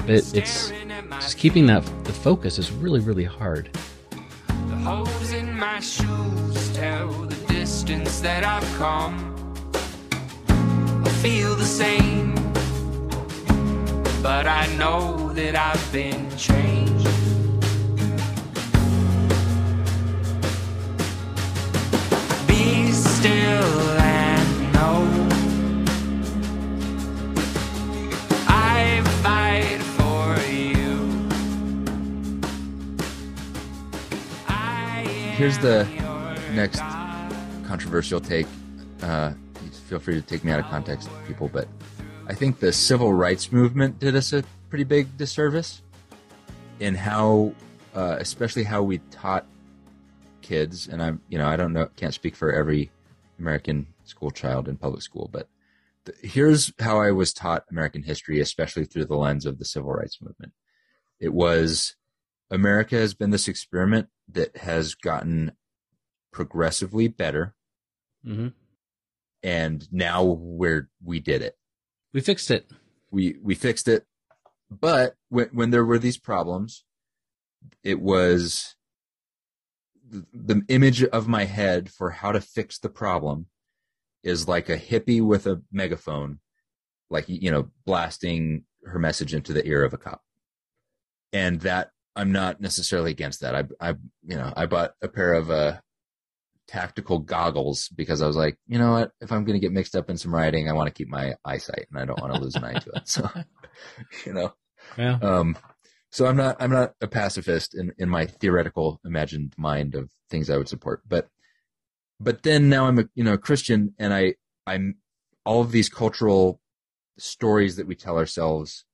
But 0.00 0.10
it's 0.10 0.70
just 1.10 1.38
keeping 1.38 1.66
that 1.66 1.84
the 2.04 2.12
focus 2.12 2.58
is 2.58 2.70
really 2.70 3.00
really 3.00 3.24
hard 3.24 3.70
holes 4.84 5.32
in 5.32 5.58
my 5.58 5.80
shoes 5.80 6.68
tell 6.74 7.08
the 7.08 7.46
distance 7.46 8.20
that 8.20 8.44
I've 8.44 8.70
come. 8.76 9.16
I 11.06 11.08
feel 11.22 11.54
the 11.54 11.64
same, 11.64 12.34
but 14.22 14.46
I 14.46 14.66
know 14.76 15.32
that 15.32 15.56
I've 15.56 15.86
been 15.90 16.28
changed. 16.36 17.08
Be 22.46 22.92
still 22.92 23.98
and 24.00 24.72
know 24.74 25.00
I 28.46 29.02
fight 29.22 29.80
Here's 35.34 35.58
the 35.58 35.82
next 36.52 36.78
controversial 37.66 38.20
take. 38.20 38.46
Uh, 39.02 39.32
feel 39.88 39.98
free 39.98 40.14
to 40.14 40.22
take 40.22 40.44
me 40.44 40.52
out 40.52 40.60
of 40.60 40.66
context, 40.66 41.10
people, 41.26 41.48
but 41.48 41.66
I 42.28 42.34
think 42.34 42.60
the 42.60 42.72
civil 42.72 43.12
rights 43.12 43.50
movement 43.50 43.98
did 43.98 44.14
us 44.14 44.32
a 44.32 44.44
pretty 44.70 44.84
big 44.84 45.16
disservice 45.16 45.82
in 46.78 46.94
how, 46.94 47.52
uh, 47.96 48.16
especially 48.20 48.62
how 48.62 48.84
we 48.84 48.98
taught 49.10 49.44
kids. 50.40 50.86
And 50.86 51.02
I'm, 51.02 51.20
you 51.28 51.36
know, 51.36 51.48
I 51.48 51.56
don't 51.56 51.72
know, 51.72 51.88
can't 51.96 52.14
speak 52.14 52.36
for 52.36 52.52
every 52.52 52.92
American 53.40 53.88
school 54.04 54.30
child 54.30 54.68
in 54.68 54.76
public 54.76 55.02
school, 55.02 55.28
but 55.32 55.48
th- 56.06 56.16
here's 56.22 56.72
how 56.78 57.00
I 57.00 57.10
was 57.10 57.32
taught 57.32 57.64
American 57.72 58.04
history, 58.04 58.38
especially 58.38 58.84
through 58.84 59.06
the 59.06 59.16
lens 59.16 59.46
of 59.46 59.58
the 59.58 59.64
civil 59.64 59.90
rights 59.90 60.22
movement. 60.22 60.52
It 61.18 61.34
was 61.34 61.96
America 62.50 62.96
has 62.96 63.14
been 63.14 63.30
this 63.30 63.48
experiment 63.48 64.08
that 64.28 64.56
has 64.58 64.94
gotten 64.94 65.52
progressively 66.32 67.08
better. 67.08 67.54
Hmm 68.24 68.48
and 69.44 69.86
now 69.92 70.24
we're 70.24 70.88
we 71.04 71.20
did 71.20 71.42
it. 71.42 71.56
We 72.12 72.22
fixed 72.22 72.50
it. 72.50 72.68
We 73.12 73.36
we 73.42 73.54
fixed 73.54 73.86
it. 73.86 74.06
But 74.70 75.14
when 75.28 75.48
when 75.52 75.70
there 75.70 75.84
were 75.84 75.98
these 75.98 76.16
problems 76.16 76.84
it 77.82 78.00
was 78.00 78.74
the, 80.08 80.26
the 80.32 80.62
image 80.68 81.02
of 81.04 81.28
my 81.28 81.44
head 81.44 81.90
for 81.90 82.10
how 82.10 82.32
to 82.32 82.40
fix 82.40 82.78
the 82.78 82.90
problem 82.90 83.46
is 84.22 84.48
like 84.48 84.68
a 84.68 84.76
hippie 84.76 85.22
with 85.22 85.46
a 85.46 85.62
megaphone 85.70 86.40
like 87.10 87.26
you 87.28 87.50
know 87.50 87.70
blasting 87.84 88.64
her 88.84 88.98
message 88.98 89.34
into 89.34 89.52
the 89.52 89.66
ear 89.66 89.84
of 89.84 89.92
a 89.92 89.98
cop. 89.98 90.22
And 91.32 91.60
that 91.60 91.90
i'm 92.16 92.32
not 92.32 92.60
necessarily 92.60 93.10
against 93.10 93.40
that 93.40 93.54
i 93.54 93.64
i 93.80 93.94
you 94.22 94.36
know 94.36 94.52
i 94.56 94.66
bought 94.66 94.92
a 95.02 95.08
pair 95.08 95.34
of 95.34 95.50
uh 95.50 95.76
tactical 96.66 97.18
goggles 97.18 97.88
because 97.90 98.22
I 98.22 98.26
was 98.26 98.36
like, 98.36 98.56
you 98.66 98.78
know 98.78 98.92
what? 98.92 99.12
If 99.20 99.32
I'm 99.32 99.44
going 99.44 99.58
to 99.58 99.64
get 99.64 99.72
mixed 99.72 99.94
up 99.94 100.08
in 100.08 100.16
some 100.16 100.34
writing, 100.34 100.68
I 100.68 100.72
want 100.72 100.86
to 100.86 100.94
keep 100.94 101.08
my 101.08 101.34
eyesight 101.44 101.86
and 101.90 102.00
I 102.00 102.04
don't 102.04 102.20
want 102.20 102.34
to 102.34 102.40
lose 102.40 102.54
an 102.54 102.64
eye 102.64 102.78
to 102.78 102.90
it. 102.94 103.02
So, 103.06 103.28
you 104.24 104.32
know, 104.32 104.54
yeah 104.96 105.18
um, 105.20 105.56
so 106.10 106.26
I'm 106.26 106.36
not, 106.36 106.56
I'm 106.60 106.70
not 106.70 106.94
a 107.00 107.06
pacifist 107.06 107.74
in, 107.74 107.92
in 107.98 108.08
my 108.08 108.26
theoretical 108.26 109.00
imagined 109.04 109.54
mind 109.56 109.94
of 109.94 110.10
things 110.30 110.48
I 110.48 110.56
would 110.56 110.68
support, 110.68 111.02
but, 111.06 111.28
but 112.20 112.42
then 112.42 112.68
now 112.68 112.86
I'm 112.86 112.98
a, 112.98 113.04
you 113.14 113.24
know, 113.24 113.36
Christian 113.36 113.94
and 113.98 114.14
I, 114.14 114.34
I'm 114.66 114.96
all 115.44 115.60
of 115.60 115.72
these 115.72 115.88
cultural 115.88 116.60
stories 117.18 117.76
that 117.76 117.86
we 117.86 117.94
tell 117.94 118.16
ourselves 118.16 118.84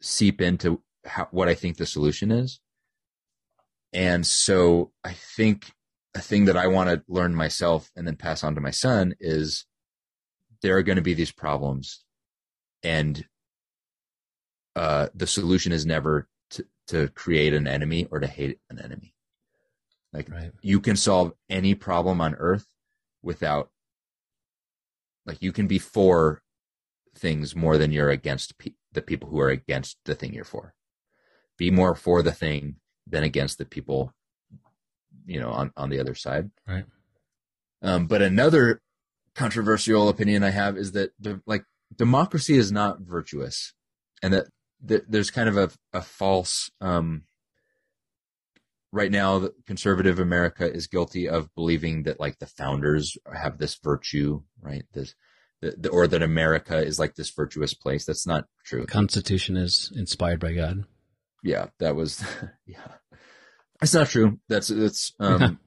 seep 0.00 0.40
into 0.40 0.82
how, 1.04 1.28
what 1.30 1.48
I 1.48 1.54
think 1.54 1.76
the 1.76 1.86
solution 1.86 2.30
is. 2.30 2.60
And 3.92 4.26
so 4.26 4.92
I 5.04 5.12
think 5.12 5.72
a 6.14 6.20
thing 6.20 6.46
that 6.46 6.56
I 6.56 6.66
want 6.66 6.90
to 6.90 7.02
learn 7.08 7.34
myself 7.34 7.90
and 7.96 8.06
then 8.06 8.16
pass 8.16 8.44
on 8.44 8.54
to 8.54 8.60
my 8.60 8.70
son 8.70 9.14
is 9.20 9.66
there 10.62 10.76
are 10.76 10.82
going 10.82 10.96
to 10.96 11.02
be 11.02 11.14
these 11.14 11.32
problems 11.32 12.04
and 12.82 13.24
uh, 14.76 15.08
the 15.14 15.26
solution 15.26 15.72
is 15.72 15.84
never 15.84 16.28
to, 16.50 16.64
to 16.88 17.08
create 17.08 17.54
an 17.54 17.66
enemy 17.66 18.06
or 18.10 18.20
to 18.20 18.26
hate 18.26 18.58
an 18.70 18.80
enemy. 18.80 19.14
Like 20.12 20.28
right 20.28 20.52
you 20.60 20.80
can 20.80 20.96
solve 20.96 21.32
any 21.48 21.74
problem 21.74 22.20
on 22.20 22.34
earth 22.34 22.66
without 23.22 23.70
like 25.24 25.40
you 25.40 25.52
can 25.52 25.66
be 25.66 25.78
for 25.78 26.42
things 27.14 27.54
more 27.54 27.78
than 27.78 27.92
you're 27.92 28.10
against 28.10 28.58
pe- 28.58 28.74
the 28.92 29.02
people 29.02 29.28
who 29.28 29.38
are 29.38 29.50
against 29.50 29.98
the 30.04 30.14
thing 30.14 30.34
you're 30.34 30.44
for 30.44 30.74
be 31.60 31.70
more 31.70 31.94
for 31.94 32.22
the 32.22 32.32
thing 32.32 32.76
than 33.06 33.22
against 33.22 33.58
the 33.58 33.66
people 33.66 34.14
you 35.26 35.38
know 35.38 35.50
on 35.50 35.70
on 35.76 35.90
the 35.90 36.00
other 36.00 36.14
side. 36.14 36.50
Right. 36.66 36.86
um 37.82 38.06
but 38.06 38.22
another 38.22 38.80
controversial 39.34 40.08
opinion 40.08 40.42
i 40.42 40.50
have 40.50 40.76
is 40.78 40.92
that 40.92 41.10
the, 41.20 41.40
like 41.46 41.64
democracy 41.94 42.56
is 42.56 42.72
not 42.72 43.00
virtuous 43.00 43.74
and 44.22 44.32
that, 44.32 44.46
that 44.82 45.10
there's 45.10 45.30
kind 45.30 45.48
of 45.50 45.56
a, 45.58 45.70
a 45.92 46.00
false 46.00 46.70
um 46.80 47.24
right 48.90 49.10
now 49.10 49.50
conservative 49.66 50.18
america 50.18 50.66
is 50.72 50.86
guilty 50.86 51.28
of 51.28 51.54
believing 51.54 52.04
that 52.04 52.18
like 52.18 52.38
the 52.38 52.46
founders 52.46 53.18
have 53.32 53.58
this 53.58 53.78
virtue 53.84 54.42
right? 54.62 54.84
This 54.94 55.14
the, 55.60 55.74
the, 55.76 55.88
or 55.90 56.06
that 56.06 56.22
america 56.22 56.78
is 56.78 56.98
like 56.98 57.16
this 57.16 57.30
virtuous 57.30 57.74
place. 57.74 58.06
That's 58.06 58.26
not 58.26 58.46
true. 58.64 58.80
The 58.80 58.86
constitution 58.86 59.58
is 59.58 59.92
inspired 59.94 60.40
by 60.40 60.54
god 60.54 60.86
yeah 61.42 61.66
that 61.78 61.94
was 61.94 62.24
yeah 62.66 62.94
it's 63.82 63.94
not 63.94 64.08
true 64.08 64.38
that's 64.48 64.70
it's 64.70 65.12
um 65.20 65.58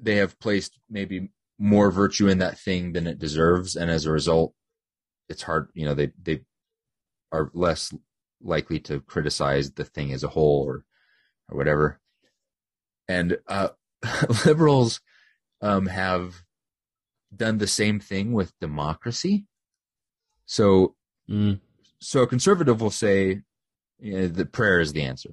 they 0.00 0.16
have 0.16 0.38
placed 0.38 0.78
maybe 0.88 1.30
more 1.58 1.90
virtue 1.90 2.28
in 2.28 2.38
that 2.38 2.58
thing 2.58 2.92
than 2.92 3.06
it 3.06 3.18
deserves 3.18 3.76
and 3.76 3.90
as 3.90 4.06
a 4.06 4.10
result 4.10 4.54
it's 5.28 5.42
hard 5.42 5.68
you 5.74 5.84
know 5.84 5.94
they 5.94 6.10
they 6.22 6.40
are 7.32 7.50
less 7.54 7.92
likely 8.42 8.80
to 8.80 9.00
criticize 9.00 9.72
the 9.72 9.84
thing 9.84 10.12
as 10.12 10.24
a 10.24 10.28
whole 10.28 10.64
or 10.66 10.84
or 11.48 11.56
whatever. 11.56 12.00
And 13.08 13.38
uh, 13.48 13.70
liberals 14.46 15.00
um, 15.60 15.86
have 15.86 16.42
done 17.34 17.58
the 17.58 17.66
same 17.66 18.00
thing 18.00 18.32
with 18.32 18.58
democracy. 18.60 19.46
So, 20.46 20.94
Mm. 21.28 21.60
so 22.00 22.22
a 22.22 22.26
conservative 22.26 22.80
will 22.80 22.90
say 22.90 23.42
you 24.00 24.12
know, 24.20 24.26
that 24.28 24.52
prayer 24.52 24.80
is 24.80 24.92
the 24.92 25.02
answer. 25.02 25.30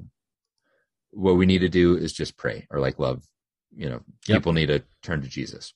What 1.11 1.37
we 1.37 1.45
need 1.45 1.59
to 1.59 1.69
do 1.69 1.95
is 1.97 2.13
just 2.13 2.37
pray 2.37 2.67
or 2.69 2.79
like 2.79 2.99
love. 2.99 3.23
You 3.75 3.89
know, 3.89 4.01
Yep. 4.27 4.37
people 4.37 4.53
need 4.53 4.67
to 4.67 4.83
turn 5.03 5.21
to 5.21 5.27
Jesus. 5.27 5.73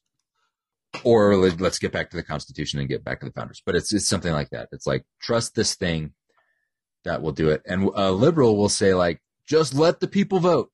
Or 1.04 1.36
let- 1.38 1.62
let's 1.62 1.80
get 1.80 1.92
back 1.92 2.10
to 2.10 2.18
the 2.18 2.24
Constitution 2.24 2.80
and 2.80 2.90
get 2.90 3.04
back 3.04 3.20
to 3.22 3.26
the 3.26 3.32
founders. 3.32 3.62
But 3.66 3.76
it's 3.76 3.94
it's 3.94 4.08
something 4.08 4.34
like 4.34 4.50
that. 4.50 4.70
It's 4.72 4.86
like 4.88 5.06
trust 5.22 5.56
this 5.56 5.76
thing 5.76 6.14
that 7.04 7.22
will 7.22 7.32
do 7.32 7.50
it. 7.50 7.62
And 7.66 7.90
a 7.96 8.12
liberal 8.12 8.58
will 8.58 8.70
say 8.70 8.94
like, 8.94 9.22
just 9.48 9.74
let 9.74 10.00
the 10.00 10.08
people 10.08 10.40
vote, 10.40 10.72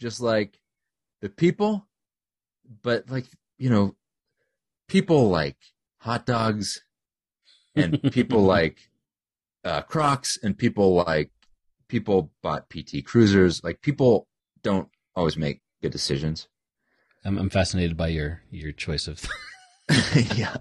just 0.00 0.20
like 0.20 0.58
the 1.20 1.28
people. 1.28 1.88
But 2.82 3.10
like 3.10 3.26
you 3.58 3.70
know, 3.70 3.96
people 4.88 5.28
like 5.30 5.56
hot 5.98 6.26
dogs, 6.26 6.82
and 7.74 8.00
people 8.12 8.42
like 8.42 8.90
uh, 9.64 9.82
Crocs, 9.82 10.38
and 10.42 10.56
people 10.58 10.94
like 10.94 11.30
people 11.88 12.30
bought 12.42 12.68
PT 12.70 13.04
Cruisers. 13.04 13.62
Like 13.64 13.80
people 13.82 14.26
don't 14.62 14.88
always 15.14 15.36
make 15.36 15.60
good 15.82 15.92
decisions. 15.92 16.48
I'm, 17.24 17.38
I'm 17.38 17.50
fascinated 17.50 17.96
by 17.96 18.08
your 18.08 18.42
your 18.50 18.72
choice 18.72 19.08
of 19.08 19.24
yeah. 20.34 20.56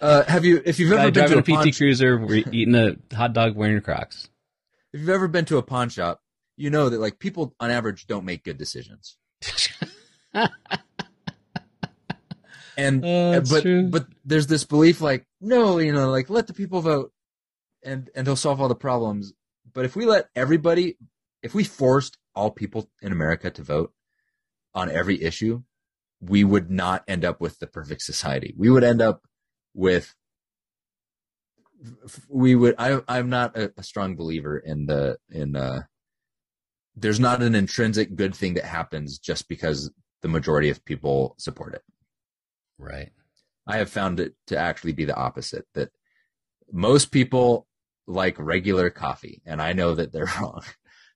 Uh, 0.00 0.22
have 0.24 0.44
you, 0.44 0.62
if 0.64 0.78
you've 0.78 0.92
ever 0.92 1.10
been 1.10 1.28
to 1.28 1.38
a 1.38 1.42
PT 1.42 1.46
pawn, 1.48 1.72
Cruiser, 1.72 2.24
eating 2.52 2.74
a 2.76 2.96
hot 3.16 3.32
dog, 3.32 3.56
wearing 3.56 3.80
Crocs. 3.80 4.28
if 4.92 5.00
you've 5.00 5.08
ever 5.08 5.26
been 5.26 5.44
to 5.46 5.56
a 5.56 5.62
pawn 5.62 5.88
shop, 5.88 6.20
you 6.56 6.70
know 6.70 6.88
that 6.88 7.00
like 7.00 7.18
people 7.18 7.54
on 7.58 7.70
average 7.72 8.06
don't 8.06 8.24
make 8.24 8.44
good 8.44 8.58
decisions. 8.58 9.16
And 12.76 13.04
Oh, 13.04 13.40
but 13.40 13.62
true. 13.62 13.88
but 13.88 14.06
there's 14.24 14.46
this 14.46 14.62
belief 14.62 15.00
like 15.00 15.26
no, 15.40 15.78
you 15.78 15.92
know, 15.92 16.10
like 16.10 16.30
let 16.30 16.46
the 16.46 16.52
people 16.54 16.80
vote, 16.80 17.12
and 17.82 18.08
and 18.14 18.24
they'll 18.24 18.36
solve 18.36 18.60
all 18.60 18.68
the 18.68 18.76
problems. 18.76 19.32
But 19.72 19.84
if 19.84 19.96
we 19.96 20.06
let 20.06 20.28
everybody, 20.34 20.96
if 21.42 21.54
we 21.54 21.64
forced 21.64 22.18
all 22.34 22.50
people 22.50 22.90
in 23.02 23.12
America 23.12 23.50
to 23.50 23.62
vote 23.62 23.92
on 24.74 24.90
every 24.90 25.22
issue, 25.22 25.62
we 26.20 26.44
would 26.44 26.70
not 26.70 27.04
end 27.06 27.24
up 27.24 27.40
with 27.40 27.58
the 27.58 27.66
perfect 27.66 28.02
society. 28.02 28.54
We 28.56 28.70
would 28.70 28.84
end 28.84 29.00
up 29.02 29.22
with 29.74 30.14
we 32.28 32.56
would 32.56 32.74
I 32.78 33.00
I'm 33.06 33.30
not 33.30 33.56
a, 33.56 33.72
a 33.76 33.82
strong 33.82 34.16
believer 34.16 34.58
in 34.58 34.86
the 34.86 35.18
in 35.30 35.54
uh 35.54 35.82
there's 36.96 37.20
not 37.20 37.42
an 37.42 37.54
intrinsic 37.54 38.16
good 38.16 38.34
thing 38.34 38.54
that 38.54 38.64
happens 38.64 39.18
just 39.18 39.48
because 39.48 39.92
the 40.22 40.28
majority 40.28 40.70
of 40.70 40.84
people 40.84 41.36
support 41.38 41.74
it. 41.74 41.82
right. 42.78 43.10
I 43.68 43.76
have 43.76 43.90
found 43.90 44.18
it 44.18 44.34
to 44.48 44.56
actually 44.56 44.92
be 44.92 45.04
the 45.04 45.14
opposite 45.14 45.66
that 45.74 45.90
most 46.72 47.12
people 47.12 47.67
like 48.08 48.36
regular 48.38 48.90
coffee 48.90 49.42
and 49.46 49.62
I 49.62 49.72
know 49.72 49.94
that 49.94 50.12
they're 50.12 50.30
wrong. 50.40 50.62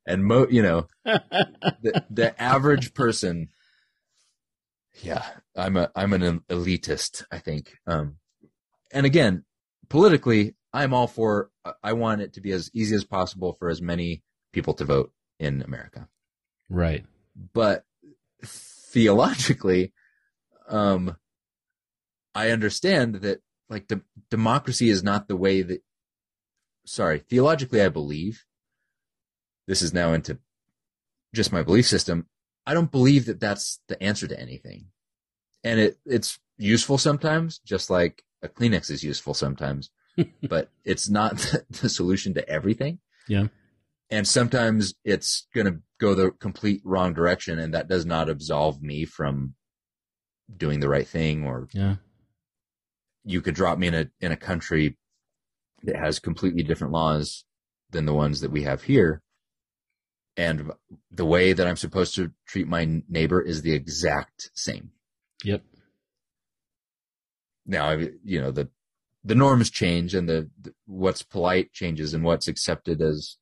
And 0.06 0.24
mo 0.24 0.46
you 0.48 0.62
know, 0.62 0.86
the, 1.04 2.04
the 2.10 2.42
average 2.42 2.94
person 2.94 3.48
yeah, 5.02 5.24
I'm 5.56 5.76
a 5.76 5.90
I'm 5.96 6.12
an 6.12 6.40
elitist, 6.50 7.24
I 7.32 7.38
think. 7.38 7.78
Um 7.86 8.16
and 8.92 9.06
again, 9.06 9.44
politically, 9.88 10.54
I'm 10.72 10.92
all 10.92 11.06
for 11.06 11.50
I 11.82 11.94
want 11.94 12.20
it 12.20 12.34
to 12.34 12.40
be 12.40 12.52
as 12.52 12.70
easy 12.74 12.94
as 12.94 13.04
possible 13.04 13.56
for 13.58 13.70
as 13.70 13.80
many 13.80 14.22
people 14.52 14.74
to 14.74 14.84
vote 14.84 15.12
in 15.38 15.62
America 15.62 16.08
right. 16.72 17.04
but 17.52 17.84
theologically 18.44 19.92
um 20.68 21.16
i 22.34 22.50
understand 22.50 23.16
that 23.16 23.40
like 23.68 23.86
de- 23.88 24.02
democracy 24.30 24.88
is 24.88 25.02
not 25.02 25.28
the 25.28 25.36
way 25.36 25.62
that 25.62 25.82
sorry 26.84 27.18
theologically 27.18 27.80
i 27.82 27.88
believe 27.88 28.44
this 29.66 29.82
is 29.82 29.92
now 29.94 30.12
into 30.12 30.38
just 31.34 31.52
my 31.52 31.62
belief 31.62 31.86
system 31.86 32.26
i 32.66 32.74
don't 32.74 32.90
believe 32.90 33.26
that 33.26 33.40
that's 33.40 33.80
the 33.88 34.00
answer 34.02 34.26
to 34.26 34.38
anything 34.38 34.86
and 35.64 35.78
it 35.80 35.98
it's 36.04 36.38
useful 36.58 36.98
sometimes 36.98 37.58
just 37.60 37.88
like 37.90 38.22
a 38.42 38.48
kleenex 38.48 38.90
is 38.90 39.04
useful 39.04 39.34
sometimes 39.34 39.90
but 40.48 40.70
it's 40.84 41.08
not 41.08 41.36
the, 41.38 41.64
the 41.82 41.88
solution 41.88 42.34
to 42.34 42.48
everything 42.48 42.98
Yeah. 43.28 43.46
and 44.10 44.26
sometimes 44.26 44.94
it's 45.04 45.46
going 45.54 45.66
to 45.66 45.78
go 46.00 46.14
the 46.14 46.30
complete 46.32 46.80
wrong 46.84 47.14
direction 47.14 47.58
and 47.58 47.72
that 47.74 47.88
does 47.88 48.04
not 48.04 48.28
absolve 48.28 48.82
me 48.82 49.04
from 49.04 49.54
doing 50.54 50.80
the 50.80 50.88
right 50.88 51.06
thing 51.06 51.44
or 51.44 51.68
Yeah. 51.72 51.96
you 53.24 53.40
could 53.40 53.54
drop 53.54 53.78
me 53.78 53.86
in 53.86 53.94
a 53.94 54.06
in 54.20 54.32
a 54.32 54.36
country 54.36 54.98
that 55.84 55.96
has 55.96 56.18
completely 56.18 56.62
different 56.62 56.92
laws 56.92 57.44
than 57.90 58.06
the 58.06 58.14
ones 58.14 58.40
that 58.40 58.50
we 58.50 58.62
have 58.62 58.82
here. 58.82 59.22
And 60.36 60.72
the 61.10 61.26
way 61.26 61.52
that 61.52 61.66
I'm 61.66 61.76
supposed 61.76 62.14
to 62.14 62.32
treat 62.46 62.66
my 62.66 63.02
neighbor 63.08 63.40
is 63.42 63.62
the 63.62 63.72
exact 63.74 64.50
same. 64.54 64.90
Yep. 65.44 65.62
now 67.66 67.90
you 68.24 68.40
know 68.40 68.50
the 68.52 68.68
the 69.24 69.34
norms 69.34 69.70
change 69.70 70.14
and 70.14 70.28
the, 70.28 70.50
the 70.60 70.72
what's 70.86 71.22
polite 71.22 71.72
changes 71.72 72.14
and 72.14 72.24
what's 72.24 72.48
accepted 72.48 73.00
as 73.02 73.38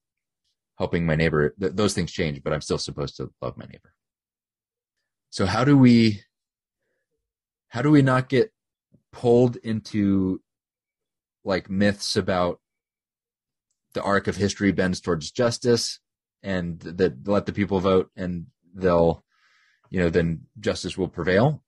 helping 0.78 1.04
my 1.06 1.14
neighbor 1.14 1.54
th- 1.60 1.72
those 1.74 1.94
things 1.94 2.10
change 2.12 2.42
but 2.42 2.52
i'm 2.52 2.60
still 2.60 2.78
supposed 2.78 3.16
to 3.16 3.30
love 3.42 3.56
my 3.56 3.64
neighbor. 3.66 3.92
So 5.30 5.46
how 5.46 5.64
do 5.64 5.76
we 5.76 6.22
how 7.68 7.82
do 7.82 7.90
we 7.90 8.02
not 8.02 8.28
get 8.28 8.52
pulled 9.12 9.56
into 9.56 10.40
like 11.44 11.70
myths 11.70 12.16
about 12.16 12.60
the 13.92 14.02
arc 14.02 14.28
of 14.28 14.36
history 14.36 14.72
bends 14.72 15.00
towards 15.00 15.30
justice 15.30 15.98
and 16.42 16.80
that 16.80 17.26
let 17.26 17.46
the 17.46 17.52
people 17.52 17.80
vote 17.80 18.10
and 18.16 18.46
they'll 18.74 19.24
you 19.90 20.00
know 20.00 20.10
then 20.10 20.42
justice 20.58 20.96
will 20.96 21.08
prevail. 21.08 21.62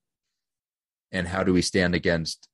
And 1.10 1.28
how 1.28 1.42
do 1.44 1.52
we 1.52 1.62
stand 1.62 1.94
against 1.94 2.48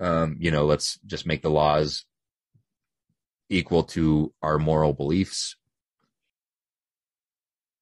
um, 0.00 0.36
you 0.40 0.50
know 0.50 0.64
let's 0.64 0.98
just 1.06 1.26
make 1.26 1.42
the 1.42 1.50
laws 1.50 2.04
equal 3.48 3.84
to 3.84 4.32
our 4.42 4.58
moral 4.58 4.92
beliefs? 4.92 5.56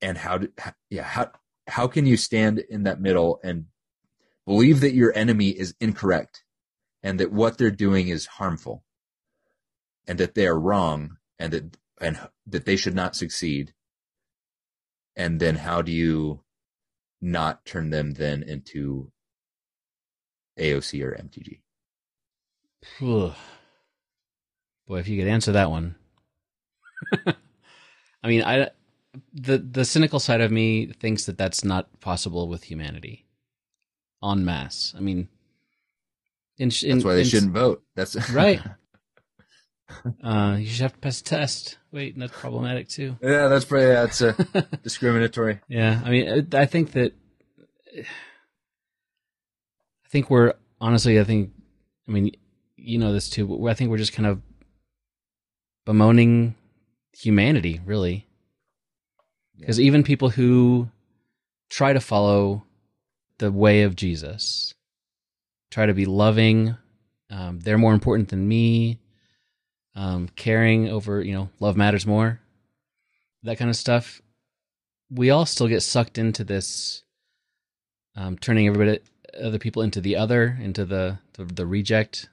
And 0.03 0.19
how 0.19 0.39
do 0.39 0.53
yeah 0.91 1.05
how 1.05 1.31
how 1.67 1.87
can 1.87 2.05
you 2.05 2.17
stand 2.17 2.59
in 2.59 2.83
that 2.83 3.01
middle 3.01 3.41
and 3.45 3.67
believe 4.47 4.81
that 4.81 4.95
your 4.95 5.13
enemy 5.15 5.51
is 5.51 5.75
incorrect 5.81 6.43
and 7.03 7.19
that 7.21 7.33
what 7.33 7.59
they're 7.59 7.71
doing 7.71 8.09
is 8.09 8.27
harmful 8.27 8.85
and 10.07 10.19
that 10.19 10.35
they 10.35 10.47
are 10.47 10.59
wrong 10.59 11.17
and 11.39 11.53
that 11.53 11.77
and 12.01 12.19
that 12.47 12.65
they 12.65 12.77
should 12.77 12.95
not 12.95 13.15
succeed 13.15 13.75
and 15.17 15.41
then 15.41 15.57
how 15.57 15.83
do 15.83 15.93
you 15.93 16.41
not 17.21 17.65
turn 17.65 17.91
them 17.91 18.13
then 18.13 18.43
into 18.43 19.13
AOC 20.59 21.03
or 21.03 21.13
MTG. 21.13 21.61
Boy, 24.87 24.99
if 24.99 25.09
you 25.09 25.19
could 25.19 25.29
answer 25.29 25.53
that 25.53 25.71
one. 25.71 25.97
I 27.27 28.29
mean, 28.29 28.43
I 28.43 28.71
the 29.33 29.59
the 29.59 29.85
cynical 29.85 30.21
side 30.21 30.41
of 30.41 30.51
me 30.51 30.87
thinks 30.87 31.25
that 31.27 31.39
that's 31.39 31.65
not 31.65 32.01
possible 32.01 32.49
with 32.49 32.65
humanity 32.65 33.27
en 34.23 34.45
masse. 34.45 34.95
I 34.97 35.01
mean, 35.01 35.29
in, 36.61 36.71
in, 36.83 36.99
that's 36.99 37.05
why 37.05 37.15
they 37.15 37.21
in- 37.23 37.27
shouldn't 37.27 37.53
vote 37.53 37.83
that's 37.97 38.15
Right. 38.43 38.61
Uh, 40.23 40.57
you 40.59 40.67
should 40.67 40.83
have 40.83 40.93
to 40.93 40.99
pass 41.01 41.21
a 41.21 41.25
test. 41.25 41.77
Wait, 41.91 42.15
and 42.15 42.23
that's 42.23 42.33
problematic 42.33 42.89
too. 42.89 43.17
yeah 43.21 43.49
that's 43.49 43.65
pretty 43.65 43.87
that's 43.87 44.23
uh, 44.23 44.33
discriminatory 44.85 45.59
Yeah, 45.69 46.01
I 46.05 46.11
mean, 46.11 46.47
I 46.55 46.59
I 46.63 46.67
think 46.67 46.93
that 46.93 47.13
I 47.99 48.05
think 50.09 50.31
we're 50.31 50.55
honestly, 50.81 51.19
I 51.21 51.25
think, 51.25 51.51
I 52.09 52.13
mean, 52.13 52.31
you 52.77 52.99
know 52.99 53.13
this 53.13 53.29
too. 53.29 53.47
But 53.47 53.65
I 53.67 53.75
think 53.75 53.91
we're 53.91 53.99
just 53.99 54.13
kind 54.13 54.27
of 54.29 54.41
bemoaning 55.87 56.55
humanity, 57.13 57.81
really, 57.85 58.27
because 59.59 59.81
even 59.81 60.03
people 60.05 60.31
who 60.31 60.89
try 61.69 61.93
to 61.93 62.01
follow 62.01 62.65
the 63.39 63.51
way 63.53 63.83
of 63.83 63.97
Jesus, 63.97 64.73
try 65.71 65.87
to 65.87 65.95
be 65.95 66.07
loving, 66.07 66.77
um, 67.31 67.61
they're 67.61 67.79
more 67.79 67.95
important 67.95 68.29
than 68.29 68.47
me. 68.47 68.99
Um, 69.97 70.29
caring 70.37 70.89
over, 70.89 71.21
you 71.21 71.33
know, 71.35 71.51
love 71.59 71.77
matters 71.77 72.07
more. 72.07 72.41
That 73.43 73.59
kind 73.59 73.69
of 73.71 73.77
stuff 73.77 74.21
we 75.11 75.31
all 75.31 75.45
still 75.45 75.67
get 75.67 75.83
sucked 75.83 76.19
into 76.19 76.45
this 76.45 77.03
um, 78.15 78.39
turning 78.39 78.69
everybody 78.69 79.01
other 79.43 79.59
people 79.59 79.83
into 79.83 80.01
the 80.01 80.17
other 80.17 80.57
into 80.61 80.85
the 80.85 81.19
the, 81.35 81.45
the 81.45 81.67
reject 81.67 82.29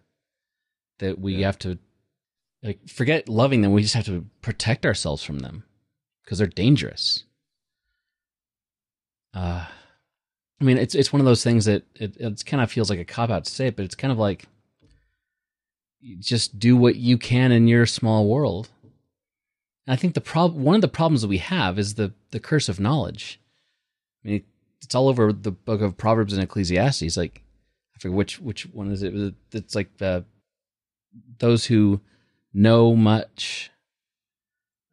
that 1.00 1.18
we 1.20 1.36
Yeah. 1.36 1.48
have 1.48 1.60
to 1.60 1.80
like 2.64 2.88
forget 2.88 3.28
loving 3.30 3.62
them. 3.62 3.72
We 3.72 3.82
just 3.82 3.96
have 3.96 4.06
to 4.06 4.26
protect 4.42 4.86
ourselves 4.86 5.24
from 5.24 5.40
them 5.40 5.64
because 6.24 6.38
they're 6.38 6.48
dangerous. 6.48 7.24
Uh, 9.34 9.66
I 10.60 10.64
mean, 10.64 10.78
it's 10.78 10.96
it's 10.96 11.14
one 11.14 11.20
of 11.20 11.26
those 11.26 11.44
things 11.44 11.66
that 11.66 11.84
it 11.96 12.18
it's 12.20 12.44
kind 12.44 12.62
of 12.64 12.72
feels 12.72 12.90
like 12.90 13.00
a 13.00 13.06
cop 13.06 13.30
out 13.30 13.46
to 13.46 13.52
say 13.52 13.68
it, 13.68 13.76
but 13.76 13.86
it's 13.86 13.96
kind 13.96 14.12
of 14.12 14.18
like 14.18 14.46
just 16.20 16.58
do 16.58 16.76
what 16.76 16.96
you 16.96 17.18
can 17.18 17.52
in 17.52 17.68
your 17.68 17.86
small 17.86 18.28
world. 18.28 18.70
And 19.86 19.94
I 19.94 19.96
think 19.96 20.14
the 20.14 20.22
prob 20.22 20.56
one 20.56 20.76
of 20.76 20.82
the 20.82 20.88
problems 20.88 21.22
that 21.22 21.28
we 21.28 21.38
have 21.38 21.78
is 21.78 21.94
the 21.94 22.14
the 22.32 22.40
curse 22.40 22.70
of 22.70 22.80
knowledge. 22.80 23.40
I 24.24 24.30
mean, 24.30 24.44
it's 24.82 24.96
all 24.96 25.10
over 25.10 25.32
the 25.32 25.52
book 25.52 25.82
of 25.82 25.98
Proverbs 25.98 26.34
and 26.34 26.42
Ecclesiastes. 26.44 27.18
Like, 27.18 27.44
I 27.96 28.00
forget 28.00 28.16
which 28.16 28.40
which 28.40 28.64
one 28.68 28.92
is 28.92 29.04
it? 29.04 29.36
It's 29.52 29.76
like 29.76 29.98
the 29.98 30.26
those 31.40 31.66
who 31.66 32.02
know 32.54 32.96
much 32.96 33.70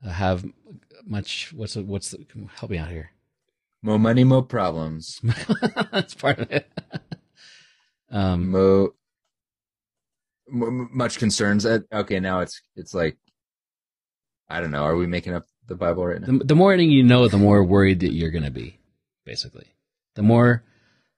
uh, 0.04 0.10
have 0.10 0.44
much. 1.06 1.52
What's 1.54 1.76
what's 1.76 2.10
the, 2.10 2.26
help 2.56 2.70
me 2.70 2.78
out 2.78 2.90
here? 2.90 3.10
More 3.84 3.98
money, 3.98 4.24
more 4.24 4.42
problems. 4.42 5.20
That's 5.92 6.14
part 6.14 6.38
of 6.38 6.50
it. 6.50 6.66
um, 8.10 8.50
Mo, 8.50 8.94
m- 10.50 10.88
much 10.90 11.18
concerns. 11.18 11.66
Uh, 11.66 11.80
Okay, 11.92 12.18
now 12.18 12.40
it's 12.40 12.62
it's 12.76 12.94
like 12.94 13.18
I 14.48 14.62
don't 14.62 14.70
know. 14.70 14.84
Are 14.84 14.96
we 14.96 15.06
making 15.06 15.34
up 15.34 15.44
the 15.66 15.74
Bible 15.74 16.06
right 16.06 16.18
now? 16.18 16.38
the, 16.38 16.44
the 16.44 16.54
more 16.54 16.74
you 16.74 17.02
know, 17.02 17.28
the 17.28 17.36
more 17.36 17.62
worried 17.62 18.00
that 18.00 18.14
you're 18.14 18.30
going 18.30 18.44
to 18.44 18.50
be. 18.50 18.78
Basically, 19.26 19.66
the 20.14 20.22
more 20.22 20.64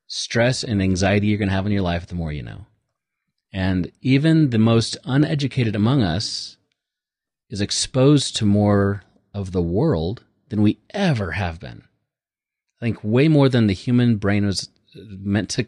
stress 0.09 0.65
and 0.65 0.83
anxiety 0.83 1.29
you're 1.29 1.39
going 1.39 1.49
to 1.49 1.55
have 1.55 1.67
in 1.67 1.73
your 1.73 1.83
life, 1.83 2.09
the 2.09 2.17
more 2.17 2.33
you 2.33 2.43
know. 2.43 2.67
And 3.53 3.93
even 4.03 4.51
the 4.51 4.59
most 4.59 4.97
uneducated 5.05 5.77
among 5.77 6.03
us 6.03 6.57
is 7.49 7.61
exposed 7.61 8.35
to 8.37 8.45
more 8.45 9.05
of 9.33 9.53
the 9.53 9.63
world 9.63 10.25
than 10.49 10.63
we 10.63 10.81
ever 10.91 11.33
have 11.33 11.61
been. 11.61 11.85
I 12.81 12.87
think 12.87 12.99
way 13.03 13.29
more 13.29 13.49
than 13.49 13.67
the 13.67 13.75
human 13.75 14.17
brain 14.17 14.45
was 14.47 14.69
meant 14.95 15.51
to 15.51 15.67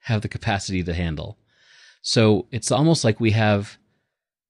have 0.00 0.22
the 0.22 0.28
capacity 0.28 0.82
to 0.82 0.94
handle. 0.94 1.38
So 2.02 2.46
it's 2.50 2.70
almost 2.70 3.04
like 3.04 3.20
we 3.20 3.30
have 3.30 3.78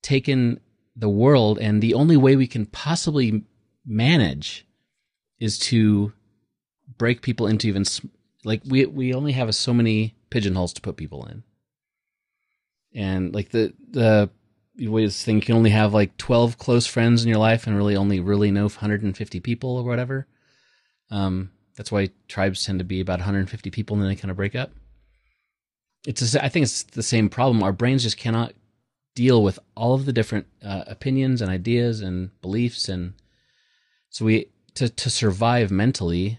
taken 0.03 0.61
the 0.97 1.09
world, 1.09 1.59
and 1.59 1.81
the 1.81 1.95
only 1.95 2.17
way 2.17 2.37
we 2.37 2.47
can 2.47 2.67
possibly 2.67 3.45
manage 3.87 4.67
is 5.39 5.59
to 5.59 6.13
break 6.99 7.23
people 7.23 7.47
into 7.47 7.69
even 7.69 7.85
like 8.45 8.63
we 8.65 8.87
we 8.87 9.15
only 9.15 9.33
have 9.33 9.55
so 9.55 9.73
many 9.73 10.15
pigeonholes 10.31 10.73
to 10.75 10.81
put 10.81 10.97
people 10.97 11.27
in 11.27 11.43
and 12.95 13.35
like 13.35 13.51
the 13.51 13.73
the 13.91 14.31
ways 14.79 15.23
thing 15.23 15.43
you 15.47 15.55
only 15.55 15.71
have 15.71 15.95
like 15.95 16.17
12 16.17 16.59
close 16.59 16.87
friends 16.87 17.23
in 17.23 17.29
your 17.29 17.39
life 17.39 17.67
and 17.67 17.77
really 17.77 17.97
only 17.97 18.21
really 18.21 18.51
know 18.51 18.65
150 18.65 19.41
people 19.41 19.77
or 19.77 19.85
whatever 19.85 20.27
um 21.11 21.51
that's 21.77 21.93
why 21.93 22.11
tribes 22.29 22.65
tend 22.65 22.79
to 22.79 22.85
be 22.85 23.01
about 23.01 23.19
150 23.19 23.71
people 23.71 23.95
and 23.95 24.03
then 24.03 24.11
they 24.11 24.17
kind 24.17 24.31
of 24.31 24.37
break 24.37 24.55
up. 24.55 24.71
It's 26.07 26.35
a, 26.35 26.45
i 26.45 26.49
think 26.49 26.65
it's 26.65 26.83
the 26.83 27.03
same 27.03 27.29
problem. 27.29 27.63
Our 27.63 27.73
brains 27.73 28.03
just 28.03 28.17
cannot 28.17 28.55
deal 29.15 29.43
with 29.43 29.59
all 29.77 29.95
of 29.95 30.07
the 30.07 30.13
different 30.13 30.47
uh, 30.65 30.85
opinions 30.87 31.41
and 31.41 31.51
ideas 31.51 32.01
and 32.01 32.31
beliefs 32.41 32.89
and 32.89 33.13
so 34.09 34.25
we 34.25 34.49
to 34.75 34.89
to 34.89 35.11
survive 35.11 35.71
mentally 35.71 36.39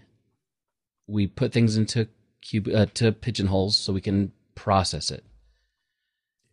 we 1.06 1.26
put 1.26 1.52
things 1.52 1.76
into 1.76 2.08
cube 2.40 2.68
uh, 2.68 2.86
to 2.94 3.12
pigeonholes 3.12 3.76
so 3.76 3.92
we 3.92 4.00
can 4.00 4.32
process 4.54 5.10
it. 5.10 5.24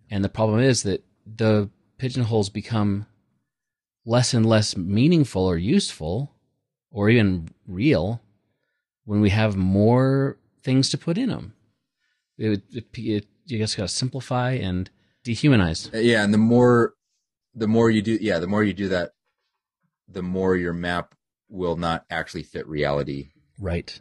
And 0.10 0.24
the 0.24 0.30
problem 0.30 0.60
is 0.60 0.84
that 0.84 1.04
the 1.26 1.70
pigeonholes 1.98 2.50
become 2.50 3.06
less 4.06 4.34
and 4.34 4.46
less 4.46 4.76
meaningful 4.76 5.46
or 5.46 5.58
useful 5.58 6.34
or 6.92 7.10
even 7.10 7.50
real 7.68 8.22
when 9.06 9.22
we 9.22 9.30
have 9.30 9.56
more 9.56 10.38
things 10.64 10.90
to 10.90 10.98
put 10.98 11.18
in 11.18 11.30
them. 11.30 11.54
It, 12.38 12.62
it, 12.72 12.86
it, 12.98 13.26
you 13.46 13.58
just 13.60 13.78
got 13.78 13.84
to 13.84 13.88
simplify 13.88 14.52
and 14.54 14.90
dehumanize. 15.26 15.94
Uh, 15.94 15.98
Yeah, 16.00 16.24
and 16.24 16.34
the 16.34 16.38
more 16.38 16.94
the 17.54 17.68
more 17.68 17.90
you 17.92 18.02
do, 18.02 18.18
yeah, 18.22 18.40
the 18.40 18.48
more 18.48 18.64
you 18.64 18.74
do 18.74 18.88
that, 18.90 19.12
the 20.08 20.24
more 20.24 20.56
your 20.56 20.74
map 20.74 21.16
will 21.50 21.76
not 21.76 22.06
actually 22.10 22.44
fit 22.44 22.66
reality 22.68 23.32
Right. 23.60 24.00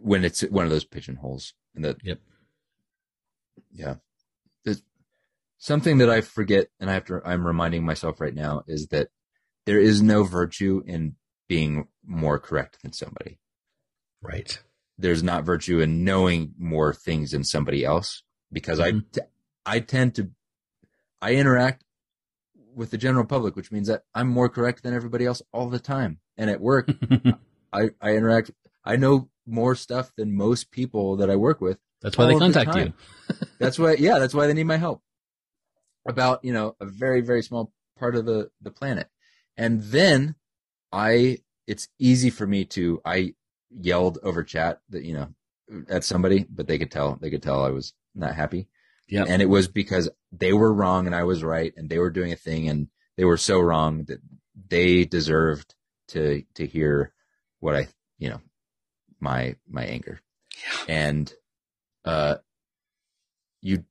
when 0.00 0.24
it's 0.24 0.40
one 0.42 0.64
of 0.64 0.70
those 0.70 0.84
pigeonholes. 0.84 1.54
And 1.76 1.84
that, 1.84 1.98
Yep. 2.02 2.20
yeah, 3.72 3.94
There's 4.64 4.82
something 5.58 5.98
that 5.98 6.10
I 6.10 6.20
forget, 6.22 6.66
and 6.80 6.90
I 6.90 6.94
have 6.94 7.04
to. 7.06 7.20
I'm 7.24 7.46
reminding 7.46 7.84
myself 7.84 8.20
right 8.20 8.34
now 8.34 8.64
is 8.66 8.88
that 8.88 9.08
there 9.64 9.78
is 9.78 10.02
no 10.02 10.24
virtue 10.24 10.82
in 10.86 11.14
being 11.48 11.86
more 12.04 12.38
correct 12.40 12.82
than 12.82 12.92
somebody. 12.92 13.38
Right. 14.22 14.58
There's 14.96 15.22
not 15.22 15.44
virtue 15.44 15.80
in 15.80 16.04
knowing 16.04 16.54
more 16.58 16.94
things 16.94 17.32
than 17.32 17.44
somebody 17.44 17.84
else 17.84 18.22
because 18.52 18.78
I, 18.78 18.92
Mhm. 18.92 19.12
t- 19.12 19.20
I 19.66 19.80
tend 19.80 20.14
to, 20.14 20.30
I 21.20 21.34
interact 21.34 21.84
with 22.74 22.90
the 22.90 22.98
general 22.98 23.24
public, 23.24 23.56
which 23.56 23.72
means 23.72 23.88
that 23.88 24.04
I'm 24.14 24.28
more 24.28 24.48
correct 24.48 24.82
than 24.82 24.94
everybody 24.94 25.26
else 25.26 25.42
all 25.52 25.68
the 25.68 25.78
time. 25.80 26.20
And 26.36 26.48
at 26.48 26.60
work, 26.60 26.88
I, 27.72 27.90
I 28.00 28.14
interact, 28.14 28.52
I 28.84 28.96
know 28.96 29.28
more 29.46 29.74
stuff 29.74 30.12
than 30.16 30.36
most 30.36 30.70
people 30.70 31.16
that 31.16 31.28
I 31.30 31.36
work 31.36 31.60
with. 31.60 31.78
That's 32.00 32.16
why 32.16 32.26
they 32.26 32.32
all 32.34 32.38
the 32.38 32.52
contact 32.52 32.76
you. 32.76 32.92
That's 33.58 33.78
why, 33.78 33.94
yeah, 33.98 34.18
that's 34.18 34.34
why 34.34 34.46
they 34.46 34.54
need 34.54 34.64
my 34.64 34.76
help 34.76 35.02
about, 36.06 36.44
you 36.44 36.52
know, 36.52 36.74
a 36.80 36.84
very, 36.86 37.20
very 37.20 37.42
small 37.42 37.72
part 37.98 38.16
of 38.16 38.24
the, 38.24 38.50
the 38.60 38.70
planet. 38.72 39.08
And 39.56 39.82
then 39.82 40.34
I, 40.90 41.38
it's 41.66 41.88
easy 41.98 42.30
for 42.30 42.46
me 42.46 42.64
to, 42.66 43.00
I 43.04 43.34
yelled 43.80 44.18
over 44.22 44.42
chat 44.42 44.80
that, 44.90 45.04
you 45.04 45.14
know, 45.14 45.28
at 45.88 46.04
somebody, 46.04 46.46
but 46.48 46.66
they 46.66 46.78
could 46.78 46.90
tell, 46.90 47.16
they 47.20 47.30
could 47.30 47.42
tell 47.42 47.64
I 47.64 47.70
was 47.70 47.94
not 48.14 48.34
happy. 48.34 48.68
Yeah, 49.08 49.24
And 49.28 49.42
it 49.42 49.48
was 49.48 49.68
because 49.68 50.08
they 50.30 50.52
were 50.52 50.72
wrong 50.72 51.06
and 51.06 51.14
I 51.14 51.24
was 51.24 51.42
right 51.42 51.72
and 51.76 51.88
they 51.88 51.98
were 51.98 52.10
doing 52.10 52.32
a 52.32 52.36
thing 52.36 52.68
and 52.68 52.88
they 53.16 53.24
were 53.24 53.36
so 53.36 53.60
wrong 53.60 54.04
that 54.04 54.20
they 54.68 55.04
deserved 55.04 55.74
to, 56.08 56.44
to 56.54 56.66
hear 56.66 57.12
what 57.60 57.76
I, 57.76 57.88
you 58.18 58.30
know, 58.30 58.40
my, 59.20 59.56
my 59.68 59.84
anger. 59.84 60.20
yeah. 60.56 60.94
And, 60.94 61.32
uh, 62.04 62.36
you 63.60 63.84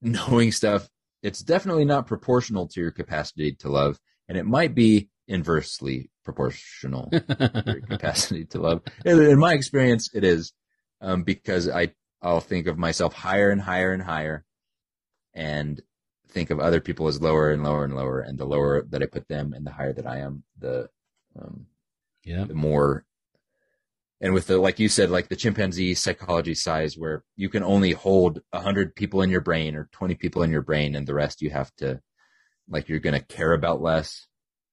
knowing 0.00 0.52
stuff, 0.52 0.88
it's 1.22 1.40
definitely 1.40 1.84
not 1.84 2.06
proportional 2.06 2.66
to 2.68 2.80
your 2.80 2.90
capacity 2.90 3.52
to 3.52 3.68
love. 3.68 3.98
And 4.28 4.38
it 4.38 4.46
might 4.46 4.74
be 4.74 5.08
inversely 5.28 6.10
proportional 6.24 7.10
capacity 7.88 8.44
to 8.46 8.60
love. 8.60 8.82
In, 9.04 9.20
in 9.22 9.38
my 9.38 9.54
experience, 9.54 10.10
it 10.14 10.24
is, 10.24 10.52
um, 11.00 11.22
because 11.22 11.68
I, 11.68 11.92
I'll 12.22 12.40
think 12.40 12.66
of 12.66 12.78
myself 12.78 13.14
higher 13.14 13.50
and 13.50 13.60
higher 13.60 13.92
and 13.92 14.02
higher 14.02 14.44
and 15.34 15.80
think 16.28 16.50
of 16.50 16.60
other 16.60 16.80
people 16.80 17.08
as 17.08 17.20
lower 17.20 17.50
and 17.50 17.62
lower 17.62 17.84
and 17.84 17.94
lower. 17.94 18.20
And 18.20 18.38
the 18.38 18.46
lower 18.46 18.82
that 18.90 19.02
I 19.02 19.06
put 19.06 19.28
them 19.28 19.52
and 19.52 19.66
the 19.66 19.72
higher 19.72 19.92
that 19.92 20.06
I 20.06 20.18
am, 20.18 20.42
the, 20.58 20.88
um, 21.40 21.66
yeah. 22.24 22.44
the 22.44 22.54
more 22.54 23.04
and 24.20 24.32
with 24.32 24.46
the 24.46 24.58
like 24.58 24.78
you 24.78 24.88
said 24.88 25.10
like 25.10 25.28
the 25.28 25.36
chimpanzee 25.36 25.94
psychology 25.94 26.54
size 26.54 26.96
where 26.96 27.22
you 27.36 27.48
can 27.48 27.62
only 27.62 27.92
hold 27.92 28.40
100 28.50 28.94
people 28.94 29.22
in 29.22 29.30
your 29.30 29.40
brain 29.40 29.76
or 29.76 29.88
20 29.92 30.14
people 30.14 30.42
in 30.42 30.50
your 30.50 30.62
brain 30.62 30.94
and 30.94 31.06
the 31.06 31.14
rest 31.14 31.42
you 31.42 31.50
have 31.50 31.74
to 31.76 32.00
like 32.68 32.88
you're 32.88 32.98
going 32.98 33.18
to 33.18 33.26
care 33.26 33.52
about 33.52 33.82
less 33.82 34.26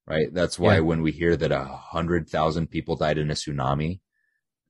right 0.08 0.34
that's 0.34 0.58
why 0.60 0.76
Yeah. 0.76 0.82
when 0.82 1.02
we 1.02 1.12
hear 1.12 1.36
that 1.38 1.52
a 1.52 1.60
100,000 1.60 2.68
people 2.68 2.96
died 2.96 3.18
in 3.18 3.30
a 3.32 3.34
tsunami 3.34 4.02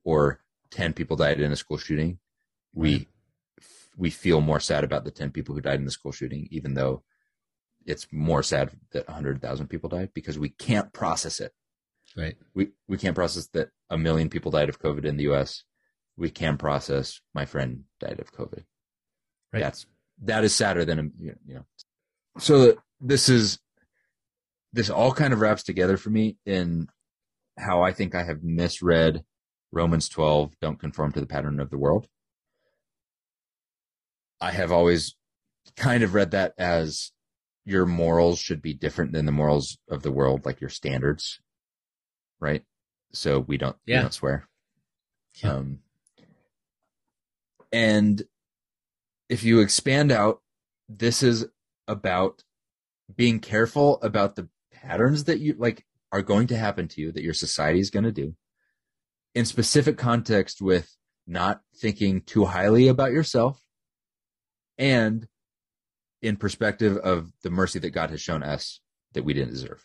or 0.04 0.40
10 0.70 0.92
people 0.92 1.16
died 1.16 1.40
in 1.40 1.52
a 1.52 1.56
school 1.56 1.78
shooting 1.78 2.18
we 2.72 3.08
we 3.96 4.10
feel 4.10 4.40
more 4.40 4.60
sad 4.60 4.82
about 4.84 5.04
the 5.04 5.10
10 5.10 5.30
people 5.30 5.54
who 5.54 5.60
died 5.60 5.78
in 5.78 5.84
the 5.84 5.90
school 5.90 6.12
shooting 6.12 6.48
even 6.50 6.74
though 6.74 7.02
it's 7.86 8.06
more 8.10 8.42
sad 8.42 8.70
that 8.92 9.06
100,000 9.06 9.66
people 9.68 9.88
died 9.90 10.10
because 10.14 10.38
we 10.38 10.48
can't 10.48 10.92
process 10.92 11.40
it 11.40 11.52
Right. 12.16 12.36
we 12.54 12.68
we 12.86 12.96
can't 12.98 13.14
process 13.14 13.46
that 13.48 13.70
a 13.90 13.98
million 13.98 14.28
people 14.28 14.50
died 14.52 14.68
of 14.68 14.78
COVID 14.78 15.04
in 15.04 15.16
the 15.16 15.24
U.S. 15.24 15.64
We 16.16 16.30
can 16.30 16.56
process 16.58 17.20
my 17.34 17.44
friend 17.44 17.84
died 17.98 18.20
of 18.20 18.30
COVID. 18.30 18.62
Right. 19.52 19.60
That's 19.60 19.86
that 20.22 20.44
is 20.44 20.54
sadder 20.54 20.84
than 20.84 20.98
a 20.98 21.02
you 21.18 21.34
know. 21.46 21.66
So 22.38 22.76
this 23.00 23.28
is 23.28 23.58
this 24.74 24.90
all 24.90 25.12
kind 25.12 25.32
of 25.32 25.40
wraps 25.40 25.62
together 25.62 25.96
for 25.96 26.10
me 26.10 26.36
in 26.44 26.88
how 27.58 27.82
I 27.82 27.92
think 27.92 28.14
I 28.14 28.24
have 28.24 28.42
misread 28.42 29.24
Romans 29.72 30.08
12. 30.08 30.52
Don't 30.60 30.80
conform 30.80 31.12
to 31.12 31.20
the 31.20 31.26
pattern 31.26 31.60
of 31.60 31.70
the 31.70 31.78
world. 31.78 32.08
I 34.40 34.50
have 34.50 34.72
always 34.72 35.14
kind 35.76 36.02
of 36.02 36.12
read 36.12 36.32
that 36.32 36.54
as 36.58 37.12
your 37.64 37.86
morals 37.86 38.38
should 38.38 38.60
be 38.60 38.74
different 38.74 39.12
than 39.12 39.26
the 39.26 39.32
morals 39.32 39.78
of 39.88 40.02
the 40.02 40.12
world, 40.12 40.44
like 40.44 40.60
your 40.60 40.70
standards 40.70 41.40
right? 42.40 42.62
So 43.12 43.40
we 43.40 43.56
don't, 43.56 43.76
we 43.86 43.94
Yeah. 43.94 44.02
don't 44.02 44.12
swear. 44.12 44.48
Yeah. 45.36 45.54
Um, 45.54 45.78
and 47.72 48.22
if 49.28 49.42
you 49.44 49.60
expand 49.60 50.12
out, 50.12 50.42
this 50.88 51.22
is 51.22 51.46
about 51.88 52.44
being 53.16 53.40
careful 53.40 53.98
about 54.02 54.36
the 54.36 54.48
patterns 54.84 55.24
that 55.24 55.40
you 55.40 55.54
like 55.58 55.84
are 56.12 56.22
going 56.22 56.46
to 56.48 56.56
happen 56.56 56.88
to 56.88 57.00
you 57.00 57.12
that 57.12 57.22
your 57.22 57.34
society 57.34 57.80
is 57.80 57.90
going 57.90 58.04
to 58.04 58.12
do 58.12 58.34
in 59.34 59.44
specific 59.44 59.98
context 59.98 60.60
with 60.60 60.96
not 61.26 61.60
thinking 61.76 62.20
too 62.20 62.44
highly 62.44 62.88
about 62.88 63.12
yourself 63.12 63.60
and 64.78 65.26
in 66.22 66.36
perspective 66.36 66.96
of 66.98 67.32
the 67.42 67.50
mercy 67.50 67.78
that 67.78 67.90
God 67.90 68.10
has 68.10 68.20
shown 68.20 68.42
us 68.42 68.80
that 69.14 69.24
we 69.24 69.34
didn't 69.34 69.52
deserve. 69.52 69.84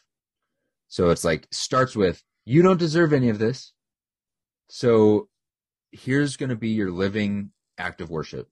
So 0.87 1.09
it's 1.09 1.23
like 1.23 1.47
starts 1.51 1.95
with 1.95 2.21
you 2.45 2.61
don't 2.61 2.79
deserve 2.79 3.13
any 3.13 3.29
of 3.29 3.39
this. 3.39 3.73
So 4.69 5.29
here's 5.91 6.37
going 6.37 6.49
to 6.49 6.55
be 6.55 6.69
your 6.69 6.91
living 6.91 7.51
act 7.77 8.01
of 8.01 8.09
worship. 8.09 8.47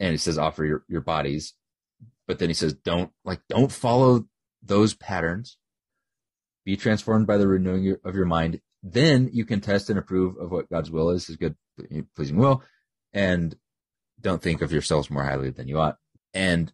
And 0.00 0.10
he 0.10 0.16
says 0.16 0.38
offer 0.38 0.64
your, 0.64 0.84
your 0.88 1.00
bodies. 1.00 1.54
But 2.26 2.38
then 2.38 2.48
he 2.48 2.54
says 2.54 2.74
don't 2.74 3.10
like 3.24 3.40
don't 3.48 3.70
follow 3.70 4.26
those 4.62 4.94
patterns. 4.94 5.56
Be 6.64 6.76
transformed 6.76 7.26
by 7.26 7.38
the 7.38 7.48
renewing 7.48 7.96
of 8.04 8.14
your 8.14 8.26
mind. 8.26 8.60
Then 8.82 9.30
you 9.32 9.44
can 9.44 9.60
test 9.60 9.90
and 9.90 9.98
approve 9.98 10.36
of 10.36 10.50
what 10.50 10.70
God's 10.70 10.90
will 10.90 11.10
is, 11.10 11.26
his 11.26 11.36
good 11.36 11.56
pleasing 12.14 12.36
will, 12.36 12.62
and 13.12 13.56
don't 14.20 14.42
think 14.42 14.62
of 14.62 14.72
yourselves 14.72 15.10
more 15.10 15.24
highly 15.24 15.50
than 15.50 15.68
you 15.68 15.78
ought. 15.78 15.98
And 16.34 16.72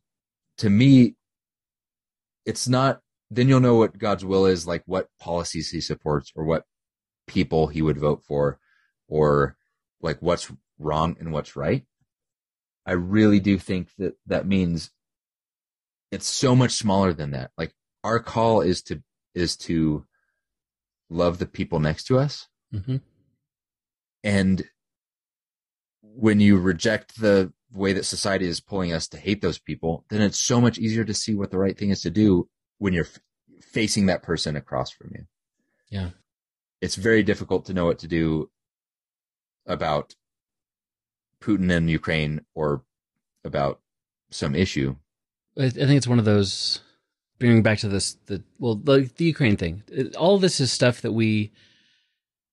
to 0.59 0.69
me, 0.71 1.17
it's 2.45 2.69
not, 2.69 3.01
then 3.31 3.49
you'll 3.49 3.61
know 3.61 3.77
what 3.77 3.99
God's 3.99 4.25
will 4.25 4.47
is, 4.47 4.67
like 4.67 4.83
what 4.87 5.09
policies 5.19 5.71
he 5.71 5.81
supports 5.81 6.33
or 6.35 6.45
what 6.45 6.65
people 7.27 7.69
he 7.69 7.83
would 7.83 7.99
vote 7.99 8.23
for 8.27 8.59
or 9.09 9.57
like 10.01 10.19
what's 10.21 10.51
wrong 10.79 11.17
and 11.19 11.33
what's 11.33 11.57
right. 11.57 11.85
I 12.87 12.93
really 12.93 13.41
do 13.41 13.59
think 13.59 13.89
that 13.99 14.15
that 14.27 14.47
means 14.47 14.91
it's 16.11 16.27
so 16.27 16.57
much 16.57 16.73
smaller 16.73 17.13
than 17.13 17.33
that. 17.33 17.51
Like 17.59 17.75
our 18.09 18.19
call 18.21 18.63
is 18.63 18.81
to, 18.83 19.03
is 19.35 19.55
to 19.57 20.07
love 21.11 21.39
the 21.39 21.47
people 21.47 21.79
next 21.79 22.05
to 22.05 22.19
us. 22.19 22.49
Mm-hmm. 22.75 22.97
And 24.25 24.65
when 26.03 26.41
you 26.41 26.57
reject 26.57 27.21
the 27.21 27.53
way 27.73 27.93
that 27.93 28.07
society 28.07 28.47
is 28.47 28.61
pulling 28.61 28.95
us 28.95 29.09
to 29.09 29.19
hate 29.19 29.43
those 29.43 29.59
people, 29.59 30.07
then 30.09 30.23
it's 30.23 30.39
so 30.39 30.59
much 30.59 30.79
easier 30.79 31.05
to 31.05 31.13
see 31.13 31.35
what 31.35 31.51
the 31.51 31.59
right 31.59 31.79
thing 31.79 31.91
is 31.91 32.01
to 32.03 32.11
do 32.11 32.49
when 32.79 32.95
you're 32.95 33.05
f- 33.05 33.21
facing 33.61 34.07
that 34.07 34.23
person 34.23 34.57
across 34.57 34.91
from 34.91 35.11
you. 35.15 35.27
Yeah. 35.91 36.11
It's 36.81 36.97
very 36.97 37.23
difficult 37.23 37.67
to 37.67 37.75
know 37.75 37.85
what 37.85 37.99
to 37.99 38.09
do 38.09 38.51
about 39.67 40.15
Putin 41.43 41.71
and 41.71 41.91
Ukraine 41.91 42.41
or 42.55 42.85
about 43.45 43.81
some 44.31 44.55
issue. 44.55 44.97
I 45.59 45.69
think 45.69 45.91
it's 45.91 46.09
one 46.09 46.19
of 46.19 46.25
those 46.25 46.81
bringing 47.39 47.63
back 47.63 47.79
to 47.79 47.89
this 47.89 48.17
the 48.27 48.43
well 48.59 48.75
the, 48.75 49.11
the 49.17 49.25
Ukraine 49.25 49.57
thing. 49.57 49.83
It, 49.89 50.17
all 50.17 50.39
this 50.39 50.61
is 50.61 50.73
stuff 50.73 51.01
that 51.03 51.13
we 51.13 51.51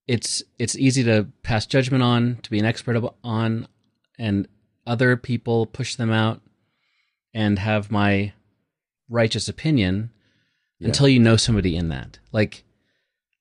it's 0.06 0.42
it's 0.58 0.76
easy 0.76 1.02
to 1.04 1.28
pass 1.42 1.66
judgment 1.66 2.02
on, 2.02 2.38
to 2.42 2.50
be 2.50 2.58
an 2.58 2.64
expert 2.64 2.96
on, 3.24 3.68
and 4.18 4.48
other 4.86 5.16
people 5.16 5.66
push 5.66 5.96
them 5.96 6.12
out 6.12 6.40
and 7.34 7.58
have 7.58 7.90
my 7.90 8.32
righteous 9.08 9.48
opinion 9.48 10.10
yeah. 10.78 10.88
until 10.88 11.08
you 11.08 11.20
know 11.20 11.36
somebody 11.36 11.76
in 11.76 11.88
that. 11.88 12.18
Like 12.32 12.64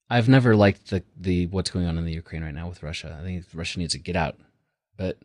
I've 0.10 0.30
never 0.30 0.56
liked 0.56 0.90
the 0.90 1.04
the 1.20 1.48
what's 1.48 1.70
going 1.70 1.86
on 1.86 1.98
in 1.98 2.06
the 2.06 2.14
Ukraine 2.14 2.44
right 2.44 2.54
now 2.54 2.68
with 2.68 2.84
Russia. 2.84 3.18
I 3.20 3.24
think 3.24 3.46
Russia 3.54 3.80
needs 3.80 3.94
to 3.94 4.00
get 4.00 4.16
out. 4.16 4.38
But 4.98 5.18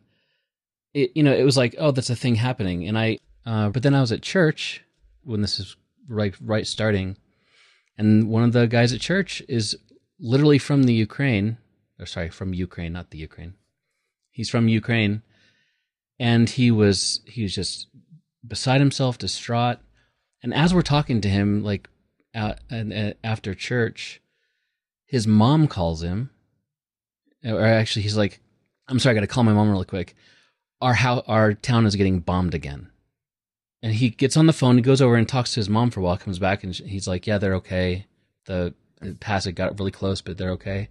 it 0.93 1.11
you 1.15 1.23
know, 1.23 1.33
it 1.33 1.43
was 1.43 1.57
like, 1.57 1.75
oh, 1.77 1.91
that's 1.91 2.09
a 2.09 2.15
thing 2.15 2.35
happening. 2.35 2.87
And 2.87 2.97
I 2.97 3.19
uh, 3.45 3.69
but 3.69 3.83
then 3.83 3.95
I 3.95 4.01
was 4.01 4.11
at 4.11 4.21
church 4.21 4.83
when 5.23 5.41
this 5.41 5.59
is 5.59 5.75
right 6.11 6.35
right 6.41 6.67
starting 6.67 7.17
and 7.97 8.29
one 8.29 8.43
of 8.43 8.53
the 8.53 8.67
guys 8.67 8.93
at 8.93 9.01
church 9.01 9.43
is 9.47 9.77
literally 10.19 10.57
from 10.57 10.83
the 10.83 10.93
Ukraine, 10.93 11.57
or 11.99 12.05
sorry, 12.05 12.29
from 12.29 12.53
Ukraine, 12.53 12.93
not 12.93 13.09
the 13.11 13.17
Ukraine. 13.17 13.53
He's 14.29 14.49
from 14.49 14.67
Ukraine, 14.67 15.23
and 16.19 16.49
he 16.49 16.71
was 16.71 17.21
he 17.25 17.43
was 17.43 17.53
just 17.53 17.87
beside 18.45 18.81
himself, 18.81 19.17
distraught. 19.17 19.79
And 20.43 20.53
as 20.53 20.73
we're 20.73 20.81
talking 20.81 21.21
to 21.21 21.29
him, 21.29 21.63
like 21.63 21.89
uh, 22.33 22.53
and, 22.69 23.15
after 23.23 23.53
church, 23.53 24.21
his 25.05 25.27
mom 25.27 25.67
calls 25.67 26.01
him, 26.01 26.29
or 27.43 27.61
actually, 27.61 28.03
he's 28.03 28.17
like, 28.17 28.39
"I'm 28.87 28.99
sorry, 28.99 29.13
I 29.13 29.15
got 29.15 29.21
to 29.21 29.27
call 29.27 29.43
my 29.43 29.53
mom 29.53 29.69
really 29.69 29.85
quick. 29.85 30.15
Our 30.79 30.93
how 30.93 31.19
our 31.27 31.53
town 31.53 31.85
is 31.85 31.95
getting 31.95 32.19
bombed 32.19 32.55
again." 32.55 32.90
And 33.83 33.93
he 33.93 34.09
gets 34.09 34.37
on 34.37 34.45
the 34.45 34.53
phone, 34.53 34.75
he 34.75 34.81
goes 34.81 35.01
over 35.01 35.15
and 35.15 35.27
talks 35.27 35.53
to 35.53 35.59
his 35.59 35.69
mom 35.69 35.89
for 35.89 36.01
a 36.01 36.03
while, 36.03 36.17
comes 36.17 36.39
back, 36.39 36.63
and 36.63 36.73
he's 36.75 37.07
like, 37.07 37.25
"Yeah, 37.25 37.39
they're 37.39 37.55
okay. 37.55 38.05
The 38.45 38.73
past 39.19 39.47
it 39.47 39.53
got 39.53 39.79
really 39.79 39.91
close, 39.91 40.21
but 40.21 40.37
they're 40.37 40.51
okay. 40.51 40.89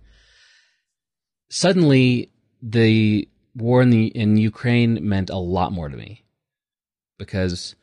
Suddenly, 1.51 2.31
the 2.62 3.29
war 3.55 3.83
in 3.83 3.91
the 3.91 4.07
in 4.07 4.37
Ukraine 4.37 5.09
meant 5.09 5.31
a 5.31 5.37
lot 5.37 5.73
more 5.73 5.89
to 5.89 5.97
me 5.97 6.25
because 7.19 7.75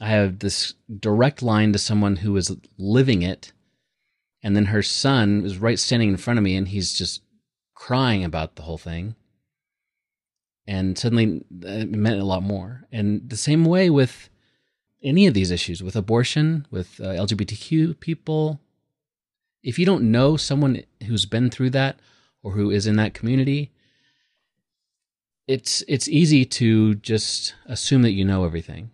I 0.00 0.08
have 0.08 0.38
this 0.38 0.74
direct 0.98 1.42
line 1.42 1.72
to 1.72 1.78
someone 1.78 2.16
who 2.16 2.36
is 2.36 2.56
living 2.78 3.22
it, 3.22 3.52
and 4.42 4.56
then 4.56 4.66
her 4.66 4.82
son 4.82 5.44
is 5.44 5.58
right 5.58 5.78
standing 5.78 6.08
in 6.08 6.16
front 6.16 6.38
of 6.38 6.44
me, 6.44 6.56
and 6.56 6.68
he's 6.68 6.92
just 6.92 7.22
crying 7.74 8.24
about 8.24 8.56
the 8.56 8.62
whole 8.62 8.78
thing. 8.78 9.14
And 10.66 10.98
suddenly, 10.98 11.42
uh, 11.64 11.68
it 11.68 11.90
meant 11.90 12.20
a 12.20 12.24
lot 12.24 12.42
more. 12.42 12.86
And 12.92 13.28
the 13.28 13.36
same 13.36 13.64
way 13.64 13.88
with 13.88 14.28
any 15.02 15.26
of 15.26 15.34
these 15.34 15.50
issues, 15.50 15.82
with 15.82 15.96
abortion, 15.96 16.66
with 16.70 17.00
uh, 17.00 17.08
LGBTQ 17.08 18.00
people, 18.00 18.60
if 19.62 19.78
you 19.78 19.86
don't 19.86 20.10
know 20.10 20.36
someone 20.36 20.82
who's 21.06 21.26
been 21.26 21.50
through 21.50 21.70
that 21.70 21.98
or 22.42 22.52
who 22.52 22.70
is 22.70 22.86
in 22.86 22.96
that 22.96 23.14
community, 23.14 23.70
it's 25.46 25.82
it's 25.88 26.08
easy 26.08 26.44
to 26.44 26.94
just 26.96 27.54
assume 27.66 28.02
that 28.02 28.12
you 28.12 28.24
know 28.24 28.44
everything. 28.44 28.90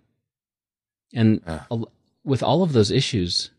And 1.12 1.42
uh. 1.46 1.84
with 2.24 2.42
all 2.42 2.62
of 2.62 2.72
those 2.72 2.90
issues, 2.90 3.50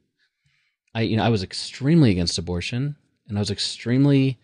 I 0.94 1.02
you 1.02 1.18
know 1.18 1.24
I 1.24 1.30
was 1.30 1.44
extremely 1.44 2.12
against 2.12 2.38
abortion, 2.38 2.96
and 3.28 3.38
I 3.38 3.42
was 3.42 3.52
extremely 3.52 4.40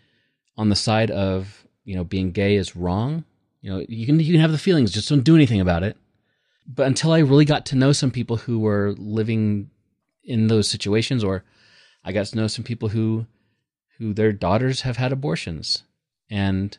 on 0.58 0.70
the 0.70 0.76
side 0.76 1.12
of 1.12 1.66
you 1.86 1.96
know 1.96 2.04
being 2.04 2.32
gay 2.32 2.56
is 2.56 2.76
wrong. 2.76 3.24
You 3.62 3.72
know 3.72 3.86
you 3.88 4.06
can 4.06 4.20
you 4.20 4.34
can 4.34 4.42
have 4.42 4.52
the 4.52 4.58
feelings, 4.58 4.92
just 4.92 5.10
don't 5.10 5.24
do 5.24 5.36
anything 5.36 5.62
about 5.62 5.84
it. 5.84 5.98
But 6.68 6.88
until 6.88 7.12
I 7.12 7.20
really 7.20 7.46
got 7.46 7.66
to 7.68 7.76
know 7.76 7.92
some 7.92 8.12
people 8.12 8.38
who 8.38 8.60
were 8.60 8.94
living 8.98 9.70
in 10.24 10.48
those 10.48 10.70
situations 10.70 11.24
or 11.24 11.44
I 12.04 12.12
got 12.12 12.28
to 12.28 12.36
know 12.36 12.48
some 12.48 12.64
people 12.64 12.90
who 12.90 13.26
who 13.98 14.14
their 14.14 14.32
daughters 14.32 14.82
have 14.82 14.98
had 14.98 15.12
abortions 15.12 15.84
and 16.30 16.78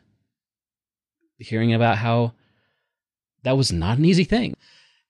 hearing 1.38 1.72
about 1.72 1.98
how 1.98 2.32
that 3.44 3.56
was 3.56 3.70
not 3.72 3.98
an 3.98 4.04
easy 4.04 4.24
thing. 4.24 4.54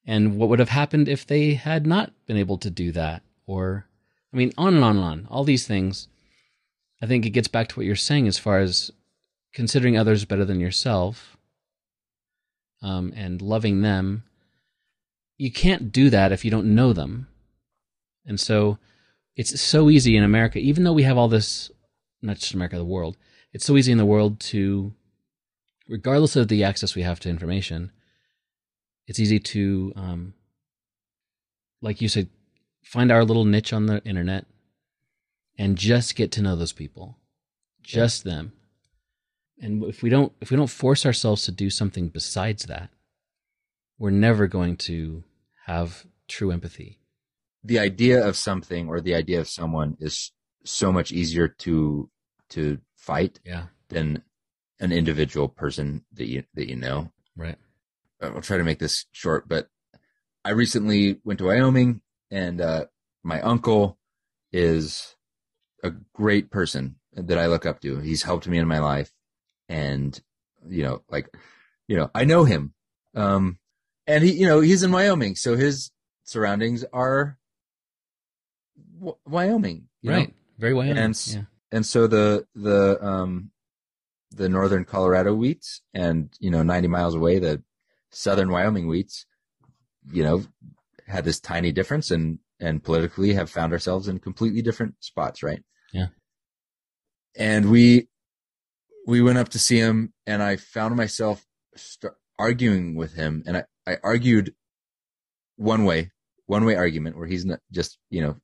And 0.04 0.36
what 0.36 0.48
would 0.48 0.58
have 0.58 0.68
happened 0.68 1.08
if 1.08 1.26
they 1.26 1.54
had 1.54 1.86
not 1.86 2.12
been 2.26 2.36
able 2.36 2.58
to 2.58 2.70
do 2.70 2.92
that? 2.92 3.22
Or 3.46 3.86
I 4.32 4.36
mean 4.36 4.52
on 4.58 4.74
and 4.74 4.84
on 4.84 4.96
and 4.96 5.04
on 5.04 5.28
all 5.30 5.44
these 5.44 5.66
things. 5.66 6.08
I 7.00 7.06
think 7.06 7.26
it 7.26 7.30
gets 7.30 7.48
back 7.48 7.68
to 7.68 7.76
what 7.76 7.86
you're 7.86 7.96
saying 7.96 8.28
as 8.28 8.38
far 8.38 8.60
as 8.60 8.90
considering 9.52 9.96
others 9.96 10.24
better 10.24 10.44
than 10.44 10.60
yourself 10.60 11.36
um, 12.80 13.12
and 13.16 13.42
loving 13.42 13.82
them 13.82 14.24
you 15.42 15.50
can't 15.50 15.90
do 15.90 16.10
that 16.10 16.32
if 16.32 16.44
you 16.44 16.50
don't 16.50 16.74
know 16.74 16.92
them 16.92 17.26
and 18.26 18.38
so 18.38 18.78
it's 19.36 19.60
so 19.60 19.88
easy 19.88 20.16
in 20.16 20.24
America, 20.24 20.58
even 20.58 20.84
though 20.84 20.92
we 20.92 21.04
have 21.04 21.16
all 21.16 21.28
this, 21.28 21.70
not 22.20 22.36
just 22.36 22.54
America, 22.54 22.76
the 22.76 22.84
world, 22.84 23.16
it's 23.52 23.64
so 23.64 23.76
easy 23.76 23.92
in 23.92 23.98
the 23.98 24.06
world 24.06 24.40
to, 24.40 24.92
regardless 25.88 26.36
of 26.36 26.48
the 26.48 26.64
access 26.64 26.94
we 26.94 27.02
have 27.02 27.20
to 27.20 27.30
information, 27.30 27.90
it's 29.06 29.18
easy 29.18 29.38
to, 29.38 29.92
um, 29.96 30.34
like 31.80 32.00
you 32.00 32.08
said, 32.08 32.28
find 32.82 33.10
our 33.10 33.24
little 33.24 33.44
niche 33.44 33.72
on 33.72 33.86
the 33.86 34.02
internet 34.04 34.46
and 35.58 35.76
just 35.76 36.14
get 36.14 36.30
to 36.32 36.42
know 36.42 36.56
those 36.56 36.72
people, 36.72 37.16
just 37.82 38.24
yeah. 38.24 38.32
them. 38.32 38.52
And 39.60 39.84
if 39.84 40.02
we 40.02 40.10
don't, 40.10 40.32
if 40.40 40.50
we 40.50 40.56
don't 40.56 40.70
force 40.70 41.06
ourselves 41.06 41.44
to 41.44 41.52
do 41.52 41.70
something 41.70 42.08
besides 42.08 42.64
that, 42.66 42.90
we're 43.98 44.10
never 44.10 44.46
going 44.46 44.76
to 44.76 45.22
have 45.66 46.06
true 46.28 46.50
empathy 46.50 46.98
the 47.64 47.78
idea 47.78 48.26
of 48.26 48.36
something 48.36 48.88
or 48.88 49.00
the 49.00 49.14
idea 49.14 49.40
of 49.40 49.48
someone 49.48 49.96
is 50.00 50.32
so 50.64 50.92
much 50.92 51.12
easier 51.12 51.48
to 51.48 52.08
to 52.50 52.78
fight 52.96 53.40
yeah. 53.44 53.66
than 53.88 54.22
an 54.80 54.92
individual 54.92 55.48
person 55.48 56.04
that 56.12 56.26
you 56.26 56.44
that 56.54 56.68
you 56.68 56.76
know. 56.76 57.10
Right. 57.36 57.56
I'll 58.20 58.40
try 58.40 58.58
to 58.58 58.64
make 58.64 58.78
this 58.78 59.06
short, 59.12 59.48
but 59.48 59.68
I 60.44 60.50
recently 60.50 61.18
went 61.24 61.38
to 61.38 61.46
Wyoming, 61.46 62.02
and 62.30 62.60
uh, 62.60 62.86
my 63.24 63.40
uncle 63.40 63.98
is 64.52 65.16
a 65.82 65.90
great 66.12 66.50
person 66.50 66.96
that 67.14 67.38
I 67.38 67.46
look 67.46 67.66
up 67.66 67.80
to. 67.80 67.98
He's 67.98 68.22
helped 68.22 68.46
me 68.46 68.58
in 68.58 68.68
my 68.68 68.78
life, 68.78 69.10
and 69.68 70.20
you 70.68 70.84
know, 70.84 71.02
like, 71.08 71.28
you 71.88 71.96
know, 71.96 72.10
I 72.14 72.24
know 72.24 72.44
him, 72.44 72.74
um, 73.16 73.58
and 74.06 74.24
he, 74.24 74.32
you 74.32 74.46
know, 74.46 74.60
he's 74.60 74.82
in 74.82 74.92
Wyoming, 74.92 75.36
so 75.36 75.56
his 75.56 75.90
surroundings 76.24 76.84
are 76.92 77.38
w- 78.98 79.16
Wyoming, 79.26 79.88
you 80.00 80.10
know? 80.10 80.16
right. 80.18 80.34
Very 80.58 80.74
well. 80.74 80.86
And 80.86 80.98
yeah. 81.34 81.42
and 81.72 81.84
so 81.86 82.06
the 82.06 82.46
the 82.54 83.04
um 83.04 83.50
the 84.30 84.48
northern 84.48 84.84
Colorado 84.84 85.34
wheats 85.34 85.80
and 85.92 86.30
you 86.40 86.50
know 86.50 86.62
90 86.62 86.88
miles 86.88 87.14
away 87.14 87.38
the 87.38 87.62
southern 88.10 88.50
Wyoming 88.50 88.86
wheats 88.88 89.26
you 90.10 90.22
know 90.22 90.42
had 91.06 91.24
this 91.24 91.40
tiny 91.40 91.72
difference 91.72 92.10
and 92.10 92.38
and 92.60 92.82
politically 92.82 93.34
have 93.34 93.50
found 93.50 93.72
ourselves 93.72 94.08
in 94.08 94.18
completely 94.20 94.62
different 94.62 94.94
spots 95.00 95.42
right 95.42 95.62
Yeah. 95.92 96.06
and 97.36 97.70
we 97.70 98.08
we 99.06 99.20
went 99.20 99.38
up 99.38 99.48
to 99.50 99.58
see 99.58 99.78
him 99.78 100.12
and 100.26 100.42
I 100.42 100.56
found 100.56 100.94
myself 100.96 101.44
st- 101.76 102.12
arguing 102.38 102.94
with 102.94 103.14
him 103.14 103.42
and 103.46 103.56
I 103.58 103.64
I 103.86 103.96
argued 104.02 104.54
one 105.56 105.84
way 105.84 106.10
one 106.46 106.64
way 106.64 106.76
argument 106.76 107.16
where 107.16 107.26
he's 107.26 107.44
not 107.44 107.60
just 107.70 107.98
you 108.10 108.20
know 108.20 108.36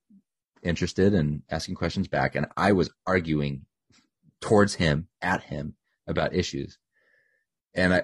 interested 0.63 1.15
and 1.15 1.43
asking 1.51 1.75
questions 1.75 2.09
back 2.09 2.35
and 2.35 2.47
I 2.57 2.73
was 2.73 2.91
arguing 3.07 3.67
towards 4.41 4.75
him 4.75 5.09
at 5.21 5.43
him 5.43 5.75
about 6.07 6.35
issues. 6.35 6.79
And 7.75 7.95
I 7.95 8.03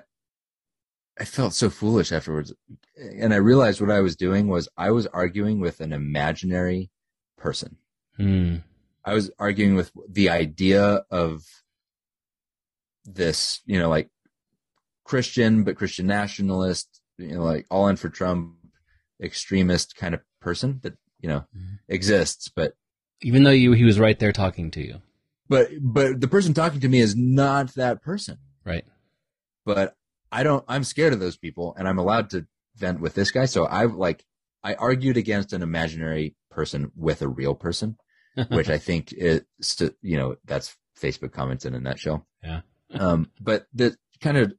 I 1.18 1.24
felt 1.24 1.54
so 1.54 1.70
foolish 1.70 2.10
afterwards. 2.10 2.52
And 2.96 3.32
I 3.32 3.36
realized 3.36 3.80
what 3.80 3.90
I 3.90 4.00
was 4.00 4.16
doing 4.16 4.48
was 4.48 4.68
I 4.76 4.90
was 4.90 5.06
arguing 5.06 5.60
with 5.60 5.80
an 5.80 5.92
imaginary 5.92 6.90
person. 7.36 7.76
Hmm. 8.16 8.56
I 9.04 9.14
was 9.14 9.30
arguing 9.38 9.76
with 9.76 9.92
the 10.08 10.30
idea 10.30 11.04
of 11.10 11.44
this 13.04 13.60
you 13.66 13.78
know 13.78 13.88
like 13.90 14.08
Christian 15.04 15.62
but 15.62 15.76
Christian 15.76 16.06
nationalist 16.06 17.00
you 17.18 17.34
know 17.34 17.42
like 17.42 17.66
all 17.70 17.88
in 17.88 17.96
for 17.96 18.08
Trump 18.08 18.54
extremist 19.22 19.96
kind 19.96 20.14
of 20.14 20.20
person 20.40 20.80
that 20.82 20.94
you 21.20 21.28
know 21.28 21.44
Mhm. 21.56 21.78
exists 21.88 22.48
but 22.54 22.74
Even 23.22 23.44
though 23.44 23.50
you, 23.50 23.72
he 23.72 23.84
was 23.84 23.98
right 23.98 24.18
there 24.18 24.32
talking 24.32 24.70
to 24.72 24.80
you. 24.84 25.00
but 25.48 25.68
but 25.80 26.20
the 26.20 26.28
person 26.28 26.52
talking 26.52 26.80
to 26.80 26.88
me 26.88 27.00
is 27.00 27.14
not 27.16 27.74
that 27.74 28.02
person 28.02 28.38
Right. 28.64 28.84
but 29.64 29.96
i 30.32 30.42
don't 30.42 30.64
i'm 30.68 30.84
scared 30.84 31.12
of 31.12 31.20
those 31.20 31.36
people 31.36 31.74
and 31.78 31.86
i'm 31.88 31.98
allowed 31.98 32.30
to 32.30 32.46
vent 32.76 33.00
with 33.00 33.14
this 33.14 33.30
guy 33.30 33.44
so 33.46 33.64
i 33.66 33.84
like 33.84 34.24
i 34.62 34.74
argued 34.74 35.16
against 35.16 35.52
an 35.52 35.62
imaginary 35.62 36.34
person 36.50 36.90
with 36.96 37.22
a 37.22 37.28
real 37.28 37.54
person 37.54 37.96
which 38.48 38.68
i 38.68 38.78
think 38.88 39.12
is 39.12 39.42
you 40.02 40.16
know 40.16 40.36
that's 40.44 40.76
facebook 41.00 41.32
comments 41.32 41.64
in 41.64 41.74
a 41.74 41.80
nutshell 41.80 42.26
Yeah. 42.42 42.60
um 42.90 43.30
but 43.40 43.66
the 43.72 43.96
kind 44.20 44.36
of 44.36 44.52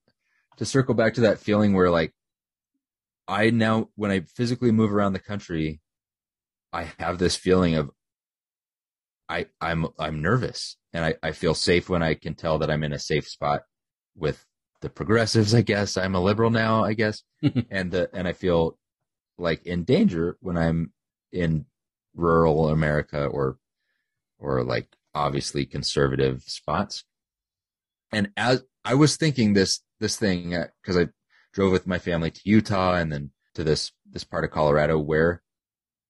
to 0.57 0.65
circle 0.65 0.95
back 0.95 1.15
to 1.15 1.21
that 1.21 1.39
feeling 1.39 1.73
where 1.73 1.89
like 1.91 2.13
i 3.27 3.49
now 3.49 3.89
when 3.95 4.11
i 4.11 4.21
physically 4.21 4.71
move 4.71 4.93
around 4.93 5.13
the 5.13 5.19
country 5.19 5.81
i 6.73 6.87
have 6.99 7.17
this 7.17 7.35
feeling 7.35 7.75
of 7.75 7.89
I 9.27 9.47
I'm 9.61 9.87
I'm 9.99 10.21
nervous 10.21 10.77
and 10.93 11.03
I, 11.03 11.15
I 11.21 11.31
feel 11.31 11.55
safe 11.55 11.89
when 11.89 12.03
I 12.03 12.13
can 12.13 12.35
tell 12.35 12.59
that 12.59 12.69
I'm 12.69 12.83
in 12.83 12.93
a 12.93 12.99
safe 12.99 13.27
spot 13.27 13.63
with 14.15 14.45
the 14.81 14.89
progressives, 14.89 15.53
I 15.53 15.61
guess. 15.61 15.97
I'm 15.97 16.15
a 16.15 16.21
liberal 16.21 16.51
now, 16.51 16.83
I 16.83 16.93
guess. 16.93 17.23
and 17.71 17.91
the 17.91 18.09
and 18.13 18.27
I 18.27 18.33
feel 18.33 18.77
like 19.37 19.65
in 19.65 19.83
danger 19.83 20.37
when 20.41 20.57
I'm 20.57 20.93
in 21.31 21.65
rural 22.13 22.69
America 22.69 23.25
or 23.25 23.57
or 24.37 24.63
like 24.63 24.87
obviously 25.13 25.65
conservative 25.65 26.43
spots. 26.43 27.03
And 28.11 28.29
as 28.37 28.63
I 28.83 28.93
was 28.93 29.17
thinking 29.17 29.53
this 29.53 29.81
this 29.99 30.17
thing 30.17 30.53
uh, 30.53 30.67
because 30.81 30.97
I 30.97 31.07
drove 31.55 31.71
with 31.71 31.87
my 31.87 31.97
family 31.97 32.29
to 32.29 32.41
Utah 32.43 32.95
and 32.95 33.11
then 33.11 33.31
to 33.55 33.63
this 33.63 33.91
this 34.11 34.23
part 34.23 34.43
of 34.43 34.51
Colorado 34.51 34.99
where 34.99 35.41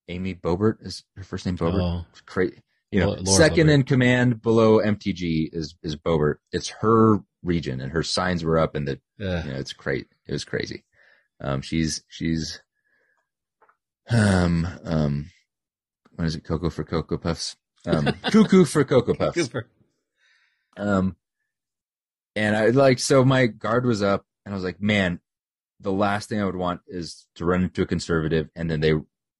Amy 0.09 0.35
Boebert 0.35 0.85
is 0.85 1.03
her 1.15 1.23
first 1.23 1.45
name 1.45 1.57
Boebert. 1.57 1.81
Oh, 1.81 2.05
crazy. 2.26 2.61
You 2.91 2.99
know, 2.99 3.09
Laura 3.11 3.26
second 3.26 3.67
Boebert. 3.67 3.73
in 3.73 3.84
command 3.84 4.41
below 4.41 4.80
MTG 4.80 5.49
is 5.53 5.76
is 5.81 5.95
Boebert. 5.95 6.35
It's 6.51 6.69
her 6.81 7.19
region, 7.43 7.80
and 7.80 7.91
her 7.91 8.03
signs 8.03 8.43
were 8.43 8.57
up, 8.57 8.76
and 8.76 8.88
the 8.88 8.99
uh, 9.22 9.43
you 9.45 9.51
know 9.51 9.59
it's 9.59 9.73
great. 9.73 10.07
It 10.27 10.34
was 10.34 10.43
crazy. 10.43 10.84
Um, 11.39 11.61
she's 11.61 12.03
she's 12.09 12.61
um 14.09 14.67
um 14.84 15.30
what 16.15 16.26
is 16.26 16.35
it? 16.35 16.43
Cocoa 16.43 16.69
for 16.69 16.84
Cocoa 16.84 17.17
Puffs. 17.17 17.55
Um, 17.85 18.05
cuckoo 18.31 18.65
for 18.65 18.84
Cocoa 18.84 19.13
Puffs. 19.13 19.49
Um, 20.77 21.15
and 22.35 22.55
I 22.55 22.67
like, 22.67 22.99
so 22.99 23.23
my 23.23 23.47
guard 23.47 23.85
was 23.85 24.01
up 24.01 24.26
and 24.45 24.53
I 24.53 24.55
was 24.55 24.63
like, 24.63 24.81
man, 24.81 25.19
the 25.80 25.91
last 25.91 26.30
thing 26.30 26.41
I 26.41 26.45
would 26.45 26.56
want 26.56 26.81
is 26.88 27.27
to 27.35 27.45
run 27.45 27.64
into 27.64 27.81
a 27.81 27.88
conservative 27.88 28.49
and 28.56 28.69
then 28.69 28.80
they 28.80 28.93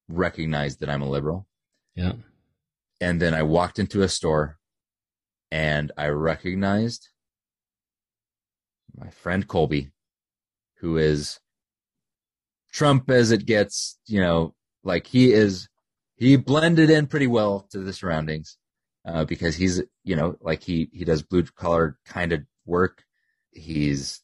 recognize 0.08 0.76
that 0.78 0.90
I'm 0.90 1.02
a 1.02 1.08
liberal. 1.08 1.46
Yeah. 1.94 2.12
And 3.00 3.20
then 3.20 3.34
I 3.34 3.42
walked 3.42 3.78
into 3.78 4.02
a 4.02 4.08
store 4.08 4.58
and 5.50 5.92
I 5.96 6.08
recognized 6.08 7.08
my 8.96 9.10
friend 9.10 9.46
Colby, 9.46 9.90
who 10.80 10.96
is 10.96 11.38
Trump 12.72 13.10
as 13.10 13.30
it 13.30 13.46
gets, 13.46 13.98
you 14.06 14.20
know, 14.20 14.54
like 14.84 15.06
he 15.06 15.32
is, 15.32 15.68
he 16.16 16.36
blended 16.36 16.90
in 16.90 17.06
pretty 17.06 17.26
well 17.26 17.66
to 17.70 17.78
the 17.78 17.92
surroundings 17.92 18.56
uh, 19.06 19.24
because 19.24 19.56
he's, 19.56 19.82
you 20.04 20.16
know, 20.16 20.36
like 20.40 20.62
he, 20.62 20.88
he 20.92 21.04
does 21.04 21.22
blue 21.22 21.42
collar 21.42 21.98
kind 22.06 22.32
of 22.32 22.42
work. 22.64 23.04
He's 23.50 24.22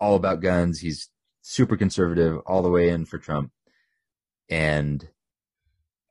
all 0.00 0.16
about 0.16 0.40
guns. 0.40 0.80
He's 0.80 1.08
super 1.46 1.76
conservative 1.76 2.38
all 2.46 2.62
the 2.62 2.70
way 2.70 2.88
in 2.88 3.04
for 3.04 3.18
Trump. 3.18 3.50
And 4.48 5.06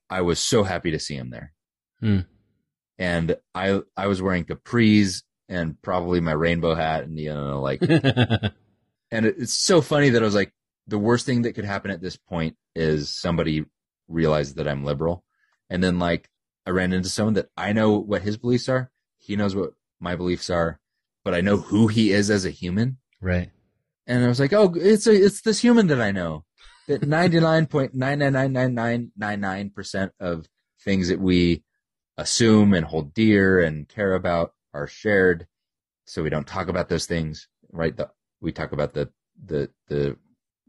I 0.09 0.21
was 0.21 0.39
so 0.39 0.63
happy 0.63 0.91
to 0.91 0.99
see 0.99 1.15
him 1.15 1.31
there. 1.31 1.53
Hmm. 1.99 2.19
And 2.99 3.35
I, 3.55 3.81
I 3.97 4.05
was 4.07 4.21
wearing 4.21 4.45
capris 4.45 5.23
and 5.49 5.81
probably 5.81 6.19
my 6.21 6.33
rainbow 6.33 6.75
hat 6.75 7.03
and, 7.03 7.19
you 7.19 7.33
know, 7.33 7.61
like, 7.61 7.81
and 7.81 9.25
it- 9.25 9.35
it's 9.39 9.53
so 9.53 9.81
funny 9.81 10.09
that 10.11 10.21
I 10.21 10.25
was 10.25 10.35
like, 10.35 10.53
the 10.87 10.99
worst 10.99 11.25
thing 11.25 11.43
that 11.43 11.53
could 11.53 11.65
happen 11.65 11.89
at 11.91 12.01
this 12.01 12.15
point 12.17 12.55
is 12.75 13.09
somebody 13.09 13.65
realizes 14.07 14.55
that 14.55 14.67
I'm 14.67 14.83
liberal. 14.83 15.23
And 15.69 15.83
then 15.83 15.97
like 15.97 16.29
I 16.67 16.71
ran 16.71 16.93
into 16.93 17.09
someone 17.09 17.33
that 17.35 17.49
I 17.57 17.73
know 17.73 17.97
what 17.97 18.21
his 18.21 18.37
beliefs 18.37 18.69
are. 18.69 18.91
He 19.17 19.35
knows 19.35 19.55
what 19.55 19.71
my 19.99 20.15
beliefs 20.15 20.49
are, 20.49 20.79
but 21.23 21.33
I 21.33 21.41
know 21.41 21.57
who 21.57 21.87
he 21.87 22.11
is 22.11 22.29
as 22.29 22.45
a 22.45 22.49
human. 22.51 22.97
right. 23.21 23.49
And 24.07 24.23
I 24.23 24.27
was 24.27 24.39
like, 24.39 24.53
oh, 24.53 24.73
it's 24.75 25.07
a, 25.07 25.13
it's 25.13 25.41
this 25.41 25.59
human 25.61 25.87
that 25.87 26.01
I 26.01 26.11
know 26.11 26.45
that 26.87 27.01
99.9999999% 28.61 30.11
of 30.19 30.47
things 30.83 31.07
that 31.09 31.19
we 31.19 31.63
assume 32.17 32.73
and 32.73 32.85
hold 32.85 33.13
dear 33.13 33.59
and 33.61 33.87
care 33.87 34.13
about 34.13 34.53
are 34.73 34.87
shared. 34.87 35.47
So 36.05 36.21
we 36.23 36.29
don't 36.29 36.47
talk 36.47 36.67
about 36.67 36.89
those 36.89 37.05
things, 37.05 37.47
right? 37.71 37.95
The, 37.95 38.09
we 38.41 38.51
talk 38.51 38.71
about 38.73 38.93
the, 38.93 39.09
the, 39.45 39.69
the 39.87 40.17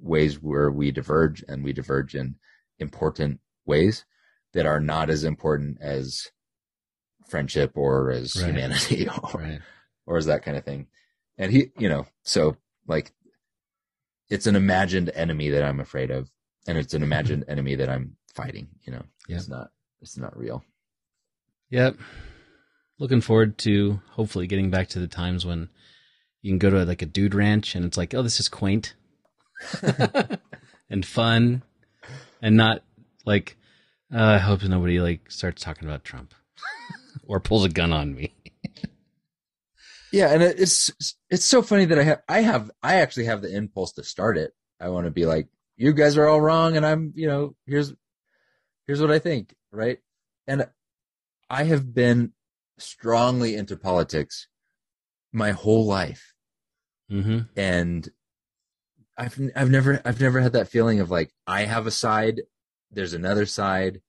ways 0.00 0.40
where 0.40 0.70
we 0.70 0.90
diverge 0.92 1.44
and 1.48 1.64
we 1.64 1.72
diverge 1.72 2.14
in 2.14 2.36
important 2.78 3.40
ways 3.66 4.04
that 4.52 4.66
are 4.66 4.80
not 4.80 5.10
as 5.10 5.24
important 5.24 5.78
as 5.80 6.28
friendship 7.28 7.72
or 7.74 8.10
as 8.10 8.36
Right. 8.36 8.46
humanity 8.46 9.08
or, 9.34 9.40
Right. 9.40 9.60
or 10.06 10.16
as 10.18 10.26
that 10.26 10.42
kind 10.44 10.56
of 10.56 10.64
thing. 10.64 10.86
And 11.36 11.50
he, 11.50 11.72
you 11.78 11.88
know, 11.88 12.06
so 12.22 12.56
like 12.86 13.12
it's 14.30 14.46
an 14.46 14.56
imagined 14.56 15.10
enemy 15.14 15.50
that 15.50 15.64
I'm 15.64 15.80
afraid 15.80 16.10
of. 16.10 16.30
And 16.66 16.78
it's 16.78 16.94
an 16.94 17.02
imagined 17.02 17.44
enemy 17.46 17.74
that 17.74 17.90
I'm 17.90 18.16
fighting, 18.34 18.68
you 18.84 18.92
know, 18.92 19.02
it's 19.28 19.48
not, 19.48 19.70
it's 20.00 20.16
not 20.16 20.36
real. 20.36 20.64
Yep. 21.70 21.96
Looking 22.98 23.20
forward 23.20 23.58
to 23.58 24.00
hopefully 24.12 24.46
getting 24.46 24.70
back 24.70 24.88
to 24.90 24.98
the 24.98 25.06
times 25.06 25.44
when 25.44 25.68
you 26.40 26.50
can 26.50 26.58
go 26.58 26.70
to 26.70 26.84
like 26.84 27.02
a 27.02 27.06
dude 27.06 27.34
ranch 27.34 27.74
and 27.74 27.84
it's 27.84 27.98
like, 27.98 28.14
oh, 28.14 28.22
this 28.22 28.40
is 28.40 28.48
quaint 28.48 28.94
and 30.90 31.04
fun 31.04 31.62
and 32.40 32.56
not 32.56 32.82
like, 33.26 33.56
uh, 34.14 34.22
I 34.22 34.38
hope 34.38 34.62
nobody 34.62 35.00
like 35.00 35.30
starts 35.30 35.62
talking 35.62 35.88
about 35.88 36.04
Trump 36.04 36.34
or 37.26 37.40
pulls 37.40 37.64
a 37.64 37.68
gun 37.68 37.92
on 37.92 38.14
me. 38.14 38.32
Yeah. 40.14 40.32
And 40.32 40.42
it's, 40.42 40.90
it's 41.28 41.44
so 41.44 41.62
funny 41.62 41.84
that 41.86 41.98
I 41.98 42.02
have, 42.04 42.22
I 42.28 42.40
have, 42.40 42.70
I 42.82 42.96
actually 42.96 43.26
have 43.26 43.42
the 43.42 43.54
impulse 43.54 43.92
to 43.92 44.04
start 44.04 44.38
it. 44.38 44.52
I 44.80 44.88
want 44.88 45.06
to 45.06 45.10
be 45.10 45.26
like, 45.26 45.48
you 45.76 45.92
guys 45.92 46.16
are 46.16 46.26
all 46.26 46.40
wrong. 46.40 46.76
And 46.76 46.86
I'm, 46.86 47.12
you 47.16 47.26
know, 47.26 47.56
here's, 47.66 47.92
here's 48.86 49.00
what 49.00 49.10
I 49.10 49.18
think. 49.18 49.54
Right. 49.72 49.98
And 50.46 50.68
I 51.50 51.64
have 51.64 51.94
been 51.94 52.32
strongly 52.78 53.54
into 53.56 53.76
politics 53.76 54.48
my 55.32 55.50
whole 55.50 55.86
life. 55.86 56.34
Mm-hmm. 57.10 57.40
and 57.54 58.08
I've 59.18 59.38
I've 59.54 59.70
never 59.70 60.00
I've 60.06 60.20
never 60.20 60.40
had 60.40 60.52
that 60.54 60.68
feeling 60.68 61.00
of 61.00 61.10
like 61.10 61.32
I 61.46 61.64
have 61.64 61.86
a 61.86 61.90
side, 61.90 62.40
there's 62.90 63.12
another 63.12 63.44
side. 63.44 64.00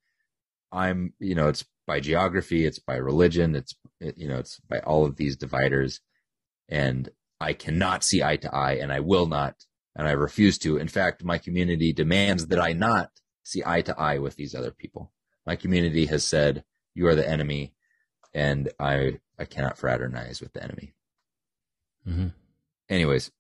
I'm 0.71 1.13
you 1.19 1.35
know 1.35 1.47
it's 1.47 1.65
by 1.87 1.99
geography, 1.99 2.65
it's 2.65 2.79
by 2.79 2.95
religion, 2.95 3.55
it's 3.55 3.75
it, 3.99 4.17
you 4.17 4.27
know 4.27 4.37
it's 4.37 4.59
by 4.69 4.79
all 4.79 5.05
of 5.05 5.15
these 5.15 5.37
dividers, 5.37 6.01
and 6.69 7.09
I 7.39 7.53
cannot 7.53 8.03
see 8.03 8.23
eye 8.23 8.37
to 8.37 8.53
eye, 8.53 8.73
and 8.73 8.91
I 8.91 8.99
will 8.99 9.27
not, 9.27 9.55
and 9.95 10.07
I 10.07 10.11
refuse 10.11 10.57
to. 10.59 10.77
In 10.77 10.87
fact, 10.87 11.23
my 11.23 11.37
community 11.37 11.93
demands 11.93 12.47
that 12.47 12.59
I 12.59 12.73
not 12.73 13.11
see 13.43 13.63
eye 13.65 13.81
to 13.81 13.99
eye 13.99 14.17
with 14.17 14.35
these 14.35 14.55
other 14.55 14.71
people. 14.71 15.11
My 15.45 15.55
community 15.55 16.07
has 16.07 16.25
said 16.25 16.63
you 16.93 17.07
are 17.07 17.15
the 17.15 17.27
enemy, 17.27 17.73
and 18.33 18.71
I 18.79 19.19
I 19.37 19.45
cannot 19.45 19.77
fraternize 19.77 20.41
with 20.41 20.53
the 20.53 20.63
enemy. 20.63 20.93
hmm 22.03 22.27
Anyways, 22.89 23.31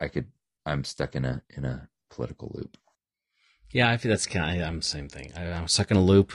I 0.00 0.08
could 0.08 0.26
I'm 0.64 0.84
stuck 0.84 1.14
in 1.14 1.24
a 1.24 1.42
in 1.50 1.64
a 1.64 1.88
political 2.10 2.50
loop. 2.54 2.76
Yeah, 3.70 3.90
I 3.90 3.96
feel 3.96 4.10
that's 4.10 4.26
kind 4.26 4.60
of, 4.60 4.68
I'm 4.68 4.76
the 4.76 4.82
same 4.82 5.08
thing. 5.08 5.32
I, 5.34 5.44
I'm 5.44 5.66
stuck 5.66 5.90
in 5.90 5.96
a 5.96 6.02
loop 6.02 6.32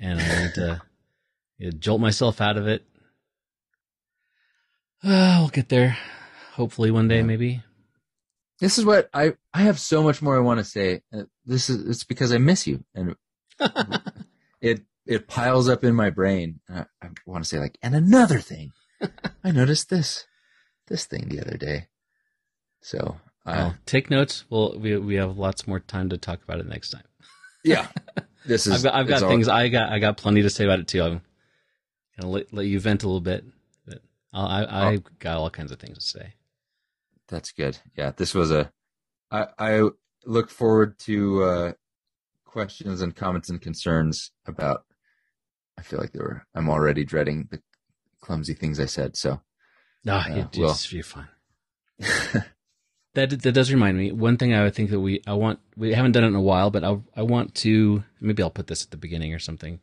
and 0.00 0.20
I 0.20 0.42
need 0.42 0.54
to 0.54 0.82
you 1.58 1.70
know, 1.70 1.78
jolt 1.78 2.00
myself 2.00 2.40
out 2.40 2.56
of 2.56 2.66
it. 2.66 2.84
Uh, 5.02 5.36
we'll 5.40 5.48
get 5.48 5.68
there. 5.68 5.96
Hopefully 6.54 6.90
one 6.90 7.08
day, 7.08 7.18
Yeah. 7.18 7.22
maybe. 7.22 7.62
This 8.60 8.76
is 8.78 8.84
what 8.84 9.08
I 9.14 9.34
I 9.54 9.62
have 9.62 9.78
so 9.78 10.02
much 10.02 10.20
more 10.20 10.36
I 10.36 10.40
want 10.40 10.58
to 10.58 10.64
say. 10.64 11.02
Uh, 11.12 11.24
This 11.46 11.70
is 11.70 11.88
it's 11.88 12.04
because 12.04 12.32
I 12.32 12.38
miss 12.38 12.66
you, 12.66 12.84
and 12.92 13.14
it 14.60 14.82
it 15.06 15.28
piles 15.28 15.68
up 15.68 15.84
in 15.84 15.94
my 15.94 16.10
brain. 16.10 16.58
I, 16.68 16.86
I 17.00 17.10
want 17.24 17.44
to 17.44 17.48
say 17.48 17.60
like, 17.60 17.78
and 17.82 17.94
another 17.94 18.40
thing, 18.40 18.72
I 19.44 19.52
noticed 19.52 19.90
this 19.90 20.26
this 20.88 21.06
thing 21.06 21.28
the 21.28 21.40
other 21.40 21.56
day. 21.56 21.86
So 22.82 23.18
uh, 23.46 23.52
Well, 23.54 23.74
take 23.86 24.10
notes. 24.10 24.44
Well, 24.50 24.76
we 24.76 24.96
we 24.96 25.14
have 25.14 25.38
lots 25.38 25.68
more 25.68 25.78
time 25.78 26.08
to 26.08 26.18
talk 26.18 26.42
about 26.42 26.58
it 26.58 26.66
next 26.66 26.90
time. 26.90 27.04
Yeah, 27.64 27.88
this 28.46 28.66
is 28.68 28.74
I've 28.74 28.82
got 28.82 28.94
I've 28.94 29.08
got 29.08 29.22
all- 29.22 29.28
things 29.30 29.48
I 29.48 29.68
got 29.68 29.92
I 29.92 29.98
got 29.98 30.16
plenty 30.16 30.42
to 30.42 30.50
say 30.50 30.64
about 30.64 30.80
it 30.80 30.88
too. 30.88 31.02
I'm 31.02 31.20
gonna 32.18 32.32
let, 32.32 32.52
let 32.52 32.66
you 32.66 32.80
vent 32.80 33.02
a 33.02 33.06
little 33.06 33.20
bit, 33.20 33.44
but 33.86 34.00
I'll, 34.32 34.46
I 34.46 34.62
I 34.64 34.94
Oh. 34.96 34.98
got 35.18 35.36
all 35.38 35.50
kinds 35.50 35.72
of 35.72 35.78
things 35.78 35.98
to 35.98 36.04
say. 36.04 36.34
That's 37.28 37.52
good. 37.52 37.78
Yeah, 37.96 38.12
this 38.16 38.34
was 38.34 38.50
a. 38.50 38.72
I 39.30 39.46
I 39.58 39.82
look 40.24 40.50
forward 40.50 40.98
to 41.00 41.42
uh, 41.44 41.72
questions 42.44 43.02
and 43.02 43.14
comments 43.14 43.50
and 43.50 43.60
concerns 43.60 44.30
about. 44.46 44.84
I 45.78 45.82
feel 45.82 46.00
like 46.00 46.12
there 46.12 46.22
were. 46.24 46.46
I'm 46.54 46.68
already 46.70 47.04
dreading 47.04 47.48
the 47.50 47.60
clumsy 48.20 48.54
things 48.54 48.80
I 48.80 48.86
said. 48.86 49.16
So 49.16 49.40
No, 50.04 50.14
Uh, 50.16 50.48
you, 50.52 50.62
well. 50.62 50.76
you're 50.90 51.02
fine. 51.04 51.28
That 53.18 53.42
that 53.42 53.50
does 53.50 53.72
remind 53.72 53.98
me. 53.98 54.12
One 54.12 54.36
thing 54.36 54.54
I 54.54 54.62
would 54.62 54.76
think 54.76 54.90
that 54.90 55.00
we 55.00 55.20
I 55.26 55.32
want 55.32 55.58
we 55.76 55.92
haven't 55.92 56.12
done 56.12 56.22
it 56.22 56.28
in 56.28 56.36
a 56.36 56.40
while, 56.40 56.70
but 56.70 56.84
I 56.84 57.00
I 57.16 57.22
want 57.22 57.56
to 57.56 58.04
maybe 58.20 58.44
I'll 58.44 58.48
put 58.48 58.68
this 58.68 58.84
at 58.84 58.92
the 58.92 58.96
beginning 58.96 59.34
or 59.34 59.40
something. 59.40 59.80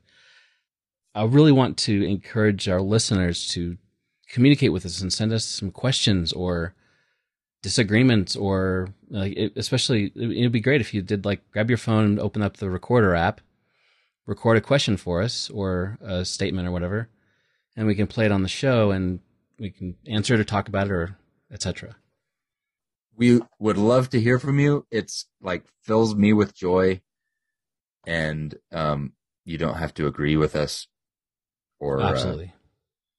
I 1.14 1.26
really 1.26 1.52
want 1.52 1.78
to 1.80 2.02
encourage 2.07 2.70
our 2.70 2.80
listeners 2.80 3.49
to 3.49 3.76
communicate 4.30 4.72
with 4.72 4.86
us 4.86 5.02
and 5.02 5.12
send 5.12 5.34
us 5.34 5.44
some 5.44 5.70
questions 5.70 6.32
or 6.32 6.76
disagreements 7.62 8.38
or 8.38 8.88
like 9.10 9.38
especially 9.57 10.14
it 10.16 10.44
would 10.44 10.53
be 10.53 10.62
great 10.62 10.80
if 10.80 10.94
you 10.94 11.02
did 11.02 11.26
like 11.26 11.41
grab 11.52 11.70
your 11.70 11.78
phone 11.78 12.06
and 12.06 12.20
open 12.22 12.41
up 12.41 12.56
the 12.56 12.70
recorder 12.70 13.16
app, 13.16 13.41
record 14.26 14.56
a 14.56 14.62
question 14.62 14.95
for 14.95 15.22
us 15.22 15.49
or 15.49 15.98
a 15.99 16.24
statement 16.24 16.70
or 16.70 16.72
whatever, 16.72 17.10
and 17.76 17.86
we 17.86 17.95
can 17.95 18.07
play 18.07 18.26
it 18.26 18.32
on 18.32 18.44
the 18.44 18.48
show 18.48 18.91
and 18.91 19.20
we 19.60 19.72
can 19.72 19.98
answer 20.07 20.36
it 20.36 20.40
or 20.40 20.45
talk 20.45 20.70
about 20.70 20.88
it 20.88 20.94
or 20.94 21.18
etc. 21.52 21.98
we 23.18 23.42
would 23.60 23.78
love 23.78 24.10
to 24.10 24.20
hear 24.20 24.40
from 24.40 24.60
you. 24.60 24.86
It's 24.92 25.26
like 25.42 25.66
fills 25.84 26.16
me 26.16 26.34
with 26.34 26.56
joy, 26.56 27.02
and 28.06 28.54
um, 28.72 29.14
you 29.46 29.58
don't 29.58 29.78
have 29.78 29.94
to 29.96 30.08
agree 30.08 30.38
with 30.38 30.56
us, 30.56 30.88
or 31.80 32.02
uh, 32.02 32.10
Absolutely. 32.10 32.54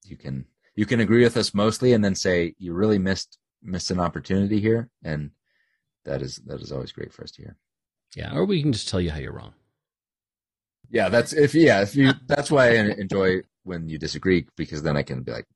you 0.05 0.17
can 0.17 0.47
you 0.75 0.87
can 0.87 1.01
agree 1.01 1.25
with 1.25 1.37
us 1.37 1.55
mostly, 1.55 1.93
and 1.93 2.05
then 2.05 2.15
say 2.15 2.55
you 2.59 2.75
really 2.75 2.99
missed 2.99 3.39
missed 3.63 3.91
an 3.91 4.01
opportunity 4.01 4.61
here, 4.61 4.91
and 5.03 5.31
that 6.05 6.23
is 6.23 6.37
that 6.47 6.61
is 6.61 6.73
always 6.73 6.93
great 6.93 7.13
for 7.13 7.25
us 7.25 7.33
to 7.33 7.43
hear. 7.43 7.57
Yeah, 8.15 8.35
or 8.35 8.45
we 8.45 8.63
can 8.63 8.73
just 8.73 8.89
tell 8.89 9.01
you 9.01 9.11
how 9.11 9.19
you're 9.19 9.33
wrong. 9.33 9.55
Yeah, 10.91 11.09
that's 11.09 11.33
if 11.33 11.55
yeah 11.55 11.83
if 11.83 11.97
you 11.97 12.13
that's 12.27 12.51
why 12.51 12.69
I 12.69 12.75
enjoy 12.75 13.43
when 13.65 13.89
you 13.89 13.99
disagree 13.99 14.47
because 14.57 14.83
then 14.83 14.97
I 14.97 15.03
can 15.03 15.23
be 15.23 15.33
like, 15.33 15.47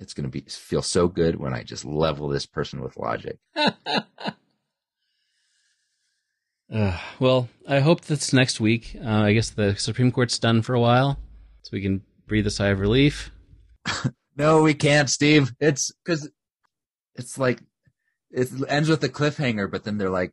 it's 0.00 0.14
gonna 0.14 0.28
be 0.28 0.40
feel 0.40 0.82
so 0.82 1.06
good 1.06 1.36
when 1.36 1.54
I 1.54 1.62
just 1.62 1.84
level 1.84 2.28
this 2.28 2.46
person 2.46 2.80
with 2.80 2.96
logic. 2.96 3.38
Uh, 6.72 6.96
well, 7.18 7.48
I 7.66 7.80
hope 7.80 8.02
that's 8.02 8.32
next 8.32 8.60
week. 8.60 8.96
Uh, 9.04 9.08
I 9.08 9.32
guess 9.32 9.50
the 9.50 9.74
Supreme 9.74 10.12
Court's 10.12 10.38
done 10.38 10.62
for 10.62 10.72
a 10.74 10.80
while, 10.80 11.18
so 11.62 11.70
we 11.72 11.82
can 11.82 12.02
breathe 12.28 12.46
a 12.46 12.50
sigh 12.50 12.68
of 12.68 12.78
relief. 12.78 13.32
No, 14.36 14.62
we 14.62 14.72
can't, 14.72 15.10
Steve. 15.10 15.52
It's 15.60 15.92
because 16.02 16.30
it's 17.14 17.36
like 17.36 17.60
it 18.30 18.48
ends 18.68 18.88
with 18.88 19.04
a 19.04 19.08
cliffhanger, 19.10 19.70
but 19.70 19.84
then 19.84 19.98
they're 19.98 20.08
like, 20.08 20.32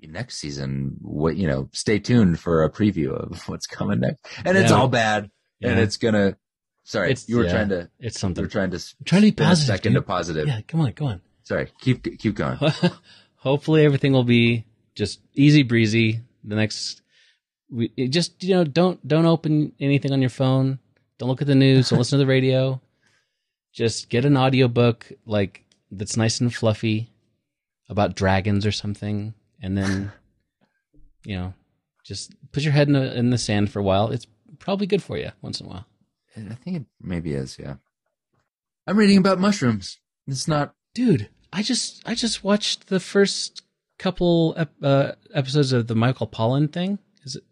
next 0.00 0.36
season, 0.36 0.96
what 1.02 1.36
you 1.36 1.46
know, 1.46 1.68
stay 1.72 1.98
tuned 1.98 2.40
for 2.40 2.62
a 2.62 2.70
preview 2.70 3.10
of 3.10 3.42
what's 3.48 3.66
coming 3.66 4.00
next, 4.00 4.24
and 4.46 4.56
it's 4.56 4.72
all 4.72 4.88
bad, 4.88 5.30
and 5.62 5.78
it's 5.78 5.98
gonna. 5.98 6.38
Sorry, 6.84 7.10
It's- 7.10 7.28
you 7.28 7.36
were 7.38 7.44
yeah. 7.44 7.50
trying 7.52 7.68
to. 7.70 7.90
It's 7.98 8.20
something. 8.20 8.42
You 8.42 8.46
were 8.46 8.50
trying 8.50 8.70
to. 8.70 8.76
I'm 8.76 9.04
trying 9.04 9.22
to 9.22 9.26
be 9.28 9.32
positive, 9.32 9.74
Back 9.74 9.86
into 9.86 10.02
positive. 10.02 10.46
Yeah, 10.46 10.60
come 10.68 10.80
on, 10.80 10.92
go 10.92 11.06
on. 11.06 11.20
Sorry, 11.42 11.68
keep 11.80 12.18
keep 12.18 12.34
going. 12.34 12.58
Hopefully, 13.36 13.84
everything 13.84 14.12
will 14.12 14.24
be 14.24 14.64
just 14.94 15.20
easy 15.34 15.62
breezy. 15.62 16.20
The 16.44 16.56
next, 16.56 17.02
we 17.70 17.88
just 18.08 18.42
you 18.44 18.54
know 18.54 18.64
don't 18.64 19.06
don't 19.06 19.26
open 19.26 19.72
anything 19.80 20.12
on 20.12 20.20
your 20.20 20.30
phone. 20.30 20.78
Don't 21.18 21.28
look 21.28 21.40
at 21.42 21.46
the 21.46 21.54
news. 21.54 21.88
Don't 21.88 21.98
listen 21.98 22.18
to 22.18 22.24
the 22.24 22.28
radio. 22.30 22.80
Just 23.72 24.08
get 24.10 24.24
an 24.24 24.36
audiobook 24.36 25.10
like 25.26 25.64
that's 25.90 26.16
nice 26.16 26.40
and 26.40 26.54
fluffy 26.54 27.10
about 27.88 28.14
dragons 28.14 28.66
or 28.66 28.72
something, 28.72 29.34
and 29.62 29.76
then 29.76 30.12
you 31.24 31.36
know 31.36 31.54
just 32.04 32.34
put 32.52 32.62
your 32.62 32.72
head 32.72 32.88
in, 32.88 32.94
the 32.94 33.18
in 33.18 33.30
the 33.30 33.38
sand 33.38 33.70
for 33.70 33.78
a 33.78 33.82
while. 33.82 34.10
It's 34.10 34.26
probably 34.58 34.86
good 34.86 35.02
for 35.02 35.16
you 35.18 35.30
once 35.42 35.60
in 35.60 35.66
a 35.66 35.70
while. 35.70 35.86
I 36.36 36.54
think 36.54 36.76
it 36.76 36.84
maybe 37.00 37.32
is. 37.34 37.58
Yeah, 37.58 37.76
I'm 38.86 38.96
reading 38.96 39.18
about 39.18 39.38
mushrooms. 39.38 39.98
It's 40.26 40.48
not. 40.48 40.74
dude 40.94 41.28
i 41.52 41.62
just 41.62 42.02
i 42.06 42.14
just 42.14 42.42
watched 42.42 42.88
the 42.88 42.98
first 42.98 43.62
couple 43.98 44.54
ep- 44.56 44.82
uh, 44.82 45.12
episodes 45.32 45.72
of 45.72 45.86
the 45.86 45.94
michael 45.94 46.26
pollan 46.26 46.72
thing 46.72 46.98
is 47.24 47.36
it 47.36 47.44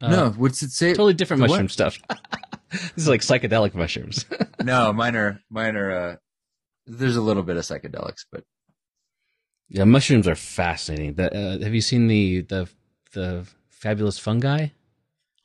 uh, 0.00 0.08
no, 0.10 0.30
what's 0.30 0.62
it 0.62 0.70
say? 0.70 0.90
totally 0.92 1.12
different 1.12 1.40
the 1.40 1.48
what? 1.48 1.50
mushroom 1.56 1.68
stuff 1.68 1.98
this 2.70 2.92
is 2.96 3.08
like 3.08 3.20
psychedelic 3.20 3.74
mushrooms 3.74 4.24
no, 4.62 4.92
mine 4.92 5.16
are 5.16 5.40
mine 5.50 5.76
are. 5.76 5.90
Uh, 5.92 6.16
there's 6.86 7.16
a 7.16 7.20
little 7.20 7.42
bit 7.42 7.56
of 7.56 7.64
psychedelics, 7.64 8.24
but 8.32 8.44
yeah 9.68 9.84
mushrooms 9.84 10.26
are 10.28 10.34
fascinating 10.36 11.14
the, 11.14 11.34
uh, 11.34 11.58
have 11.62 11.74
you 11.74 11.80
seen 11.82 12.06
the 12.06 12.42
the 12.42 12.68
the 13.12 13.46
fabulous 13.68 14.18
fungi 14.18 14.68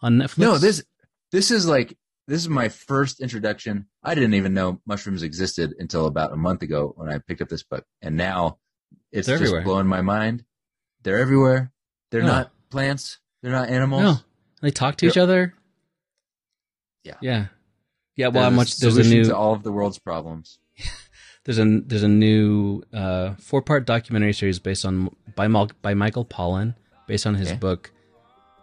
on 0.02 0.18
netflix 0.19 0.38
No, 0.38 0.57
this 0.57 0.84
this 1.31 1.52
is 1.52 1.65
like 1.68 1.98
this 2.27 2.39
is 2.41 2.49
my 2.49 2.69
first 2.69 3.19
introduction. 3.21 3.87
I 4.03 4.15
didn't 4.15 4.33
even 4.35 4.53
know 4.53 4.81
mushrooms 4.85 5.23
existed 5.23 5.73
until 5.79 6.05
about 6.05 6.31
a 6.33 6.37
month 6.37 6.61
ago 6.61 6.93
when 6.95 7.09
I 7.09 7.17
picked 7.19 7.41
up 7.41 7.49
this 7.49 7.63
book, 7.63 7.85
and 8.01 8.15
now 8.15 8.59
it's 9.11 9.27
They're 9.27 9.37
just 9.37 9.49
everywhere. 9.49 9.63
blowing 9.63 9.87
my 9.87 10.01
mind. 10.01 10.43
They're 11.03 11.19
everywhere. 11.19 11.71
They're 12.11 12.21
Yeah. 12.21 12.27
not 12.27 12.51
plants. 12.69 13.19
They're 13.41 13.51
not 13.51 13.69
animals. 13.69 14.01
no 14.03 14.15
they 14.61 14.71
talk 14.71 14.95
to 14.95 15.05
each 15.05 15.17
other 15.17 15.53
Yeah. 17.03 17.15
yeah 17.21 17.45
yeah 18.15 18.29
They're 18.29 18.41
well 18.41 18.49
the 18.49 18.55
much 18.55 18.77
there's 18.77 18.95
a 18.97 19.03
solution 19.03 19.17
new 19.23 19.25
to 19.25 19.35
all 19.35 19.53
of 19.53 19.63
the 19.63 19.71
world's 19.71 19.99
problems. 19.99 20.59
There's 21.45 21.59
a 21.59 21.81
there's 21.85 22.03
a 22.03 22.07
new 22.07 22.83
uh, 22.93 23.33
four 23.35 23.61
part 23.61 23.85
documentary 23.85 24.31
series 24.31 24.59
based 24.59 24.85
on 24.85 25.13
by 25.35 25.49
Mal, 25.49 25.69
by 25.81 25.93
Michael 25.93 26.23
Pollan, 26.23 26.73
based 27.05 27.27
on 27.27 27.35
his 27.35 27.49
Okay. 27.49 27.57
book 27.57 27.91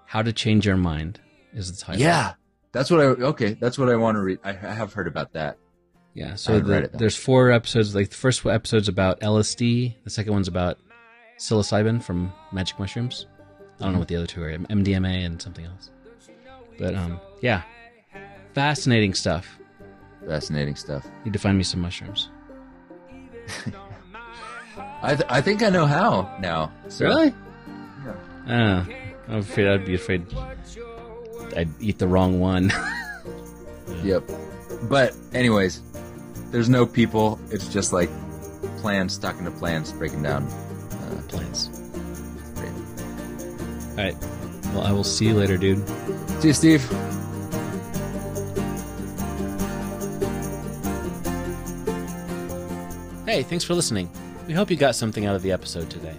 "How 0.07 0.23
to 0.23 0.33
Change 0.33 0.65
Your 0.65 0.79
Mind" 0.79 1.21
is 1.53 1.71
the 1.71 1.77
title. 1.85 2.01
Yeah, 2.01 2.33
that's 2.73 2.91
what 2.91 3.01
I. 3.01 3.05
Okay, 3.05 3.57
that's 3.61 3.79
what 3.79 3.89
I 3.89 3.97
want 3.97 4.17
to 4.17 4.23
read. 4.23 4.39
I, 4.45 4.51
I 4.51 4.53
have 4.75 4.93
heard 4.93 5.07
about 5.09 5.33
that. 5.33 5.57
yeah. 6.15 6.35
So 6.35 6.61
the, 6.61 6.91
there's 6.93 7.17
four 7.17 7.51
episodes. 7.51 7.95
Like 7.95 8.11
the 8.11 8.17
first 8.17 8.45
episode's 8.47 8.89
about 8.89 9.21
LSD. 9.21 9.95
The 10.05 10.11
second 10.11 10.33
one's 10.33 10.49
about 10.49 10.79
psilocybin 11.39 12.03
from 12.03 12.33
magic 12.53 12.79
mushrooms. 12.79 13.27
I 13.81 13.85
don't 13.85 13.95
know 13.95 13.99
what 13.99 14.09
the 14.09 14.17
other 14.17 14.27
two 14.27 14.43
are. 14.43 14.51
MDMA 14.51 15.25
and 15.25 15.41
something 15.41 15.65
else. 15.65 15.91
But 16.79 16.95
um, 16.95 17.19
yeah, 17.41 17.63
fascinating 18.55 19.15
stuff. 19.15 19.59
Fascinating 20.27 20.77
stuff. 20.77 21.07
Need 21.25 21.33
to 21.33 21.39
find 21.39 21.57
me 21.57 21.65
some 21.65 21.81
mushrooms. 21.81 22.29
I 25.03 25.15
th- 25.15 25.27
I 25.31 25.41
think 25.41 25.63
I 25.63 25.71
know 25.71 25.87
how 25.87 26.37
now. 26.41 26.71
So, 26.89 27.07
Really? 27.07 27.35
Yeah. 28.47 28.85
Uh, 28.87 28.93
I'm 29.29 29.39
afraid 29.39 29.67
I'd 29.69 29.85
be 29.87 29.95
afraid 29.95 30.27
I'd 31.57 31.69
eat 31.81 31.99
the 31.99 32.09
wrong 32.09 32.41
one. 32.41 32.73
Yep. 34.05 34.23
But 34.85 35.15
anyways, 35.35 35.83
there's 36.53 36.69
no 36.71 36.87
people. 36.87 37.39
It's 37.51 37.69
just 37.69 37.93
like 37.93 38.09
plants 38.79 39.19
talking 39.19 39.45
to 39.45 39.51
plants, 39.51 39.93
breaking 39.93 40.23
down. 40.23 40.45
Uh, 40.45 41.21
Plants. 41.29 41.67
great. 42.55 42.73
All 43.91 43.97
right. 43.97 44.17
Well, 44.73 44.83
I 44.87 44.93
will 44.93 45.05
see 45.05 45.27
you 45.27 45.35
later, 45.35 45.57
dude. 45.59 45.87
See 46.41 46.49
you, 46.49 46.55
Steve. 46.55 46.89
Hey, 53.27 53.45
thanks 53.45 53.63
for 53.63 53.75
listening. 53.75 54.11
We 54.49 54.55
hope 54.55 54.71
you 54.71 54.77
got 54.77 54.97
something 54.97 55.25
out 55.25 55.37
of 55.37 55.43
the 55.43 55.53
episode 55.53 55.89
today. 55.89 56.15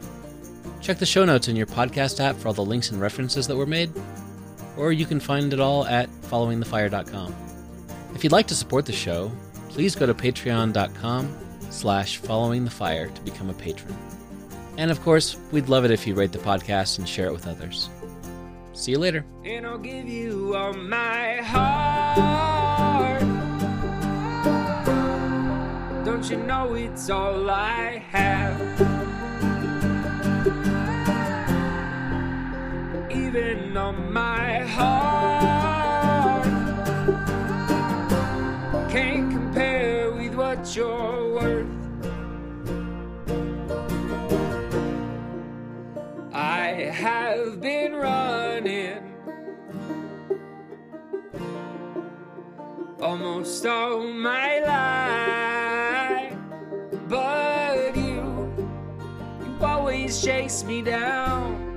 Check 0.79 0.97
the 0.97 1.05
show 1.05 1.25
notes 1.25 1.49
in 1.49 1.57
your 1.57 1.65
podcast 1.65 2.21
app 2.21 2.37
for 2.37 2.47
all 2.47 2.53
the 2.53 2.63
links 2.63 2.89
and 2.91 3.01
references 3.01 3.47
that 3.47 3.55
were 3.57 3.65
made, 3.65 3.91
or 4.77 4.91
you 4.91 5.05
can 5.05 5.19
find 5.19 5.53
it 5.53 5.59
all 5.59 5.85
at 5.85 6.09
followingthefire.com. 6.23 7.35
If 8.15 8.23
you'd 8.23 8.33
like 8.33 8.47
to 8.47 8.55
support 8.55 8.85
the 8.85 8.93
show, 8.93 9.31
please 9.69 9.95
go 9.95 10.05
to 10.05 10.13
patreon.com 10.13 11.37
slash 11.69 12.19
followingthefire 12.21 13.13
to 13.13 13.21
become 13.21 13.49
a 13.49 13.53
patron. 13.53 13.95
And 14.77 14.91
of 14.91 15.01
course, 15.01 15.37
we'd 15.51 15.69
love 15.69 15.85
it 15.85 15.91
if 15.91 16.07
you 16.07 16.15
rate 16.15 16.31
the 16.31 16.39
podcast 16.39 16.97
and 16.97 17.07
share 17.07 17.27
it 17.27 17.33
with 17.33 17.47
others. 17.47 17.89
See 18.73 18.91
you 18.91 18.99
later. 18.99 19.25
And 19.45 19.65
I'll 19.65 19.77
give 19.77 20.07
you 20.07 20.55
all 20.55 20.73
my 20.73 21.35
heart. 21.37 23.21
Don't 26.05 26.29
you 26.29 26.37
know 26.37 26.73
it's 26.73 27.09
all 27.09 27.49
I 27.49 28.03
have? 28.09 29.00
Even 33.33 33.77
on 33.77 34.11
my 34.11 34.59
heart 34.59 36.43
can't 38.91 39.31
compare 39.31 40.11
with 40.11 40.35
what 40.35 40.75
you're 40.75 41.33
worth. 41.35 41.65
I 46.33 46.91
have 46.91 47.61
been 47.61 47.93
running 47.93 48.99
almost 53.01 53.65
all 53.65 54.03
my 54.11 54.59
life, 56.19 56.37
but 57.07 57.95
you, 57.95 58.53
you 59.39 59.57
always 59.61 60.21
chase 60.21 60.65
me 60.65 60.81
down. 60.81 61.70